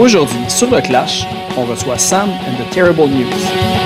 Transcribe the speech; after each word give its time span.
Aujourd'hui, 0.00 0.40
sur 0.48 0.70
le 0.70 0.80
Clash, 0.80 1.26
on 1.58 1.66
reçoit 1.66 1.98
Sam 1.98 2.30
and 2.30 2.56
the 2.56 2.70
Terrible 2.70 3.06
News. 3.06 3.79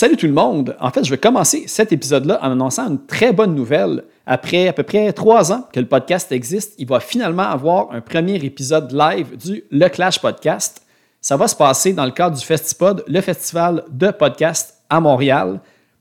Salut 0.00 0.16
tout 0.16 0.28
le 0.28 0.32
monde! 0.32 0.76
En 0.78 0.92
fait, 0.92 1.02
je 1.02 1.10
vais 1.10 1.18
commencer 1.18 1.64
cet 1.66 1.90
épisode-là 1.90 2.38
en 2.40 2.52
annonçant 2.52 2.88
une 2.88 3.04
très 3.04 3.32
bonne 3.32 3.56
nouvelle. 3.56 4.04
Après 4.26 4.68
à 4.68 4.72
peu 4.72 4.84
près 4.84 5.12
trois 5.12 5.50
ans 5.50 5.66
que 5.72 5.80
le 5.80 5.86
podcast 5.86 6.30
existe, 6.30 6.74
il 6.78 6.86
va 6.86 7.00
finalement 7.00 7.42
avoir 7.42 7.90
un 7.90 8.00
premier 8.00 8.36
épisode 8.36 8.92
live 8.92 9.36
du 9.36 9.64
Le 9.72 9.88
Clash 9.88 10.20
Podcast. 10.20 10.82
Ça 11.20 11.36
va 11.36 11.48
se 11.48 11.56
passer 11.56 11.94
dans 11.94 12.04
le 12.04 12.12
cadre 12.12 12.38
du 12.38 12.46
Festipod, 12.46 13.02
le 13.08 13.20
festival 13.20 13.82
de 13.90 14.12
podcast 14.12 14.76
à 14.88 15.00
Montréal. 15.00 15.58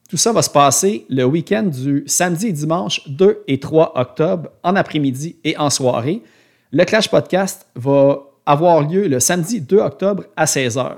Tout 0.08 0.18
ça 0.18 0.32
va 0.32 0.44
se 0.44 0.52
passer 0.52 1.08
le 1.10 1.24
week-end 1.24 1.64
du 1.64 2.04
samedi 2.06 2.50
et 2.50 2.54
dimanche 2.54 3.02
2 3.08 3.46
et 3.48 3.60
3 3.60 3.94
octobre, 4.00 4.50
en 4.62 4.76
après-midi 4.76 5.38
et 5.44 5.58
en 5.58 5.72
soirée. 5.72 6.22
Le 6.72 6.86
Clash 6.86 7.10
Podcast 7.10 7.66
va 7.74 8.20
avoir 8.46 8.88
lieu 8.88 9.08
le 9.08 9.20
samedi 9.20 9.60
2 9.60 9.78
octobre 9.80 10.26
à 10.36 10.46
16h. 10.46 10.98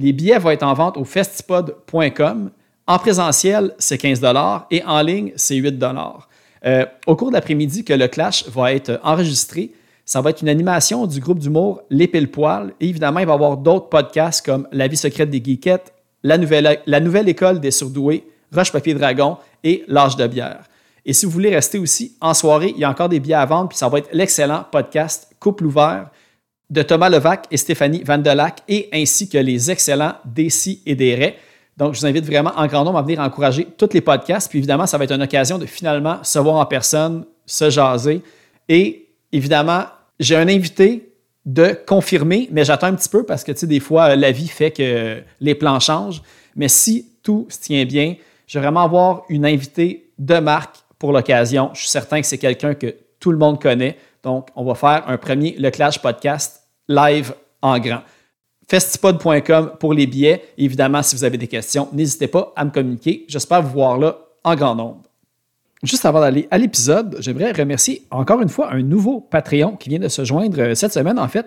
Les 0.00 0.12
billets 0.12 0.38
vont 0.38 0.50
être 0.50 0.62
en 0.62 0.74
vente 0.74 0.96
au 0.96 1.02
festipod.com. 1.02 2.50
En 2.86 2.98
présentiel, 3.00 3.74
c'est 3.80 3.98
15 3.98 4.20
et 4.70 4.84
en 4.84 5.02
ligne, 5.02 5.32
c'est 5.34 5.56
8 5.56 5.84
euh, 6.64 6.86
Au 7.08 7.16
cours 7.16 7.30
de 7.30 7.32
l'après-midi 7.32 7.82
que 7.82 7.92
le 7.94 8.06
clash 8.06 8.48
va 8.48 8.72
être 8.72 9.00
enregistré, 9.02 9.72
ça 10.04 10.20
va 10.20 10.30
être 10.30 10.40
une 10.40 10.50
animation 10.50 11.04
du 11.08 11.18
groupe 11.18 11.40
d'humour 11.40 11.82
Les 11.90 12.06
Pile 12.06 12.30
Poil. 12.30 12.74
Et 12.78 12.88
évidemment, 12.88 13.18
il 13.18 13.26
va 13.26 13.32
y 13.32 13.34
avoir 13.34 13.56
d'autres 13.56 13.88
podcasts 13.88 14.46
comme 14.46 14.68
La 14.70 14.86
vie 14.86 14.96
secrète 14.96 15.30
des 15.30 15.42
geekettes, 15.44 15.92
La 16.22 16.38
nouvelle, 16.38 17.28
école 17.28 17.58
des 17.58 17.72
surdoués, 17.72 18.24
Roche 18.54 18.70
Papier 18.70 18.94
Dragon 18.94 19.36
et 19.64 19.82
L'âge 19.88 20.14
de 20.14 20.28
bière. 20.28 20.62
Et 21.04 21.12
si 21.12 21.26
vous 21.26 21.32
voulez 21.32 21.52
rester 21.52 21.80
aussi 21.80 22.16
en 22.20 22.34
soirée, 22.34 22.72
il 22.72 22.78
y 22.78 22.84
a 22.84 22.90
encore 22.90 23.08
des 23.08 23.18
billets 23.18 23.34
à 23.34 23.46
vendre, 23.46 23.70
puis 23.70 23.78
ça 23.78 23.88
va 23.88 23.98
être 23.98 24.10
l'excellent 24.12 24.64
podcast 24.70 25.34
Couple 25.40 25.66
ouvert 25.66 26.10
de 26.70 26.82
Thomas 26.82 27.08
Levac 27.08 27.46
et 27.50 27.56
Stéphanie 27.56 28.02
Vandelac, 28.02 28.62
et 28.68 28.88
ainsi 28.92 29.28
que 29.28 29.38
les 29.38 29.70
excellents 29.70 30.14
Décis 30.24 30.82
et 30.84 30.94
Desrais. 30.94 31.36
Donc, 31.76 31.94
je 31.94 32.00
vous 32.00 32.06
invite 32.06 32.26
vraiment 32.26 32.52
en 32.56 32.66
grand 32.66 32.84
nombre 32.84 32.98
à 32.98 33.02
venir 33.02 33.20
encourager 33.20 33.66
tous 33.76 33.90
les 33.92 34.00
podcasts. 34.00 34.50
Puis 34.50 34.58
évidemment, 34.58 34.86
ça 34.86 34.98
va 34.98 35.04
être 35.04 35.12
une 35.12 35.22
occasion 35.22 35.58
de 35.58 35.66
finalement 35.66 36.18
se 36.22 36.38
voir 36.38 36.56
en 36.56 36.66
personne, 36.66 37.24
se 37.46 37.70
jaser. 37.70 38.22
Et 38.68 39.06
évidemment, 39.32 39.84
j'ai 40.18 40.36
un 40.36 40.48
invité 40.48 41.12
de 41.46 41.78
confirmer, 41.86 42.48
mais 42.50 42.64
j'attends 42.64 42.88
un 42.88 42.94
petit 42.94 43.08
peu 43.08 43.24
parce 43.24 43.44
que, 43.44 43.52
tu 43.52 43.60
sais, 43.60 43.66
des 43.66 43.80
fois, 43.80 44.16
la 44.16 44.32
vie 44.32 44.48
fait 44.48 44.72
que 44.72 45.22
les 45.40 45.54
plans 45.54 45.80
changent. 45.80 46.20
Mais 46.56 46.68
si 46.68 47.12
tout 47.22 47.46
se 47.48 47.60
tient 47.60 47.84
bien, 47.84 48.16
je 48.46 48.58
vais 48.58 48.62
vraiment 48.62 48.82
avoir 48.82 49.22
une 49.28 49.46
invitée 49.46 50.10
de 50.18 50.38
marque 50.38 50.76
pour 50.98 51.12
l'occasion. 51.12 51.70
Je 51.74 51.80
suis 51.80 51.88
certain 51.88 52.20
que 52.20 52.26
c'est 52.26 52.38
quelqu'un 52.38 52.74
que 52.74 52.94
tout 53.20 53.30
le 53.30 53.38
monde 53.38 53.62
connaît. 53.62 53.96
Donc, 54.22 54.48
on 54.56 54.64
va 54.64 54.74
faire 54.74 55.04
un 55.06 55.16
premier 55.16 55.56
Le 55.58 55.70
Clash 55.70 56.00
podcast 56.00 56.62
live 56.88 57.34
en 57.62 57.78
grand. 57.78 58.02
Festipod.com 58.68 59.72
pour 59.80 59.94
les 59.94 60.06
billets. 60.06 60.42
Évidemment, 60.58 61.02
si 61.02 61.16
vous 61.16 61.24
avez 61.24 61.38
des 61.38 61.46
questions, 61.46 61.88
n'hésitez 61.92 62.28
pas 62.28 62.52
à 62.54 62.64
me 62.64 62.70
communiquer. 62.70 63.24
J'espère 63.28 63.62
vous 63.62 63.72
voir 63.72 63.98
là 63.98 64.18
en 64.44 64.54
grand 64.54 64.74
nombre. 64.74 65.02
Juste 65.82 66.04
avant 66.04 66.20
d'aller 66.20 66.48
à 66.50 66.58
l'épisode, 66.58 67.16
j'aimerais 67.20 67.52
remercier 67.52 68.02
encore 68.10 68.42
une 68.42 68.48
fois 68.48 68.72
un 68.72 68.82
nouveau 68.82 69.20
Patreon 69.20 69.76
qui 69.76 69.88
vient 69.88 70.00
de 70.00 70.08
se 70.08 70.24
joindre 70.24 70.60
euh, 70.60 70.74
cette 70.74 70.92
semaine, 70.92 71.18
en 71.18 71.28
fait, 71.28 71.46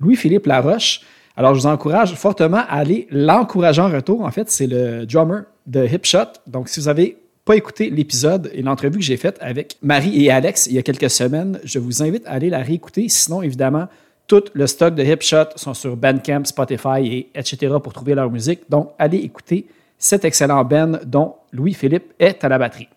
Louis-Philippe 0.00 0.46
Laroche. 0.46 1.00
Alors, 1.36 1.54
je 1.54 1.60
vous 1.60 1.66
encourage 1.66 2.14
fortement 2.14 2.58
à 2.58 2.76
aller 2.76 3.08
l'encourager 3.10 3.82
en 3.82 3.88
retour. 3.88 4.22
En 4.22 4.30
fait, 4.30 4.50
c'est 4.50 4.66
le 4.66 5.04
drummer 5.04 5.44
de 5.66 5.84
Hipshot. 5.84 6.32
Donc, 6.46 6.68
si 6.68 6.78
vous 6.80 6.88
avez 6.88 7.21
pas 7.44 7.56
écouté 7.56 7.90
l'épisode 7.90 8.50
et 8.52 8.62
l'entrevue 8.62 8.98
que 8.98 9.04
j'ai 9.04 9.16
faite 9.16 9.36
avec 9.40 9.76
Marie 9.82 10.24
et 10.24 10.30
Alex 10.30 10.66
il 10.66 10.74
y 10.74 10.78
a 10.78 10.82
quelques 10.82 11.10
semaines, 11.10 11.58
je 11.64 11.78
vous 11.78 12.02
invite 12.02 12.26
à 12.26 12.32
aller 12.32 12.50
la 12.50 12.58
réécouter. 12.58 13.08
Sinon, 13.08 13.42
évidemment, 13.42 13.88
tout 14.28 14.44
le 14.52 14.66
stock 14.66 14.94
de 14.94 15.02
Hipshot 15.02 15.56
sont 15.56 15.74
sur 15.74 15.96
Bandcamp, 15.96 16.44
Spotify 16.44 17.00
et 17.04 17.30
etc. 17.34 17.74
pour 17.82 17.92
trouver 17.92 18.14
leur 18.14 18.30
musique. 18.30 18.60
Donc, 18.68 18.92
allez 18.98 19.18
écouter 19.18 19.66
cet 19.98 20.24
excellent 20.24 20.64
band 20.64 20.98
dont 21.04 21.34
Louis-Philippe 21.52 22.12
est 22.18 22.42
à 22.44 22.48
la 22.48 22.58
batterie. 22.58 22.88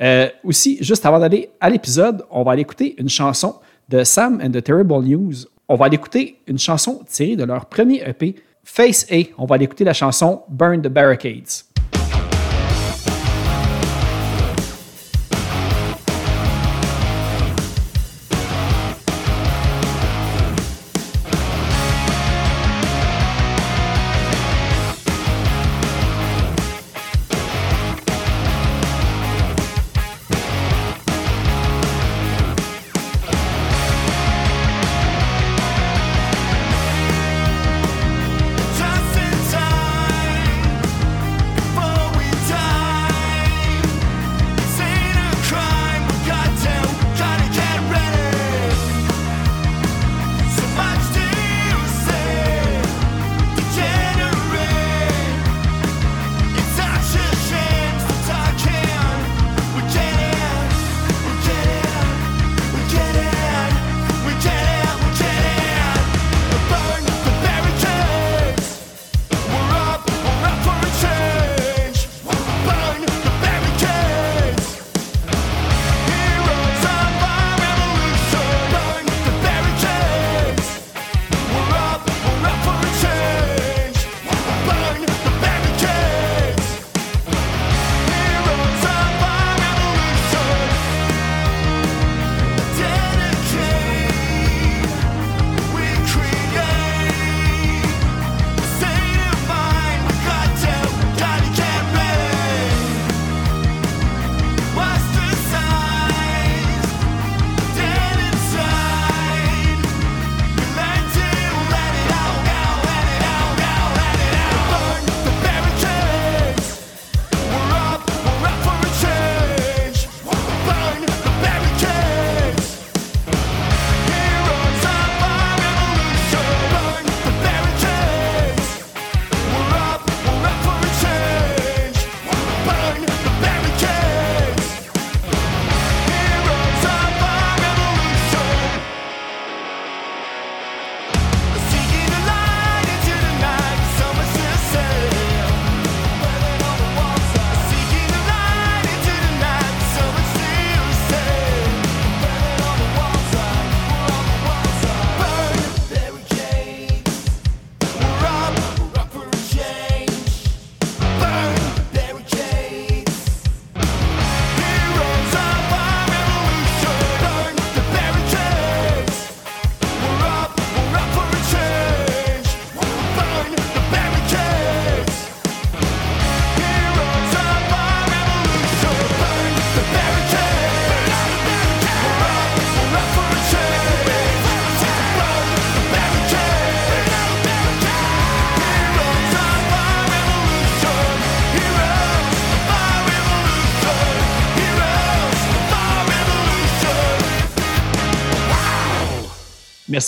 Euh, 0.00 0.28
aussi, 0.44 0.78
juste 0.80 1.04
avant 1.04 1.18
d'aller 1.18 1.50
à 1.60 1.68
l'épisode, 1.68 2.24
on 2.30 2.44
va 2.44 2.52
aller 2.52 2.62
écouter 2.62 2.94
une 2.98 3.08
chanson 3.08 3.56
de 3.88 4.04
Sam 4.04 4.40
and 4.42 4.50
the 4.50 4.62
Terrible 4.62 5.02
News. 5.04 5.34
On 5.68 5.74
va 5.74 5.86
aller 5.86 5.96
écouter 5.96 6.40
une 6.46 6.58
chanson 6.58 7.02
tirée 7.08 7.36
de 7.36 7.44
leur 7.44 7.66
premier 7.66 8.02
EP, 8.08 8.36
Face 8.64 9.06
A. 9.10 9.16
On 9.38 9.46
va 9.46 9.56
aller 9.56 9.64
écouter 9.64 9.84
la 9.84 9.94
chanson 9.94 10.42
Burn 10.48 10.82
the 10.82 10.88
Barricades. 10.88 11.64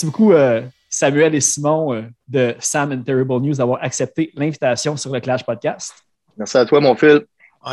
Merci 0.01 0.17
beaucoup, 0.17 0.33
euh, 0.33 0.63
Samuel 0.89 1.35
et 1.35 1.41
Simon 1.41 1.93
euh, 1.93 2.01
de 2.27 2.55
Sam 2.57 2.91
and 2.91 3.03
Terrible 3.03 3.39
News 3.39 3.53
d'avoir 3.53 3.83
accepté 3.83 4.31
l'invitation 4.33 4.97
sur 4.97 5.13
le 5.13 5.19
Clash 5.19 5.45
Podcast. 5.45 5.93
Merci 6.35 6.57
à 6.57 6.65
toi, 6.65 6.79
mon 6.79 6.95
fil. 6.95 7.21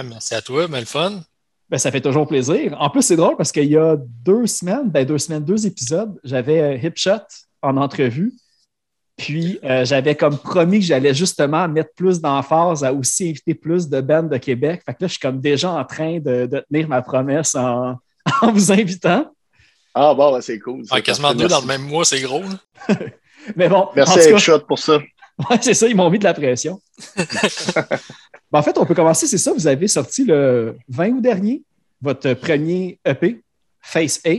merci 0.04 0.34
à 0.34 0.42
toi, 0.42 0.69
mais 0.69 0.80
le 0.80 0.84
fun. 0.84 1.22
Ben, 1.70 1.78
ça 1.78 1.90
fait 1.90 2.02
toujours 2.02 2.28
plaisir. 2.28 2.76
En 2.78 2.90
plus, 2.90 3.00
c'est 3.00 3.16
drôle 3.16 3.34
parce 3.38 3.50
qu'il 3.50 3.64
y 3.64 3.78
a 3.78 3.96
deux 3.96 4.46
semaines, 4.46 4.90
ben, 4.90 5.06
deux 5.06 5.16
semaines, 5.16 5.42
deux 5.42 5.66
épisodes, 5.66 6.20
j'avais 6.22 6.78
Hipshot 6.78 7.25
en 7.62 7.78
entrevue. 7.78 8.34
Puis, 9.16 9.58
euh, 9.64 9.86
j'avais 9.86 10.14
comme 10.14 10.36
promis 10.36 10.80
que 10.80 10.84
j'allais 10.84 11.14
justement 11.14 11.66
mettre 11.66 11.94
plus 11.96 12.20
d'emphase 12.20 12.84
à 12.84 12.92
aussi 12.92 13.30
inviter 13.30 13.54
plus 13.54 13.88
de 13.88 14.02
bandes 14.02 14.28
de 14.28 14.36
Québec. 14.36 14.82
Fait 14.84 14.92
que 14.92 14.98
là, 15.00 15.06
je 15.06 15.12
suis 15.12 15.20
comme 15.20 15.40
déjà 15.40 15.70
en 15.70 15.84
train 15.86 16.20
de, 16.20 16.62
tenir 16.70 16.88
ma 16.88 17.00
promesse 17.00 17.54
en, 17.54 17.96
vous 18.52 18.70
invitant. 18.70 19.32
Ah, 20.00 20.15
bon, 20.15 20.33
ben, 20.33 20.41
c'est 20.41 20.61
cool. 20.61 20.85
quasiment 21.03 21.35
deux 21.35 21.49
dans 21.49 21.61
le 21.61 21.67
même 21.67 21.83
mois, 21.83 22.05
c'est 22.05 22.21
gros. 22.21 22.43
Mais 23.56 23.69
bon. 23.69 23.89
Merci 23.97 24.21
à 24.21 24.39
Shot 24.39 24.61
pour 24.61 24.79
ça. 24.79 24.99
Oui, 25.49 25.56
c'est 25.61 25.75
ça, 25.75 25.87
ils 25.87 25.95
m'ont 25.95 26.11
mis 26.11 26.19
de 26.19 26.25
la 26.25 26.35
pression. 26.35 26.81
Ben, 28.50 28.61
en 28.61 28.62
fait, 28.62 28.79
on 28.79 28.87
peut 28.87 28.95
commencer, 28.95 29.27
c'est 29.27 29.39
ça. 29.39 29.53
Vous 29.53 29.67
avez 29.67 29.87
sorti 29.87 30.25
le 30.25 30.79
20 30.89 31.11
août 31.11 31.21
dernier 31.21 31.62
votre 32.00 32.33
premier 32.33 32.99
EP, 33.05 33.43
Face 33.81 34.21
A. 34.25 34.31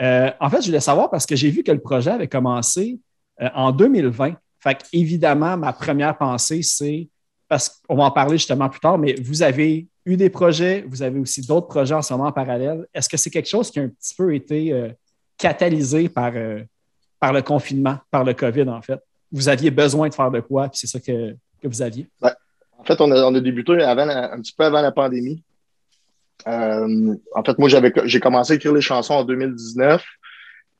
Euh, 0.00 0.30
en 0.40 0.48
fait, 0.48 0.62
je 0.62 0.66
voulais 0.66 0.80
savoir 0.80 1.10
parce 1.10 1.26
que 1.26 1.34
j'ai 1.34 1.50
vu 1.50 1.64
que 1.64 1.72
le 1.72 1.80
projet 1.80 2.12
avait 2.12 2.28
commencé 2.28 3.00
euh, 3.40 3.48
en 3.54 3.72
2020. 3.72 4.34
Fait 4.60 4.78
évidemment, 4.92 5.56
ma 5.56 5.72
première 5.72 6.16
pensée, 6.16 6.62
c'est 6.62 7.08
parce 7.48 7.80
qu'on 7.88 7.96
va 7.96 8.04
en 8.04 8.10
parler 8.12 8.38
justement 8.38 8.68
plus 8.68 8.80
tard, 8.80 8.96
mais 8.96 9.16
vous 9.20 9.42
avez 9.42 9.87
eu 10.08 10.16
des 10.16 10.30
projets, 10.30 10.84
vous 10.88 11.02
avez 11.02 11.18
aussi 11.18 11.46
d'autres 11.46 11.68
projets 11.68 11.94
en 11.94 12.02
ce 12.02 12.12
moment 12.12 12.28
en 12.28 12.32
parallèle. 12.32 12.86
Est-ce 12.94 13.08
que 13.08 13.16
c'est 13.16 13.30
quelque 13.30 13.48
chose 13.48 13.70
qui 13.70 13.78
a 13.78 13.82
un 13.82 13.88
petit 13.88 14.14
peu 14.14 14.34
été 14.34 14.72
euh, 14.72 14.88
catalysé 15.36 16.08
par, 16.08 16.32
euh, 16.34 16.62
par 17.20 17.32
le 17.32 17.42
confinement, 17.42 17.98
par 18.10 18.24
le 18.24 18.34
COVID, 18.34 18.68
en 18.68 18.82
fait? 18.82 19.00
Vous 19.30 19.48
aviez 19.48 19.70
besoin 19.70 20.08
de 20.08 20.14
faire 20.14 20.30
de 20.30 20.40
quoi, 20.40 20.68
puis 20.68 20.78
c'est 20.78 20.86
ça 20.86 20.98
que, 20.98 21.34
vous 21.62 21.82
aviez? 21.82 22.06
En 22.22 22.84
fait, 22.84 23.00
on 23.00 23.10
a, 23.10 23.40
débuté 23.40 23.82
avant, 23.82 24.08
un 24.08 24.40
petit 24.40 24.54
peu 24.56 24.64
avant 24.64 24.80
la 24.80 24.92
pandémie. 24.92 25.42
en 26.46 27.44
fait, 27.44 27.58
moi, 27.58 27.68
j'ai 28.04 28.20
commencé 28.20 28.52
à 28.52 28.56
écrire 28.56 28.72
les 28.72 28.80
chansons 28.80 29.14
en 29.14 29.24
2019. 29.24 30.02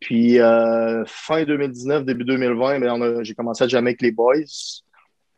Puis 0.01 0.39
euh, 0.39 1.05
fin 1.07 1.45
2019, 1.45 2.05
début 2.05 2.25
2020, 2.25 2.81
ben, 2.81 3.25
j'ai 3.25 3.35
commencé 3.35 3.65
à 3.65 3.69
jammer 3.69 3.91
avec 3.91 4.03
les 4.03 4.13
boys. 4.13 4.37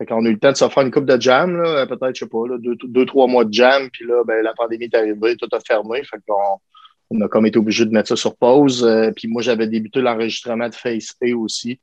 Fait 0.01 0.07
qu'on 0.07 0.25
a 0.25 0.29
eu 0.29 0.31
le 0.31 0.39
temps 0.39 0.51
de 0.51 0.57
se 0.57 0.67
faire 0.67 0.81
une 0.81 0.89
coupe 0.89 1.05
de 1.05 1.21
jam, 1.21 1.61
peut-être, 1.87 2.15
je 2.15 2.25
sais 2.25 2.27
pas, 2.27 2.39
deux, 2.57 3.05
trois 3.05 3.27
mois 3.27 3.45
de 3.45 3.53
jam. 3.53 3.87
Puis 3.93 4.03
là, 4.07 4.23
ben, 4.25 4.41
la 4.41 4.51
pandémie 4.53 4.85
est 4.85 4.95
arrivée, 4.95 5.35
tout 5.35 5.47
a 5.51 5.59
fermé. 5.59 6.01
Fait 6.03 6.17
qu'on 6.27 6.59
on 7.11 7.21
a 7.21 7.27
comme 7.27 7.45
été 7.45 7.59
obligé 7.59 7.85
de 7.85 7.91
mettre 7.91 8.09
ça 8.09 8.15
sur 8.15 8.35
pause. 8.35 8.83
Euh, 8.83 9.11
puis 9.15 9.27
moi, 9.27 9.43
j'avais 9.43 9.67
débuté 9.67 10.01
l'enregistrement 10.01 10.67
de 10.67 10.73
Face 10.73 11.15
A 11.21 11.35
aussi, 11.37 11.79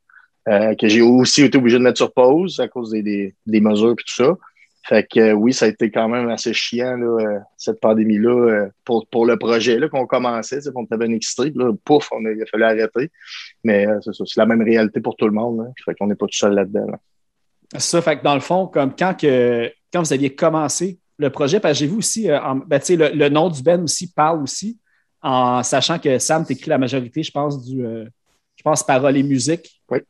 euh, 0.49 0.75
que 0.75 0.88
j'ai 0.88 1.00
aussi 1.00 1.44
été 1.44 1.59
obligé 1.59 1.79
de 1.79 1.85
mettre 1.85 1.99
sur 1.99 2.12
pause 2.12 2.59
à 2.59 2.67
cause 2.67 2.91
des, 2.91 3.37
des 3.47 3.61
mesures 3.61 3.93
et 3.93 3.94
tout 3.94 4.15
ça. 4.25 4.35
Fait 4.88 5.06
que 5.06 5.21
euh, 5.21 5.32
oui, 5.35 5.53
ça 5.53 5.67
a 5.67 5.69
été 5.69 5.91
quand 5.91 6.09
même 6.09 6.31
assez 6.31 6.55
chiant, 6.55 6.97
là, 6.97 7.19
euh, 7.21 7.38
cette 7.59 7.79
pandémie-là, 7.79 8.31
euh, 8.31 8.69
pour, 8.85 9.06
pour 9.06 9.26
le 9.26 9.37
projet 9.37 9.79
qu'on 9.91 10.06
commençait. 10.06 10.61
On 10.75 10.87
avait 10.91 11.05
un 11.05 11.12
extrait, 11.12 11.53
là, 11.55 11.73
pouf, 11.85 12.09
il 12.19 12.43
a 12.43 12.47
fallu 12.47 12.64
arrêter. 12.64 13.11
Mais 13.62 13.87
c'est 14.00 14.37
la 14.37 14.47
même 14.47 14.62
réalité 14.62 15.00
pour 15.00 15.14
tout 15.14 15.26
le 15.26 15.32
monde. 15.32 15.61
Hein, 15.61 15.73
fait 15.85 15.94
qu'on 15.94 16.06
n'est 16.06 16.14
pas 16.14 16.26
tout 16.26 16.38
seul 16.38 16.55
là-dedans. 16.55 16.87
C'est 16.91 17.18
ça, 17.76 18.03
fait 18.03 18.19
que 18.19 18.25
dans 18.25 18.35
le 18.35 18.41
fond, 18.41 18.67
comme 18.67 18.94
quand, 18.97 19.15
que, 19.15 19.70
quand 19.93 20.03
vous 20.03 20.12
aviez 20.12 20.35
commencé 20.35 20.99
le 21.19 21.31
projet, 21.31 21.61
parce 21.61 21.75
que 21.75 21.79
j'ai 21.81 21.87
vu 21.91 21.97
aussi, 21.97 22.29
ben, 22.29 22.81
le, 22.88 23.15
le, 23.15 23.29
nom 23.29 23.49
du 23.49 23.62
Ben 23.62 23.82
aussi 23.82 24.12
parle 24.12 24.43
aussi, 24.43 24.79
en 25.20 25.62
sachant 25.62 25.99
que 25.99 26.19
Sam 26.19 26.47
t'écrit 26.47 26.70
la 26.70 26.79
majorité, 26.79 27.23
je 27.23 27.31
pense, 27.31 27.65
du 27.65 27.82
je 28.59 28.62
pense, 28.62 28.82
paroles 28.82 29.17
et 29.17 29.23
musique. 29.23 29.81
Oui. 29.91 30.00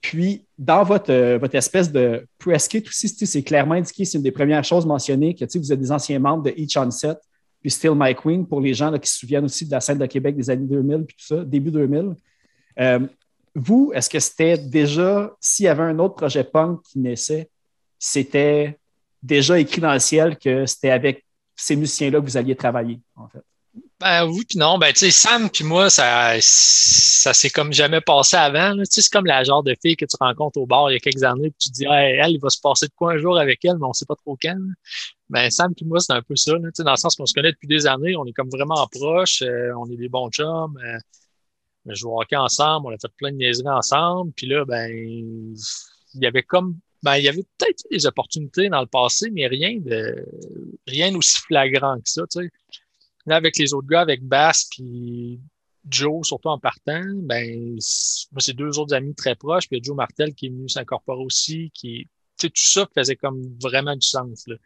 Puis, 0.00 0.46
dans 0.56 0.82
votre, 0.82 1.12
euh, 1.12 1.38
votre 1.38 1.54
espèce 1.54 1.92
de 1.92 2.26
press 2.38 2.66
kit 2.66 2.82
aussi, 2.86 3.08
c'est 3.08 3.42
clairement 3.42 3.74
indiqué, 3.74 4.04
c'est 4.04 4.16
une 4.16 4.24
des 4.24 4.32
premières 4.32 4.64
choses 4.64 4.86
mentionnées, 4.86 5.34
que 5.34 5.44
vous 5.58 5.72
êtes 5.72 5.80
des 5.80 5.92
anciens 5.92 6.18
membres 6.18 6.44
de 6.44 6.54
Each 6.56 6.76
on 6.76 6.90
Set, 6.90 7.18
puis 7.60 7.70
Still 7.70 7.92
My 7.94 8.14
Queen, 8.14 8.46
pour 8.46 8.60
les 8.60 8.72
gens 8.72 8.96
qui 8.98 9.10
se 9.10 9.18
souviennent 9.18 9.44
aussi 9.44 9.66
de 9.66 9.72
la 9.72 9.80
scène 9.80 9.98
de 9.98 10.06
Québec 10.06 10.36
des 10.36 10.48
années 10.48 10.66
2000, 10.66 11.04
puis 11.04 11.16
tout 11.16 11.26
ça, 11.26 11.44
début 11.44 11.70
2000. 11.70 12.14
Vous, 13.58 13.92
est-ce 13.94 14.08
que 14.08 14.20
c'était 14.20 14.56
déjà, 14.56 15.32
s'il 15.40 15.64
y 15.64 15.68
avait 15.68 15.82
un 15.82 15.98
autre 15.98 16.14
projet 16.14 16.44
punk 16.44 16.80
qui 16.82 16.98
naissait, 17.00 17.50
c'était 17.98 18.78
déjà 19.22 19.58
écrit 19.58 19.80
dans 19.80 19.92
le 19.92 19.98
ciel 19.98 20.38
que 20.38 20.64
c'était 20.66 20.90
avec 20.90 21.24
ces 21.56 21.74
musiciens-là 21.74 22.20
que 22.20 22.24
vous 22.24 22.36
alliez 22.36 22.54
travailler, 22.54 23.00
en 23.16 23.28
fait? 23.28 23.42
Ben 24.00 24.24
oui, 24.26 24.44
puis 24.48 24.58
non. 24.58 24.78
Ben, 24.78 24.92
tu 24.92 25.00
sais, 25.00 25.10
Sam 25.10 25.50
puis 25.50 25.64
moi, 25.64 25.90
ça, 25.90 26.34
ça 26.40 27.34
s'est 27.34 27.50
comme 27.50 27.72
jamais 27.72 28.00
passé 28.00 28.36
avant. 28.36 28.76
Tu 28.76 28.84
sais, 28.84 29.02
c'est 29.02 29.10
comme 29.10 29.26
la 29.26 29.42
genre 29.42 29.64
de 29.64 29.74
fille 29.82 29.96
que 29.96 30.04
tu 30.04 30.16
rencontres 30.20 30.58
au 30.58 30.66
bar 30.66 30.88
il 30.90 30.94
y 30.94 30.96
a 30.96 31.00
quelques 31.00 31.24
années, 31.24 31.50
puis 31.50 31.58
tu 31.58 31.70
te 31.70 31.74
dis, 31.74 31.84
elle, 31.84 32.30
il 32.30 32.38
va 32.38 32.48
se 32.48 32.60
passer 32.60 32.86
de 32.86 32.92
quoi 32.94 33.14
un 33.14 33.18
jour 33.18 33.36
avec 33.38 33.64
elle, 33.64 33.76
mais 33.78 33.86
on 33.86 33.92
sait 33.92 34.06
pas 34.06 34.14
trop 34.14 34.38
quand. 34.40 34.56
Ben, 35.28 35.50
Sam 35.50 35.74
puis 35.74 35.84
moi, 35.84 35.98
c'est 35.98 36.12
un 36.12 36.22
peu 36.22 36.36
ça. 36.36 36.52
sais, 36.74 36.84
dans 36.84 36.92
le 36.92 36.96
sens 36.96 37.16
qu'on 37.16 37.26
se 37.26 37.34
connaît 37.34 37.50
depuis 37.50 37.66
des 37.66 37.88
années, 37.88 38.16
on 38.16 38.24
est 38.24 38.32
comme 38.32 38.50
vraiment 38.50 38.86
proches, 38.86 39.42
euh, 39.42 39.72
on 39.76 39.90
est 39.90 39.96
des 39.96 40.08
bons 40.08 40.30
chums. 40.30 40.78
Euh, 40.84 40.98
on 41.88 42.08
au 42.08 42.20
hockey 42.20 42.36
ensemble, 42.36 42.86
on 42.88 42.90
a 42.90 42.98
fait 42.98 43.12
plein 43.16 43.32
de 43.32 43.36
niaiseries 43.36 43.68
ensemble. 43.68 44.32
Puis 44.32 44.46
là, 44.46 44.64
ben, 44.64 44.90
il 44.90 45.56
y 46.14 46.26
avait 46.26 46.42
comme 46.42 46.78
ben, 47.02 47.16
il 47.16 47.24
y 47.24 47.28
avait 47.28 47.44
peut-être 47.58 47.84
des 47.90 48.06
opportunités 48.06 48.68
dans 48.68 48.80
le 48.80 48.86
passé, 48.86 49.30
mais 49.30 49.46
rien 49.46 49.78
de 49.78 50.26
rien 50.86 51.12
d'aussi 51.12 51.40
flagrant 51.42 51.96
que 51.96 52.08
ça. 52.10 52.22
Tu 52.30 52.40
sais 52.40 52.50
avec 53.34 53.56
les 53.58 53.74
autres 53.74 53.88
gars, 53.88 54.00
avec 54.00 54.22
Bass 54.22 54.68
puis 54.70 55.40
Joe, 55.88 56.26
surtout 56.26 56.48
en 56.48 56.58
partant, 56.58 57.04
ben, 57.14 57.78
moi, 58.32 58.40
c'est 58.40 58.54
deux 58.54 58.78
autres 58.78 58.94
amis 58.94 59.14
très 59.14 59.34
proches. 59.34 59.68
Puis 59.68 59.78
a 59.78 59.80
Joe 59.82 59.96
Martel 59.96 60.34
qui 60.34 60.46
est 60.46 60.50
venu 60.50 60.68
s'incorporer 60.68 61.22
aussi, 61.22 61.70
qui, 61.72 62.08
tu 62.38 62.46
sais, 62.46 62.50
tout 62.50 62.62
ça 62.62 62.88
faisait 62.94 63.16
comme 63.16 63.56
vraiment 63.62 63.96
du 63.96 64.06
sens, 64.06 64.46
là. 64.46 64.56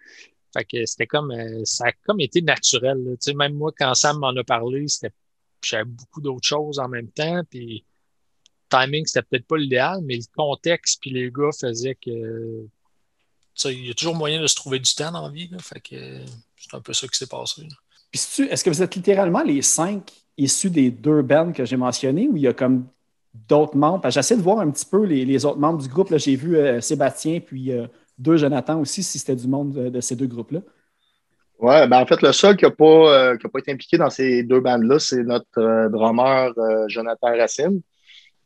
Fait 0.55 0.64
que 0.64 0.85
c'était 0.85 1.07
comme, 1.07 1.31
euh, 1.31 1.64
ça 1.64 1.87
a 1.87 1.93
comme 2.05 2.21
été 2.21 2.43
naturel, 2.43 2.99
Tu 3.12 3.17
sais, 3.21 3.35
même 3.35 3.55
moi, 3.55 3.73
quand 3.76 3.95
Sam 3.95 4.19
m'en 4.19 4.37
a 4.37 4.45
parlé, 4.45 4.87
c'était, 4.87 5.12
j'avais 5.69 5.85
beaucoup 5.85 6.21
d'autres 6.21 6.47
choses 6.47 6.78
en 6.78 6.88
même 6.88 7.09
temps, 7.09 7.42
puis 7.49 7.85
timing, 8.69 9.04
c'était 9.07 9.23
peut-être 9.23 9.47
pas 9.47 9.57
l'idéal, 9.57 10.00
mais 10.02 10.16
le 10.16 10.23
contexte 10.35 11.00
puis 11.00 11.11
les 11.11 11.31
gars 11.31 11.50
faisaient 11.59 11.95
que, 11.95 12.66
il 13.66 13.87
y 13.87 13.90
a 13.90 13.95
toujours 13.95 14.14
moyen 14.14 14.40
de 14.40 14.47
se 14.47 14.54
trouver 14.54 14.78
du 14.78 14.92
temps 14.95 15.12
dans 15.12 15.23
la 15.23 15.31
vie, 15.31 15.49
là. 15.49 15.59
Fait 15.59 15.81
que 15.81 16.21
c'est 16.57 16.75
un 16.75 16.81
peu 16.81 16.92
ça 16.92 17.07
qui 17.07 17.19
s'est 17.19 17.26
passé, 17.26 17.66
puis 18.12 18.21
est-ce 18.50 18.62
que 18.62 18.71
vous 18.71 18.83
êtes 18.83 18.95
littéralement 18.95 19.42
les 19.42 19.62
cinq 19.62 20.12
issus 20.37 20.71
des 20.71 20.90
deux 20.90 21.23
bands 21.23 21.52
que 21.52 21.64
j'ai 21.64 21.76
mentionnés 21.76 22.28
ou 22.28 22.37
il 22.37 22.42
y 22.42 22.47
a 22.47 22.52
comme 22.52 22.87
d'autres 23.33 23.76
membres? 23.76 24.09
J'essaie 24.11 24.37
de 24.37 24.42
voir 24.42 24.61
un 24.61 24.71
petit 24.71 24.85
peu 24.85 25.04
les, 25.04 25.45
autres 25.47 25.59
membres 25.59 25.83
du 25.83 25.88
groupe. 25.88 26.14
J'ai 26.19 26.37
vu 26.37 26.57
euh, 26.57 26.81
Sébastien 26.83 27.40
puis 27.40 27.73
euh, 27.73 27.87
deux 28.19 28.37
Jonathan 28.37 28.81
aussi, 28.81 29.02
si 29.02 29.19
c'était 29.19 29.37
du 29.37 29.49
monde 29.49 29.73
de, 29.73 30.00
ces 30.00 30.14
deux 30.14 30.26
groupes-là. 30.26 30.61
Oui, 31.62 31.87
ben 31.88 32.00
en 32.00 32.07
fait, 32.07 32.21
le 32.23 32.33
seul 32.33 32.57
qui 32.57 32.64
n'a 32.64 32.71
pas, 32.73 32.85
euh, 32.85 33.37
pas 33.37 33.59
été 33.61 33.73
impliqué 33.73 33.97
dans 33.97 34.11
ces 34.11 34.42
deux 34.42 34.61
bandes-là, 34.61 34.99
c'est 34.99 35.23
notre 35.23 35.88
drummer 35.88 36.52
Jonathan 36.88 37.37
Racine. 37.37 37.81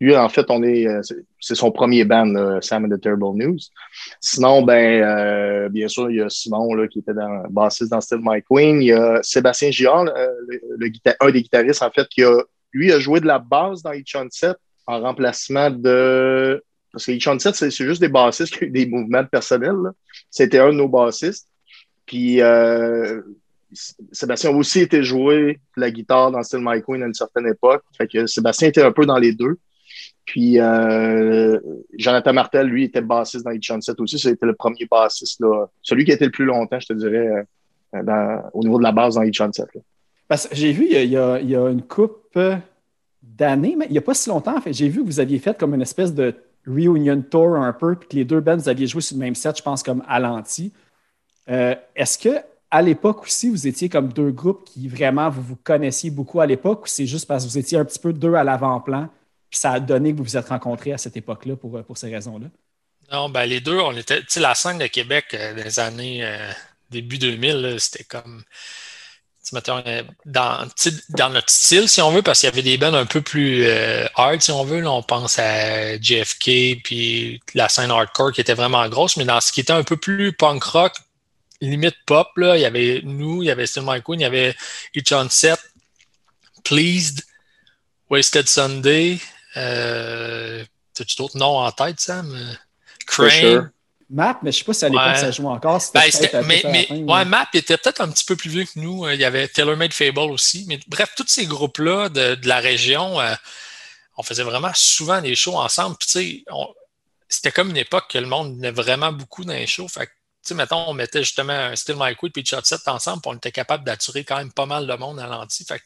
Lui, 0.01 0.15
en 0.15 0.29
fait, 0.29 0.45
on 0.51 0.63
est, 0.63 0.87
euh, 0.87 1.01
c'est 1.41 1.55
son 1.55 1.71
premier 1.71 2.05
band, 2.05 2.61
Sam 2.61 2.85
and 2.85 2.95
the 2.95 3.01
Terrible 3.01 3.35
News. 3.35 3.59
Sinon, 4.21 4.63
ben, 4.63 5.03
euh, 5.03 5.69
bien 5.71 5.89
sûr, 5.89 6.11
il 6.11 6.19
y 6.19 6.21
a 6.21 6.29
Simon 6.29 6.75
là, 6.75 6.87
qui 6.87 6.99
était 6.99 7.15
dans, 7.15 7.45
bassiste 7.49 7.91
dans 7.91 8.01
Still 8.01 8.19
My 8.23 8.43
Queen. 8.43 8.83
Il 8.83 8.89
y 8.89 8.93
a 8.93 9.23
Sébastien 9.23 9.71
euh, 9.71 10.29
le, 10.79 10.91
un 11.21 11.31
des 11.31 11.43
guitaristes, 11.43 11.83
en 11.83 11.91
fait, 11.91 12.07
qui 12.09 12.23
a, 12.23 12.43
lui, 12.73 12.93
a 12.93 12.99
joué 13.01 13.21
de 13.21 13.27
la 13.27 13.39
basse 13.39 13.83
dans 13.83 13.93
Each 13.93 14.15
on 14.17 14.29
Set 14.31 14.57
en 14.87 15.01
remplacement 15.01 15.71
de. 15.71 16.63
Parce 16.93 17.07
que 17.07 17.13
Each 17.13 17.27
on 17.27 17.39
Set, 17.39 17.55
c'est 17.55 17.71
juste 17.71 18.01
des 18.03 18.09
bassistes 18.09 18.55
qui 18.55 18.67
ont 18.67 18.71
des 18.71 18.87
mouvements 18.87 19.25
personnels. 19.25 19.93
C'était 20.31 20.59
un 20.59 20.69
de 20.69 20.77
nos 20.77 20.89
bassistes. 20.89 21.49
Puis 22.07 22.41
Sébastien 24.13 24.51
a 24.51 24.53
aussi 24.55 24.81
été 24.81 25.03
joué 25.03 25.61
la 25.77 25.91
guitare 25.91 26.31
dans 26.31 26.43
Still 26.43 26.61
My 26.63 26.83
Queen 26.83 27.03
à 27.03 27.07
une 27.07 27.15
certaine 27.15 27.47
époque. 27.47 27.83
Fait 27.97 28.07
que 28.07 28.27
Sébastien 28.27 28.69
était 28.69 28.83
un 28.83 28.93
peu 28.93 29.07
dans 29.07 29.19
les 29.19 29.33
deux. 29.33 29.59
Puis 30.25 30.59
euh, 30.59 31.59
Jonathan 31.97 32.33
Martel, 32.33 32.67
lui, 32.67 32.85
était 32.85 33.01
bassiste 33.01 33.45
dans 33.45 33.53
Each 33.53 33.71
Set 33.81 33.99
aussi. 34.01 34.19
C'était 34.19 34.45
le 34.45 34.55
premier 34.55 34.87
bassiste, 34.91 35.41
là, 35.41 35.67
celui 35.83 36.05
qui 36.05 36.11
a 36.11 36.15
été 36.15 36.25
le 36.25 36.33
plus 36.33 36.45
longtemps, 36.45 36.81
je 36.81 36.87
te 36.89 36.93
dirais, 36.93 37.47
euh, 37.95 38.37
au 38.53 38.63
niveau 38.63 38.79
de 38.79 38.83
la 38.83 38.93
base 38.93 39.15
dans 39.15 39.23
Each 39.23 39.41
Set. 39.53 39.67
Parce 40.27 40.49
que 40.49 40.57
j'ai 40.57 40.73
vu, 40.73 40.89
il 40.91 41.11
y, 41.11 41.17
a, 41.17 41.39
une 41.39 41.83
coupe 41.83 42.37
d'années, 43.23 43.77
mais 43.79 43.87
il 43.87 43.93
n'y 43.93 43.99
a 43.99 44.03
pas 44.03 44.15
si 44.15 44.29
longtemps, 44.29 44.57
en 44.57 44.61
fait, 44.61 44.73
j'ai 44.73 44.89
vu 44.89 45.03
que 45.03 45.07
vous 45.07 45.21
aviez 45.21 45.39
fait 45.39 45.57
comme 45.57 45.75
une 45.75 45.83
espèce 45.83 46.13
de 46.13 46.35
reunion 46.67 47.23
tour 47.23 47.55
un 47.55 47.73
peu, 47.73 47.95
puis 47.95 48.09
que 48.09 48.17
les 48.17 48.25
deux 48.25 48.41
bands, 48.41 48.57
vous 48.57 48.69
aviez 48.69 48.89
joué 48.89 49.01
sur 49.01 49.17
le 49.17 49.21
même 49.21 49.37
set, 49.37 49.57
je 49.59 49.63
pense, 49.63 49.85
comme 49.85 50.03
Alanti. 50.09 50.73
Euh, 51.49 51.75
est-ce 51.95 52.19
que 52.19 52.43
à 52.71 52.83
l'époque 52.83 53.23
aussi, 53.23 53.49
vous 53.49 53.67
étiez 53.67 53.89
comme 53.89 54.13
deux 54.13 54.31
groupes 54.31 54.65
qui 54.65 54.89
vraiment 54.89 55.31
vous 55.31 55.57
connaissiez 55.57 56.11
beaucoup 56.11 56.41
à 56.41 56.47
l'époque, 56.47 56.85
ou 56.85 56.87
c'est 56.89 57.07
juste 57.07 57.27
parce 57.27 57.45
que 57.45 57.51
vous 57.51 57.59
étiez 57.59 57.79
un 57.79 57.85
petit 57.85 57.99
peu 57.99 58.13
deux 58.13 58.35
à 58.35 58.45
l'avant-plan, 58.45 59.09
puis 59.49 59.59
ça 59.59 59.73
a 59.73 59.81
donné 59.81 60.13
que 60.13 60.19
vous 60.19 60.25
vous 60.25 60.37
êtes 60.37 60.49
rencontrés 60.49 60.93
à 60.93 60.99
cette 60.99 61.17
époque-là 61.17 61.57
pour, 61.57 61.83
pour 61.85 61.97
ces 61.97 62.13
raisons-là? 62.13 62.49
Non, 63.13 63.29
ben 63.29 63.47
les 63.47 63.61
deux, 63.61 63.79
on 63.79 63.97
était. 63.97 64.21
Tu 64.21 64.27
sais, 64.29 64.41
la 64.41 64.55
scène 64.55 64.79
de 64.79 64.87
Québec 64.89 65.27
euh, 65.35 65.55
des 65.55 65.79
années 65.79 66.25
euh, 66.25 66.51
début 66.91 67.19
2000, 67.19 67.77
c'était 67.79 68.05
comme. 68.05 68.43
mettons, 69.53 69.83
euh, 69.87 70.03
dans, 70.25 70.67
dans 71.11 71.31
notre 71.31 71.51
style, 71.51 71.89
si 71.89 72.01
on 72.03 72.11
veut, 72.11 72.23
parce 72.23 72.41
qu'il 72.41 72.49
y 72.49 72.53
avait 72.53 72.63
des 72.63 72.79
bands 72.79 72.95
un 72.95 73.07
peu 73.07 73.21
plus 73.23 73.65
euh, 73.65 74.07
hard, 74.17 74.41
si 74.43 74.51
on 74.51 74.65
veut. 74.65 74.87
On 74.87 75.03
pense 75.03 75.39
à 75.39 76.01
JFK, 76.01 76.83
puis 76.83 77.41
la 77.55 77.69
scène 77.69 77.91
hardcore 77.91 78.33
qui 78.33 78.41
était 78.41 78.55
vraiment 78.55 78.89
grosse, 78.89 79.17
mais 79.17 79.25
dans 79.25 79.41
ce 79.41 79.53
qui 79.53 79.61
était 79.61 79.73
un 79.73 79.85
peu 79.85 79.97
plus 79.97 80.33
punk 80.33 80.63
rock, 80.65 80.93
limite 81.61 81.97
pop, 82.07 82.29
là, 82.37 82.57
il 82.57 82.63
y 82.63 82.65
avait 82.65 83.01
nous, 83.05 83.43
il 83.43 83.47
y 83.47 83.51
avait 83.51 83.67
Still 83.67 83.85
My 83.87 84.03
Queen, 84.03 84.21
il 84.21 84.25
y 84.25 84.27
avait 84.27 84.55
Each 84.95 85.13
on 85.13 85.29
Set, 85.29 85.61
Pleased, 86.65 87.23
Wasted 88.11 88.49
Sunday. 88.49 89.19
Euh, 89.57 90.65
T'as-tu 90.95 91.17
d'autres 91.17 91.37
noms 91.37 91.59
en 91.59 91.71
tête, 91.73 92.01
Sam? 92.01 92.57
Crane. 93.07 93.71
Map, 94.09 94.39
mais 94.43 94.53
je 94.53 94.59
ne 94.59 94.61
sais 94.61 94.65
pas 94.65 94.73
si 94.73 94.85
à 94.85 94.89
l'époque 94.89 95.17
ça 95.17 95.31
joue 95.33 95.49
encore. 95.49 95.83
Ben, 95.93 96.11
mais, 96.45 96.63
mais 96.65 96.89
ouais, 96.91 97.25
Map 97.25 97.49
était 97.55 97.77
peut-être 97.77 98.01
un 98.01 98.09
petit 98.09 98.25
peu 98.25 98.37
plus 98.37 98.51
vieux 98.51 98.65
que 98.65 98.79
nous. 98.79 99.05
Euh, 99.05 99.15
il 99.15 99.21
y 99.21 99.25
avait 99.25 99.49
Taylor 99.49 99.77
Made 99.77 99.93
Fable 99.93 100.31
aussi. 100.31 100.65
Mais 100.69 100.79
bref, 100.87 101.13
tous 101.17 101.27
ces 101.27 101.47
groupes-là 101.47 102.09
de, 102.09 102.37
de, 102.37 102.49
la 102.49 102.61
région, 102.61 103.21
euh, 103.21 103.35
on 104.17 104.23
faisait 104.23 104.45
vraiment 104.45 104.71
souvent 104.75 105.21
des 105.21 105.35
shows 105.35 105.57
ensemble. 105.57 105.97
Puis, 105.99 106.45
c'était 107.29 107.51
comme 107.51 107.71
une 107.71 107.77
époque 107.77 108.05
que 108.11 108.19
le 108.19 108.27
monde 108.27 108.55
venait 108.55 108.71
vraiment 108.71 109.11
beaucoup 109.11 109.45
dans 109.45 109.55
les 109.55 109.67
shows. 109.67 109.89
Fait 109.89 110.09
sais, 110.49 110.55
mettons, 110.55 110.89
on 110.89 110.95
mettait 110.95 111.23
justement 111.23 111.53
un 111.53 111.77
Still 111.77 111.97
My 111.99 112.15
Quid 112.15 112.37
et 112.37 112.45
Shot 112.45 112.63
Set 112.65 112.87
ensemble, 112.87 113.23
puis 113.23 113.31
on 113.33 113.37
était 113.37 113.53
capable 113.53 113.85
d'attirer 113.85 114.25
quand 114.25 114.37
même 114.37 114.53
pas 114.53 114.67
mal 114.67 114.87
de 114.87 114.95
monde 114.95 115.19
à 115.19 115.27
l'anti. 115.27 115.65
Fait 115.65 115.79
que 115.79 115.85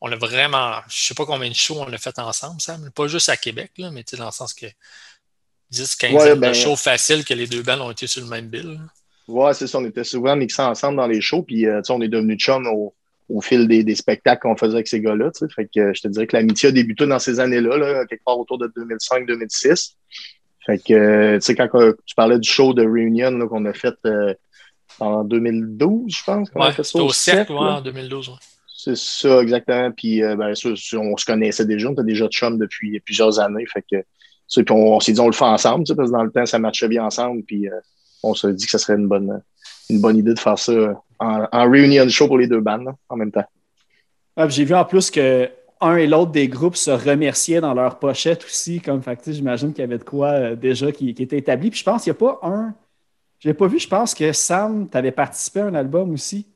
on 0.00 0.10
a 0.10 0.16
vraiment, 0.16 0.76
je 0.88 1.06
sais 1.06 1.14
pas 1.14 1.26
combien 1.26 1.48
de 1.48 1.54
shows 1.54 1.80
on 1.80 1.92
a 1.92 1.98
fait 1.98 2.18
ensemble, 2.18 2.60
Sam. 2.60 2.90
Pas 2.94 3.06
juste 3.06 3.28
à 3.28 3.36
Québec, 3.36 3.72
là, 3.78 3.90
mais 3.90 4.04
dans 4.16 4.26
le 4.26 4.30
sens 4.30 4.54
que 4.54 4.66
10, 5.70 5.96
15 5.96 6.12
ouais, 6.12 6.36
ben, 6.36 6.48
de 6.48 6.54
shows 6.54 6.76
faciles 6.76 7.24
que 7.24 7.34
les 7.34 7.46
deux 7.46 7.62
bandes 7.62 7.80
ont 7.80 7.90
été 7.90 8.06
sur 8.06 8.22
le 8.22 8.28
même 8.28 8.48
bill. 8.48 8.80
Ouais, 9.28 9.54
c'est 9.54 9.66
ça. 9.66 9.78
On 9.78 9.84
était 9.84 10.04
souvent 10.04 10.34
mixés 10.34 10.62
ensemble 10.62 10.96
dans 10.96 11.06
les 11.06 11.20
shows, 11.20 11.42
puis 11.42 11.66
euh, 11.66 11.80
on 11.88 12.00
est 12.02 12.08
devenus 12.08 12.38
chum 12.38 12.66
au, 12.66 12.94
au 13.28 13.40
fil 13.40 13.68
des, 13.68 13.84
des 13.84 13.94
spectacles 13.94 14.42
qu'on 14.42 14.56
faisait 14.56 14.74
avec 14.74 14.88
ces 14.88 15.00
gars-là. 15.00 15.30
Fait 15.54 15.66
que 15.66 15.80
euh, 15.80 15.92
je 15.94 16.02
te 16.02 16.08
dirais 16.08 16.26
que 16.26 16.36
l'amitié 16.36 16.70
a 16.70 16.72
débuté 16.72 17.06
dans 17.06 17.18
ces 17.18 17.38
années-là, 17.38 17.76
là, 17.76 18.06
quelque 18.06 18.24
part 18.24 18.38
autour 18.38 18.58
de 18.58 18.66
2005-2006. 18.68 19.94
Fait 20.66 20.78
que, 20.78 20.92
euh, 20.92 21.34
tu 21.38 21.46
sais, 21.46 21.54
quand 21.54 21.68
tu 22.04 22.14
parlais 22.14 22.38
du 22.38 22.48
show 22.48 22.74
de 22.74 22.82
Reunion 22.82 23.46
qu'on 23.48 23.64
a 23.64 23.72
fait 23.72 23.94
en 24.98 25.24
2012, 25.24 26.14
je 26.14 26.24
pense. 26.24 26.48
Ouais, 26.54 26.72
c'était 26.82 27.00
au 27.00 27.12
cercle, 27.12 27.52
en 27.52 27.80
2012. 27.80 28.32
C'est 28.76 28.96
ça, 28.96 29.42
exactement. 29.42 29.90
Puis, 29.90 30.20
ben, 30.20 30.54
ça, 30.54 30.68
on 30.98 31.16
se 31.16 31.24
connaissait 31.24 31.66
déjà, 31.66 31.88
on 31.88 31.92
était 31.92 32.04
déjà 32.04 32.28
chum 32.28 32.58
depuis 32.58 33.00
plusieurs 33.00 33.38
années. 33.40 33.66
Fait 33.66 33.84
que 33.90 34.04
puis 34.50 34.64
on, 34.72 34.98
s'est 35.00 35.12
dit, 35.12 35.20
on 35.20 35.26
le 35.26 35.32
fait 35.32 35.44
ensemble, 35.44 35.84
parce 35.86 36.10
que 36.10 36.12
dans 36.12 36.24
le 36.24 36.30
temps, 36.30 36.46
ça 36.46 36.58
matchait 36.58 36.88
bien 36.88 37.04
ensemble. 37.04 37.42
Puis 37.44 37.68
euh, 37.68 37.80
on 38.22 38.34
s'est 38.34 38.52
dit 38.52 38.64
que 38.64 38.70
ce 38.72 38.78
serait 38.78 38.94
une 38.94 39.06
bonne, 39.06 39.42
une 39.88 40.00
bonne 40.00 40.16
idée 40.16 40.34
de 40.34 40.38
faire 40.38 40.58
ça 40.58 40.72
en, 41.18 41.46
en 41.50 41.70
reunion 41.70 42.08
show 42.08 42.26
pour 42.26 42.38
les 42.38 42.48
deux 42.48 42.60
bandes 42.60 42.92
en 43.08 43.16
même 43.16 43.30
temps. 43.30 43.44
Ah, 44.36 44.48
J'ai 44.48 44.64
vu 44.64 44.74
en 44.74 44.84
plus 44.84 45.10
que 45.10 45.48
un 45.80 45.96
et 45.96 46.06
l'autre 46.06 46.32
des 46.32 46.48
groupes 46.48 46.76
se 46.76 46.90
remerciaient 46.90 47.60
dans 47.60 47.74
leur 47.74 47.98
pochette 47.98 48.44
aussi. 48.44 48.80
Comme 48.80 49.02
fait, 49.02 49.18
j'imagine 49.26 49.72
qu'il 49.72 49.82
y 49.82 49.84
avait 49.84 49.98
de 49.98 50.04
quoi 50.04 50.28
euh, 50.28 50.56
déjà 50.56 50.92
qui, 50.92 51.10
était 51.10 51.38
établi. 51.38 51.70
Puis 51.70 51.80
je 51.80 51.84
pense 51.84 52.04
qu'il 52.04 52.12
n'y 52.12 52.18
a 52.18 52.20
pas 52.20 52.40
un. 52.42 52.74
Je 53.38 53.48
n'ai 53.48 53.54
pas 53.54 53.66
vu, 53.66 53.78
je 53.78 53.88
pense 53.88 54.14
que 54.14 54.32
Sam, 54.32 54.88
tu 54.90 54.96
avais 54.96 55.12
participé 55.12 55.60
à 55.60 55.66
un 55.66 55.74
album 55.74 56.12
aussi. 56.12 56.46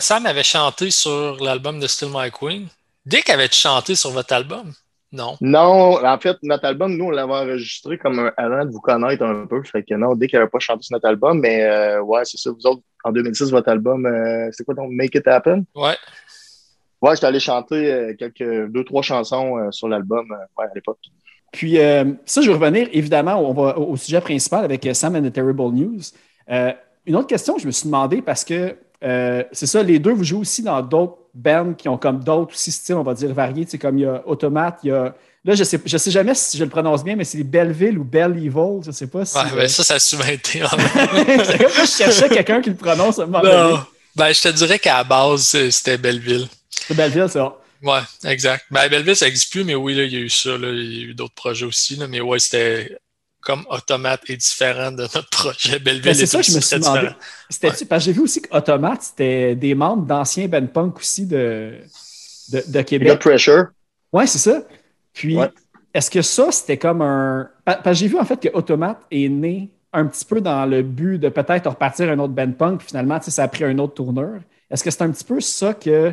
Sam 0.00 0.26
avait 0.26 0.42
chanté 0.42 0.90
sur 0.90 1.36
l'album 1.42 1.80
de 1.80 1.86
Still 1.86 2.08
My 2.12 2.30
Queen. 2.30 2.68
Dick 3.04 3.28
avait 3.28 3.50
chanté 3.50 3.94
sur 3.94 4.10
votre 4.10 4.32
album? 4.32 4.72
Non. 5.12 5.36
Non, 5.40 6.04
en 6.04 6.18
fait, 6.18 6.36
notre 6.42 6.64
album, 6.64 6.96
nous, 6.96 7.06
on 7.06 7.10
l'avait 7.10 7.32
enregistré 7.32 7.96
comme 7.96 8.30
avant 8.36 8.64
de 8.64 8.70
vous 8.70 8.80
connaître 8.80 9.22
un 9.22 9.46
peu. 9.46 9.62
Fait 9.62 9.82
que 9.82 9.94
non, 9.94 10.14
dès 10.14 10.26
qu'il 10.26 10.38
n'avait 10.38 10.50
pas 10.50 10.58
chanté 10.58 10.82
sur 10.82 10.94
notre 10.94 11.08
album, 11.08 11.40
mais 11.40 11.62
euh, 11.64 12.00
ouais, 12.02 12.22
c'est 12.24 12.38
ça. 12.38 12.50
Vous 12.50 12.66
autres, 12.66 12.82
en 13.04 13.12
2006, 13.12 13.50
votre 13.50 13.68
album, 13.68 14.04
euh, 14.04 14.48
c'est 14.52 14.64
quoi 14.64 14.74
donc 14.74 14.90
Make 14.90 15.14
It 15.14 15.26
Happen? 15.28 15.64
Ouais. 15.74 15.96
Ouais, 17.02 17.14
j'étais 17.14 17.26
allé 17.26 17.40
chanter 17.40 17.92
euh, 17.92 18.14
quelques 18.18 18.68
deux, 18.70 18.84
trois 18.84 19.02
chansons 19.02 19.70
sur 19.70 19.88
l'album 19.88 20.26
ouais, 20.58 20.64
à 20.64 20.74
l'époque. 20.74 20.98
Puis 21.52 21.76
ça, 22.24 22.42
je 22.42 22.50
vais 22.50 22.54
revenir 22.54 22.88
évidemment 22.92 23.36
on 23.36 23.54
va, 23.54 23.78
au 23.78 23.96
sujet 23.96 24.20
principal 24.20 24.64
avec 24.64 24.86
Sam 24.92 25.16
and 25.16 25.22
the 25.22 25.32
Terrible 25.32 25.72
News. 25.72 26.00
une 27.06 27.16
autre 27.16 27.28
question 27.28 27.54
que 27.54 27.62
je 27.62 27.66
me 27.66 27.72
suis 27.72 27.86
demandé 27.86 28.20
parce 28.20 28.44
que 28.44 28.76
c'est 29.00 29.66
ça, 29.66 29.82
les 29.82 29.98
deux, 29.98 30.12
vous 30.12 30.24
jouez 30.24 30.40
aussi 30.40 30.62
dans 30.62 30.82
d'autres 30.82 31.18
bands 31.36 31.74
qui 31.74 31.88
ont 31.88 31.98
comme 31.98 32.24
d'autres 32.24 32.54
aussi 32.54 32.72
styles, 32.72 32.96
on 32.96 33.02
va 33.02 33.14
dire, 33.14 33.32
variés. 33.32 33.66
Tu 33.66 33.78
comme 33.78 33.98
il 33.98 34.02
y 34.02 34.06
a 34.06 34.22
Automate, 34.26 34.78
il 34.82 34.88
y 34.88 34.92
a. 34.92 35.14
Là, 35.44 35.54
je 35.54 35.62
sais, 35.62 35.80
je 35.84 35.96
sais 35.96 36.10
jamais 36.10 36.34
si 36.34 36.58
je 36.58 36.64
le 36.64 36.70
prononce 36.70 37.04
bien, 37.04 37.14
mais 37.14 37.22
c'est 37.22 37.44
Belleville 37.44 37.98
ou 37.98 38.04
Belle 38.04 38.36
Evil, 38.36 38.82
je 38.84 38.90
sais 38.90 39.06
pas 39.06 39.24
si. 39.24 39.36
Ouais, 39.36 39.44
ben, 39.54 39.68
ça, 39.68 39.84
ça 39.84 39.94
a 39.94 39.98
souvent 40.00 40.26
été. 40.26 40.58
je 40.60 41.86
cherchais 41.86 42.28
quelqu'un 42.28 42.60
qui 42.60 42.70
le 42.70 42.76
prononce 42.76 43.20
à 43.20 43.22
un 43.22 43.26
moment 43.26 43.42
donné. 43.42 43.78
Ben, 44.16 44.32
je 44.32 44.42
te 44.42 44.48
dirais 44.48 44.78
qu'à 44.80 44.96
la 44.96 45.04
base, 45.04 45.56
c'était 45.70 45.98
Belleville. 45.98 46.48
C'est 46.80 46.94
Belleville, 46.94 47.28
ça. 47.28 47.56
Ouais, 47.82 48.00
exact. 48.24 48.66
Ben, 48.70 48.88
Belleville, 48.88 49.16
ça 49.16 49.26
n'existe 49.26 49.50
plus, 49.50 49.64
mais 49.64 49.74
oui, 49.74 49.94
là, 49.94 50.04
il 50.04 50.12
y 50.12 50.16
a 50.16 50.20
eu 50.20 50.30
ça. 50.30 50.56
Là, 50.56 50.68
il 50.70 50.98
y 50.98 51.00
a 51.00 51.06
eu 51.08 51.14
d'autres 51.14 51.34
projets 51.34 51.66
aussi. 51.66 51.96
Là, 51.96 52.06
mais 52.08 52.20
ouais, 52.20 52.38
c'était 52.38 52.98
comme 53.40 53.64
Automate 53.70 54.28
est 54.28 54.36
différent 54.36 54.90
de 54.90 55.02
notre 55.02 55.30
projet 55.30 55.78
Belleville. 55.78 56.02
Ben, 56.02 56.14
c'est 56.14 56.26
ça 56.26 56.40
que 56.40 56.46
je 56.46 56.56
me 56.56 56.60
suis 56.60 56.78
demandé. 56.80 57.08
Parce 57.60 57.78
que 57.80 57.98
j'ai 58.00 58.12
vu 58.12 58.20
aussi 58.20 58.42
qu'Automate, 58.42 59.02
c'était 59.02 59.54
des 59.54 59.74
membres 59.74 60.04
d'anciens 60.04 60.48
Ben 60.48 60.66
Punk 60.66 60.96
aussi 60.96 61.26
de, 61.26 61.74
de, 62.48 62.64
de 62.66 62.82
Québec. 62.82 63.18
Pressure. 63.20 63.66
Oui, 64.12 64.26
c'est 64.26 64.38
ça. 64.38 64.62
Puis, 65.12 65.38
est-ce 65.94 66.10
que 66.10 66.22
ça, 66.22 66.50
c'était 66.50 66.76
comme 66.76 67.02
un. 67.02 67.48
Parce 67.64 67.82
que 67.82 67.92
j'ai 67.94 68.08
vu 68.08 68.18
en 68.18 68.24
fait 68.24 68.40
que 68.40 68.48
Automate 68.52 68.98
est 69.10 69.28
né 69.28 69.70
un 69.92 70.06
petit 70.06 70.24
peu 70.24 70.40
dans 70.40 70.66
le 70.66 70.82
but 70.82 71.18
de 71.18 71.28
peut-être 71.28 71.70
repartir 71.70 72.10
un 72.10 72.18
autre 72.18 72.32
Ben 72.32 72.52
Punk, 72.52 72.80
puis 72.80 72.88
finalement, 72.88 73.20
ça 73.20 73.42
a 73.42 73.48
pris 73.48 73.64
un 73.64 73.78
autre 73.78 73.94
tourneur. 73.94 74.40
Est-ce 74.70 74.82
que 74.82 74.90
c'est 74.90 75.02
un 75.02 75.10
petit 75.10 75.24
peu 75.24 75.40
ça 75.40 75.72
que 75.72 76.12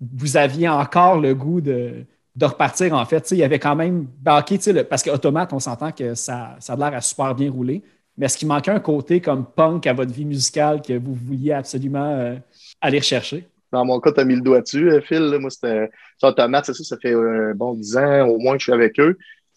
vous 0.00 0.36
aviez 0.36 0.68
encore 0.68 1.20
le 1.20 1.34
goût 1.34 1.60
de, 1.60 2.04
de 2.36 2.46
repartir, 2.46 2.94
en 2.94 3.04
fait. 3.04 3.30
il 3.30 3.38
y 3.38 3.44
avait 3.44 3.58
quand 3.58 3.76
même. 3.76 4.06
Ben, 4.20 4.42
parce 4.88 5.02
qu'Automate, 5.02 5.52
on 5.52 5.60
s'entend 5.60 5.92
que 5.92 6.14
ça, 6.14 6.56
ça 6.58 6.72
a 6.72 6.76
l'air 6.76 6.94
à 6.94 7.00
super 7.00 7.34
bien 7.34 7.50
rouler. 7.50 7.82
Mais 8.16 8.26
est-ce 8.26 8.38
qu'il 8.38 8.48
manquait 8.48 8.70
un 8.70 8.80
côté 8.80 9.20
comme 9.20 9.44
punk 9.44 9.86
à 9.86 9.92
votre 9.92 10.12
vie 10.12 10.24
musicale 10.24 10.82
que 10.82 10.92
vous 10.92 11.14
vouliez 11.14 11.52
absolument 11.52 12.10
euh, 12.10 12.36
aller 12.80 12.98
rechercher? 12.98 13.46
Dans 13.72 13.84
mon 13.84 13.98
cas, 13.98 14.12
tu 14.12 14.20
as 14.20 14.24
mis 14.24 14.36
le 14.36 14.40
doigt 14.40 14.60
dessus, 14.60 14.90
euh, 14.90 15.00
Phil. 15.00 15.36
Moi, 15.40 15.50
c'était. 15.50 15.90
Automate, 16.22 16.66
c'est 16.66 16.74
ça, 16.74 16.84
ça 16.84 16.96
fait 17.00 17.14
euh, 17.14 17.54
bon 17.54 17.74
10 17.74 17.96
ans 17.96 18.28
au 18.28 18.38
moins 18.38 18.54
que 18.54 18.60
je 18.60 18.64
suis 18.64 18.72
avec 18.72 18.98
eux. 19.00 19.16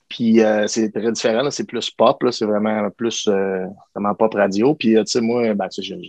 Puis 0.09 0.39
c'est 0.67 0.89
très 0.91 1.11
différent. 1.11 1.51
C'est 1.51 1.67
plus 1.67 1.91
pop. 1.91 2.23
C'est 2.31 2.45
vraiment 2.45 2.89
plus 2.91 3.27
vraiment 3.27 4.15
pop 4.15 4.33
radio. 4.33 4.73
Puis, 4.73 4.95
tu 5.05 5.19
moi, 5.19 5.53
ben, 5.53 5.67
j'aime 5.69 5.99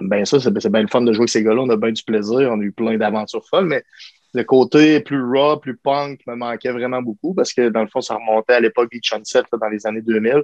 bien 0.00 0.24
ça. 0.24 0.38
C'est 0.40 0.70
bien 0.70 0.82
le 0.82 0.88
fun 0.88 1.02
de 1.02 1.12
jouer 1.12 1.22
avec 1.22 1.30
ces 1.30 1.42
gars-là. 1.42 1.62
On 1.62 1.70
a 1.70 1.76
bien 1.76 1.92
du 1.92 2.02
plaisir. 2.02 2.50
On 2.52 2.60
a 2.60 2.62
eu 2.62 2.72
plein 2.72 2.96
d'aventures 2.96 3.46
folles. 3.48 3.66
Mais 3.66 3.82
le 4.34 4.44
côté 4.44 5.00
plus 5.00 5.22
raw, 5.22 5.58
plus 5.58 5.76
punk 5.76 6.20
me 6.26 6.34
manquait 6.34 6.70
vraiment 6.70 7.00
beaucoup 7.00 7.34
parce 7.34 7.52
que 7.52 7.68
dans 7.70 7.80
le 7.80 7.88
fond, 7.88 8.00
ça 8.00 8.16
remontait 8.16 8.54
à 8.54 8.60
l'époque 8.60 8.90
Beach 8.90 9.08
Sunset 9.08 9.44
dans 9.58 9.68
les 9.68 9.86
années 9.86 10.02
2000. 10.02 10.42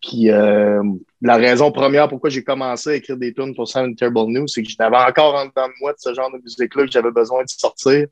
Puis 0.00 0.30
euh, 0.30 0.82
la 1.20 1.36
raison 1.36 1.70
première 1.70 2.08
pourquoi 2.08 2.30
j'ai 2.30 2.42
commencé 2.42 2.90
à 2.90 2.94
écrire 2.94 3.16
des 3.16 3.34
tunes 3.34 3.54
pour 3.54 3.68
Sound 3.68 3.96
Terrible 3.96 4.32
News, 4.32 4.48
c'est 4.48 4.62
que 4.62 4.68
j'avais 4.68 4.96
encore 4.96 5.34
en 5.34 5.46
dedans 5.46 5.68
de 5.68 5.74
moi 5.80 5.92
de 5.92 5.98
ce 5.98 6.14
genre 6.14 6.32
de 6.32 6.38
musique-là 6.38 6.86
que 6.86 6.90
j'avais 6.90 7.10
besoin 7.10 7.44
de 7.44 7.48
sortir. 7.48 8.06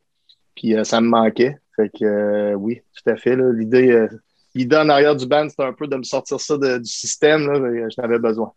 Puis 0.55 0.77
euh, 0.77 0.85
ça 0.85 1.01
me 1.01 1.09
manquait. 1.09 1.57
Fait 1.75 1.89
que 1.89 2.05
euh, 2.05 2.55
oui, 2.55 2.81
tout 2.95 3.11
à 3.11 3.17
fait. 3.17 3.37
L'idée, 3.37 4.77
en 4.77 4.89
arrière 4.89 5.17
du 5.17 5.27
band, 5.27 5.49
c'était 5.49 5.63
un 5.63 5.73
peu 5.73 5.87
de 5.87 5.97
me 5.97 6.03
sortir 6.03 6.39
ça 6.39 6.57
du 6.57 6.85
système. 6.85 7.51
Là, 7.51 7.89
j'en 7.97 8.03
avais 8.05 8.19
besoin. 8.19 8.53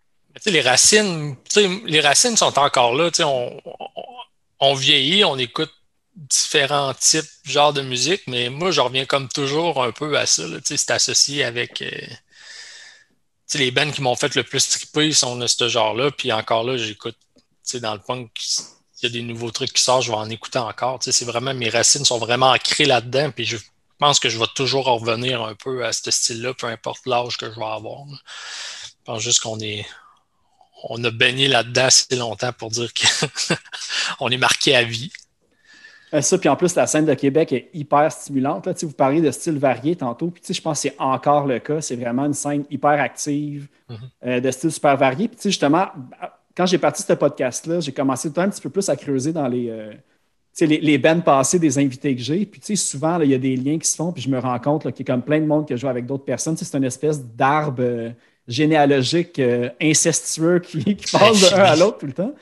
Les 0.45 0.61
racines, 0.61 1.35
les 1.85 2.01
racines 2.01 2.37
sont 2.37 2.57
encore 2.57 2.93
là. 2.95 3.09
On, 3.19 3.59
on, 4.59 4.73
vieillit, 4.73 5.23
on 5.23 5.37
écoute 5.37 5.71
différents 6.15 6.93
types, 6.93 7.29
genre 7.43 7.73
de 7.73 7.81
musique, 7.81 8.23
mais 8.27 8.49
moi, 8.49 8.71
je 8.71 8.81
reviens 8.81 9.05
comme 9.05 9.29
toujours 9.29 9.83
un 9.83 9.91
peu 9.91 10.17
à 10.17 10.25
ça. 10.25 10.43
C'est 10.63 10.91
associé 10.91 11.43
avec 11.43 11.81
euh, 11.81 11.89
les 13.53 13.71
bands 13.71 13.91
qui 13.91 14.01
m'ont 14.01 14.15
fait 14.15 14.35
le 14.35 14.43
plus 14.43 14.67
triper 14.69 15.11
sont 15.13 15.37
de 15.37 15.47
ce 15.47 15.67
genre-là. 15.67 16.11
Puis 16.11 16.31
encore 16.31 16.63
là, 16.63 16.77
j'écoute 16.77 17.17
dans 17.75 17.93
le 17.93 17.99
punk, 17.99 18.29
il 19.01 19.03
y 19.03 19.05
a 19.05 19.09
des 19.09 19.21
nouveaux 19.21 19.51
trucs 19.51 19.73
qui 19.73 19.81
sortent, 19.81 20.03
je 20.03 20.11
vais 20.11 20.17
en 20.17 20.29
écouter 20.29 20.59
encore. 20.59 20.99
C'est 21.01 21.25
vraiment 21.25 21.53
mes 21.53 21.69
racines 21.69 22.05
sont 22.05 22.19
vraiment 22.19 22.51
ancrées 22.51 22.85
là-dedans. 22.85 23.31
Puis 23.31 23.45
je 23.45 23.57
pense 23.97 24.19
que 24.19 24.29
je 24.29 24.37
vais 24.37 24.47
toujours 24.55 24.85
revenir 24.85 25.41
un 25.41 25.55
peu 25.55 25.85
à 25.85 25.93
ce 25.93 26.09
style-là, 26.11 26.53
peu 26.53 26.67
importe 26.67 27.05
l'âge 27.05 27.37
que 27.37 27.51
je 27.51 27.59
vais 27.59 27.65
avoir. 27.65 28.05
Je 28.09 29.05
pense 29.05 29.21
juste 29.21 29.39
qu'on 29.41 29.59
est. 29.59 29.85
On 30.83 31.03
a 31.03 31.11
baigné 31.11 31.47
là-dedans 31.47 31.85
assez 31.85 32.15
longtemps 32.15 32.51
pour 32.57 32.69
dire 32.69 32.91
qu'on 34.19 34.29
est 34.29 34.37
marqué 34.37 34.75
à 34.75 34.83
vie. 34.83 35.11
Euh, 36.13 36.21
ça, 36.21 36.37
puis 36.37 36.49
en 36.49 36.55
plus, 36.55 36.75
la 36.75 36.87
scène 36.87 37.05
de 37.05 37.13
Québec 37.13 37.53
est 37.53 37.69
hyper 37.73 38.11
stimulante. 38.11 38.65
Là. 38.65 38.73
Vous 38.81 38.91
parliez 38.91 39.21
de 39.21 39.31
style 39.31 39.57
varié 39.57 39.95
tantôt, 39.95 40.29
puis 40.29 40.43
je 40.53 40.61
pense 40.61 40.81
que 40.81 40.89
c'est 40.89 40.95
encore 40.99 41.45
le 41.45 41.59
cas. 41.59 41.81
C'est 41.81 41.95
vraiment 41.95 42.25
une 42.25 42.33
scène 42.33 42.65
hyper 42.69 42.99
active, 42.99 43.67
mm-hmm. 43.89 43.95
euh, 44.25 44.39
de 44.39 44.51
style 44.51 44.71
super 44.71 44.97
varié. 44.97 45.27
Puis 45.27 45.39
justement, 45.43 45.87
quand 46.55 46.65
j'ai 46.65 46.77
parti 46.77 47.03
ce 47.03 47.13
podcast-là, 47.13 47.79
j'ai 47.79 47.93
commencé 47.93 48.29
un 48.35 48.49
petit 48.49 48.61
peu 48.61 48.69
plus 48.69 48.89
à 48.89 48.95
creuser 48.97 49.31
dans 49.31 49.47
les, 49.47 49.69
euh, 49.69 49.93
les, 50.59 50.79
les 50.79 50.97
bands 50.97 51.21
passées 51.21 51.59
des 51.59 51.79
invités 51.79 52.13
que 52.13 52.21
j'ai. 52.21 52.45
Puis 52.45 52.75
souvent, 52.75 53.19
il 53.21 53.29
y 53.29 53.33
a 53.33 53.37
des 53.37 53.55
liens 53.55 53.77
qui 53.77 53.87
se 53.87 53.95
font, 53.95 54.11
puis 54.11 54.21
je 54.21 54.29
me 54.29 54.39
rends 54.39 54.59
compte 54.59 54.91
qu'il 54.91 55.07
y 55.07 55.09
a 55.09 55.13
comme 55.13 55.23
plein 55.23 55.39
de 55.39 55.45
monde 55.45 55.65
qui 55.65 55.77
joue 55.77 55.87
avec 55.87 56.05
d'autres 56.05 56.25
personnes. 56.25 56.57
C'est 56.57 56.75
une 56.75 56.83
espèce 56.83 57.23
d'arbre 57.23 58.11
généalogique 58.51 59.41
incestueux 59.81 60.59
qui, 60.59 60.95
qui 60.95 61.11
passe 61.17 61.51
d'un 61.51 61.57
à 61.57 61.75
l'autre 61.75 61.99
tout 61.99 62.07
le 62.07 62.13
temps. 62.13 62.33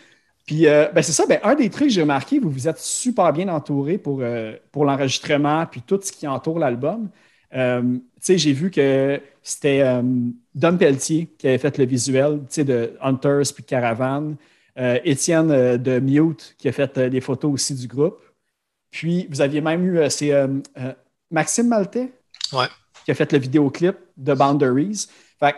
Puis, 0.49 0.65
euh, 0.65 0.87
ben, 0.91 1.03
c'est 1.03 1.11
ça, 1.11 1.27
ben, 1.27 1.39
un 1.43 1.53
des 1.53 1.69
trucs 1.69 1.89
que 1.89 1.93
j'ai 1.93 2.01
remarqué, 2.01 2.39
vous 2.39 2.49
vous 2.49 2.67
êtes 2.67 2.79
super 2.79 3.31
bien 3.31 3.49
entouré 3.49 3.99
pour, 3.99 4.21
euh, 4.21 4.55
pour 4.71 4.83
l'enregistrement 4.83 5.63
puis 5.67 5.83
tout 5.83 5.99
ce 6.01 6.11
qui 6.11 6.27
entoure 6.27 6.57
l'album. 6.57 7.11
Euh, 7.53 7.99
j'ai 8.27 8.51
vu 8.51 8.71
que 8.71 9.21
c'était 9.43 9.83
Dom 10.55 10.79
Pelletier 10.79 11.27
qui 11.37 11.47
avait 11.47 11.59
fait 11.59 11.77
le 11.77 11.85
visuel 11.85 12.39
de 12.57 12.97
Hunters 12.99 13.53
puis 13.53 13.63
Caravan. 13.63 14.37
Étienne 14.75 15.77
de 15.77 15.99
Mute 15.99 16.55
qui 16.57 16.67
a 16.67 16.71
fait 16.71 16.97
les 16.97 17.21
photos 17.21 17.53
aussi 17.53 17.75
du 17.75 17.85
groupe. 17.85 18.19
Puis, 18.89 19.27
vous 19.29 19.41
aviez 19.41 19.61
même 19.61 19.85
eu, 19.85 20.09
c'est 20.09 20.33
Maxime 21.29 21.67
Maltais 21.67 22.11
qui 23.05 23.11
a 23.11 23.13
fait 23.13 23.31
le 23.31 23.37
vidéoclip 23.37 23.97
de 24.17 24.33
Boundaries. 24.33 25.05
Fait 25.39 25.55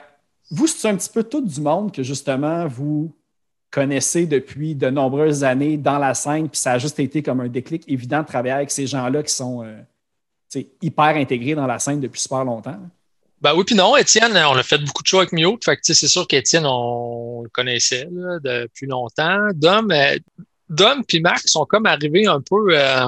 vous, 0.52 0.68
c'est 0.68 0.90
un 0.90 0.96
petit 0.96 1.10
peu 1.10 1.24
tout 1.24 1.42
du 1.42 1.62
monde 1.62 1.92
que 1.92 2.04
justement 2.04 2.68
vous 2.68 3.16
connaissez 3.72 4.26
depuis 4.26 4.76
de 4.76 4.90
nombreuses 4.90 5.46
années 5.46 5.78
dans 5.78 5.98
la 5.98 6.14
scène, 6.14 6.50
puis 6.50 6.60
ça 6.60 6.74
a 6.74 6.78
juste 6.78 7.00
été 7.00 7.24
comme 7.24 7.40
un 7.40 7.48
déclic 7.48 7.84
évident 7.88 8.22
de 8.22 8.28
travailler 8.28 8.54
avec 8.54 8.70
ces 8.70 8.86
gens-là 8.86 9.24
qui 9.24 9.34
sont 9.34 9.64
euh, 9.64 10.62
hyper 10.82 11.16
intégrés 11.16 11.56
dans 11.56 11.68
la 11.68 11.80
scène 11.80 12.02
depuis 12.02 12.20
super 12.20 12.44
longtemps. 12.44 12.78
Ben 13.40 13.56
oui, 13.56 13.64
puis 13.64 13.76
non, 13.76 13.96
Étienne, 13.96 14.34
on 14.34 14.56
a 14.56 14.62
fait 14.62 14.78
beaucoup 14.78 15.02
de 15.02 15.08
choses 15.08 15.22
avec 15.22 15.32
Mio. 15.32 15.58
Fait 15.64 15.80
c'est 15.82 15.96
sûr 15.96 16.28
qu'Étienne, 16.28 16.66
on 16.66 17.42
le 17.42 17.50
connaissait 17.50 18.08
depuis 18.44 18.86
longtemps. 18.86 19.48
Dom, 19.56 19.90
euh, 19.92 20.18
Dom 20.70 21.02
et 21.12 21.20
Marc 21.22 21.48
sont 21.48 21.66
comme 21.66 21.88
arrivés 21.88 22.28
un 22.28 22.42
peu, 22.42 22.78
euh, 22.78 23.08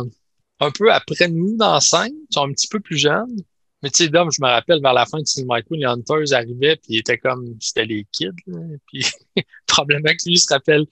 un 0.59 0.71
peu 0.71 0.91
après 0.91 1.27
nous 1.27 1.55
dans 1.55 1.73
la 1.73 1.81
scène. 1.81 2.13
Ils 2.29 2.33
sont 2.33 2.47
un 2.47 2.51
petit 2.51 2.67
peu 2.67 2.79
plus 2.79 2.97
jeunes. 2.97 3.43
Mais 3.83 3.89
tu 3.89 4.05
sais, 4.05 4.09
Dom, 4.09 4.31
je 4.31 4.41
me 4.41 4.47
rappelle, 4.47 4.81
vers 4.81 4.93
la 4.93 5.05
fin 5.05 5.19
de 5.19 5.27
Cinema 5.27 5.61
Queen, 5.61 5.81
les 5.81 5.85
Hunters 5.85 6.33
arrivaient, 6.33 6.77
puis 6.77 6.93
ils 6.93 6.97
étaient 6.99 7.17
comme, 7.17 7.57
c'était 7.59 7.85
les 7.85 8.07
kids, 8.13 8.29
là. 8.47 8.59
Puis, 8.87 9.05
probablement 9.67 10.09
que 10.09 10.29
lui 10.29 10.37
se 10.37 10.51
rappelle, 10.51 10.85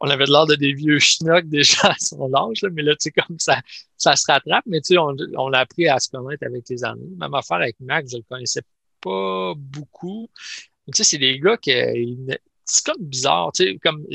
on 0.00 0.08
avait 0.08 0.26
l'air 0.26 0.46
de 0.46 0.54
des 0.54 0.72
vieux 0.72 1.00
schnocks 1.00 1.48
déjà 1.48 1.88
à 1.88 1.96
son 1.98 2.32
âge, 2.32 2.62
là, 2.62 2.70
mais 2.72 2.82
là, 2.82 2.92
tu 2.94 3.02
sais, 3.02 3.10
comme 3.10 3.38
ça, 3.40 3.60
ça 3.96 4.14
se 4.14 4.24
rattrape, 4.30 4.64
mais 4.66 4.80
tu 4.80 4.94
sais, 4.94 4.98
on, 4.98 5.16
on 5.36 5.48
l'a 5.48 5.60
appris 5.60 5.88
à 5.88 5.98
se 5.98 6.08
connaître 6.08 6.46
avec 6.46 6.68
les 6.68 6.84
années. 6.84 7.08
Même 7.18 7.34
affaire 7.34 7.56
avec 7.56 7.74
Max, 7.80 8.12
je 8.12 8.18
le 8.18 8.22
connaissais 8.22 8.62
pas 9.00 9.54
beaucoup. 9.56 10.30
Tu 10.86 10.92
sais, 10.94 11.04
c'est 11.04 11.18
des 11.18 11.40
gars 11.40 11.56
qui, 11.56 11.72
c'est 12.64 12.84
comme 12.84 13.04
bizarre, 13.04 13.50
tu 13.52 13.64
sais, 13.64 13.78
comme 13.82 14.06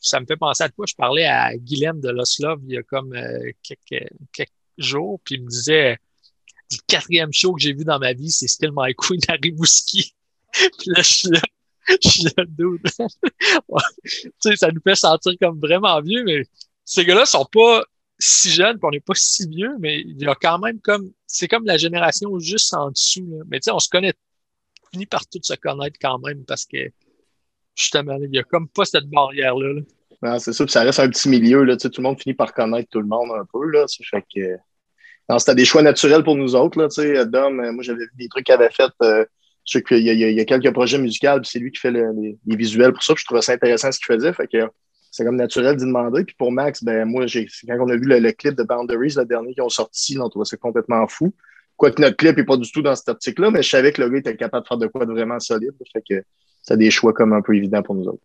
ça 0.00 0.18
me 0.18 0.26
fait 0.26 0.36
penser 0.36 0.64
à 0.64 0.68
quoi. 0.68 0.86
Je 0.88 0.94
parlais 0.96 1.26
à 1.26 1.56
Guilhem 1.56 2.00
de 2.00 2.08
Loslov 2.08 2.60
il 2.64 2.74
y 2.74 2.76
a 2.78 2.82
comme 2.82 3.14
euh, 3.14 3.52
quelques, 3.62 4.08
quelques 4.32 4.50
jours, 4.78 5.20
puis 5.24 5.36
il 5.36 5.44
me 5.44 5.48
disait 5.48 5.98
le 6.76 6.82
quatrième 6.86 7.32
show 7.32 7.54
que 7.54 7.60
j'ai 7.60 7.72
vu 7.72 7.84
dans 7.84 7.98
ma 7.98 8.12
vie, 8.12 8.30
c'est 8.30 8.48
Still 8.48 8.70
My 8.74 8.94
Queen 8.94 9.20
à 9.28 9.34
Rimouski. 9.42 10.14
Puis 10.52 10.90
là, 10.90 11.02
je 11.02 11.12
suis 11.12 11.28
là, 11.28 11.40
je 11.88 12.08
suis 12.08 12.22
là, 12.24 12.44
dude. 12.46 12.82
tu 14.04 14.30
sais, 14.38 14.56
ça 14.56 14.70
nous 14.70 14.80
fait 14.82 14.94
sentir 14.94 15.32
comme 15.40 15.58
vraiment 15.58 16.00
vieux, 16.00 16.24
mais 16.24 16.42
ces 16.84 17.04
gars-là 17.04 17.26
sont 17.26 17.46
pas 17.46 17.84
si 18.18 18.50
jeunes, 18.50 18.78
puis 18.78 18.86
on 18.86 18.90
n'est 18.90 19.00
pas 19.00 19.14
si 19.16 19.48
vieux, 19.48 19.76
mais 19.80 20.00
il 20.00 20.20
y 20.20 20.26
a 20.26 20.34
quand 20.34 20.58
même 20.58 20.80
comme, 20.80 21.10
c'est 21.26 21.48
comme 21.48 21.64
la 21.64 21.76
génération 21.76 22.38
juste 22.38 22.72
en 22.74 22.90
dessous, 22.90 23.26
là. 23.28 23.44
Mais 23.48 23.58
tu 23.58 23.64
sais, 23.64 23.70
on 23.72 23.80
se 23.80 23.88
connaît, 23.88 24.12
finit 24.92 25.06
par 25.06 25.26
tout 25.26 25.40
se 25.42 25.54
connaître 25.54 25.98
quand 26.00 26.18
même 26.20 26.44
parce 26.44 26.64
que, 26.64 26.92
justement, 27.74 28.18
il 28.22 28.32
y 28.32 28.38
a 28.38 28.44
comme 28.44 28.68
pas 28.68 28.84
cette 28.84 29.06
barrière-là. 29.06 29.80
Non, 30.22 30.38
c'est 30.38 30.52
ça, 30.52 30.64
puis 30.64 30.72
ça 30.72 30.82
reste 30.82 31.00
un 31.00 31.08
petit 31.08 31.28
milieu, 31.28 31.64
là. 31.64 31.76
Tu 31.76 31.82
sais, 31.82 31.90
tout 31.90 32.00
le 32.00 32.08
monde 32.08 32.20
finit 32.20 32.34
par 32.34 32.54
connaître 32.54 32.90
tout 32.90 33.00
le 33.00 33.06
monde 33.06 33.30
un 33.32 33.44
peu, 33.52 33.66
là. 33.66 33.86
Ça 33.88 34.04
fait 34.08 34.24
que 34.32 34.56
c'était 35.38 35.54
des 35.54 35.64
choix 35.64 35.82
naturels 35.82 36.24
pour 36.24 36.36
nous 36.36 36.54
autres. 36.54 36.78
Là, 36.78 37.24
Dom, 37.24 37.60
euh, 37.60 37.72
moi, 37.72 37.82
j'avais 37.82 38.04
vu 38.04 38.10
des 38.18 38.28
trucs 38.28 38.44
qu'il 38.44 38.54
avait 38.54 38.70
fait. 38.70 38.90
Euh, 39.02 39.24
je 39.64 39.78
sais 39.78 39.82
qu'il 39.82 40.00
y, 40.00 40.40
a 40.40 40.44
quelques 40.44 40.72
projets 40.72 40.98
musicaux, 40.98 41.38
puis 41.40 41.48
c'est 41.50 41.60
lui 41.60 41.70
qui 41.70 41.78
fait 41.78 41.92
les, 41.92 42.36
visuels 42.46 42.92
pour 42.92 43.02
ça. 43.02 43.14
je 43.16 43.24
trouvais 43.24 43.42
ça 43.42 43.52
intéressant 43.52 43.92
ce 43.92 43.98
qu'il 43.98 44.12
faisait. 44.12 44.32
Fait 44.32 44.48
que 44.48 44.68
c'est 45.12 45.24
comme 45.24 45.36
naturel 45.36 45.76
d'y 45.76 45.84
demander. 45.84 46.24
Puis 46.24 46.34
pour 46.36 46.50
Max, 46.50 46.82
ben 46.82 47.04
moi, 47.04 47.26
quand 47.26 47.76
on 47.78 47.88
a 47.90 47.96
vu 47.96 48.06
le, 48.06 48.32
clip 48.32 48.56
de 48.56 48.64
Boundaries, 48.64 49.14
le 49.16 49.24
dernier 49.24 49.54
qu'ils 49.54 49.62
ont 49.62 49.68
sorti, 49.68 50.18
on 50.18 50.28
trouvait 50.28 50.46
ça 50.46 50.56
complètement 50.56 51.06
fou. 51.06 51.32
Quoique 51.76 52.00
notre 52.00 52.16
clip 52.16 52.36
n'est 52.36 52.44
pas 52.44 52.56
du 52.56 52.70
tout 52.70 52.82
dans 52.82 52.96
cette 52.96 53.08
optique-là, 53.08 53.50
mais 53.50 53.62
je 53.62 53.68
savais 53.68 53.92
que 53.92 54.02
le 54.02 54.08
gars 54.08 54.18
était 54.18 54.36
capable 54.36 54.64
de 54.64 54.68
faire 54.68 54.78
de 54.78 54.86
quoi 54.88 55.06
de 55.06 55.12
vraiment 55.12 55.38
solide. 55.38 55.74
Fait 55.92 56.02
que 56.08 56.24
c'est 56.62 56.76
des 56.76 56.90
choix 56.90 57.12
comme 57.12 57.32
un 57.32 57.42
peu 57.42 57.54
évidents 57.54 57.82
pour 57.82 57.94
nous 57.94 58.08
autres. 58.08 58.22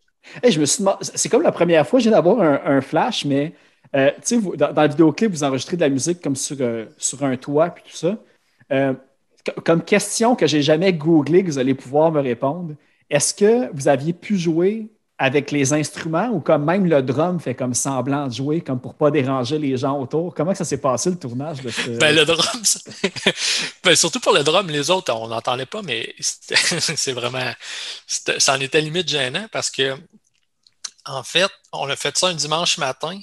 je 0.48 0.60
me 0.60 0.66
c'est 1.02 1.30
comme 1.30 1.44
la 1.44 1.52
première 1.52 1.86
fois 1.88 2.00
que 2.00 2.04
j'ai 2.04 2.10
d'avoir 2.10 2.42
un, 2.42 2.82
flash, 2.82 3.26
mais 3.26 3.54
euh, 3.96 4.12
dans, 4.56 4.82
le 4.82 4.90
vidéoclip, 4.90 5.32
vous 5.32 5.44
enregistrez 5.44 5.78
de 5.78 5.82
la 5.82 5.90
musique 5.90 6.22
comme 6.22 6.36
sur, 6.36 6.58
euh, 6.60 6.86
sur 6.98 7.24
un 7.24 7.38
toit 7.38 7.70
puis 7.70 7.84
tout 7.90 7.98
ça. 7.98 8.18
Euh, 8.72 8.94
comme 9.64 9.84
question 9.84 10.36
que 10.36 10.46
j'ai 10.46 10.62
jamais 10.62 10.94
googlé, 10.94 11.44
que 11.44 11.48
vous 11.48 11.60
allez 11.60 11.74
pouvoir 11.74 12.12
me 12.12 12.22
répondre, 12.22 12.76
est-ce 13.10 13.34
que 13.34 13.74
vous 13.74 13.88
aviez 13.88 14.14
pu 14.14 14.38
jouer 14.38 14.90
avec 15.20 15.52
les 15.52 15.74
instruments 15.74 16.28
ou 16.28 16.40
comme 16.40 16.64
même 16.66 16.86
le 16.86 17.02
drum 17.02 17.40
fait 17.40 17.56
comme 17.56 17.74
semblant 17.74 18.28
de 18.28 18.34
jouer, 18.34 18.62
comme 18.62 18.80
pour 18.80 18.94
pas 18.94 19.10
déranger 19.10 19.58
les 19.58 19.78
gens 19.78 20.00
autour? 20.00 20.36
Comment 20.36 20.54
ça 20.54 20.66
s'est 20.66 20.82
passé 20.82 21.10
le 21.10 21.18
tournage 21.18 21.62
de 21.62 21.70
ce... 21.70 21.92
Ben, 21.92 22.14
le 22.14 22.26
drum, 22.26 22.62
ben, 23.84 23.96
surtout 23.96 24.20
pour 24.20 24.34
le 24.34 24.44
drum, 24.44 24.68
les 24.68 24.92
autres, 24.92 25.14
on 25.14 25.30
n'entendait 25.30 25.66
pas, 25.66 25.82
mais 25.82 26.14
c'est 26.20 27.14
vraiment. 27.14 27.52
Ça 28.06 28.56
en 28.56 28.60
était 28.60 28.82
limite 28.82 29.08
gênant 29.08 29.48
parce 29.52 29.72
que, 29.72 29.96
en 31.06 31.24
fait, 31.24 31.50
on 31.72 31.88
a 31.88 31.96
fait 31.96 32.16
ça 32.18 32.28
un 32.28 32.36
dimanche 32.36 32.78
matin. 32.78 33.18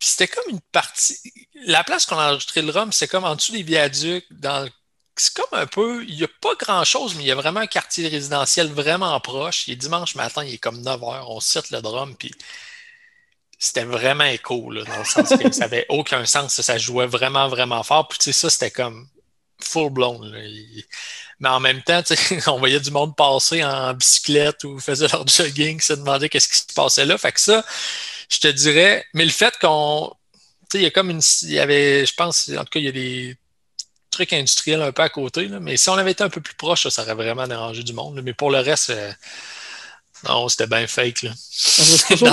Puis 0.00 0.08
c'était 0.08 0.28
comme 0.28 0.50
une 0.50 0.60
partie. 0.72 1.18
La 1.66 1.84
place 1.84 2.06
qu'on 2.06 2.18
a 2.18 2.30
enregistré 2.30 2.62
le 2.62 2.72
rhum, 2.72 2.90
c'est 2.90 3.06
comme 3.06 3.24
en 3.24 3.36
dessous 3.36 3.52
des 3.52 3.62
viaducs, 3.62 4.26
dans 4.30 4.68
c'est 5.16 5.34
comme 5.34 5.58
un 5.58 5.66
peu, 5.66 6.02
il 6.08 6.16
n'y 6.16 6.24
a 6.24 6.28
pas 6.40 6.54
grand-chose, 6.54 7.14
mais 7.14 7.24
il 7.24 7.26
y 7.26 7.30
a 7.30 7.34
vraiment 7.34 7.60
un 7.60 7.66
quartier 7.66 8.08
résidentiel 8.08 8.68
vraiment 8.68 9.18
proche. 9.20 9.68
Il 9.68 9.72
est 9.72 9.76
dimanche 9.76 10.14
matin, 10.14 10.44
il 10.44 10.54
est 10.54 10.58
comme 10.58 10.80
9 10.80 11.00
h, 11.00 11.24
on 11.28 11.40
cite 11.40 11.70
le 11.70 11.82
drum, 11.82 12.16
puis 12.16 12.32
c'était 13.58 13.84
vraiment 13.84 14.24
écho, 14.24 14.70
là, 14.70 14.84
dans 14.84 14.98
le 14.98 15.04
sens 15.04 15.28
que 15.28 15.52
ça 15.52 15.60
n'avait 15.60 15.84
aucun 15.90 16.24
sens, 16.24 16.58
ça 16.58 16.78
jouait 16.78 17.06
vraiment, 17.06 17.48
vraiment 17.48 17.82
fort. 17.82 18.08
Puis 18.08 18.18
tu 18.18 18.24
sais, 18.26 18.32
ça, 18.32 18.48
c'était 18.48 18.70
comme 18.70 19.06
full 19.62 19.90
blown. 19.90 20.34
Mais 21.40 21.48
en 21.48 21.60
même 21.60 21.82
temps, 21.82 22.02
on 22.46 22.58
voyait 22.58 22.80
du 22.80 22.90
monde 22.90 23.14
passer 23.14 23.62
en 23.62 23.92
bicyclette 23.92 24.64
ou 24.64 24.78
faisait 24.80 25.08
leur 25.08 25.26
jogging, 25.26 25.80
se 25.80 25.92
demandait 25.92 26.30
qu'est-ce 26.30 26.48
qui 26.48 26.56
se 26.56 26.74
passait 26.74 27.04
là. 27.04 27.18
Fait 27.18 27.32
que 27.32 27.40
ça, 27.40 27.64
je 28.30 28.38
te 28.38 28.48
dirais, 28.48 29.04
mais 29.12 29.24
le 29.24 29.30
fait 29.30 29.54
qu'on. 29.60 30.12
Tu 30.70 30.72
sais, 30.72 30.78
il 30.78 30.84
y 30.84 30.86
a 30.86 30.90
comme 30.90 31.10
une. 31.10 31.20
Il 31.42 31.52
y 31.52 31.58
avait, 31.58 32.06
je 32.06 32.14
pense, 32.14 32.48
en 32.48 32.64
tout 32.64 32.70
cas, 32.70 32.80
il 32.80 32.86
y 32.86 32.88
a 32.88 32.92
des 32.92 33.36
trucs 34.10 34.32
industriels 34.32 34.82
un 34.82 34.92
peu 34.92 35.02
à 35.02 35.08
côté, 35.08 35.48
là, 35.48 35.60
mais 35.60 35.76
si 35.76 35.88
on 35.88 35.94
avait 35.94 36.12
été 36.12 36.24
un 36.24 36.30
peu 36.30 36.40
plus 36.40 36.54
proche, 36.54 36.88
ça, 36.88 37.02
aurait 37.02 37.14
vraiment 37.14 37.46
dérangé 37.46 37.82
du 37.82 37.92
monde. 37.92 38.20
mais 38.24 38.34
pour 38.34 38.50
le 38.50 38.58
reste, 38.58 38.90
euh, 38.90 39.12
non, 40.28 40.48
c'était 40.48 40.66
bien 40.66 40.86
fake. 40.86 41.22
Là. 41.22 41.30
Je 41.30 41.82
me 41.82 41.86
suis 41.96 42.16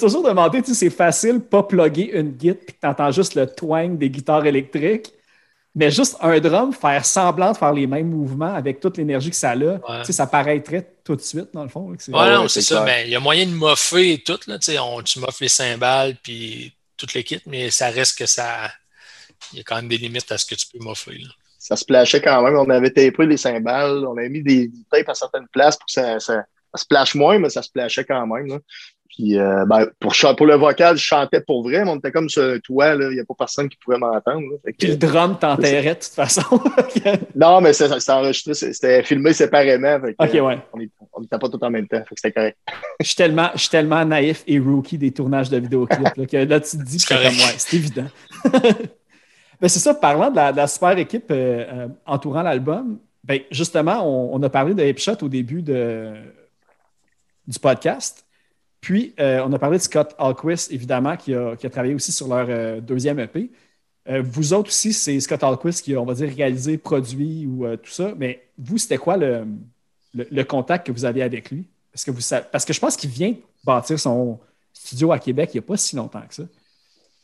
toujours 0.00 0.22
demandé, 0.22 0.62
tu 0.62 0.68
sais, 0.68 0.74
c'est 0.74 0.90
facile 0.90 1.40
pas 1.40 1.62
plugger 1.62 2.18
une 2.18 2.30
guitare 2.30 2.62
et 2.62 2.72
que 2.72 2.78
tu 2.80 2.86
entends 2.86 3.10
juste 3.10 3.34
le 3.34 3.46
twang 3.46 3.98
des 3.98 4.10
guitares 4.10 4.46
électriques. 4.46 5.12
Mais 5.78 5.92
juste 5.92 6.16
un 6.20 6.40
drum, 6.40 6.72
faire 6.72 7.04
semblant 7.04 7.52
de 7.52 7.56
faire 7.56 7.72
les 7.72 7.86
mêmes 7.86 8.10
mouvements 8.10 8.52
avec 8.52 8.80
toute 8.80 8.96
l'énergie 8.96 9.30
que 9.30 9.36
ça 9.36 9.52
a, 9.52 10.04
ça 10.04 10.26
paraîtrait 10.26 10.94
tout 11.04 11.14
de 11.14 11.20
suite, 11.20 11.50
dans 11.54 11.62
le 11.62 11.68
fond. 11.68 11.88
Oui, 11.88 11.96
non, 12.08 12.48
c'est 12.48 12.62
ça. 12.62 12.82
Mais 12.82 13.04
il 13.06 13.10
y 13.10 13.14
a 13.14 13.20
moyen 13.20 13.46
de 13.46 13.52
moffer 13.52 14.14
et 14.14 14.18
tout. 14.18 14.40
Là, 14.48 14.58
on, 14.82 15.00
tu 15.02 15.20
moffes 15.20 15.40
les 15.40 15.48
cymbales 15.48 16.16
puis 16.20 16.74
toute 16.96 17.14
l'équipe, 17.14 17.42
mais 17.46 17.70
ça 17.70 17.90
reste 17.90 18.18
que 18.18 18.26
ça. 18.26 18.72
Il 19.52 19.58
y 19.58 19.60
a 19.60 19.62
quand 19.62 19.76
même 19.76 19.86
des 19.86 19.98
limites 19.98 20.32
à 20.32 20.36
ce 20.36 20.46
que 20.46 20.56
tu 20.56 20.66
peux 20.66 20.82
moffer. 20.82 21.22
Ça 21.60 21.76
se 21.76 21.84
plashait 21.84 22.20
quand 22.20 22.42
même. 22.42 22.56
On 22.56 22.68
avait 22.70 22.90
tapé 22.90 23.26
les 23.26 23.36
cymbales, 23.36 24.04
on 24.04 24.16
avait 24.16 24.30
mis 24.30 24.42
des, 24.42 24.72
tapes 24.90 25.08
à 25.08 25.14
certaines 25.14 25.46
places 25.46 25.76
pour 25.76 25.86
que 25.86 25.92
ça, 25.92 26.18
ça, 26.18 26.44
se 26.74 26.86
plache 26.86 27.14
moins, 27.14 27.38
mais 27.38 27.50
ça 27.50 27.62
se 27.62 27.70
plashait 27.70 28.04
quand 28.04 28.26
même. 28.26 28.48
Là. 28.48 28.58
Puis 29.18 29.36
euh, 29.36 29.64
ben, 29.66 29.88
pour, 29.98 30.14
pour 30.36 30.46
le 30.46 30.54
vocal, 30.54 30.96
je 30.96 31.02
chantais 31.02 31.40
pour 31.40 31.64
vrai, 31.64 31.84
mais 31.84 31.90
on 31.90 31.96
était 31.96 32.12
comme 32.12 32.28
sur 32.28 32.56
toi, 32.62 32.94
il 32.94 33.08
n'y 33.08 33.18
a 33.18 33.24
pas 33.24 33.34
personne 33.36 33.68
qui 33.68 33.76
pouvait 33.76 33.98
m'entendre. 33.98 34.46
Puis 34.78 34.86
le 34.86 34.96
drum 34.96 35.36
t'enterrait 35.36 35.96
de 35.96 36.00
toute 36.00 36.14
façon. 36.14 36.42
non, 37.34 37.60
mais 37.60 37.72
c'était 37.72 38.12
enregistré, 38.12 38.54
c'était 38.54 39.02
filmé 39.02 39.32
séparément. 39.32 39.96
OK, 40.20 40.32
ouais. 40.34 40.58
On 41.12 41.20
n'était 41.20 41.36
pas 41.36 41.48
tout 41.48 41.58
en 41.64 41.68
même 41.68 41.88
temps, 41.88 42.00
c'était 42.14 42.30
correct. 42.30 42.58
je, 43.00 43.06
suis 43.08 43.16
tellement, 43.16 43.50
je 43.54 43.60
suis 43.62 43.70
tellement 43.70 44.04
naïf 44.04 44.44
et 44.46 44.60
rookie 44.60 44.98
des 44.98 45.10
tournages 45.10 45.50
de 45.50 45.58
vidéoclips 45.58 46.16
là, 46.16 46.26
que 46.26 46.36
là, 46.36 46.60
tu 46.60 46.78
te 46.78 46.82
dis 46.84 46.98
que 46.98 47.08
comme 47.08 47.24
ouais, 47.24 47.54
c'est 47.56 47.76
évident. 47.76 48.06
ben, 48.52 49.68
c'est 49.68 49.80
ça, 49.80 49.94
parlant 49.94 50.30
de 50.30 50.36
la, 50.36 50.66
super 50.68 50.96
équipe 50.96 51.26
euh, 51.32 51.64
euh, 51.68 51.88
entourant 52.06 52.42
l'album, 52.42 53.00
ben, 53.24 53.40
justement, 53.50 54.00
on, 54.32 54.40
a 54.44 54.48
parlé 54.48 54.74
de 54.74 54.84
Hipshot 54.84 55.16
au 55.22 55.28
début 55.28 55.60
de, 55.60 56.14
du 57.48 57.58
podcast. 57.58 58.24
Puis, 58.88 59.12
euh, 59.20 59.44
on 59.46 59.52
a 59.52 59.58
parlé 59.58 59.76
de 59.76 59.82
Scott 59.82 60.14
Alquist, 60.18 60.72
évidemment, 60.72 61.14
qui 61.14 61.34
a, 61.34 61.54
travaillé 61.56 61.92
aussi 61.92 62.10
sur 62.10 62.26
leur 62.26 62.46
euh, 62.48 62.80
deuxième 62.80 63.18
EP. 63.20 63.50
Euh, 64.08 64.22
vous 64.24 64.54
autres 64.54 64.70
aussi, 64.70 64.94
c'est 64.94 65.20
Scott 65.20 65.42
Alquist 65.42 65.84
qui 65.84 65.94
a, 65.94 66.00
on 66.00 66.06
va 66.06 66.14
dire, 66.14 66.34
réalisé, 66.34 66.78
produit 66.78 67.46
ou 67.46 67.66
tout 67.76 67.90
ça. 67.90 68.14
Mais 68.16 68.48
vous, 68.56 68.78
c'était 68.78 68.96
quoi 68.96 69.18
le, 69.18 70.42
contact 70.44 70.86
que 70.86 70.92
vous 70.92 71.04
aviez 71.04 71.22
avec 71.22 71.50
lui? 71.50 71.66
Parce 71.92 72.02
que, 72.66 72.72
je 72.72 72.80
pense 72.80 72.96
qu'il 72.96 73.10
vient 73.10 73.34
bâtir 73.62 74.00
son 74.00 74.38
studio 74.72 75.12
à 75.12 75.18
Québec 75.18 75.50
il 75.52 75.58
n'y 75.58 75.64
a 75.64 75.66
pas 75.66 75.76
si 75.76 75.94
longtemps 75.94 76.22
que 76.26 76.34
ça. 76.34 76.44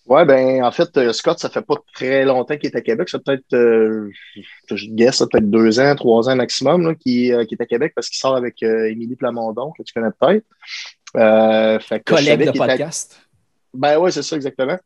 Oui, 0.06 0.22
ben 0.26 0.62
en 0.62 0.70
fait, 0.70 1.12
Scott, 1.12 1.38
ça 1.38 1.48
fait 1.48 1.62
pas 1.62 1.76
très 1.94 2.26
longtemps 2.26 2.58
qu'il 2.58 2.68
est 2.68 2.76
à 2.76 2.82
Québec. 2.82 3.08
Ça 3.08 3.18
peut-être, 3.20 3.46
je 3.50 4.86
guess, 4.90 5.16
ça 5.16 5.26
peut-être 5.26 5.48
deux 5.48 5.80
ans, 5.80 5.94
trois 5.96 6.28
ans 6.28 6.36
maximum 6.36 6.94
qu'il 6.96 7.30
est 7.30 7.60
à 7.62 7.64
Québec 7.64 7.92
parce 7.94 8.10
qu'il 8.10 8.18
sort 8.18 8.36
avec 8.36 8.62
Émilie 8.62 9.16
Plamondon, 9.16 9.72
que 9.72 9.82
tu 9.82 9.94
connais 9.94 10.10
peut-être. 10.20 10.44
Euh, 11.16 11.78
fait 11.78 12.00
que 12.00 12.14
Collègue 12.14 12.46
de 12.46 12.58
podcast. 12.58 13.20
Ben 13.72 13.98
oui, 13.98 14.12
c'est 14.12 14.22
ça, 14.22 14.36
exactement. 14.36 14.78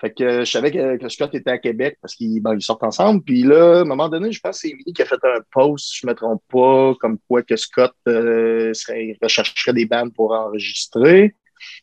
Fait 0.00 0.12
que 0.12 0.44
je 0.44 0.50
savais 0.50 0.70
que, 0.70 1.08
Scott 1.08 1.34
était 1.34 1.50
à 1.50 1.58
Québec 1.58 1.98
parce 2.00 2.14
qu'ils 2.14 2.40
ben, 2.40 2.58
sortent 2.60 2.84
ensemble. 2.84 3.22
Puis 3.22 3.42
là, 3.42 3.78
à 3.78 3.80
un 3.80 3.84
moment 3.84 4.08
donné, 4.08 4.30
je 4.30 4.40
pense 4.40 4.56
que 4.56 4.60
c'est 4.60 4.68
Émilie 4.68 4.92
qui 4.92 5.02
a 5.02 5.06
fait 5.06 5.18
un 5.24 5.40
post, 5.50 5.88
si 5.88 5.98
je 6.00 6.06
ne 6.06 6.12
me 6.12 6.16
trompe 6.16 6.42
pas, 6.48 6.94
comme 7.00 7.18
quoi 7.26 7.42
que 7.42 7.56
Scott 7.56 7.92
euh, 8.06 8.72
rechercherait 9.20 9.72
des 9.72 9.86
bandes 9.86 10.14
pour 10.14 10.32
enregistrer. 10.32 11.34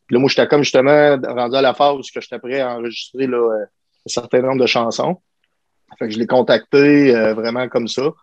Puis 0.07 0.15
là, 0.15 0.19
moi, 0.19 0.29
j'étais 0.29 0.47
comme 0.47 0.63
justement 0.63 1.17
rendu 1.27 1.57
à 1.57 1.61
la 1.61 1.73
phase 1.73 1.97
où 1.97 2.01
j'étais 2.03 2.39
prêt 2.39 2.61
à 2.61 2.77
enregistrer 2.77 3.27
là, 3.27 3.65
un 3.65 3.67
certain 4.09 4.41
nombre 4.41 4.61
de 4.61 4.67
chansons. 4.67 5.17
Fait 5.97 6.07
que 6.07 6.13
je 6.13 6.19
l'ai 6.19 6.27
contacté 6.27 7.15
euh, 7.15 7.33
vraiment 7.33 7.69
comme 7.69 7.87
ça. 7.87 8.13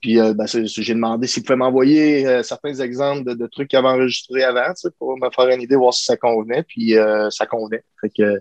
Puis 0.00 0.18
euh, 0.18 0.34
ben, 0.34 0.46
j'ai 0.46 0.94
demandé 0.94 1.26
s'il 1.26 1.44
pouvait 1.44 1.56
m'envoyer 1.56 2.26
euh, 2.26 2.42
certains 2.42 2.74
exemples 2.74 3.36
de, 3.36 3.46
trucs 3.46 3.68
qu'il 3.68 3.78
avait 3.78 3.88
enregistrés 3.88 4.42
avant 4.42 4.72
pour 4.98 5.16
me 5.18 5.30
faire 5.30 5.48
une 5.48 5.62
idée, 5.62 5.76
voir 5.76 5.94
si 5.94 6.04
ça 6.04 6.16
convenait. 6.16 6.62
Puis 6.62 6.94
ça 7.30 7.46
convenait. 7.46 7.84
Fait 8.00 8.10
que 8.10 8.40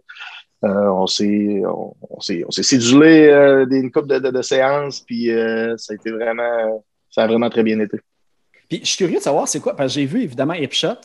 on 0.63 1.07
s'est 1.07 1.61
on, 1.65 2.19
s'est 2.21 2.63
sédulé 2.63 3.29
une 3.69 3.91
couple 3.91 4.19
de, 4.19 4.31
de, 4.31 4.41
séances, 4.41 5.01
puis 5.01 5.29
ça 5.77 5.93
a 5.93 5.95
été 5.95 6.09
vraiment 6.11 6.83
ça 7.09 7.23
a 7.23 7.27
vraiment 7.27 7.49
très 7.49 7.63
bien 7.63 7.79
été. 7.79 7.99
Puis 8.69 8.79
je 8.81 8.87
suis 8.87 8.97
curieux 8.97 9.17
de 9.17 9.23
savoir 9.23 9.47
c'est 9.47 9.59
quoi, 9.59 9.75
parce 9.75 9.93
que 9.93 9.99
j'ai 9.99 10.05
vu 10.05 10.23
évidemment 10.23 10.53
Hipshot, 10.53 11.01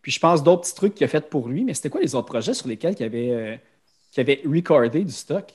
puis 0.00 0.12
je 0.12 0.20
pense 0.20 0.42
d'autres 0.42 0.62
petits 0.62 0.74
trucs 0.76 0.94
qu'il 0.94 1.04
a 1.04 1.08
fait 1.08 1.28
pour 1.28 1.48
lui, 1.48 1.64
mais 1.64 1.74
c'était 1.74 1.90
quoi 1.90 2.00
les 2.00 2.14
autres 2.14 2.28
projets 2.28 2.54
sur 2.54 2.68
lesquels 2.68 2.94
il 2.98 3.04
avait, 3.04 3.60
qu'il 4.12 4.20
avait 4.20 4.40
recordé 4.46 5.02
du 5.02 5.12
stock? 5.12 5.52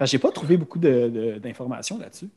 Je 0.00 0.16
n'ai 0.16 0.20
pas 0.20 0.30
trouvé 0.30 0.56
beaucoup 0.56 0.78
d'informations 0.78 1.98
là-dessus. 1.98 2.28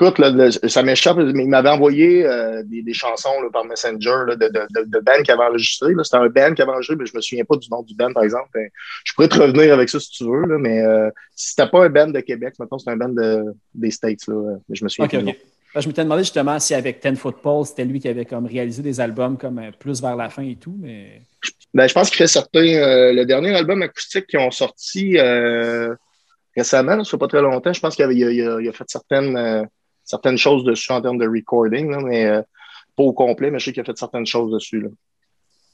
Écoute, 0.00 0.20
ça 0.68 0.84
m'échappe, 0.84 1.16
mais 1.16 1.42
il 1.42 1.48
m'avait 1.48 1.70
envoyé 1.70 2.24
euh, 2.24 2.62
des, 2.64 2.92
chansons 2.92 3.30
par 3.52 3.64
Messenger 3.64 4.26
de, 4.28 4.34
de, 4.34 4.84
de, 4.84 4.98
band 5.00 5.22
qui 5.24 5.32
avait 5.32 5.42
enregistré. 5.42 5.92
C'était 6.04 6.16
un 6.18 6.28
band 6.28 6.54
qui 6.54 6.62
avait 6.62 6.70
enregistré, 6.70 6.94
mais 6.94 7.06
je 7.06 7.12
ne 7.12 7.16
me 7.16 7.20
souviens 7.20 7.44
pas 7.44 7.56
du 7.56 7.68
nom 7.68 7.82
du 7.82 7.96
band, 7.96 8.12
par 8.12 8.22
exemple. 8.22 8.48
Ben, 8.54 8.68
je 9.02 9.12
pourrais 9.14 9.26
te 9.26 9.36
revenir 9.40 9.74
avec 9.74 9.88
ça 9.88 9.98
si 9.98 10.10
tu 10.10 10.24
veux, 10.24 10.56
mais 10.58 10.82
euh, 10.82 11.10
si 11.34 11.48
c'était 11.50 11.68
pas 11.68 11.84
un 11.84 11.88
band 11.88 12.08
de 12.08 12.20
Québec, 12.20 12.54
maintenant 12.60 12.78
c'est 12.78 12.90
un 12.90 12.96
band 12.96 13.12
des 13.74 13.90
States, 13.90 14.28
là, 14.28 14.56
mais 14.68 14.76
je 14.76 14.84
me 14.84 14.88
souviens 14.88 15.08
pas. 15.08 15.32
Ben, 15.74 15.80
je 15.80 15.88
m'étais 15.88 16.04
demandé 16.04 16.22
justement 16.22 16.60
si 16.60 16.74
avec 16.74 17.00
Ten 17.00 17.16
Football, 17.16 17.66
c'était 17.66 17.84
lui 17.84 17.98
qui 17.98 18.08
avait 18.08 18.24
comme 18.24 18.46
réalisé 18.46 18.82
des 18.82 19.00
albums 19.00 19.36
comme 19.36 19.58
euh, 19.58 19.70
plus 19.76 20.00
vers 20.00 20.14
la 20.14 20.30
fin 20.30 20.44
et 20.44 20.56
tout, 20.56 20.76
mais. 20.78 21.22
Ben, 21.74 21.88
je 21.88 21.94
pense 21.94 22.08
qu'il 22.08 22.18
fait 22.18 22.28
certains. 22.28 22.60
le 23.12 23.24
dernier 23.24 23.54
album 23.54 23.82
acoustique 23.82 24.28
qui 24.28 24.36
ont 24.36 24.52
sorti 24.52 25.18
récemment, 26.58 27.02
ça 27.04 27.10
fait 27.10 27.18
pas 27.18 27.28
très 27.28 27.42
longtemps, 27.42 27.72
je 27.72 27.80
pense 27.80 27.96
qu'il 27.96 28.04
a, 28.04 28.72
fait 28.72 28.84
certaines, 28.88 29.36
euh, 29.36 29.64
certaines 30.04 30.38
choses 30.38 30.64
dessus 30.64 30.92
en 30.92 31.00
termes 31.00 31.18
de 31.18 31.26
recording, 31.26 31.94
mais 32.04 32.26
euh, 32.26 32.42
pas 32.96 33.02
au 33.02 33.12
complet, 33.12 33.50
mais 33.50 33.58
je 33.58 33.66
sais 33.66 33.72
qu'il 33.72 33.80
a 33.80 33.84
fait 33.84 33.96
certaines 33.96 34.26
choses 34.26 34.52
dessus. 34.52 34.86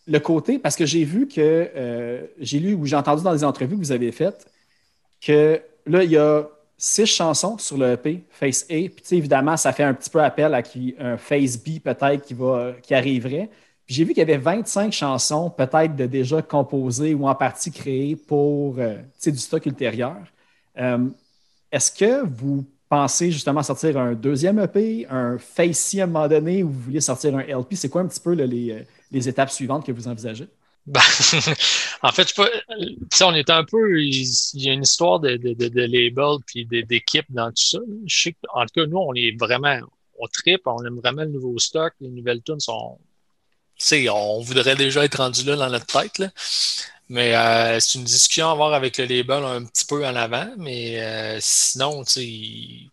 Le 0.06 0.18
côté, 0.20 0.58
parce 0.58 0.76
que 0.76 0.84
j'ai 0.84 1.04
vu 1.04 1.26
que 1.26 1.70
euh, 1.74 2.26
j'ai 2.38 2.58
lu 2.58 2.74
ou 2.74 2.84
j'ai 2.84 2.96
entendu 2.96 3.22
dans 3.24 3.32
des 3.32 3.44
entrevues 3.44 3.76
que 3.76 3.80
vous 3.80 3.92
avez 3.92 4.12
faites 4.12 4.46
que 5.24 5.60
là, 5.86 6.04
il 6.04 6.10
y 6.10 6.18
a 6.18 6.46
six 6.76 7.06
chansons 7.06 7.56
sur 7.56 7.78
le 7.78 7.92
EP, 7.92 8.24
Face 8.28 8.64
A. 8.64 8.66
Puis 8.66 8.92
évidemment, 9.12 9.56
ça 9.56 9.72
fait 9.72 9.84
un 9.84 9.94
petit 9.94 10.10
peu 10.10 10.22
appel 10.22 10.54
à 10.54 10.62
un 10.98 11.16
Face 11.16 11.56
B 11.56 11.78
peut-être 11.82 12.20
qui, 12.26 12.36
qui 12.82 12.94
arriverait. 12.94 13.48
Puis 13.86 13.94
j'ai 13.94 14.04
vu 14.04 14.12
qu'il 14.12 14.18
y 14.18 14.22
avait 14.30 14.36
25 14.36 14.92
chansons 14.92 15.48
peut-être 15.48 15.96
de 15.96 16.04
déjà 16.04 16.42
composées 16.42 17.14
ou 17.14 17.26
en 17.26 17.34
partie 17.34 17.72
créées 17.72 18.16
pour 18.16 18.74
du 18.74 19.38
stock 19.38 19.64
ultérieur. 19.64 20.16
Euh, 20.78 21.08
est-ce 21.70 21.90
que 21.90 22.24
vous 22.24 22.64
pensez 22.88 23.30
justement 23.30 23.62
sortir 23.62 23.98
un 23.98 24.14
deuxième 24.14 24.58
EP, 24.58 25.06
un 25.08 25.38
Facey 25.38 26.00
à 26.00 26.04
un 26.04 26.06
moment 26.06 26.28
donné, 26.28 26.62
ou 26.62 26.68
vous 26.68 26.80
vouliez 26.80 27.00
sortir 27.00 27.36
un 27.36 27.42
LP? 27.42 27.74
C'est 27.74 27.88
quoi 27.88 28.02
un 28.02 28.06
petit 28.06 28.20
peu 28.20 28.32
les, 28.32 28.70
euh, 28.70 28.82
les, 29.10 29.28
étapes 29.28 29.50
suivantes 29.50 29.84
que 29.86 29.92
vous 29.92 30.06
envisagez? 30.08 30.46
Ben, 30.86 31.00
en 32.02 32.12
fait, 32.12 32.28
je 32.28 33.24
on 33.24 33.34
est 33.34 33.48
un 33.50 33.64
peu. 33.64 34.02
Il 34.02 34.62
y 34.62 34.68
a 34.68 34.72
une 34.74 34.82
histoire 34.82 35.18
de, 35.18 35.30
label 35.86 36.36
puis 36.46 36.66
d'équipe 36.66 37.26
dans 37.30 37.48
tout 37.48 37.62
ça. 37.62 37.78
Je 38.06 38.22
sais 38.22 38.36
en 38.52 38.66
tout 38.66 38.80
cas, 38.80 38.86
nous, 38.86 38.98
on 38.98 39.14
est 39.14 39.34
vraiment. 39.38 39.78
On 40.18 40.26
tripe, 40.28 40.62
on 40.66 40.84
aime 40.84 40.98
vraiment 40.98 41.22
le 41.22 41.30
nouveau 41.30 41.58
stock. 41.58 41.94
Les 42.00 42.10
nouvelles 42.10 42.42
tunes 42.42 42.60
sont. 42.60 42.98
On 44.10 44.40
voudrait 44.40 44.76
déjà 44.76 45.04
être 45.04 45.16
rendu 45.16 45.44
là 45.44 45.56
dans 45.56 45.70
notre 45.70 45.86
tête. 45.86 46.22
Mais 47.08 47.34
euh, 47.36 47.78
c'est 47.80 47.98
une 47.98 48.04
discussion 48.04 48.48
à 48.48 48.52
avoir 48.52 48.72
avec 48.72 48.96
le 48.98 49.04
label 49.04 49.44
un 49.44 49.64
petit 49.64 49.84
peu 49.84 50.06
en 50.06 50.16
avant. 50.16 50.48
Mais 50.56 51.02
euh, 51.02 51.38
sinon, 51.40 52.04
je 52.06 52.88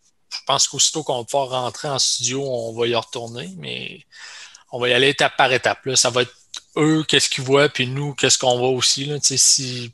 pense 0.46 0.68
qu'aussitôt 0.68 1.02
qu'on 1.02 1.26
va 1.30 1.44
rentrer 1.44 1.88
en 1.88 1.98
studio, 1.98 2.44
on 2.44 2.72
va 2.72 2.86
y 2.86 2.94
retourner. 2.94 3.50
Mais 3.58 4.04
on 4.70 4.80
va 4.80 4.88
y 4.88 4.92
aller 4.92 5.08
étape 5.08 5.36
par 5.36 5.52
étape. 5.52 5.78
Ça 5.94 6.10
va 6.10 6.22
être 6.22 6.34
eux, 6.76 7.04
qu'est-ce 7.06 7.28
qu'ils 7.28 7.44
voient, 7.44 7.68
puis 7.68 7.86
nous, 7.86 8.14
qu'est-ce 8.14 8.38
qu'on 8.38 8.58
voit 8.58 8.70
aussi. 8.70 9.10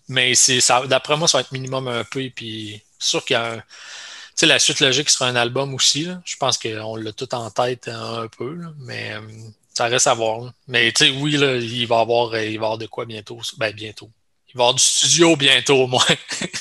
Mais 0.08 0.32
d'après 0.86 1.16
moi, 1.16 1.28
ça 1.28 1.38
va 1.38 1.42
être 1.42 1.52
minimum 1.52 1.88
un 1.88 2.04
peu. 2.04 2.28
Puis 2.34 2.82
sûr 2.98 3.24
qu'il 3.24 3.34
y 3.34 3.36
a 3.36 3.64
la 4.46 4.58
suite 4.58 4.80
logique 4.80 5.10
sera 5.10 5.26
un 5.26 5.36
album 5.36 5.74
aussi. 5.74 6.08
Je 6.24 6.36
pense 6.36 6.58
qu'on 6.58 6.96
l'a 6.96 7.12
tout 7.12 7.34
en 7.34 7.50
tête 7.50 7.88
un 7.88 8.28
peu. 8.28 8.58
mais 8.78 9.14
euh, 9.14 9.20
ça 9.78 9.86
reste 9.86 10.08
à 10.08 10.14
voir. 10.14 10.52
Mais 10.66 10.90
tu 10.90 11.06
sais, 11.06 11.12
oui, 11.20 11.36
là, 11.36 11.54
il 11.54 11.86
va 11.86 12.00
avoir, 12.00 12.32
euh, 12.34 12.44
il 12.44 12.58
va 12.58 12.66
avoir 12.66 12.78
de 12.78 12.86
quoi 12.86 13.06
bientôt. 13.06 13.38
Ben, 13.58 13.72
bientôt. 13.72 14.10
Il 14.48 14.56
va 14.56 14.64
avoir 14.64 14.74
du 14.74 14.82
studio 14.82 15.36
bientôt, 15.36 15.84
au 15.84 15.86
moins. 15.86 16.02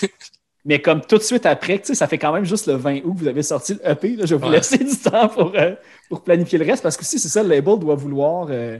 Mais 0.66 0.82
comme 0.82 1.02
tout 1.02 1.18
de 1.18 1.24
suite 1.24 1.48
après, 1.48 1.82
ça 1.84 2.08
fait 2.08 2.20
quand 2.20 2.32
même 2.32 2.46
juste 2.46 2.68
le 2.68 2.74
20 2.74 2.98
août 2.98 3.14
que 3.14 3.20
vous 3.20 3.28
avez 3.28 3.42
sorti 3.42 3.74
le 3.74 3.90
EP. 3.90 4.18
je 4.20 4.36
vais 4.36 4.46
vous 4.46 4.52
laisser 4.52 4.78
du 4.84 4.96
temps 4.98 5.30
pour, 5.30 5.56
euh, 5.56 5.74
pour 6.10 6.24
planifier 6.24 6.60
le 6.60 6.66
reste 6.66 6.84
parce 6.84 6.96
que 6.96 7.06
si 7.06 7.18
c'est 7.18 7.30
ça, 7.30 7.42
le 7.42 7.50
label 7.50 7.80
doit 7.80 7.96
vouloir 7.96 8.48
euh, 8.52 8.78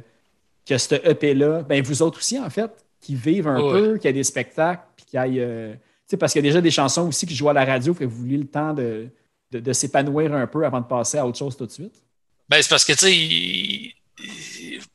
que 0.68 0.78
ce 0.78 0.96
EP-là, 0.96 1.64
ben 1.64 1.82
vous 1.82 2.04
autres 2.04 2.20
aussi, 2.20 2.38
en 2.38 2.50
fait, 2.50 2.70
qui 3.02 3.16
vivent 3.16 3.48
un 3.48 3.60
peu, 3.60 3.98
qu'il 3.98 4.06
y 4.06 4.10
ait 4.10 4.14
des 4.14 4.24
spectacles, 4.24 4.84
puis 4.98 5.06
qu'il 5.06 5.34
y 5.34 5.40
ait. 5.40 5.80
parce 6.20 6.34
qu'il 6.34 6.44
y 6.44 6.46
a 6.46 6.50
déjà 6.50 6.62
des 6.62 6.72
chansons 6.72 7.08
aussi 7.08 7.26
qui 7.26 7.36
jouent 7.36 7.50
à 7.50 7.54
la 7.54 7.66
radio, 7.66 7.96
que 7.96 8.04
vous 8.04 8.18
vouliez 8.18 8.38
le 8.38 8.48
temps 8.48 8.74
de, 8.74 9.08
de, 9.52 9.74
s'épanouir 9.74 10.34
un 10.34 10.46
peu 10.46 10.64
avant 10.66 10.82
de 10.82 10.86
passer 10.86 11.18
à 11.18 11.26
autre 11.26 11.38
chose 11.38 11.56
tout 11.56 11.66
de 11.66 11.72
suite. 11.72 12.04
Ben, 12.50 12.62
c'est 12.62 12.70
parce 12.70 12.86
que, 12.86 12.94
tu 12.94 13.00
sais, 13.00 13.87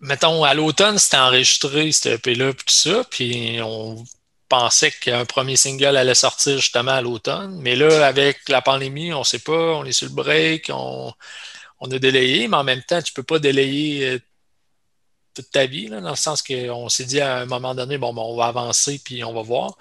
mettons, 0.02 0.44
à 0.44 0.54
l'automne, 0.54 0.98
c'était 0.98 1.16
enregistré, 1.16 1.92
cet 1.92 2.26
EP-là, 2.26 2.52
puis 2.52 2.64
tout 2.66 2.74
ça, 2.74 3.04
puis 3.10 3.60
on 3.62 4.04
pensait 4.48 4.90
qu'un 4.90 5.24
premier 5.24 5.56
single 5.56 5.96
allait 5.96 6.14
sortir 6.14 6.58
justement 6.58 6.92
à 6.92 7.00
l'automne. 7.00 7.58
Mais 7.62 7.76
là, 7.76 8.06
avec 8.06 8.48
la 8.48 8.60
pandémie, 8.60 9.12
on 9.14 9.20
ne 9.20 9.24
sait 9.24 9.38
pas, 9.38 9.52
on 9.52 9.84
est 9.84 9.92
sur 9.92 10.08
le 10.08 10.14
break, 10.14 10.70
on, 10.74 11.14
a 11.90 11.98
délayé, 11.98 12.48
mais 12.48 12.56
en 12.58 12.64
même 12.64 12.82
temps, 12.82 13.00
tu 13.00 13.12
ne 13.12 13.14
peux 13.14 13.22
pas 13.22 13.38
délayer 13.38 14.10
euh, 14.10 14.18
toute 15.34 15.50
ta 15.50 15.66
vie, 15.66 15.88
dans 15.88 16.00
le 16.00 16.16
sens 16.16 16.42
qu'on 16.42 16.88
s'est 16.88 17.04
dit 17.04 17.20
à 17.20 17.38
un 17.38 17.46
moment 17.46 17.74
donné, 17.74 17.98
bon, 17.98 18.12
ben, 18.12 18.22
on 18.22 18.36
va 18.36 18.46
avancer, 18.46 19.00
puis 19.04 19.24
on 19.24 19.32
va 19.32 19.42
voir. 19.42 19.76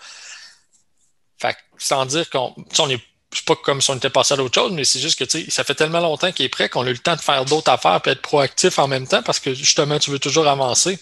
Fait 1.39 1.57
sans 1.77 2.05
dire 2.05 2.29
qu'on 2.29 2.89
est 2.89 3.01
c'est 3.33 3.45
pas 3.45 3.55
comme 3.55 3.81
si 3.81 3.89
on 3.89 3.95
était 3.95 4.09
passé 4.09 4.33
à 4.33 4.37
l'autre 4.37 4.55
chose, 4.55 4.71
mais 4.73 4.83
c'est 4.83 4.99
juste 4.99 5.17
que 5.17 5.49
ça 5.49 5.63
fait 5.63 5.75
tellement 5.75 5.99
longtemps 5.99 6.31
qu'il 6.31 6.45
est 6.45 6.49
prêt 6.49 6.69
qu'on 6.69 6.85
a 6.85 6.89
eu 6.89 6.93
le 6.93 6.97
temps 6.97 7.15
de 7.15 7.21
faire 7.21 7.45
d'autres 7.45 7.71
affaires 7.71 8.01
et 8.05 8.09
être 8.09 8.21
proactif 8.21 8.77
en 8.79 8.87
même 8.87 9.07
temps 9.07 9.23
parce 9.23 9.39
que 9.39 9.53
justement, 9.53 9.99
tu 9.99 10.11
veux 10.11 10.19
toujours 10.19 10.47
avancer. 10.47 10.99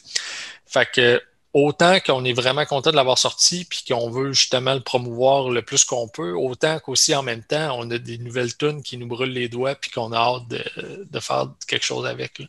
Fait 0.67 0.87
que 0.91 1.21
autant 1.53 1.99
qu'on 1.99 2.23
est 2.25 2.33
vraiment 2.33 2.65
content 2.65 2.91
de 2.91 2.95
l'avoir 2.95 3.17
sorti 3.17 3.65
puis 3.65 3.83
qu'on 3.87 4.09
veut 4.09 4.33
justement 4.33 4.75
le 4.75 4.81
promouvoir 4.81 5.49
le 5.49 5.63
plus 5.63 5.83
qu'on 5.83 6.07
peut, 6.07 6.33
autant 6.33 6.79
qu'aussi 6.79 7.15
en 7.15 7.23
même 7.23 7.43
temps, 7.43 7.75
on 7.79 7.89
a 7.89 7.97
des 7.97 8.19
nouvelles 8.19 8.55
tunes 8.55 8.83
qui 8.83 8.97
nous 8.97 9.07
brûlent 9.07 9.33
les 9.33 9.49
doigts 9.49 9.75
puis 9.75 9.89
qu'on 9.89 10.11
a 10.11 10.17
hâte 10.17 10.47
de, 10.47 11.19
faire 11.19 11.51
quelque 11.67 11.85
chose 11.85 12.05
avec. 12.05 12.41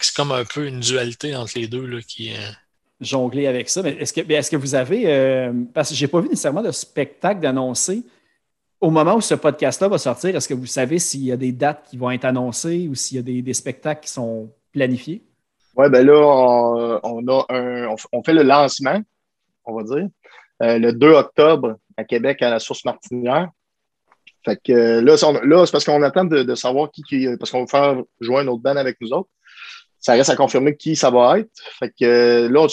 C'est 0.00 0.14
comme 0.14 0.32
un 0.32 0.44
peu 0.44 0.66
une 0.66 0.80
dualité 0.80 1.34
entre 1.36 1.52
les 1.58 1.68
deux 1.68 1.86
là, 1.86 2.00
qui. 2.02 2.32
Euh, 2.32 2.50
Jongler 3.00 3.46
avec 3.46 3.68
ça. 3.68 3.82
Mais 3.82 3.92
est-ce 3.92 4.12
que, 4.12 4.20
est 4.20 4.50
que 4.50 4.56
vous 4.56 4.74
avez. 4.74 5.04
Euh, 5.06 5.52
parce 5.72 5.90
que 5.90 5.94
j'ai 5.94 6.08
pas 6.08 6.20
vu 6.20 6.28
nécessairement 6.28 6.62
de 6.62 6.70
spectacle 6.70 7.40
d'annoncer 7.40 8.02
au 8.80 8.90
moment 8.90 9.14
où 9.14 9.20
ce 9.20 9.34
podcast-là 9.34 9.88
va 9.88 9.98
sortir, 9.98 10.36
est-ce 10.36 10.48
que 10.48 10.54
vous 10.54 10.66
savez 10.66 10.98
s'il 10.98 11.24
y 11.24 11.32
a 11.32 11.36
des 11.36 11.52
dates 11.52 11.86
qui 11.88 11.96
vont 11.96 12.10
être 12.10 12.24
annoncées 12.24 12.88
ou 12.88 12.94
s'il 12.94 13.16
y 13.16 13.20
a 13.20 13.42
des, 13.42 13.54
spectacles 13.54 14.02
qui 14.02 14.10
sont 14.10 14.50
planifiés? 14.72 15.24
Oui, 15.76 15.88
ben 15.90 16.06
là, 16.06 17.00
on, 17.02 17.28
a 17.28 17.44
un, 17.50 17.94
on, 18.12 18.22
fait 18.22 18.34
le 18.34 18.42
lancement, 18.42 19.00
on 19.64 19.74
va 19.74 19.82
dire, 19.82 20.08
euh, 20.62 20.78
le 20.78 20.92
2 20.92 21.12
octobre 21.12 21.76
à 21.96 22.04
Québec 22.04 22.42
à 22.42 22.50
la 22.50 22.58
Source 22.58 22.84
Martinière. 22.84 23.48
Fait 24.44 24.58
que 24.62 24.72
euh, 24.72 25.02
là, 25.02 25.16
c'est 25.66 25.72
parce 25.72 25.84
qu'on 25.84 26.02
attend 26.02 26.24
de, 26.24 26.54
savoir 26.54 26.90
qui, 26.92 27.26
parce 27.38 27.50
qu'on 27.50 27.64
va 27.64 27.66
faire 27.66 28.02
jouer 28.20 28.40
un 28.40 28.46
autre 28.46 28.62
band 28.62 28.76
avec 28.76 28.98
nous 29.00 29.12
autres. 29.12 29.28
Ça 29.98 30.12
reste 30.12 30.30
à 30.30 30.36
confirmer 30.36 30.76
qui 30.76 30.94
ça 30.94 31.10
va 31.10 31.40
être. 31.40 31.50
Fait 31.78 31.88
que 31.88 32.04
euh, 32.04 32.48
là, 32.48 32.66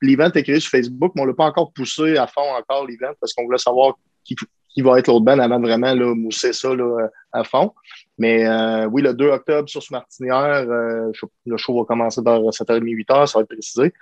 l'event 0.00 0.30
est 0.32 0.42
créé 0.42 0.60
sur 0.60 0.70
Facebook, 0.70 1.12
mais 1.14 1.22
on 1.22 1.24
ne 1.24 1.30
l'a 1.30 1.36
pas 1.36 1.46
encore 1.46 1.72
poussé 1.72 2.16
à 2.16 2.26
fond 2.26 2.54
encore, 2.54 2.86
l'event, 2.86 3.12
parce 3.20 3.34
qu'on 3.34 3.44
voulait 3.44 3.58
savoir 3.58 3.94
qui, 4.24 4.36
qui 4.72 4.82
va 4.82 4.98
être 4.98 5.08
l'autre 5.08 5.24
band 5.24 5.38
avant 5.38 5.58
de 5.58 5.66
vraiment 5.66 5.92
là, 5.94 6.14
mousser 6.14 6.52
ça 6.52 6.74
là, 6.74 7.08
à 7.32 7.44
fond. 7.44 7.72
Mais 8.18 8.46
euh, 8.46 8.86
oui, 8.86 9.02
le 9.02 9.14
2 9.14 9.28
octobre 9.30 9.68
sur 9.68 9.82
Martinière, 9.90 10.66
euh, 10.68 11.10
le 11.46 11.56
show 11.56 11.78
va 11.78 11.84
commencer 11.84 12.20
vers 12.22 12.38
7h30, 12.38 12.82
8h, 12.82 13.26
ça 13.26 13.38
va 13.38 13.42
être 13.42 13.48
précisé. 13.48 13.92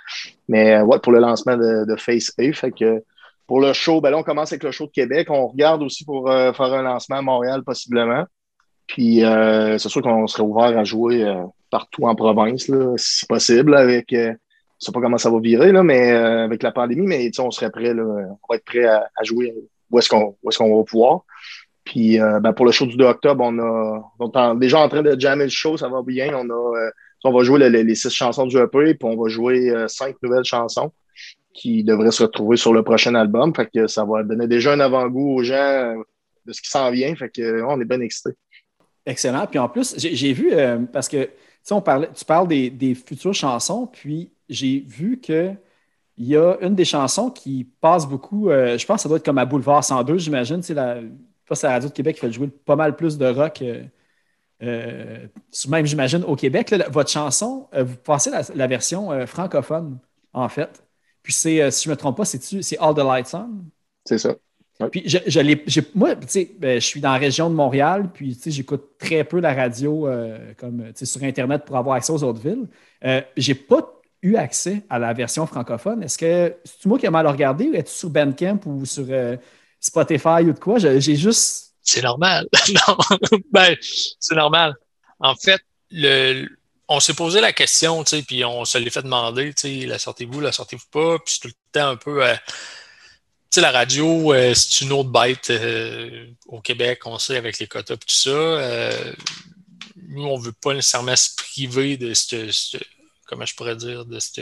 Mais 0.48 0.74
euh, 0.74 0.82
ouais, 0.82 0.98
pour 0.98 1.12
le 1.12 1.20
lancement 1.20 1.56
de, 1.56 1.96
Face 1.96 2.32
A, 2.38 2.52
fait 2.52 2.72
que 2.72 3.02
pour 3.46 3.60
le 3.60 3.72
show, 3.72 4.00
ben 4.00 4.10
là, 4.10 4.18
on 4.18 4.22
commence 4.22 4.52
avec 4.52 4.64
le 4.64 4.72
show 4.72 4.86
de 4.86 4.92
Québec. 4.92 5.28
On 5.30 5.46
regarde 5.46 5.82
aussi 5.82 6.04
pour 6.04 6.28
faire 6.28 6.60
un 6.60 6.82
lancement 6.82 7.16
à 7.16 7.22
Montréal, 7.22 7.62
possiblement. 7.64 8.24
Puis 8.86 9.20
c'est 9.20 9.88
sûr 9.88 10.02
qu'on 10.02 10.26
serait 10.26 10.42
ouvert 10.42 10.76
à 10.76 10.84
jouer 10.84 11.24
partout 11.70 12.04
en 12.04 12.14
province, 12.14 12.70
si 12.96 13.26
possible, 13.26 13.74
avec 13.74 14.12
sais 14.78 14.92
pas 14.92 15.00
comment 15.00 15.16
ça 15.16 15.30
va 15.30 15.40
virer, 15.40 15.72
là, 15.72 15.82
mais 15.82 16.10
avec 16.10 16.62
la 16.62 16.72
pandémie, 16.72 17.06
mais 17.06 17.30
on 17.38 17.50
serait 17.50 17.70
prêt, 17.70 17.94
là, 17.94 18.02
on 18.02 18.52
va 18.52 18.56
être 18.56 18.64
prêt 18.66 18.84
à, 18.84 19.08
jouer 19.22 19.54
où 19.90 19.98
est-ce 19.98 20.08
qu'on 20.08 20.78
va 20.78 20.84
pouvoir. 20.84 21.20
Puis 21.84 22.18
ben, 22.18 22.52
pour 22.52 22.66
le 22.66 22.72
show 22.72 22.86
du 22.86 22.96
2 22.96 23.04
octobre, 23.04 23.44
on, 23.44 23.58
a, 23.58 24.52
est 24.52 24.58
déjà 24.58 24.80
en 24.80 24.88
train 24.88 25.02
de 25.02 25.18
jammer 25.18 25.44
le 25.44 25.50
show, 25.50 25.76
ça 25.76 25.88
va 25.88 26.02
bien. 26.02 26.34
On 26.34 26.48
a 26.50 26.90
on 27.24 27.32
va 27.32 27.42
jouer 27.42 27.68
les, 27.68 27.94
six 27.94 28.10
chansons 28.10 28.46
du 28.46 28.56
EP, 28.56 28.94
puis 28.94 29.08
on 29.08 29.20
va 29.20 29.28
jouer 29.28 29.72
cinq 29.88 30.16
nouvelles 30.22 30.44
chansons 30.44 30.92
qui 31.52 31.82
devraient 31.82 32.12
se 32.12 32.22
retrouver 32.22 32.56
sur 32.56 32.72
le 32.72 32.82
prochain 32.82 33.14
album. 33.14 33.54
Fait 33.54 33.68
que 33.72 33.86
ça 33.86 34.04
va 34.04 34.22
donner 34.22 34.46
déjà 34.46 34.72
un 34.72 34.80
avant-goût 34.80 35.36
aux 35.38 35.42
gens 35.42 35.94
de 36.46 36.52
ce 36.52 36.62
qui 36.62 36.70
s'en 36.70 36.90
vient. 36.90 37.14
Fait 37.16 37.28
que 37.28 37.62
on 37.62 37.80
est 37.80 37.84
bien 37.84 38.00
excités. 38.00 38.36
Excellent. 39.04 39.46
Puis 39.46 39.58
en 39.58 39.68
plus, 39.68 39.94
j'ai 39.96 40.32
vu, 40.32 40.52
euh, 40.52 40.78
parce 40.92 41.08
que 41.08 41.30
on 41.70 41.80
tu 41.80 42.24
parles 42.24 42.48
des, 42.48 42.94
futures 42.94 43.34
chansons, 43.34 43.86
puis 43.86 44.30
j'ai 44.48 44.84
vu 44.86 45.20
qu'il 46.18 46.26
y 46.26 46.36
a 46.36 46.56
une 46.60 46.74
des 46.74 46.84
chansons 46.84 47.30
qui 47.30 47.64
passe 47.80 48.06
beaucoup, 48.06 48.50
euh, 48.50 48.76
je 48.76 48.84
pense 48.86 48.96
que 48.96 49.02
ça 49.02 49.08
doit 49.08 49.18
être 49.18 49.24
comme 49.24 49.38
à 49.38 49.44
Boulevard 49.44 49.84
102, 49.84 50.18
j'imagine. 50.18 50.62
C'est 50.62 50.74
la, 50.74 50.96
la 51.00 51.70
Radio 51.70 51.88
de 51.88 51.94
Québec 51.94 52.16
qui 52.16 52.20
fait 52.20 52.32
jouer 52.32 52.48
pas 52.48 52.76
mal 52.76 52.96
plus 52.96 53.16
de 53.16 53.26
rock. 53.26 53.62
Euh, 54.62 55.26
même, 55.68 55.86
j'imagine, 55.86 56.24
au 56.24 56.36
Québec. 56.36 56.74
votre 56.90 57.10
chanson, 57.10 57.68
vous 57.72 57.96
passez 57.96 58.30
la, 58.54 58.66
version 58.66 59.26
francophone, 59.26 59.98
en 60.32 60.48
fait. 60.48 60.82
Puis 61.22 61.32
c'est, 61.32 61.70
si 61.70 61.84
je 61.84 61.88
ne 61.88 61.94
me 61.94 61.96
trompe 61.96 62.16
pas, 62.16 62.24
c'est 62.24 62.78
All 62.78 62.94
the 62.94 62.98
Lights 62.98 63.34
On? 63.34 63.50
C'est 64.04 64.18
ça. 64.18 64.34
Puis 64.86 65.02
je, 65.06 65.18
je 65.26 65.80
moi, 65.94 66.14
tu 66.14 66.26
sais, 66.28 66.50
ben, 66.56 66.80
je 66.80 66.86
suis 66.86 67.00
dans 67.00 67.12
la 67.12 67.18
région 67.18 67.50
de 67.50 67.54
Montréal, 67.54 68.10
puis 68.14 68.36
tu 68.36 68.42
sais, 68.42 68.50
j'écoute 68.52 68.96
très 68.98 69.24
peu 69.24 69.40
la 69.40 69.52
radio 69.52 70.06
euh, 70.06 70.52
comme 70.56 70.92
sur 70.94 71.22
Internet 71.24 71.64
pour 71.64 71.76
avoir 71.76 71.96
accès 71.96 72.12
aux 72.12 72.22
autres 72.22 72.40
villes. 72.40 72.68
Euh, 73.04 73.20
j'ai 73.36 73.54
pas 73.54 73.97
eu 74.22 74.36
accès 74.36 74.82
à 74.90 74.98
la 74.98 75.12
version 75.12 75.46
francophone? 75.46 76.02
Est-ce 76.02 76.18
que 76.18 76.56
c'est 76.64 76.86
moi 76.86 76.98
qui 76.98 77.06
ai 77.06 77.10
mal 77.10 77.26
regardé 77.26 77.68
ou 77.68 77.74
es-tu 77.74 77.92
sur 77.92 78.10
Bandcamp 78.10 78.60
ou 78.66 78.84
sur 78.84 79.06
euh, 79.08 79.36
Spotify 79.80 80.42
ou 80.42 80.52
de 80.52 80.58
quoi? 80.58 80.78
J'ai 80.78 81.16
juste. 81.16 81.74
C'est 81.82 82.02
normal. 82.02 82.46
ben, 83.52 83.76
c'est 83.80 84.34
normal. 84.34 84.74
En 85.20 85.34
fait, 85.34 85.60
le, 85.90 86.46
on 86.86 87.00
s'est 87.00 87.14
posé 87.14 87.40
la 87.40 87.52
question, 87.52 88.04
tu 88.04 88.16
sais, 88.16 88.22
puis 88.22 88.44
on 88.44 88.64
se 88.64 88.76
l'est 88.78 88.90
fait 88.90 89.02
demander, 89.02 89.54
tu 89.54 89.80
sais, 89.80 89.86
la 89.86 89.98
sortez-vous, 89.98 90.40
la 90.40 90.52
sortez-vous 90.52 90.88
pas, 90.90 91.18
puis 91.18 91.38
tout 91.40 91.48
le 91.48 91.54
temps 91.72 91.88
un 91.88 91.96
peu 91.96 92.22
sais, 93.50 93.60
la 93.60 93.70
radio, 93.70 94.32
euh, 94.32 94.54
c'est 94.54 94.84
une 94.84 94.92
autre 94.92 95.10
bête 95.10 95.50
euh, 95.50 96.26
au 96.46 96.60
Québec, 96.60 97.00
on 97.06 97.18
sait, 97.18 97.36
avec 97.36 97.58
les 97.58 97.66
quotas 97.66 97.94
et 97.94 97.98
tout 97.98 98.08
ça. 98.08 98.30
Euh, 98.30 99.12
nous, 100.08 100.24
on 100.24 100.38
ne 100.38 100.44
veut 100.44 100.52
pas 100.52 100.74
nécessairement 100.74 101.16
se 101.16 101.34
priver 101.36 101.96
de 101.96 102.14
cette, 102.14 102.82
comment 103.28 103.46
je 103.46 103.54
pourrais 103.54 103.76
dire, 103.76 104.04
de 104.04 104.18
cette, 104.18 104.40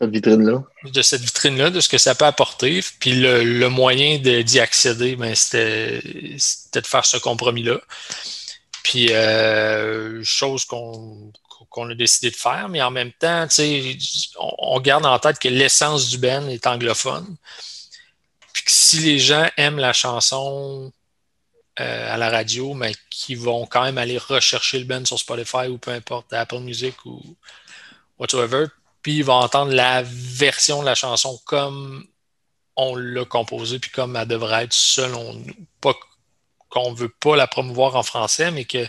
vitrine-là. 0.00 0.62
De 0.84 1.02
cette 1.02 1.22
vitrine-là, 1.22 1.70
de 1.70 1.80
ce 1.80 1.88
que 1.88 1.98
ça 1.98 2.14
peut 2.14 2.24
apporter. 2.24 2.80
Puis 3.00 3.12
le, 3.14 3.68
moyen 3.68 4.18
d'y 4.18 4.60
accéder, 4.60 5.16
ben, 5.16 5.34
c'était, 5.34 6.00
de 6.00 6.86
faire 6.86 7.04
ce 7.04 7.16
compromis-là. 7.16 7.80
Puis, 8.84 9.10
chose 10.22 10.64
qu'on 10.64 11.32
a 11.90 11.94
décidé 11.94 12.30
de 12.30 12.36
faire, 12.36 12.68
mais 12.68 12.80
en 12.80 12.90
même 12.90 13.12
temps, 13.12 13.46
on, 14.38 14.54
on 14.58 14.80
garde 14.80 15.04
en 15.04 15.18
tête 15.18 15.38
que 15.38 15.48
l'essence 15.48 16.08
du 16.08 16.18
Ben 16.18 16.48
est 16.48 16.66
anglophone 16.66 17.36
si 18.66 18.98
les 18.98 19.18
gens 19.18 19.48
aiment 19.56 19.78
la 19.78 19.92
chanson 19.92 20.92
euh, 21.80 22.14
à 22.14 22.16
la 22.16 22.30
radio, 22.30 22.74
mais 22.74 22.92
qui 23.10 23.34
vont 23.34 23.66
quand 23.66 23.82
même 23.82 23.98
aller 23.98 24.18
rechercher 24.18 24.78
le 24.78 24.84
band 24.84 25.04
sur 25.04 25.18
Spotify 25.18 25.68
ou 25.68 25.78
peu 25.78 25.90
importe, 25.90 26.32
Apple 26.32 26.60
Music 26.60 26.94
ou 27.04 27.22
whatever, 28.18 28.66
puis 29.02 29.16
ils 29.18 29.24
vont 29.24 29.34
entendre 29.34 29.72
la 29.72 30.02
version 30.04 30.80
de 30.80 30.86
la 30.86 30.94
chanson 30.94 31.40
comme 31.44 32.06
on 32.76 32.94
l'a 32.94 33.24
composée, 33.24 33.78
puis 33.78 33.90
comme 33.90 34.16
elle 34.16 34.28
devrait 34.28 34.64
être 34.64 34.72
selon 34.72 35.34
nous. 35.34 35.54
Pas 35.80 35.94
qu'on 36.68 36.92
ne 36.92 36.96
veut 36.96 37.08
pas 37.08 37.36
la 37.36 37.46
promouvoir 37.46 37.96
en 37.96 38.02
français, 38.02 38.50
mais 38.50 38.64
que 38.64 38.86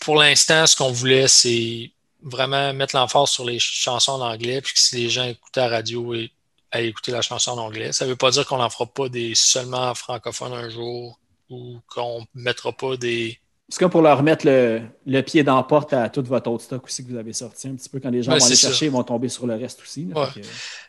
pour 0.00 0.16
l'instant, 0.16 0.66
ce 0.66 0.76
qu'on 0.76 0.92
voulait, 0.92 1.28
c'est 1.28 1.90
vraiment 2.22 2.72
mettre 2.72 2.96
l'emphase 2.96 3.30
sur 3.30 3.44
les 3.44 3.58
chansons 3.58 4.12
en 4.12 4.20
anglais, 4.20 4.60
puis 4.60 4.74
que 4.74 4.78
si 4.78 4.96
les 4.96 5.10
gens 5.10 5.24
écoutent 5.24 5.56
la 5.56 5.68
radio 5.68 6.14
et 6.14 6.30
à 6.74 6.80
écouter 6.80 7.12
la 7.12 7.22
chanson 7.22 7.52
en 7.52 7.58
anglais. 7.58 7.92
Ça 7.92 8.04
ne 8.04 8.10
veut 8.10 8.16
pas 8.16 8.32
dire 8.32 8.44
qu'on 8.46 8.58
n'en 8.58 8.68
fera 8.68 8.86
pas 8.86 9.08
des 9.08 9.34
seulement 9.36 9.94
francophones 9.94 10.52
un 10.52 10.68
jour 10.68 11.20
ou 11.48 11.80
qu'on 11.86 12.26
ne 12.34 12.42
mettra 12.42 12.72
pas 12.72 12.96
des. 12.96 13.40
C'est 13.68 13.78
comme 13.78 13.90
pour 13.90 14.02
leur 14.02 14.18
remettre 14.18 14.46
le, 14.46 15.20
pied 15.22 15.42
dans 15.42 15.56
la 15.56 15.62
porte 15.62 15.92
à 15.94 16.08
tout 16.10 16.22
votre 16.22 16.50
autre 16.50 16.64
stock 16.64 16.84
aussi 16.84 17.04
que 17.04 17.10
vous 17.10 17.16
avez 17.16 17.32
sorti 17.32 17.68
un 17.68 17.74
petit 17.74 17.88
peu. 17.88 17.98
Quand 17.98 18.10
les 18.10 18.22
gens 18.22 18.32
ben, 18.32 18.38
vont 18.38 18.44
aller 18.44 18.56
chercher, 18.56 18.86
ils 18.86 18.90
vont 18.90 19.02
tomber 19.02 19.28
sur 19.28 19.46
le 19.46 19.54
reste 19.54 19.80
aussi. 19.82 20.06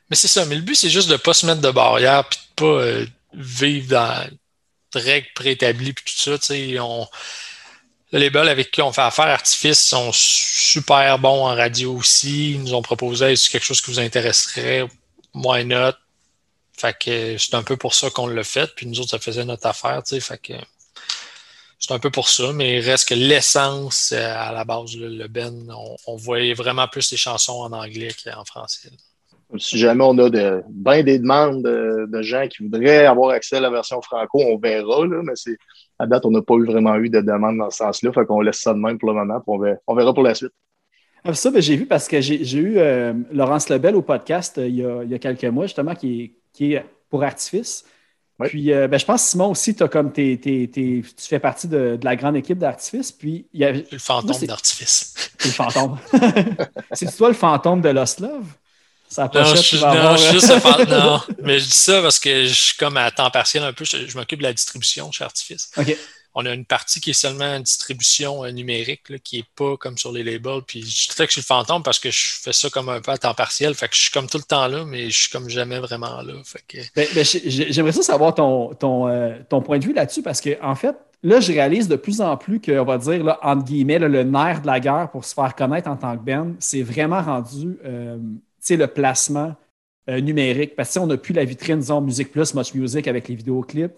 Mais 0.10 0.16
c'est 0.16 0.28
ça. 0.28 0.46
Mais 0.46 0.56
le 0.56 0.62
but, 0.62 0.76
c'est 0.76 0.90
juste 0.90 1.08
de 1.08 1.14
ne 1.14 1.18
pas 1.18 1.34
se 1.34 1.46
mettre 1.46 1.62
de 1.62 1.72
barrière 1.72 2.20
et 2.20 2.62
de 2.62 2.66
ne 2.68 2.76
pas 2.76 2.84
euh, 2.84 3.06
vivre 3.34 3.88
dans 3.90 4.30
des 4.94 5.00
règles 5.00 5.28
préétablies 5.34 5.90
et 5.90 5.94
tout 5.94 6.04
ça. 6.06 6.32
On... 6.84 7.08
Le 8.12 8.20
label 8.20 8.50
avec 8.50 8.72
qui 8.72 8.82
on 8.82 8.92
fait 8.92 9.02
affaire, 9.02 9.28
Artifice, 9.28 9.80
sont 9.80 10.12
super 10.14 11.18
bons 11.18 11.48
en 11.48 11.56
radio 11.56 11.96
aussi. 11.96 12.52
Ils 12.52 12.62
nous 12.62 12.74
ont 12.74 12.82
proposé 12.82 13.34
quelque 13.52 13.66
chose 13.66 13.82
qui 13.82 13.92
vous 13.92 14.00
intéresserait 14.00 14.86
why 15.36 15.66
not? 15.66 15.94
Fait 16.78 16.98
que 16.98 17.38
c'est 17.38 17.54
un 17.54 17.64
peu 17.64 17.78
pour 17.78 17.94
ça 17.94 18.10
qu'on 18.10 18.28
l'a 18.28 18.44
fait. 18.44 18.74
Puis 18.76 18.86
nous 18.86 19.00
autres, 19.00 19.12
ça 19.12 19.20
faisait 19.20 19.46
notre 19.46 19.66
affaire. 19.68 20.02
Fait 20.06 20.38
que 20.38 20.54
c'est 21.88 21.94
un 21.94 22.00
peu 22.00 22.10
pour 22.10 22.30
ça, 22.30 22.52
mais 22.54 22.78
il 22.78 22.80
reste 22.80 23.10
que 23.10 23.14
l'essence 23.14 24.12
euh, 24.12 24.34
à 24.36 24.52
la 24.52 24.66
base, 24.66 24.98
le 24.98 25.28
Ben, 25.28 25.68
on, 26.08 26.16
voyait 26.16 26.56
vraiment 26.56 26.88
plus 26.88 27.12
les 27.12 27.18
chansons 27.18 27.62
en 27.62 27.72
anglais 27.74 28.10
qu'en 28.24 28.44
français. 28.44 28.90
Si 29.58 29.78
jamais 29.78 30.04
on 30.04 30.18
a 30.18 30.32
de, 30.32 30.64
bien 30.70 31.04
des 31.04 31.20
demandes 31.20 31.62
de, 31.62 32.22
gens 32.24 32.48
qui 32.48 32.64
voudraient 32.64 33.06
avoir 33.06 33.30
accès 33.30 33.58
à 33.58 33.60
la 33.60 33.70
version 33.70 34.02
franco, 34.02 34.42
on 34.42 34.58
verra, 34.58 35.06
là, 35.06 35.22
mais 35.24 35.34
c'est, 35.36 35.58
à 36.00 36.08
date, 36.08 36.26
on 36.26 36.32
n'a 36.32 36.42
pas 36.42 36.56
eu 36.56 36.66
vraiment 36.66 36.96
eu 36.96 37.10
de 37.10 37.22
demande 37.22 37.60
dans 37.60 37.70
ce 37.70 37.78
sens-là. 37.78 38.12
Fait 38.12 38.26
qu'on 38.26 38.42
laisse 38.42 38.60
ça 38.60 38.74
de 38.74 38.80
même 38.80 38.98
pour 38.98 39.10
le 39.10 39.16
moment, 39.16 39.40
puis 39.40 39.76
on 39.86 39.96
verra 39.96 40.14
pour 40.14 40.24
la 40.24 40.34
suite. 40.34 40.54
Ça, 41.34 41.52
ben, 41.52 41.62
j'ai 41.62 41.76
vu 41.76 41.86
parce 41.86 42.08
que 42.08 42.20
j'ai 42.20 42.58
eu 42.58 42.78
euh, 42.78 43.14
Laurence 43.32 43.70
Lebel 43.70 43.96
au 43.96 44.02
podcast 44.02 44.58
euh, 44.58 44.68
il, 44.68 45.12
y 45.12 45.16
a, 45.16 45.20
quelques 45.20 45.46
mois, 45.46 45.66
justement, 45.68 45.94
qui 45.94 46.34
est, 46.60 46.84
pour 47.10 47.24
Artifice. 47.24 47.86
Puis, 48.44 48.74
euh, 48.74 48.88
ben, 48.88 49.00
je 49.00 49.06
pense, 49.06 49.24
Simon, 49.24 49.52
aussi, 49.52 49.76
as 49.80 49.88
comme 49.88 50.12
tu 50.12 51.04
fais 51.18 51.40
partie 51.40 51.68
de, 51.68 51.98
la 52.04 52.16
grande 52.16 52.36
équipe 52.36 52.58
d'Artifice. 52.58 53.12
Puis, 53.12 53.46
il 53.54 53.62
y 53.62 53.86
Le 53.92 53.98
fantôme 53.98 54.46
d'Artifice. 54.46 55.32
le 55.46 55.52
fantôme. 55.52 55.98
c'est 56.92 57.16
toi 57.16 57.30
le 57.30 57.34
fantôme 57.34 57.82
de 57.82 57.90
Lost 57.90 58.20
Love? 58.20 58.46
Ça 59.08 59.30
non, 59.34 59.46
je, 59.46 59.56
suis, 59.58 59.80
non, 59.80 60.18
je 60.18 60.32
juste 60.32 60.90
non, 60.90 61.22
mais 61.44 61.60
je 61.60 61.66
dis 61.66 61.72
ça 61.72 62.02
parce 62.02 62.20
que 62.20 62.46
je 62.46 62.54
suis 62.54 62.76
comme 62.76 62.98
à 62.98 63.12
temps 63.12 63.30
partiel 63.30 63.64
un 63.64 63.72
peu. 63.72 63.86
Je, 63.86 64.08
je 64.08 64.18
m'occupe 64.18 64.40
de 64.40 64.44
la 64.44 64.52
distribution 64.52 65.12
chez 65.12 65.24
Artifice. 65.24 65.70
OK 65.78 65.96
on 66.38 66.46
a 66.46 66.54
une 66.54 66.66
partie 66.66 67.00
qui 67.00 67.12
est 67.12 67.14
seulement 67.14 67.46
en 67.46 67.60
distribution 67.62 68.44
euh, 68.44 68.52
numérique, 68.52 69.22
qui 69.24 69.38
n'est 69.38 69.46
pas 69.56 69.78
comme 69.78 69.98
sur 69.98 70.12
les 70.12 70.22
labels. 70.22 70.62
Puis 70.68 70.82
je 70.82 71.08
que 71.16 71.26
je 71.28 71.32
suis 71.32 71.42
le 71.42 71.46
fantôme 71.46 71.82
parce 71.82 71.98
que 71.98 72.12
je 72.12 72.34
fais 72.42 72.52
ça 72.52 72.70
comme 72.70 72.90
un 72.90 73.00
peu 73.00 73.12
à 73.12 73.18
temps 73.18 73.34
partiel. 73.34 73.74
Fait 73.74 73.88
que 73.88 73.96
je 73.96 74.02
suis 74.02 74.12
comme 74.12 74.28
tout 74.28 74.38
le 74.38 74.44
temps 74.44 74.68
là, 74.68 74.84
mais 74.86 75.10
je 75.10 75.18
suis 75.18 75.30
comme 75.30 75.50
jamais 75.50 75.80
vraiment 75.80 76.22
là. 76.22 76.34
Ben, 76.96 77.08
ben, 77.16 77.24
j'aimerais 77.24 77.94
ça 77.94 78.02
savoir 78.02 78.36
euh, 78.38 79.40
ton 79.50 79.62
point 79.62 79.80
de 79.80 79.86
vue 79.86 79.94
là-dessus 79.94 80.22
parce 80.22 80.42
que 80.42 80.62
en 80.62 80.76
fait, 80.76 80.96
là, 81.24 81.40
je 81.40 81.54
réalise 81.54 81.88
de 81.88 81.96
plus 81.96 82.20
en 82.20 82.36
plus 82.36 82.60
qu'on 82.60 82.84
va 82.84 82.98
dire, 82.98 83.24
là, 83.24 83.40
entre 83.42 83.64
guillemets, 83.64 84.00
le 84.00 84.24
nerf 84.24 84.62
de 84.62 84.68
la 84.68 84.82
guerre 84.82 85.10
pour 85.12 85.24
se 85.24 85.34
faire 85.34 85.56
connaître 85.56 85.90
en 85.90 85.96
tant 85.96 86.18
que 86.18 86.24
band, 86.24 86.52
c'est 86.60 86.82
vraiment 86.82 87.22
rendu 87.22 87.78
euh, 87.86 88.18
le 88.70 88.88
placement 88.88 89.56
numérique. 90.08 90.76
Parce 90.76 90.94
qu'on 90.94 91.08
n'a 91.08 91.18
plus 91.18 91.34
la 91.34 91.46
vitrine, 91.46 91.80
disons, 91.80 92.02
Musique 92.02 92.32
Plus, 92.32 92.54
Much 92.54 92.76
Music 92.76 93.08
avec 93.08 93.28
les 93.28 93.36
vidéoclips. 93.36 93.96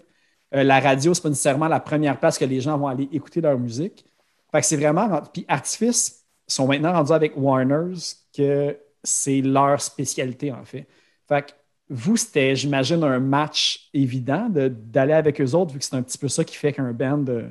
Euh, 0.54 0.62
la 0.62 0.80
radio, 0.80 1.14
ce 1.14 1.20
n'est 1.20 1.22
pas 1.22 1.28
nécessairement 1.30 1.68
la 1.68 1.80
première 1.80 2.18
place 2.18 2.38
que 2.38 2.44
les 2.44 2.60
gens 2.60 2.78
vont 2.78 2.88
aller 2.88 3.08
écouter 3.12 3.40
leur 3.40 3.58
musique. 3.58 4.04
Fait 4.50 4.60
que 4.60 4.66
c'est 4.66 4.76
vraiment. 4.76 5.22
Puis 5.32 5.44
Artifice 5.48 6.24
sont 6.46 6.66
maintenant 6.66 6.92
rendus 6.92 7.12
avec 7.12 7.32
Warners 7.36 7.98
que 8.34 8.78
c'est 9.02 9.40
leur 9.40 9.80
spécialité, 9.80 10.52
en 10.52 10.64
fait. 10.64 10.86
Fait 11.28 11.54
vous, 11.90 12.16
c'était, 12.16 12.54
j'imagine, 12.54 13.02
un 13.02 13.18
match 13.18 13.88
évident 13.94 14.48
d'aller 14.50 15.14
avec 15.14 15.40
eux 15.40 15.54
autres, 15.54 15.72
vu 15.72 15.78
que 15.78 15.84
c'est 15.84 15.96
un 15.96 16.02
petit 16.02 16.18
peu 16.18 16.28
ça 16.28 16.44
qui 16.44 16.54
fait 16.54 16.72
qu'un 16.72 16.92
band 16.92 17.24
euh, 17.28 17.48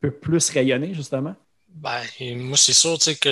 peut 0.00 0.10
plus 0.10 0.50
rayonner, 0.50 0.92
justement. 0.92 1.36
Ben, 1.68 2.02
moi, 2.36 2.56
c'est 2.56 2.72
sûr, 2.72 2.98
tu 2.98 3.14
que 3.14 3.28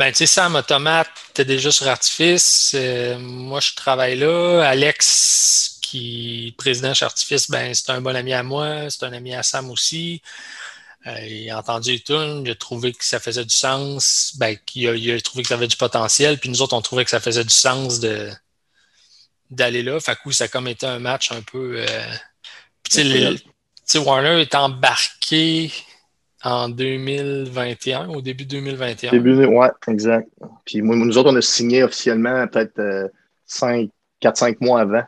Ben, 0.00 0.12
tu 0.12 0.16
sais, 0.16 0.26
Sam 0.26 0.54
Automate, 0.54 1.10
t'es 1.34 1.44
déjà 1.44 1.70
sur 1.70 1.86
Artifice. 1.86 2.72
Euh, 2.74 3.18
moi, 3.18 3.60
je 3.60 3.74
travaille 3.74 4.16
là. 4.16 4.62
Alex, 4.62 5.78
qui 5.82 6.46
est 6.48 6.56
président 6.56 6.94
chez 6.94 7.04
Artifice, 7.04 7.50
ben, 7.50 7.74
c'est 7.74 7.90
un 7.90 8.00
bon 8.00 8.16
ami 8.16 8.32
à 8.32 8.42
moi, 8.42 8.88
c'est 8.88 9.04
un 9.04 9.12
ami 9.12 9.34
à 9.34 9.42
Sam 9.42 9.70
aussi. 9.70 10.22
Euh, 11.06 11.20
il 11.26 11.50
a 11.50 11.58
entendu 11.58 11.92
les 11.92 12.00
tunes, 12.00 12.44
il 12.46 12.50
a 12.50 12.54
trouvé 12.54 12.94
que 12.94 13.04
ça 13.04 13.20
faisait 13.20 13.44
du 13.44 13.54
sens, 13.54 14.32
ben, 14.38 14.56
il, 14.74 14.88
a, 14.88 15.20
trouvé 15.20 15.42
que 15.42 15.48
ça 15.50 15.56
avait 15.56 15.68
du 15.68 15.76
potentiel, 15.76 16.38
puis 16.38 16.48
nous 16.48 16.62
autres, 16.62 16.74
on 16.74 16.80
trouvait 16.80 17.04
que 17.04 17.10
ça 17.10 17.20
faisait 17.20 17.44
du 17.44 17.52
sens 17.52 18.00
de, 18.00 18.30
d'aller 19.50 19.82
là. 19.82 20.00
Fait 20.00 20.16
que 20.16 20.32
ça 20.32 20.44
a 20.44 20.48
comme 20.48 20.68
été 20.68 20.86
un 20.86 20.98
match 20.98 21.30
un 21.30 21.42
peu. 21.42 21.74
Euh, 21.76 22.14
tu 22.84 23.02
sais, 23.84 23.98
Warner 23.98 24.40
est 24.40 24.54
embarqué 24.54 25.70
en 26.44 26.68
2021, 26.68 28.08
au 28.08 28.20
début 28.20 28.46
2021. 28.46 29.10
Début, 29.10 29.44
ouais, 29.44 29.68
exact. 29.88 30.28
Puis 30.64 30.82
nous 30.82 31.18
autres, 31.18 31.30
on 31.32 31.36
a 31.36 31.42
signé 31.42 31.82
officiellement 31.82 32.46
peut-être 32.46 33.10
4-5 33.48 34.56
mois 34.60 34.80
avant. 34.80 35.04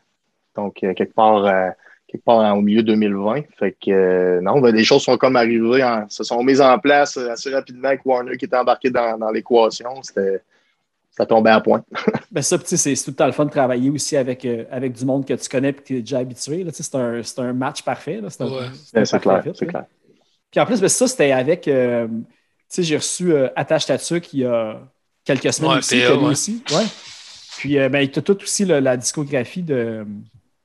Donc, 0.55 0.75
quelque 0.75 1.15
part 1.15 1.75
quelque 2.13 2.25
part 2.25 2.57
au 2.57 2.61
milieu 2.61 2.83
2020. 2.83 3.43
Fait 3.59 3.73
que 3.73 3.91
euh, 3.91 4.41
non, 4.43 4.61
ben, 4.61 4.75
les 4.75 4.85
choses 4.85 5.03
sont 5.03 5.17
comme 5.17 5.37
arrivées, 5.37 5.85
se 6.09 6.23
sont 6.23 6.43
mises 6.43 6.61
en 6.61 6.79
place 6.79 7.17
assez 7.17 7.51
rapidement 7.51 7.89
avec 7.89 8.05
Warner 8.05 8.37
qui 8.37 8.45
était 8.45 8.57
embarqué 8.57 8.91
dans, 8.91 9.31
l'équation. 9.33 10.03
ça 10.03 11.27
tombait 11.27 11.51
à 11.51 11.61
point. 11.61 11.83
ben 12.31 12.43
ça, 12.43 12.59
c'est 12.63 12.95
tout 12.95 13.11
le 13.11 13.17
temps 13.17 13.27
le 13.27 13.33
fun 13.33 13.47
de 13.47 13.51
travailler 13.51 13.91
aussi 13.91 14.17
avec, 14.17 14.45
euh, 14.45 14.65
avec 14.71 14.93
du 14.93 15.05
monde 15.05 15.27
que 15.27 15.35
tu 15.35 15.49
connais 15.49 15.71
et 15.71 15.75
que 15.75 15.83
tu 15.83 15.97
es 15.97 16.01
déjà 16.01 16.19
habitué. 16.19 16.67
C'est 16.71 16.95
un, 16.95 17.23
un, 17.39 17.53
match 17.53 17.83
parfait. 17.83 18.21
C'est 18.29 18.45
ouais. 18.45 19.19
clair. 19.21 19.45
C'est 19.55 19.67
clair. 19.67 19.87
Puis 20.53 20.61
en 20.61 20.67
plus, 20.67 20.81
ben, 20.81 20.89
ça, 20.89 21.09
c'était 21.09 21.33
avec. 21.33 21.67
Euh, 21.67 22.07
tu 22.07 22.15
sais, 22.69 22.83
j'ai 22.85 22.97
reçu 22.97 23.35
Attache 23.57 23.87
Tatu 23.87 24.21
qui 24.21 24.39
y 24.39 24.45
a 24.45 24.81
quelques 25.25 25.53
semaines 25.53 25.79
aussi. 25.79 26.07
aussi. 26.07 26.63
Ouais. 26.71 26.85
Puis 27.59 27.77
ben, 27.89 28.01
il 28.01 28.17
a 28.17 28.23
tout 28.23 28.41
aussi 28.41 28.65
la 28.65 28.97
discographie 28.97 29.63
de 29.63 30.07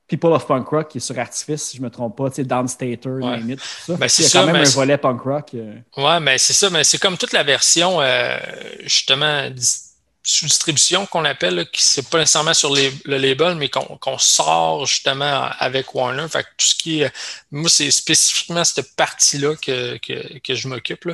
People 0.08 0.32
of 0.32 0.46
Punk 0.46 0.66
Rock 0.68 0.88
qui 0.88 0.98
est 0.98 1.00
sur 1.02 1.18
Artifice, 1.18 1.62
si 1.62 1.76
je 1.76 1.82
ne 1.82 1.86
me 1.86 1.90
trompe 1.90 2.16
pas, 2.16 2.30
tu 2.30 2.36
sais, 2.36 2.44
Downstater, 2.44 3.08
ouais. 3.08 3.40
tout 3.40 3.62
ça. 3.62 3.96
Ben, 3.96 4.08
c'est 4.08 4.32
quand 4.32 4.46
même 4.46 4.56
un 4.56 4.64
volet 4.64 4.96
punk 4.96 5.20
rock. 5.20 5.50
Euh. 5.54 5.74
Ouais, 5.98 6.18
mais 6.18 6.38
c'est 6.38 6.54
ça, 6.54 6.70
mais 6.70 6.82
c'est 6.82 6.98
comme 6.98 7.18
toute 7.18 7.32
la 7.32 7.42
version, 7.42 8.00
euh, 8.00 8.38
justement, 8.84 9.50
distribution 10.28 11.06
qu'on 11.06 11.24
appelle, 11.24 11.68
qui 11.70 11.82
c'est 11.82 12.08
pas 12.08 12.18
nécessairement 12.18 12.54
sur 12.54 12.74
le 12.74 13.16
label, 13.16 13.54
mais 13.54 13.68
qu'on 13.68 14.18
sort 14.18 14.86
justement 14.86 15.50
avec 15.58 15.94
Warner. 15.94 16.26
Fait 16.28 16.42
que 16.42 16.48
tout 16.56 16.66
ce 16.66 16.74
qui 16.74 17.00
est. 17.00 17.12
Moi, 17.50 17.70
c'est 17.70 17.90
spécifiquement 17.90 18.64
cette 18.64 18.94
partie-là 18.94 19.56
que, 19.56 19.96
que, 19.98 20.38
que, 20.38 20.54
je 20.54 20.68
m'occupe. 20.68 21.08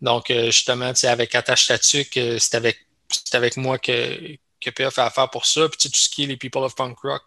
Donc, 0.00 0.30
euh, 0.30 0.46
justement, 0.46 0.92
avec 1.02 1.34
Attache 1.34 1.64
Statue, 1.64 2.06
c'est 2.12 2.54
avec, 2.54 2.78
avec 3.32 3.56
moi 3.56 3.78
que, 3.78 4.36
que 4.60 4.70
PF 4.70 4.98
a 4.98 5.06
affaire 5.06 5.30
pour 5.30 5.46
ça. 5.46 5.68
Puis 5.68 5.88
tout 5.88 5.98
ce 5.98 6.08
qui 6.08 6.24
est 6.24 6.26
les 6.26 6.36
People 6.36 6.62
of 6.62 6.74
Punk 6.74 6.98
Rock, 7.00 7.22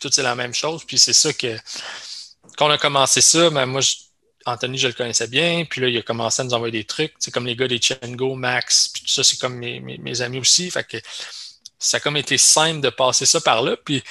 tout 0.00 0.10
c'est 0.12 0.22
la 0.22 0.34
même 0.34 0.54
chose. 0.54 0.84
Puis 0.84 0.98
c'est 0.98 1.12
ça 1.12 1.32
que 1.32 1.56
quand 2.56 2.68
on 2.68 2.70
a 2.70 2.78
commencé 2.78 3.20
ça, 3.20 3.50
ben 3.50 3.66
moi, 3.66 3.80
Anthony, 4.46 4.78
je 4.78 4.88
le 4.88 4.92
connaissais 4.92 5.28
bien. 5.28 5.64
Puis 5.64 5.80
là, 5.80 5.88
il 5.88 5.96
a 5.96 6.02
commencé 6.02 6.42
à 6.42 6.44
nous 6.44 6.54
envoyer 6.54 6.72
des 6.72 6.84
trucs. 6.84 7.14
C'est 7.18 7.30
comme 7.30 7.46
les 7.46 7.56
gars 7.56 7.68
des 7.68 7.80
Chengo, 7.80 8.34
Max, 8.34 8.88
puis 8.88 9.02
tout 9.02 9.08
ça, 9.08 9.24
c'est 9.24 9.38
comme 9.38 9.56
mes, 9.56 10.20
amis 10.20 10.38
aussi. 10.38 10.70
Fait 10.70 10.86
que 10.86 10.98
ça 11.78 11.96
a 11.98 12.00
comme 12.00 12.16
été 12.16 12.38
simple 12.38 12.80
de 12.80 12.90
passer 12.90 13.26
ça 13.26 13.40
par 13.40 13.62
là. 13.62 13.76
Puis, 13.76 14.02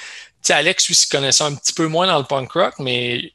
tu 0.42 0.52
Alex, 0.52 0.88
lui, 0.88 0.94
se 0.94 1.08
connaissait 1.08 1.44
un 1.44 1.54
petit 1.54 1.72
peu 1.72 1.86
moins 1.86 2.06
dans 2.06 2.18
le 2.18 2.24
punk 2.24 2.52
rock, 2.52 2.74
mais 2.78 3.32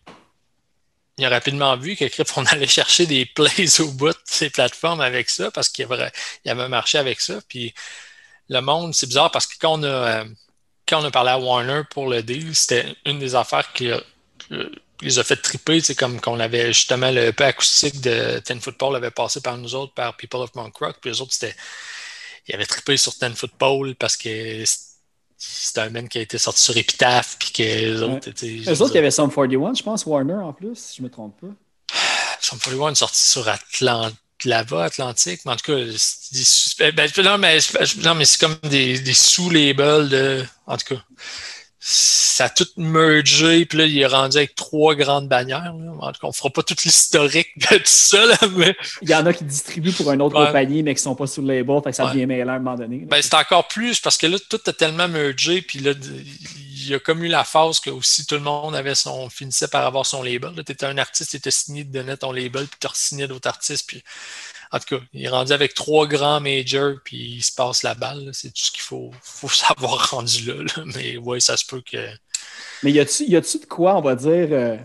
il 1.17 1.25
a 1.25 1.29
rapidement 1.29 1.75
vu 1.75 1.95
que 1.95 2.05
on 2.37 2.45
allait 2.45 2.67
chercher 2.67 3.05
des 3.05 3.25
plays 3.35 3.81
au 3.81 3.91
bout 3.91 4.09
de 4.09 4.17
ces 4.25 4.49
plateformes 4.49 5.01
avec 5.01 5.29
ça 5.29 5.51
parce 5.51 5.69
qu'il 5.69 5.85
avait, 5.85 6.11
il 6.45 6.51
avait 6.51 6.69
marché 6.69 6.97
avec 6.97 7.19
ça. 7.21 7.39
Puis 7.47 7.73
le 8.49 8.61
monde, 8.61 8.93
c'est 8.93 9.07
bizarre 9.07 9.31
parce 9.31 9.47
que 9.47 9.55
quand 9.59 9.79
on 9.79 9.83
a. 9.83 9.87
Euh, 9.87 10.25
quand 10.87 11.03
on 11.03 11.05
a 11.05 11.11
parlé 11.11 11.29
à 11.29 11.37
Warner 11.37 11.83
pour 11.91 12.07
le 12.07 12.23
deal, 12.23 12.55
c'était 12.55 12.95
une 13.05 13.19
des 13.19 13.35
affaires 13.35 13.71
qui, 13.73 13.91
les 15.01 15.19
a 15.19 15.23
fait 15.23 15.35
triper. 15.35 15.81
C'est 15.81 15.95
comme 15.95 16.19
qu'on 16.19 16.39
avait 16.39 16.67
justement 16.67 17.11
le 17.11 17.31
peu 17.31 17.45
acoustique 17.45 18.01
de 18.01 18.39
Ten 18.39 18.59
Football 18.59 18.95
avait 18.95 19.11
passé 19.11 19.41
par 19.41 19.57
nous 19.57 19.75
autres, 19.75 19.93
par 19.93 20.15
People 20.17 20.41
of 20.41 20.53
Monk 20.55 20.77
Rock. 20.77 20.97
Puis 21.01 21.11
les 21.11 21.21
autres, 21.21 21.33
c'était. 21.33 21.55
Ils 22.47 22.55
avaient 22.55 22.65
trippé 22.65 22.97
sur 22.97 23.17
Ten 23.17 23.33
Football 23.35 23.95
parce 23.95 24.17
que 24.17 24.63
c'était 25.37 25.81
un 25.81 25.89
man 25.89 26.09
qui 26.09 26.17
a 26.17 26.21
été 26.21 26.37
sorti 26.37 26.61
sur 26.61 26.75
Epitaph. 26.75 27.37
Puis 27.39 27.51
que 27.51 27.63
les 27.63 28.01
autres 28.01 28.27
étaient. 28.27 28.47
Les 28.47 28.81
autres, 28.81 28.93
il 28.93 28.95
y 28.95 28.99
avait 28.99 29.11
Some 29.11 29.31
41, 29.31 29.73
je 29.73 29.83
pense, 29.83 30.05
Warner 30.05 30.33
en 30.33 30.53
plus, 30.53 30.75
si 30.75 30.97
je 30.97 31.01
ne 31.01 31.07
me 31.07 31.11
trompe 31.11 31.39
pas. 31.39 31.47
Some 32.41 32.59
41 32.59 32.95
sorti 32.95 33.21
sur 33.21 33.47
Atlanta 33.47 34.15
là-bas, 34.45 34.85
Atlantique, 34.85 35.41
mais 35.45 35.51
en 35.51 35.55
tout 35.55 35.71
cas, 35.71 35.75
des, 35.75 36.91
ben, 36.91 37.09
non, 37.23 37.37
mais, 37.37 37.59
non, 38.03 38.15
mais 38.15 38.25
c'est 38.25 38.39
comme 38.39 38.57
des, 38.63 38.99
des 38.99 39.13
sous-labels 39.13 40.09
de. 40.09 40.45
En 40.67 40.77
tout 40.77 40.95
cas, 40.95 41.01
ça 41.81 42.45
a 42.45 42.49
tout 42.49 42.67
mergé, 42.75 43.65
puis 43.65 43.77
là, 43.77 43.85
il 43.85 43.97
est 43.97 44.05
rendu 44.05 44.37
avec 44.37 44.53
trois 44.55 44.95
grandes 44.95 45.29
bannières. 45.29 45.73
Là. 45.73 45.91
En 45.99 46.11
tout 46.11 46.19
cas, 46.19 46.27
on 46.27 46.31
fera 46.33 46.49
pas 46.49 46.61
tout 46.61 46.75
l'historique 46.83 47.47
de 47.57 47.77
tout 47.77 47.83
ça, 47.85 48.25
là, 48.25 48.37
mais. 48.55 48.75
Il 49.01 49.09
y 49.09 49.15
en 49.15 49.25
a 49.25 49.33
qui 49.33 49.45
distribuent 49.45 49.93
pour 49.93 50.11
une 50.11 50.21
autre 50.21 50.35
compagnie, 50.35 50.83
mais 50.83 50.93
qui 50.93 51.01
sont 51.01 51.15
pas 51.15 51.27
sous 51.27 51.41
le 51.41 51.47
label, 51.47 51.81
fait 51.83 51.91
que 51.91 51.95
ça 51.95 52.07
devient 52.07 52.25
mêlant 52.25 52.53
à 52.53 52.55
un 52.55 52.59
moment 52.59 52.75
donné. 52.75 52.99
Ben, 52.99 53.21
c'est 53.21 53.33
encore 53.33 53.67
plus, 53.67 53.99
parce 53.99 54.17
que 54.17 54.27
là, 54.27 54.37
tout 54.49 54.59
a 54.65 54.73
tellement 54.73 55.07
mergé, 55.07 55.61
puis 55.61 55.79
là, 55.79 55.93
il 55.93 56.87
y 56.89 56.93
a 56.93 56.99
comme 56.99 57.23
eu 57.23 57.27
la 57.27 57.43
phase 57.43 57.79
que 57.79 57.89
aussi 57.89 58.25
tout 58.25 58.35
le 58.35 58.41
monde 58.41 58.75
avait 58.75 58.95
son, 58.95 59.29
finissait 59.29 59.67
par 59.67 59.85
avoir 59.85 60.05
son 60.05 60.23
label. 60.23 60.51
Tu 60.65 60.71
étais 60.71 60.85
un 60.85 60.97
artiste, 60.97 61.31
tu 61.31 61.37
étais 61.37 61.51
signé, 61.51 61.83
de 61.83 61.91
donner 61.91 62.17
ton 62.17 62.31
label, 62.31 62.67
puis 62.67 62.79
tu 62.79 62.87
signé 62.93 63.27
d'autres 63.27 63.47
artistes. 63.47 63.85
Puis, 63.87 64.03
en 64.71 64.79
tout 64.79 64.97
cas, 64.97 65.03
il 65.13 65.25
est 65.25 65.29
rendu 65.29 65.51
avec 65.51 65.73
trois 65.73 66.07
grands 66.07 66.39
majors, 66.39 66.97
puis 67.03 67.35
il 67.37 67.41
se 67.41 67.51
passe 67.51 67.83
la 67.83 67.95
balle. 67.95 68.29
C'est 68.33 68.49
tout 68.49 68.63
ce 68.63 68.71
qu'il 68.71 68.81
faut, 68.81 69.11
faut 69.21 69.49
savoir 69.49 70.11
rendu 70.11 70.45
là, 70.45 70.83
Mais 70.95 71.17
oui, 71.17 71.41
ça 71.41 71.57
se 71.57 71.65
peut 71.65 71.81
que. 71.81 71.97
Mais 72.83 72.91
y 72.91 72.99
a-tu 72.99 73.25
de 73.59 73.65
quoi, 73.65 73.97
on 73.97 74.01
va 74.01 74.15
dire, 74.15 74.47
euh, 74.51 74.77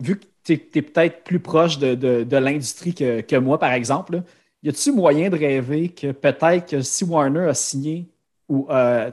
vu 0.00 0.18
que 0.18 0.24
tu 0.44 0.52
es, 0.54 0.82
peut-être 0.82 1.24
plus 1.24 1.40
proche 1.40 1.78
de, 1.78 2.36
l'industrie 2.36 2.94
que, 2.94 3.36
moi, 3.36 3.58
par 3.58 3.72
exemple, 3.72 4.22
y 4.62 4.68
a-tu 4.70 4.92
moyen 4.92 5.28
de 5.28 5.36
rêver 5.36 5.90
que 5.90 6.10
peut-être 6.10 6.70
que 6.70 6.80
si 6.80 7.04
Warner 7.04 7.48
a 7.48 7.54
signé 7.54 8.06
ou 8.48 8.66
euh, 8.70 9.10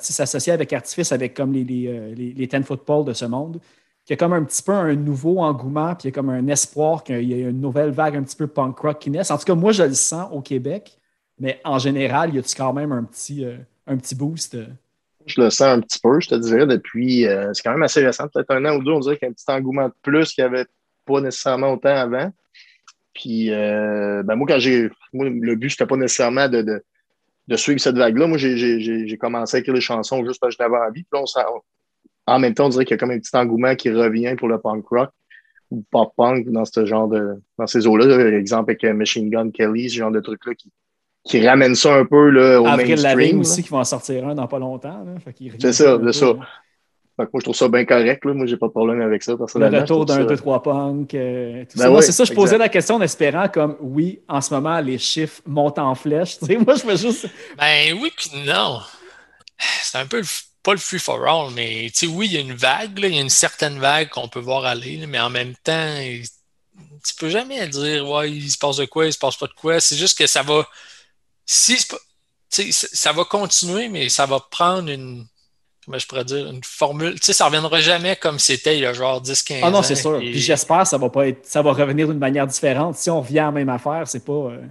avec 0.47 0.73
Artifice, 0.73 1.11
avec 1.11 1.33
comme 1.33 1.51
les, 1.53 1.63
les, 1.63 1.87
euh, 1.87 2.15
les, 2.15 2.47
Ten 2.47 2.63
Football 2.63 3.05
de 3.05 3.13
ce 3.13 3.25
monde, 3.25 3.59
qu'il 4.05 4.13
y 4.13 4.13
a 4.13 4.17
comme 4.17 4.33
un 4.33 4.43
petit 4.43 4.61
peu 4.61 4.71
un 4.71 4.95
nouveau 4.95 5.39
engouement, 5.39 5.95
puis 5.95 6.03
il 6.03 6.05
y 6.07 6.09
a 6.09 6.11
comme 6.13 6.29
un 6.29 6.47
espoir 6.47 7.03
qu'il 7.03 7.23
y 7.23 7.33
ait 7.33 7.49
une 7.49 7.59
nouvelle 7.59 7.91
vague 7.91 8.15
un 8.15 8.23
petit 8.23 8.35
peu 8.35 8.47
punk 8.47 8.77
rock 8.79 8.99
qui 8.99 9.09
naisse. 9.09 9.31
En 9.31 9.37
tout 9.37 9.45
cas, 9.45 9.55
moi, 9.55 9.71
je 9.71 9.83
le 9.83 9.93
sens 9.93 10.29
au 10.31 10.41
Québec, 10.41 10.97
mais 11.39 11.59
en 11.63 11.79
général, 11.79 12.29
il 12.29 12.35
y 12.35 12.39
a 12.39 12.43
quand 12.55 12.73
même 12.73 12.91
un 12.91 13.03
petit, 13.03 13.43
euh, 13.43 13.57
un 13.87 13.97
petit 13.97 14.15
boost? 14.15 14.57
Je 15.25 15.41
le 15.41 15.49
sens 15.49 15.67
un 15.67 15.81
petit 15.81 15.99
peu, 15.99 16.19
je 16.19 16.29
te 16.29 16.35
dirais, 16.35 16.67
depuis. 16.67 17.25
c'est 17.53 17.63
quand 17.63 17.71
même 17.71 17.83
assez 17.83 18.05
récent, 18.05 18.27
peut-être 18.27 18.51
un 18.51 18.63
an 18.65 18.77
ou 18.77 18.83
deux, 18.83 18.91
on 18.91 18.99
dirait 18.99 19.17
qu'il 19.17 19.25
y 19.25 19.29
a 19.29 19.31
un 19.31 19.33
petit 19.33 19.51
engouement 19.51 19.87
de 19.87 19.93
plus 20.03 20.33
qu'il 20.33 20.43
n'y 20.43 20.53
avait 20.53 20.67
pas 21.03 21.19
nécessairement 21.19 21.73
autant 21.73 21.95
avant. 21.95 22.31
Puis, 23.15 23.49
ben 23.49 24.35
moi, 24.35 24.45
quand 24.47 24.59
j'ai. 24.59 24.91
le 25.13 25.55
but, 25.55 25.71
c'était 25.71 25.87
pas 25.87 25.95
nécessairement 25.95 26.47
de 26.47 26.83
de 27.47 27.55
suivre 27.55 27.79
cette 27.79 27.97
vague-là. 27.97 28.27
Moi, 28.27 28.37
j'ai 28.37 29.17
commencé 29.19 29.57
à 29.57 29.59
écrire 29.59 29.73
les 29.73 29.81
chansons 29.81 30.25
juste 30.25 30.39
parce 30.39 30.55
que 30.55 30.63
j'avais 30.63 30.77
envie. 30.77 31.03
Puis 31.03 31.19
en 32.27 32.39
même 32.39 32.53
temps, 32.53 32.65
on 32.65 32.69
dirait 32.69 32.85
qu'il 32.85 32.95
y 32.95 32.95
a 32.95 32.97
comme 32.97 33.11
un 33.11 33.19
petit 33.19 33.35
engouement 33.35 33.75
qui 33.75 33.91
revient 33.91 34.35
pour 34.37 34.47
le 34.47 34.59
punk 34.59 34.85
rock 34.87 35.09
ou 35.71 35.83
pop 35.91 36.13
punk 36.15 36.49
dans 36.49 36.65
ce 36.65 36.85
genre 36.85 37.07
de 37.07 37.41
dans 37.57 37.67
ces 37.67 37.87
eaux-là. 37.87 38.19
Exemple, 38.37 38.71
avec 38.71 38.83
euh, 38.83 38.93
Machine 38.93 39.29
Gun 39.29 39.51
Kelly, 39.51 39.89
ce 39.89 39.97
genre 39.97 40.11
de 40.11 40.19
truc-là 40.19 40.53
qui, 40.55 40.71
qui 41.23 41.47
ramène 41.47 41.75
ça 41.75 41.95
un 41.95 42.05
peu 42.05 42.29
là, 42.29 42.61
au 42.61 42.67
Avril 42.67 42.89
mainstream. 42.89 43.17
Lavigne 43.17 43.39
aussi 43.39 43.63
qui 43.63 43.69
va 43.69 43.77
en 43.77 43.83
sortir 43.83 44.27
un 44.27 44.35
dans 44.35 44.47
pas 44.47 44.59
longtemps. 44.59 45.05
C'est 45.59 45.73
ça, 45.73 45.99
c'est 46.03 46.13
ça 46.13 46.33
moi, 47.17 47.27
je 47.35 47.39
trouve 47.39 47.55
ça 47.55 47.67
bien 47.69 47.85
correct. 47.85 48.25
Là. 48.25 48.33
Moi, 48.33 48.45
j'ai 48.45 48.57
pas 48.57 48.67
de 48.67 48.71
problème 48.71 49.01
avec 49.01 49.23
ça. 49.23 49.33
Le 49.33 49.79
retour 49.79 50.05
d'un 50.05 50.25
2-3 50.25 50.61
punk. 50.61 51.13
Euh, 51.13 51.63
ben 51.75 52.01
c'est 52.01 52.11
ça, 52.11 52.23
je 52.25 52.33
posais 52.33 52.57
la 52.57 52.69
question 52.69 52.95
en 52.95 53.01
espérant 53.01 53.47
comme 53.47 53.77
oui, 53.79 54.21
en 54.27 54.41
ce 54.41 54.53
moment, 54.53 54.79
les 54.79 54.97
chiffres 54.97 55.41
montent 55.45 55.79
en 55.79 55.95
flèche. 55.95 56.41
moi, 56.65 56.75
je 56.75 56.85
me 56.85 56.95
juste. 56.95 57.27
Ben 57.57 57.97
oui, 58.01 58.11
puis 58.15 58.31
non. 58.45 58.79
C'est 59.57 59.97
un 59.97 60.05
peu 60.05 60.21
pas 60.65 60.73
le 60.73 60.79
free 60.79 60.97
for 60.97 61.23
all, 61.27 61.53
mais 61.53 61.91
oui, 62.07 62.25
il 62.25 62.33
y 62.33 62.37
a 62.37 62.39
une 62.39 62.55
vague, 62.55 62.97
il 62.97 63.13
y 63.13 63.19
a 63.19 63.21
une 63.21 63.29
certaine 63.29 63.77
vague 63.77 64.09
qu'on 64.09 64.27
peut 64.27 64.39
voir 64.39 64.65
aller, 64.65 65.05
mais 65.05 65.19
en 65.19 65.29
même 65.29 65.53
temps, 65.63 65.95
tu 67.05 67.15
peux 67.19 67.29
jamais 67.29 67.67
dire 67.67 68.09
ouais, 68.09 68.31
il 68.31 68.49
se 68.49 68.57
passe 68.57 68.77
de 68.77 68.85
quoi, 68.85 69.05
il 69.05 69.13
se 69.13 69.19
passe 69.19 69.37
pas 69.37 69.45
de 69.45 69.53
quoi. 69.53 69.79
C'est 69.79 69.95
juste 69.95 70.17
que 70.17 70.25
ça 70.25 70.41
va. 70.41 70.67
Si 71.45 71.77
ça 72.49 73.11
va 73.11 73.25
continuer, 73.25 73.89
mais 73.89 74.09
ça 74.09 74.25
va 74.25 74.39
prendre 74.39 74.89
une 74.89 75.27
comment 75.85 75.99
je 75.99 76.07
pourrais 76.07 76.25
dire, 76.25 76.47
une 76.47 76.63
formule. 76.63 77.13
Tu 77.19 77.27
sais, 77.27 77.33
ça 77.33 77.43
ne 77.43 77.49
reviendra 77.49 77.79
jamais 77.79 78.15
comme 78.15 78.39
c'était 78.39 78.75
il 78.75 78.81
y 78.81 78.85
a 78.87 78.93
genre 78.93 79.21
10-15 79.21 79.57
ans. 79.57 79.59
Ah 79.61 79.69
non, 79.69 79.83
c'est 79.83 79.93
sûr. 79.93 80.17
Puis 80.17 80.39
j'espère 80.39 80.81
que 80.81 80.87
ça 80.87 80.97
va 80.97 81.09
pas 81.09 81.27
être, 81.27 81.45
ça 81.45 81.61
va 81.61 81.73
revenir 81.73 82.07
d'une 82.07 82.17
manière 82.17 82.47
différente. 82.47 82.95
Si 82.95 83.11
on 83.11 83.21
revient 83.21 83.39
à 83.39 83.45
la 83.45 83.51
même 83.51 83.69
affaire, 83.69 84.07
c'est 84.07 84.25
pas, 84.25 84.33
euh, 84.33 84.65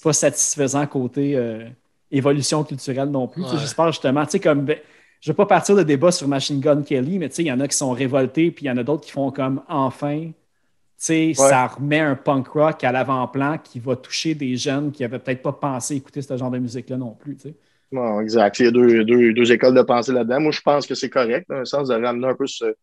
pas 0.00 0.12
satisfaisant 0.12 0.86
côté 0.86 1.34
euh, 1.34 1.68
évolution 2.12 2.62
culturelle 2.62 3.10
non 3.10 3.26
plus. 3.26 3.42
J'espère 3.58 3.90
justement, 3.90 4.24
tu 4.26 4.32
sais, 4.32 4.40
comme 4.40 4.64
ben, 4.64 4.78
je 5.24 5.30
ne 5.30 5.32
vais 5.32 5.36
pas 5.38 5.46
partir 5.46 5.74
de 5.74 5.82
débat 5.82 6.12
sur 6.12 6.28
Machine 6.28 6.60
Gun 6.60 6.82
Kelly, 6.82 7.18
mais 7.18 7.28
il 7.28 7.46
y 7.46 7.50
en 7.50 7.58
a 7.60 7.66
qui 7.66 7.74
sont 7.74 7.92
révoltés, 7.92 8.50
puis 8.50 8.66
il 8.66 8.68
y 8.68 8.70
en 8.70 8.76
a 8.76 8.82
d'autres 8.82 9.06
qui 9.06 9.10
font 9.10 9.30
comme 9.30 9.62
enfin. 9.70 10.32
Ça 10.98 11.66
remet 11.66 12.00
un 12.00 12.14
punk 12.14 12.48
rock 12.48 12.84
à 12.84 12.92
l'avant-plan 12.92 13.56
qui 13.56 13.80
va 13.80 13.96
toucher 13.96 14.34
des 14.34 14.58
jeunes 14.58 14.92
qui 14.92 15.00
n'avaient 15.00 15.18
peut-être 15.18 15.40
pas 15.40 15.54
pensé 15.54 15.96
écouter 15.96 16.20
ce 16.20 16.36
genre 16.36 16.50
de 16.50 16.58
musique-là 16.58 16.98
non 16.98 17.16
plus. 17.18 17.36
Tu 17.36 17.48
sais. 17.48 17.54
Non, 17.90 18.20
exact. 18.20 18.58
Il 18.60 18.66
y 18.66 18.68
a 18.68 18.70
deux, 18.70 19.02
deux, 19.04 19.32
deux 19.32 19.50
écoles 19.50 19.74
de 19.74 19.80
pensée 19.80 20.12
là-dedans. 20.12 20.40
Moi, 20.40 20.52
je 20.52 20.60
pense 20.60 20.86
que 20.86 20.94
c'est 20.94 21.08
correct, 21.08 21.46
dans 21.48 21.60
le 21.60 21.64
sens 21.64 21.88
de 21.88 21.94
ramener 21.94 22.26
un 22.26 22.34
peu 22.34 22.46
ce, 22.46 22.74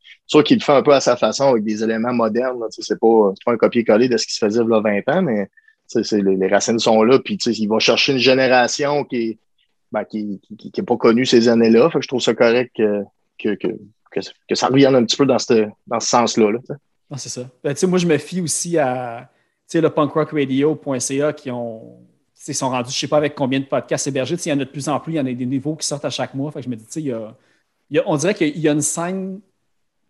qu'il 0.42 0.58
le 0.58 0.64
fait 0.64 0.74
un 0.74 0.82
peu 0.82 0.94
à 0.94 1.00
sa 1.00 1.16
façon 1.18 1.50
avec 1.50 1.64
des 1.64 1.84
éléments 1.84 2.14
modernes. 2.14 2.60
C'est 2.72 3.00
pas, 3.00 3.34
pas 3.46 3.52
un 3.52 3.58
copier-coller 3.58 4.10
de 4.10 4.18
ce 4.18 4.26
qui 4.26 4.34
se 4.34 4.44
faisait 4.44 4.64
il 4.64 4.68
y 4.68 4.74
a 4.74 4.80
20 4.80 5.10
ans, 5.10 5.22
mais 5.22 5.48
les, 5.94 6.38
les, 6.38 6.48
racines 6.48 6.80
sont 6.80 7.04
là. 7.04 7.20
Puis 7.20 7.36
il 7.36 7.68
va 7.68 7.78
chercher 7.78 8.14
une 8.14 8.18
génération 8.18 9.04
qui 9.04 9.28
n'est 9.28 9.38
ben, 9.92 10.06
qui, 10.06 10.40
qui, 10.58 10.82
pas 10.82 10.98
connue 10.98 11.26
ces 11.26 11.48
années-là. 11.48 11.90
je 12.00 12.08
trouve 12.08 12.22
ça 12.22 12.34
correct 12.34 12.76
que, 12.76 13.56
ça 14.54 14.68
revienne 14.68 14.96
un 14.96 15.04
petit 15.04 15.18
peu 15.18 15.26
dans 15.26 15.40
ce, 15.40 15.68
dans 15.88 16.00
ce 16.00 16.08
sens-là. 16.08 16.60
c'est 17.18 17.30
ça. 17.30 17.50
Ben, 17.64 17.76
moi, 17.88 18.00
je 18.00 18.08
me 18.08 18.18
fie 18.18 18.42
aussi 18.42 18.78
à 18.78 19.30
le 19.74 19.90
punkrockradio.ca 19.90 21.34
qui 21.34 21.50
sont 21.50 22.70
rendus, 22.70 22.92
je 22.92 22.96
ne 22.96 23.00
sais 23.00 23.08
pas 23.08 23.18
avec 23.18 23.36
combien 23.36 23.60
de 23.60 23.66
podcasts 23.66 24.08
hébergés. 24.08 24.36
Il 24.36 24.50
y 24.50 24.54
en 24.54 24.60
a 24.60 24.66
de 24.66 24.70
plus 24.70 24.90
en 24.90 25.00
plus, 25.00 25.14
il 25.14 25.18
y 25.18 25.20
en 25.20 25.26
a 25.26 25.34
des 25.34 25.46
nouveaux 25.46 25.76
qui 25.76 25.88
sortent 25.88 26.06
à 26.06 26.10
chaque 26.10 26.34
mois. 26.34 26.52
Fait 26.52 26.60
que 26.60 26.66
je 26.66 26.70
me 26.70 26.76
dis, 26.76 27.12
on 28.06 28.16
dirait 28.18 28.34
qu'il 28.34 28.60
y 28.60 28.68
a 28.68 28.72
une 28.72 28.82
scène 28.82 29.42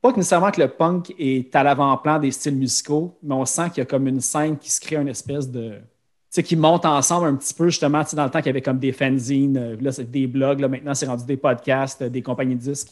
pas 0.02 0.12
que 0.12 0.18
nécessairement 0.18 0.52
que 0.52 0.60
le 0.60 0.68
punk 0.68 1.14
est 1.20 1.56
à 1.56 1.62
l'avant-plan 1.62 2.18
des 2.18 2.32
styles 2.32 2.56
musicaux, 2.56 3.18
mais 3.22 3.36
on 3.36 3.46
sent 3.46 3.70
qu'il 3.70 3.78
y 3.78 3.82
a 3.82 3.86
comme 3.86 4.08
une 4.08 4.20
scène 4.20 4.58
qui 4.58 4.72
se 4.72 4.82
crée 4.82 4.96
une 4.96 5.08
espèce 5.08 5.50
de. 5.50 5.80
Sais, 6.32 6.44
qui 6.44 6.56
monte 6.56 6.86
ensemble 6.86 7.28
un 7.28 7.36
petit 7.36 7.54
peu, 7.54 7.70
justement, 7.70 8.04
dans 8.14 8.24
le 8.24 8.32
temps 8.32 8.40
qu'il 8.40 8.48
y 8.48 8.52
avait 8.52 8.62
comme 8.62 8.80
des 8.80 8.94
fanzines, 8.94 9.58
euh, 9.58 9.76
là, 9.82 9.92
c'est 9.92 10.10
des 10.10 10.28
blogs, 10.28 10.62
là, 10.62 10.70
maintenant, 10.70 10.96
c'est 10.96 11.06
rendu 11.06 11.26
des 11.26 11.36
podcasts, 11.36 12.04
euh, 12.04 12.10
des 12.10 12.22
compagnies 12.22 12.56
de 12.56 12.62
disques. 12.62 12.88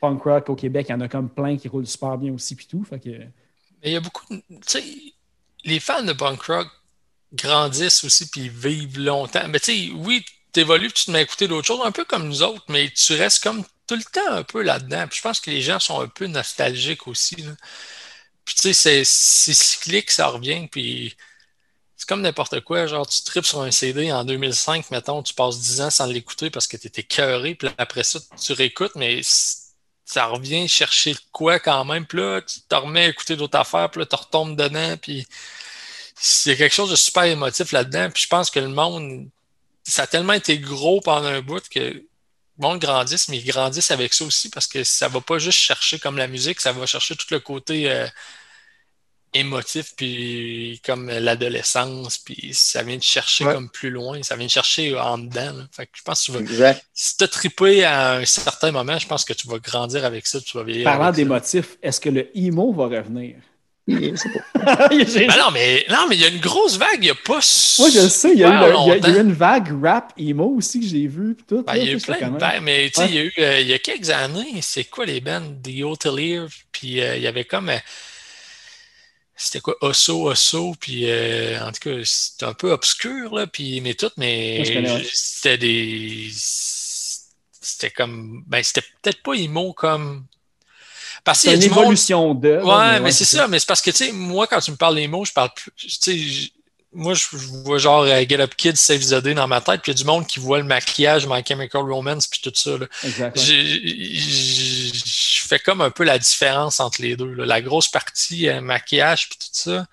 Punk 0.00 0.22
rock 0.22 0.48
au 0.48 0.54
Québec, 0.54 0.86
il 0.88 0.92
y 0.92 0.94
en 0.94 1.00
a 1.02 1.08
comme 1.08 1.28
plein 1.28 1.58
qui 1.58 1.68
roulent 1.68 1.86
super 1.86 2.16
bien 2.16 2.32
aussi, 2.32 2.54
puis 2.54 2.66
tout. 2.66 2.86
Que... 2.90 3.10
Mais 3.10 3.28
il 3.84 3.92
y 3.92 3.96
a 3.96 4.00
beaucoup. 4.00 4.24
Tu 4.30 4.42
sais, 4.64 4.82
les 5.64 5.80
fans 5.80 6.02
de 6.02 6.14
punk 6.14 6.40
rock 6.44 6.66
grandissent 7.34 8.04
aussi, 8.04 8.30
puis 8.30 8.48
vivent 8.48 8.98
longtemps. 8.98 9.46
Mais 9.48 9.60
tu 9.60 9.72
sais, 9.72 9.92
oui, 9.94 10.24
tu 10.54 10.60
évolues, 10.60 10.90
tu 10.90 11.04
te 11.04 11.10
mets 11.10 11.18
à 11.18 11.22
écouter 11.22 11.46
d'autres 11.46 11.66
choses, 11.66 11.80
un 11.84 11.92
peu 11.92 12.06
comme 12.06 12.26
nous 12.26 12.42
autres, 12.42 12.64
mais 12.70 12.90
tu 12.90 13.12
restes 13.14 13.42
comme 13.42 13.64
tout 13.86 13.96
le 13.96 14.04
temps 14.04 14.32
un 14.32 14.44
peu 14.44 14.62
là-dedans. 14.62 15.06
Puis 15.08 15.18
je 15.18 15.22
pense 15.22 15.40
que 15.40 15.50
les 15.50 15.60
gens 15.60 15.78
sont 15.78 16.00
un 16.00 16.08
peu 16.08 16.26
nostalgiques 16.26 17.06
aussi. 17.06 17.36
Puis 18.46 18.54
tu 18.54 18.72
sais, 18.72 19.04
c'est 19.04 19.54
cyclique, 19.54 20.10
ça 20.10 20.28
revient. 20.28 20.68
Puis 20.70 21.16
c'est 21.98 22.08
comme 22.08 22.22
n'importe 22.22 22.60
quoi. 22.60 22.86
Genre, 22.86 23.06
tu 23.06 23.22
tripes 23.24 23.44
sur 23.44 23.60
un 23.60 23.72
CD 23.72 24.12
en 24.12 24.24
2005, 24.24 24.90
mettons, 24.92 25.20
tu 25.22 25.34
passes 25.34 25.58
10 25.58 25.80
ans 25.80 25.90
sans 25.90 26.06
l'écouter 26.06 26.48
parce 26.48 26.68
que 26.68 26.76
tu 26.76 26.86
étais 26.86 27.02
cœuré. 27.02 27.56
Puis 27.56 27.68
après 27.76 28.04
ça, 28.04 28.20
tu 28.40 28.52
réécoutes, 28.52 28.94
mais 28.94 29.20
ça 30.04 30.26
revient 30.26 30.68
chercher 30.68 31.16
quoi 31.32 31.58
quand 31.58 31.84
même. 31.84 32.06
Puis 32.06 32.18
là, 32.18 32.40
tu 32.40 32.60
te 32.60 32.74
remets 32.76 33.06
à 33.06 33.08
écouter 33.08 33.34
d'autres 33.34 33.58
affaires. 33.58 33.90
Puis 33.90 33.98
là, 34.00 34.06
tu 34.06 34.14
retombes 34.14 34.56
dedans. 34.56 34.96
Puis 34.96 35.26
c'est 36.14 36.56
quelque 36.56 36.74
chose 36.74 36.90
de 36.90 36.96
super 36.96 37.24
émotif 37.24 37.72
là-dedans. 37.72 38.10
Puis 38.14 38.22
je 38.22 38.28
pense 38.28 38.50
que 38.50 38.60
le 38.60 38.68
monde, 38.68 39.28
ça 39.82 40.04
a 40.04 40.06
tellement 40.06 40.34
été 40.34 40.58
gros 40.60 41.00
pendant 41.00 41.26
un 41.26 41.40
bout 41.42 41.68
que 41.68 42.04
monde 42.58 42.80
grandisse, 42.80 43.28
mais 43.28 43.38
ils 43.38 43.44
grandissent 43.44 43.90
avec 43.90 44.14
ça 44.14 44.24
aussi 44.24 44.50
parce 44.50 44.66
que 44.68 44.84
ça 44.84 45.08
va 45.08 45.20
pas 45.20 45.38
juste 45.38 45.58
chercher 45.58 45.98
comme 45.98 46.16
la 46.16 46.26
musique, 46.28 46.60
ça 46.60 46.72
va 46.72 46.86
chercher 46.86 47.16
tout 47.16 47.26
le 47.30 47.40
côté 47.40 47.90
euh, 47.90 48.06
émotif, 49.38 49.94
puis 49.96 50.80
comme 50.84 51.08
l'adolescence, 51.08 52.18
puis 52.18 52.50
ça 52.52 52.82
vient 52.82 52.96
de 52.96 53.02
chercher 53.02 53.44
comme 53.44 53.70
plus 53.70 53.90
loin, 53.90 54.22
ça 54.22 54.36
vient 54.36 54.46
de 54.46 54.50
chercher 54.50 54.98
en 54.98 55.18
dedans. 55.18 55.54
Fait 55.72 55.88
je 55.92 56.02
pense 56.02 56.26
que 56.26 56.38
tu 56.38 56.54
vas, 56.54 56.74
si 56.92 57.16
tu 57.16 57.24
as 57.24 57.28
trippé 57.28 57.84
à 57.84 58.14
un 58.14 58.24
certain 58.24 58.70
moment, 58.70 58.98
je 58.98 59.06
pense 59.06 59.24
que 59.24 59.32
tu 59.32 59.48
vas 59.48 59.58
grandir 59.58 60.04
avec 60.04 60.26
ça, 60.26 60.40
tu 60.40 60.56
vas 60.56 60.64
Parlant 60.84 61.12
d'émotif, 61.12 61.78
est-ce 61.82 62.00
que 62.00 62.10
le 62.10 62.36
emo 62.36 62.72
va 62.72 62.84
revenir? 62.84 63.36
Ben 63.88 65.38
non, 65.38 65.50
mais 65.52 65.86
non, 65.88 66.06
mais 66.08 66.16
il 66.16 66.20
y 66.20 66.24
a 66.24 66.28
une 66.28 66.40
grosse 66.40 66.76
vague, 66.76 66.98
il 66.98 67.04
n'y 67.04 67.10
a 67.10 67.14
pas. 67.14 67.40
Moi, 67.78 67.88
je 67.90 68.06
sais, 68.08 68.32
il 68.32 68.38
y, 68.38 68.44
a 68.44 68.68
eu, 68.98 69.20
une 69.20 69.32
vague 69.32 69.82
rap 69.82 70.12
emo 70.18 70.56
aussi 70.56 70.80
que 70.80 70.86
j'ai 70.86 71.06
vu. 71.06 71.36
Tout, 71.48 71.62
ben, 71.62 71.74
il 71.76 71.84
y 71.84 71.88
a 71.88 71.92
eu 71.92 71.98
plein 71.98 72.28
de 72.28 72.38
vagues, 72.38 72.62
mais 72.62 72.90
tu 72.90 73.00
sais, 73.00 73.08
il, 73.08 73.14
y 73.14 73.18
a 73.18 73.22
eu, 73.22 73.32
euh, 73.38 73.60
il 73.60 73.66
y 73.66 73.72
a 73.72 73.78
quelques 73.78 74.10
années, 74.10 74.60
c'est 74.60 74.84
quoi 74.84 75.06
les 75.06 75.20
bands 75.20 75.40
The 75.62 75.82
Hotelier, 75.82 76.44
puis 76.70 77.00
euh, 77.00 77.16
il 77.16 77.22
y 77.22 77.26
avait 77.26 77.44
comme. 77.44 77.70
Euh, 77.70 77.78
c'était 79.38 79.60
quoi, 79.60 79.76
Osso, 79.80 80.28
Osso, 80.28 80.74
puis 80.78 81.06
en 81.60 81.72
tout 81.72 81.80
cas, 81.80 82.00
c'était 82.04 82.46
un 82.46 82.54
peu 82.54 82.72
obscur, 82.72 83.34
là, 83.34 83.46
puis, 83.46 83.80
mais 83.80 83.94
tout, 83.94 84.10
mais 84.16 84.64
c'était 85.12 85.56
des. 85.56 86.30
C'était 86.32 87.90
comme. 87.90 88.44
Ben, 88.46 88.62
c'était 88.62 88.84
peut-être 89.02 89.22
pas 89.22 89.34
emo 89.34 89.72
comme 89.72 90.26
c'est 91.34 91.54
une 91.54 91.62
évolution 91.62 92.34
de. 92.34 92.60
Ouais, 92.62 93.00
mais, 93.00 93.12
c'est 93.12 93.24
ça. 93.24 93.48
Mais 93.48 93.58
c'est 93.58 93.66
parce 93.66 93.82
que, 93.82 93.90
tu 93.90 93.96
sais, 93.96 94.12
moi, 94.12 94.46
quand 94.46 94.60
tu 94.60 94.70
me 94.70 94.76
parles 94.76 94.96
des 94.96 95.08
mots, 95.08 95.24
je 95.24 95.32
parle 95.32 95.50
plus. 95.54 95.72
Tu 95.76 95.90
sais, 95.90 96.50
moi, 96.92 97.14
je 97.14 97.36
vois 97.36 97.78
genre 97.78 98.02
euh, 98.02 98.24
Get 98.28 98.40
Up 98.40 98.54
Kids, 98.56 98.76
Save 98.76 99.00
the 99.00 99.22
Day 99.22 99.34
dans 99.34 99.46
ma 99.46 99.60
tête, 99.60 99.82
puis 99.82 99.92
il 99.92 99.94
y 99.94 99.98
a 99.98 100.02
du 100.02 100.06
monde 100.06 100.26
qui 100.26 100.40
voit 100.40 100.58
le 100.58 100.64
maquillage, 100.64 101.26
My 101.26 101.44
Chemical 101.46 101.82
Romance, 101.82 102.26
puis 102.26 102.40
tout 102.40 102.52
ça. 102.54 102.78
Je 103.04 103.42
fais 105.46 105.58
comme 105.58 105.82
un 105.82 105.90
peu 105.90 106.04
la 106.04 106.18
différence 106.18 106.80
entre 106.80 107.02
les 107.02 107.16
deux. 107.16 107.34
La 107.34 107.60
grosse 107.60 107.88
partie 107.88 108.48
euh, 108.48 108.60
maquillage, 108.60 109.28
puis 109.28 109.38
tout 109.38 109.48
ça, 109.52 109.86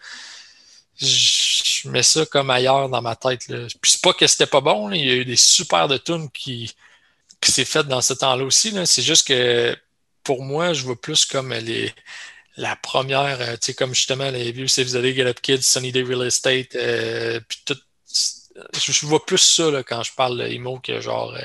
je 0.97 1.89
mets 1.89 2.03
ça 2.03 2.25
comme 2.25 2.49
ailleurs 2.49 2.87
dans 2.89 3.01
ma 3.01 3.15
tête. 3.15 3.47
Là. 3.49 3.67
Puis 3.81 3.91
c'est 3.91 4.01
pas 4.01 4.13
que 4.13 4.27
c'était 4.27 4.45
pas 4.45 4.61
bon, 4.61 4.91
il 4.91 5.05
y 5.05 5.09
a 5.09 5.15
eu 5.15 5.25
des 5.25 5.35
super 5.35 5.89
de 5.89 5.97
tunes 5.97 6.29
qui, 6.31 6.73
qui 7.41 7.51
s'est 7.51 7.65
fait 7.65 7.83
dans 7.83 8.01
ce 8.01 8.13
temps-là 8.13 8.45
aussi. 8.45 8.73
C'est 8.85 9.01
juste 9.01 9.27
que 9.27 9.77
pour 10.23 10.43
moi, 10.43 10.73
je 10.73 10.83
vois 10.83 10.99
plus 10.99 11.25
comme 11.25 11.53
les, 11.53 11.93
la 12.58 12.76
première, 12.76 13.41
euh, 13.41 13.53
tu 13.53 13.60
sais, 13.62 13.74
comme 13.74 13.93
justement 13.93 14.30
les 14.30 14.51
vieux 14.51 14.68
Save 14.68 14.88
the 14.88 14.97
Day, 14.97 15.14
Get 15.14 15.26
Up 15.26 15.41
Kids, 15.41 15.64
Sunny 15.64 15.91
Day 15.91 16.03
Real 16.03 16.26
Estate, 16.26 16.76
euh, 16.76 17.39
puis 17.47 17.60
tout. 17.66 17.78
Je, 18.74 19.06
vois 19.06 19.26
plus 19.26 19.38
ça 19.38 19.70
là, 19.70 19.84
quand 19.84 20.01
je 20.01 20.14
parle 20.16 20.38
de 20.38 20.80
que 20.80 21.01
genre 21.01 21.34
euh, 21.36 21.41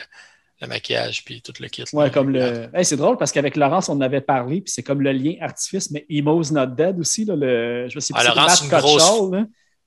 le 0.60 0.68
maquillage 0.68 1.24
puis 1.24 1.42
tout 1.42 1.52
le 1.58 1.66
kit. 1.66 1.82
Ouais, 1.92 2.08
comme 2.08 2.30
le. 2.30 2.70
c'est 2.84 2.96
drôle 2.96 3.16
parce 3.16 3.32
qu'avec 3.32 3.56
Laurence, 3.56 3.88
on 3.88 3.94
en 3.94 4.00
avait 4.00 4.20
parlé, 4.20 4.60
puis 4.60 4.72
c'est 4.72 4.84
comme 4.84 5.00
le 5.00 5.10
lien 5.10 5.34
artifice, 5.40 5.90
mais 5.90 6.06
Emo's 6.08 6.52
Not 6.52 6.66
Dead 6.66 7.00
aussi. 7.00 7.24
Là, 7.24 7.34
le... 7.34 7.88
Je 7.88 7.98
sais 7.98 8.12
pas 8.12 8.20
ah, 8.20 8.28
Laurence, 8.28 8.62
une 8.62 8.68
grosse. 8.68 9.22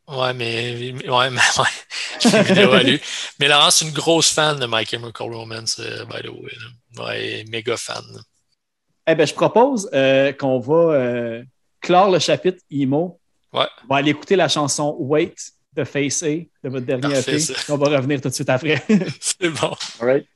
Ouais, 0.06 0.34
mais, 0.34 0.94
ouais, 1.08 1.30
mais 1.30 1.42
ouais, 1.58 2.44
vidéo 2.44 2.74
à 2.74 2.84
lui. 2.84 3.00
Mais 3.40 3.48
Laurence, 3.48 3.80
une 3.80 3.92
grosse 3.92 4.32
fan 4.32 4.60
de 4.60 4.68
My 4.70 4.86
Chemical 4.86 5.34
Romance, 5.34 5.80
by 5.80 6.24
the 6.24 6.30
way. 6.30 6.58
Ouais, 6.98 7.46
méga 7.48 7.78
fan. 7.78 8.04
Eh 9.08 9.16
bien, 9.16 9.26
je 9.26 9.34
propose 9.34 9.90
euh, 9.94 10.32
qu'on 10.34 10.60
va 10.60 10.94
euh, 10.94 11.44
clore 11.82 12.10
le 12.10 12.20
chapitre 12.20 12.60
IMO. 12.70 13.20
Ouais. 13.52 13.66
On 13.84 13.94
va 13.94 13.98
aller 13.98 14.12
écouter 14.12 14.36
la 14.36 14.48
chanson 14.48 14.96
Wait 15.00 15.36
de 15.74 15.84
Face 15.84 16.24
A 16.24 16.28
de 16.28 16.70
votre 16.70 16.86
dernier 16.86 17.20
EP. 17.20 17.38
On 17.70 17.78
va 17.78 17.98
revenir 17.98 18.22
tout 18.22 18.30
de 18.30 18.34
suite 18.34 18.50
après. 18.50 18.82
C'est 19.20 19.50
bon. 19.50 19.76
All 20.00 20.08
right. 20.08 20.28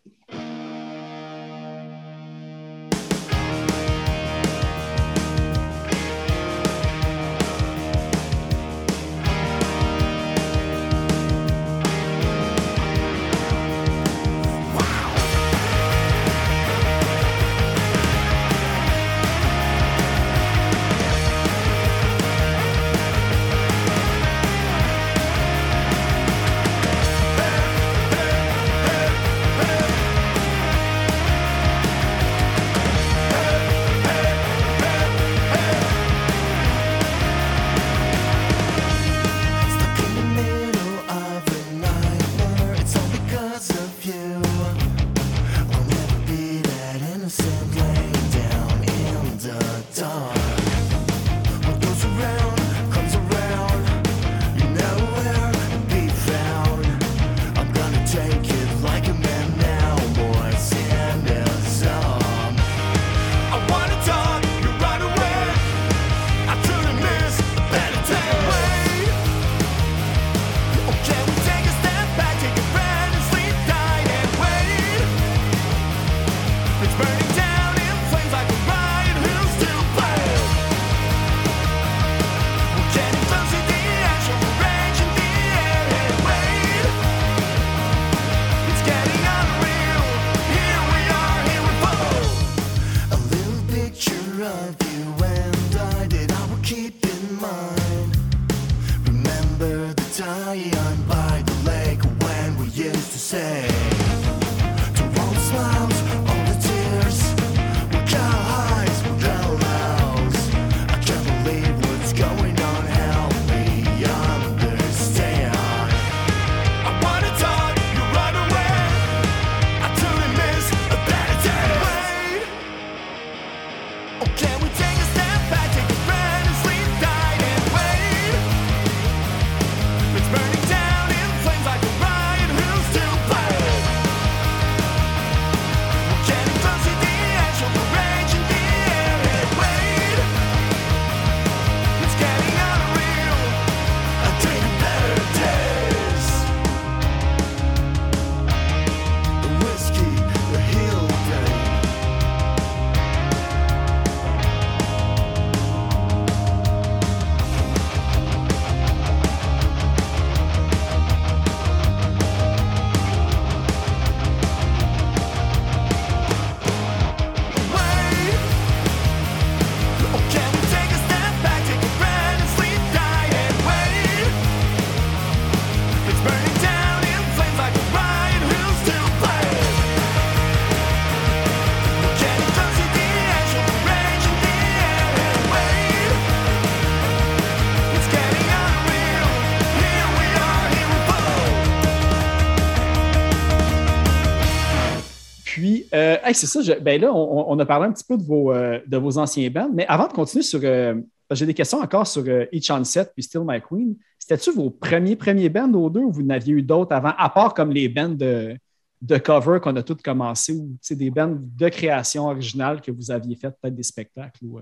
C'est 196.37 196.47
ça. 196.47 196.79
ben 196.79 197.01
là, 197.01 197.13
on, 197.13 197.59
a 197.59 197.65
parlé 197.65 197.87
un 197.87 197.91
petit 197.91 198.03
peu 198.03 198.17
de 198.17 198.23
vos, 198.23 198.53
euh, 198.53 198.79
de 198.87 198.97
vos 198.97 199.17
anciens 199.17 199.49
bands, 199.49 199.69
mais 199.73 199.85
avant 199.87 200.07
de 200.07 200.13
continuer 200.13 200.43
sur. 200.43 200.59
Euh, 200.63 200.95
j'ai 201.31 201.45
des 201.45 201.53
questions 201.53 201.79
encore 201.79 202.07
sur 202.07 202.23
Each 202.53 202.71
on 202.71 202.83
Set 202.85 203.11
puis 203.13 203.23
Still 203.23 203.41
My 203.45 203.59
Queen. 203.61 203.97
C'était-tu 204.17 204.51
vos 204.51 204.69
premiers, 204.69 205.17
premiers 205.17 205.49
bands 205.49 205.71
aux 205.73 205.89
deux 205.89 205.99
ou 205.99 206.11
vous 206.11 206.23
n'aviez 206.23 206.53
eu 206.53 206.61
d'autres 206.61 206.93
avant, 206.93 207.11
à 207.17 207.29
part 207.29 207.53
comme 207.53 207.71
les 207.71 207.89
bands 207.89 208.07
de, 208.07 208.55
de 209.01 209.17
cover 209.17 209.59
qu'on 209.61 209.75
a 209.75 209.83
toutes 209.83 210.01
commencé 210.01 210.53
ou 210.53 210.77
des 210.89 211.11
bands 211.11 211.35
de 211.37 211.67
création 211.67 212.27
originale 212.27 212.79
que 212.79 212.91
vous 212.91 213.11
aviez 213.11 213.35
fait, 213.35 213.49
peut-être 213.49 213.75
des 213.75 213.83
spectacles 213.83 214.45
ou. 214.45 214.59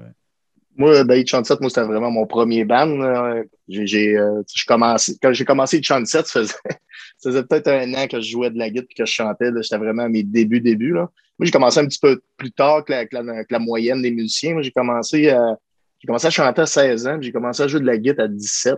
Moi, 0.77 1.03
ben, 1.05 1.23
moi, 1.31 1.69
c'était 1.69 1.83
vraiment 1.83 2.11
mon 2.11 2.25
premier 2.25 2.65
band. 2.65 3.43
J'ai, 3.67 4.17
euh, 4.17 4.41
commencé, 4.67 5.17
quand 5.21 5.31
j'ai 5.31 5.45
commencé 5.45 5.81
Set, 5.81 6.05
ça 6.05 6.23
faisait, 6.25 6.53
ça 7.17 7.29
faisait 7.29 7.43
peut-être 7.43 7.67
un 7.69 7.93
an 7.93 8.07
que 8.07 8.19
je 8.19 8.29
jouais 8.31 8.49
de 8.49 8.57
la 8.57 8.69
guitare 8.69 8.87
et 8.89 8.93
que 8.93 9.05
je 9.05 9.11
chantais. 9.11 9.51
J'étais 9.61 9.77
vraiment 9.77 10.03
à 10.03 10.09
mes 10.09 10.23
débuts, 10.23 10.59
débuts. 10.59 10.93
Là. 10.93 11.09
Moi, 11.39 11.45
j'ai 11.45 11.51
commencé 11.51 11.79
un 11.79 11.85
petit 11.85 11.99
peu 11.99 12.21
plus 12.37 12.51
tard 12.51 12.83
que 12.83 12.91
la, 12.91 13.05
que 13.05 13.15
la, 13.49 13.59
moyenne 13.59 14.01
des 14.01 14.11
musiciens. 14.11 14.53
Moi, 14.53 14.63
j'ai 14.63 14.71
commencé, 14.71 15.29
à, 15.29 15.57
j'ai 15.99 16.07
commencé 16.07 16.27
à 16.27 16.29
chanter 16.29 16.61
à 16.61 16.65
16 16.65 17.07
ans, 17.07 17.17
j'ai 17.21 17.31
commencé 17.31 17.63
à 17.63 17.67
jouer 17.67 17.79
de 17.79 17.85
la 17.85 17.97
guitare 17.97 18.25
à 18.25 18.27
17. 18.27 18.75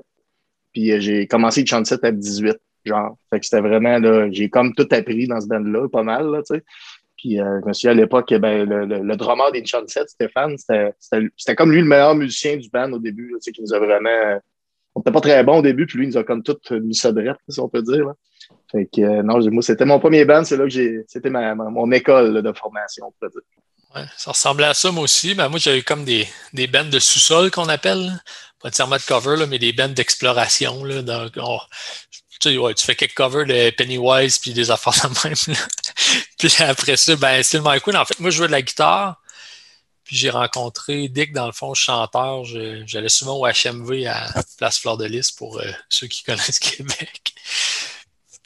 Puis 0.74 0.92
euh, 0.92 1.00
j'ai 1.00 1.26
commencé 1.26 1.66
Set 1.66 2.04
à 2.04 2.12
18. 2.12 2.58
Genre. 2.86 3.18
Fait 3.30 3.40
que 3.40 3.46
c'était 3.46 3.62
vraiment, 3.62 4.00
là, 4.00 4.30
j'ai 4.32 4.50
comme 4.50 4.74
tout 4.74 4.88
appris 4.92 5.28
dans 5.28 5.42
ce 5.42 5.48
band-là, 5.48 5.90
pas 5.90 6.04
mal, 6.04 6.28
là, 6.32 6.40
tu 6.40 6.56
sais. 6.56 6.64
Puis 7.18 7.42
euh, 7.42 7.60
je 7.62 7.68
me 7.68 7.74
souviens 7.74 7.92
à 7.92 7.96
l'époque, 7.96 8.34
ben, 8.36 8.68
le, 8.68 8.86
le, 8.86 9.00
le 9.00 9.16
drummer 9.16 9.52
des 9.52 9.64
Set, 9.66 10.10
Stéphane, 10.10 10.56
c'était 10.58 11.56
comme 11.56 11.72
lui 11.72 11.82
le 11.82 11.88
meilleur 11.88 12.16
musicien 12.16 12.58
du 12.58 12.70
band 12.70 12.92
au 12.92 13.00
début, 13.00 13.32
là, 13.32 13.38
qui 13.40 13.62
nous 13.62 13.74
a 13.74 13.80
vraiment. 13.80 14.40
On 14.96 15.00
n'était 15.00 15.12
pas 15.12 15.22
très 15.22 15.44
bon 15.44 15.60
au 15.60 15.62
début, 15.62 15.86
puis 15.86 16.00
lui, 16.00 16.06
il 16.06 16.10
nous 16.10 16.18
a 16.18 16.24
comme 16.24 16.44
tout 16.44 16.58
mis 16.72 16.96
ça 16.96 17.12
de 17.12 17.24
si 17.50 17.60
on 17.60 17.70
peut 17.70 17.82
dire. 17.82 18.06
Là. 18.06 18.14
Fait 18.72 18.86
que 18.86 19.02
euh, 19.02 19.24
non, 19.24 19.40
moi, 19.52 19.62
c'était 19.62 19.86
mon 19.86 20.00
premier 20.00 20.26
band, 20.26 20.44
c'est 20.44 20.58
là 20.58 20.64
que 20.64 20.70
j'ai. 20.70 21.04
C'était 21.08 21.30
ma, 21.30 21.56
mon 21.56 21.92
école 21.92 22.42
de 22.42 22.54
formation, 22.54 23.08
on 23.08 23.14
peut 23.20 23.30
dire. 23.30 23.42
Ça 24.18 24.32
ressemblait 24.32 24.66
à 24.66 24.74
ça, 24.74 24.92
moi 24.92 25.04
aussi. 25.04 25.34
Mais 25.36 25.50
moi, 25.50 25.60
j'avais 25.60 25.82
comme 25.82 26.04
des, 26.04 26.28
des 26.54 26.68
bands 26.68 26.86
de 26.90 27.00
sous-sol 27.00 27.50
qu'on 27.50 27.70
appelle. 27.70 28.12
Pas 28.62 28.70
nécessairement 28.70 28.98
de 28.98 29.02
cover, 29.02 29.38
là, 29.38 29.46
mais 29.48 29.60
des 29.60 29.74
bands 29.74 29.90
d'exploration. 29.90 30.84
Donc, 31.02 31.40
tu, 32.40 32.58
ouais, 32.58 32.74
tu 32.74 32.86
fais 32.86 32.96
quelques 32.96 33.16
covers 33.16 33.46
de 33.46 33.72
Pennywise 33.72 34.38
puis 34.38 34.54
des 34.54 34.70
affaires 34.70 35.10
de 35.10 35.28
même. 35.28 35.58
puis 36.50 36.54
après 36.60 36.98
ça, 36.98 37.16
ben, 37.16 37.42
Still 37.44 37.62
My 37.64 37.80
Queen, 37.82 37.98
en 37.98 38.06
fait, 38.06 38.20
moi, 38.20 38.30
je 38.30 38.38
jouais 38.38 38.48
de 38.48 38.52
la 38.52 38.62
guitare. 38.62 39.22
Puis 40.04 40.16
j'ai 40.16 40.30
rencontré 40.30 41.10
Dick, 41.10 41.34
dans 41.34 41.48
le 41.48 41.52
fond, 41.52 41.74
chanteur. 41.74 42.46
J'allais 42.46 43.10
souvent 43.10 43.40
au 43.40 43.46
HMV 43.46 44.08
à 44.08 44.32
Place 44.58 44.80
Fleur 44.80 44.96
de 44.98 45.06
Lys 45.06 45.32
pour 45.32 45.60
euh, 45.60 45.70
ceux 45.90 46.08
qui 46.08 46.24
connaissent 46.24 46.60
Québec. 46.60 47.34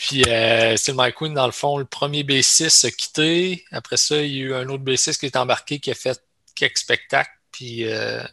Puis 0.01 0.23
euh, 0.23 0.75
Still 0.77 0.95
My 0.97 1.13
Queen, 1.13 1.35
dans 1.35 1.45
le 1.45 1.51
fond, 1.51 1.77
le 1.77 1.85
premier 1.85 2.23
bassiste 2.23 2.85
a 2.85 2.89
quitté. 2.89 3.63
Après 3.71 3.97
ça, 3.97 4.19
il 4.19 4.31
y 4.31 4.39
a 4.39 4.45
eu 4.45 4.53
un 4.55 4.67
autre 4.69 4.83
bassiste 4.83 5.19
qui 5.19 5.27
est 5.27 5.35
embarqué 5.35 5.79
qui 5.79 5.91
a 5.91 5.93
fait 5.93 6.19
quelques 6.55 6.79
spectacles. 6.79 7.29
Puis 7.51 7.85
euh, 7.85 8.23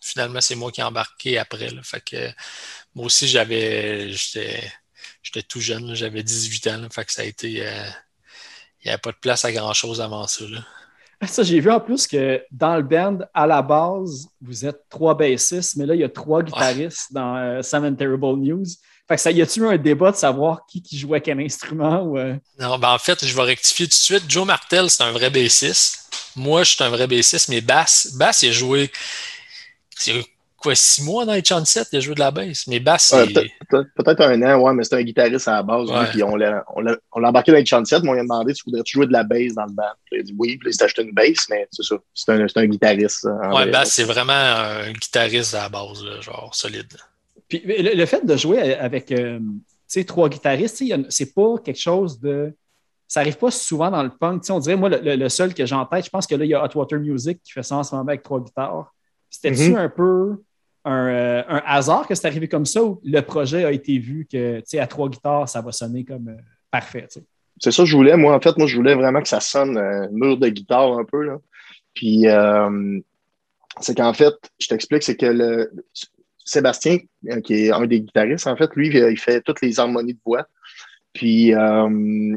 finalement, 0.00 0.40
c'est 0.40 0.56
moi 0.56 0.72
qui 0.72 0.80
ai 0.80 0.84
embarqué 0.84 1.38
après. 1.38 1.70
Là. 1.70 1.82
Fait 1.84 2.00
que 2.00 2.32
moi 2.96 3.06
aussi, 3.06 3.28
j'avais. 3.28 4.10
J'étais 4.10 5.42
tout 5.48 5.60
jeune, 5.60 5.94
j'avais 5.94 6.24
18 6.24 6.66
ans. 6.66 6.88
fait 6.90 7.04
que 7.04 7.12
ça 7.12 7.22
a 7.22 7.26
été. 7.26 7.64
Euh, 7.64 7.88
n'y 8.86 8.92
avait 8.92 9.00
pas 9.00 9.12
de 9.12 9.16
place 9.16 9.44
à 9.44 9.52
grand-chose 9.52 10.00
avant 10.00 10.26
ça. 10.26 10.44
Ça, 11.26 11.42
j'ai 11.42 11.60
vu 11.60 11.70
en 11.70 11.80
plus 11.80 12.06
que 12.06 12.42
dans 12.50 12.76
le 12.76 12.82
band, 12.82 13.18
à 13.32 13.46
la 13.46 13.62
base, 13.62 14.28
vous 14.42 14.66
êtes 14.66 14.88
trois 14.90 15.16
bassistes, 15.16 15.76
mais 15.76 15.86
là, 15.86 15.94
il 15.94 16.00
y 16.00 16.04
a 16.04 16.08
trois 16.08 16.42
guitaristes 16.42 17.12
dans 17.12 17.36
euh, 17.36 17.62
Sam 17.62 17.84
and 17.84 17.94
Terrible 17.94 18.36
News. 18.36 18.66
Fait 19.08 19.16
que 19.16 19.20
ça 19.20 19.30
y 19.30 19.40
a-tu 19.40 19.60
eu 19.60 19.66
un 19.66 19.76
débat 19.76 20.10
de 20.10 20.16
savoir 20.16 20.66
qui, 20.66 20.82
qui 20.82 20.98
jouait 20.98 21.20
quel 21.20 21.40
instrument? 21.40 22.02
Ou, 22.02 22.18
euh? 22.18 22.36
Non, 22.58 22.78
ben 22.78 22.90
en 22.90 22.98
fait, 22.98 23.24
je 23.24 23.34
vais 23.34 23.42
rectifier 23.42 23.86
tout 23.86 23.90
de 23.90 23.94
suite. 23.94 24.24
Joe 24.28 24.46
Martel, 24.46 24.90
c'est 24.90 25.02
un 25.02 25.12
vrai 25.12 25.30
bassiste. 25.30 26.10
Moi, 26.36 26.62
je 26.64 26.72
suis 26.72 26.84
un 26.84 26.90
vrai 26.90 27.06
bassiste, 27.06 27.48
mais 27.48 27.60
Bass, 27.60 28.14
Bass, 28.16 28.42
il 28.42 28.48
a 28.48 28.52
joué 28.52 28.90
quoi, 30.64 30.74
six 30.74 31.04
mois 31.04 31.26
dans 31.26 31.34
les 31.34 31.42
7, 31.44 31.88
il 31.92 31.96
a 31.96 32.00
joué 32.00 32.14
de 32.14 32.20
la 32.20 32.30
basse. 32.30 32.66
Mais 32.66 32.80
basse, 32.80 33.14
c'est. 33.14 33.50
Peut-être 33.68 34.20
un 34.22 34.42
an, 34.42 34.60
ouais, 34.60 34.72
mais 34.72 34.82
c'était 34.82 34.96
un 34.96 35.02
guitariste 35.02 35.46
à 35.46 35.56
la 35.56 35.62
base. 35.62 35.88
puis 36.10 36.22
on 36.22 36.36
l'a 36.36 36.64
embarqué 37.12 37.52
dans 37.52 37.58
les 37.58 37.84
7, 37.84 38.02
mais 38.02 38.08
on 38.08 38.12
lui 38.14 38.20
a 38.20 38.22
demandé 38.22 38.54
si 38.54 38.62
tu 38.62 38.70
voudrais 38.70 38.82
jouer 38.86 39.06
de 39.06 39.12
la 39.12 39.22
basse 39.22 39.54
dans 39.54 39.66
le 39.66 39.72
band? 39.72 39.84
Il 40.10 40.20
a 40.20 40.22
dit 40.22 40.34
oui, 40.38 40.56
puis 40.56 40.70
il 40.70 40.74
s'est 40.74 40.84
acheté 40.84 41.02
une 41.02 41.12
basse, 41.12 41.46
mais 41.50 41.68
c'est 41.70 41.84
ça. 41.84 41.96
C'est 42.14 42.32
un, 42.32 42.46
un, 42.54 42.66
guitariste. 42.66 43.28
Ouais, 43.52 43.70
basse, 43.70 43.92
c'est 43.92 44.04
vraiment 44.04 44.32
un 44.32 44.90
guitariste 44.92 45.54
à 45.54 45.64
la 45.64 45.68
base, 45.68 46.02
genre 46.22 46.54
solide. 46.54 46.92
Puis 47.48 47.62
le, 47.66 48.06
fait 48.06 48.24
de 48.24 48.36
jouer 48.36 48.74
avec 48.74 49.12
euh, 49.12 49.38
trois 50.06 50.28
guitaristes, 50.28 50.82
c'est 51.10 51.34
pas 51.34 51.58
quelque 51.62 51.80
chose 51.80 52.18
de. 52.18 52.54
Ça 53.06 53.20
n'arrive 53.20 53.36
pas 53.36 53.50
souvent 53.50 53.90
dans 53.90 54.02
le 54.02 54.10
punk. 54.10 54.42
on 54.48 54.58
dirait, 54.58 54.76
moi, 54.76 54.88
le, 54.88 55.28
seul 55.28 55.52
que 55.52 55.66
j'ai 55.66 55.74
en 55.74 55.84
tête, 55.84 56.06
je 56.06 56.10
pense 56.10 56.26
que 56.26 56.34
là, 56.34 56.44
il 56.44 56.48
y 56.48 56.54
a 56.54 56.64
Hot 56.64 56.70
Water 56.74 56.98
Music 56.98 57.38
qui 57.44 57.52
fait 57.52 57.62
ça 57.62 57.76
en 57.76 57.84
ce 57.84 57.94
moment 57.94 58.08
avec 58.08 58.22
trois 58.22 58.40
guitares. 58.40 58.92
C'était-tu 59.28 59.72
mm-hmm. 59.72 59.78
un 59.78 59.88
peu 59.88 60.38
euh, 60.86 61.42
un, 61.48 61.62
hasard 61.64 62.06
que 62.06 62.14
c'est 62.14 62.26
arrivé 62.26 62.46
comme 62.46 62.66
ça 62.66 62.82
ou 62.82 63.00
le 63.04 63.20
projet 63.22 63.64
a 63.64 63.72
été 63.72 63.98
vu 63.98 64.26
que 64.30 64.62
à 64.78 64.86
trois 64.86 65.08
guitares, 65.08 65.48
ça 65.48 65.62
va 65.62 65.72
sonner 65.72 66.04
comme 66.04 66.28
euh, 66.28 66.36
parfait? 66.70 67.06
C'est 67.58 67.70
ça 67.70 67.82
que 67.82 67.88
je 67.88 67.96
voulais. 67.96 68.16
Moi, 68.16 68.34
en 68.34 68.40
fait, 68.40 68.56
moi, 68.58 68.66
je 68.66 68.76
voulais 68.76 68.94
vraiment 68.94 69.22
que 69.22 69.28
ça 69.28 69.40
sonne 69.40 69.78
euh, 69.78 70.08
mur 70.10 70.36
de 70.36 70.48
guitare 70.48 70.98
un 70.98 71.04
peu. 71.04 71.22
Là. 71.24 71.38
Puis, 71.94 72.26
c'est 73.80 73.96
qu'en 73.96 74.12
fait, 74.12 74.34
je 74.58 74.68
t'explique, 74.68 75.02
c'est 75.02 75.16
que 75.16 75.26
le, 75.26 75.72
Sébastien, 76.44 76.98
qui 77.44 77.54
est 77.54 77.70
un 77.70 77.86
des 77.86 78.00
guitaristes, 78.00 78.46
en 78.46 78.56
fait, 78.56 78.70
lui, 78.76 78.88
il 78.88 79.18
fait 79.18 79.40
toutes 79.40 79.62
les 79.62 79.80
harmonies 79.80 80.14
de 80.14 80.20
voix. 80.24 80.46
Puis, 81.12 81.46
il 81.46 81.56
ne 81.56 82.36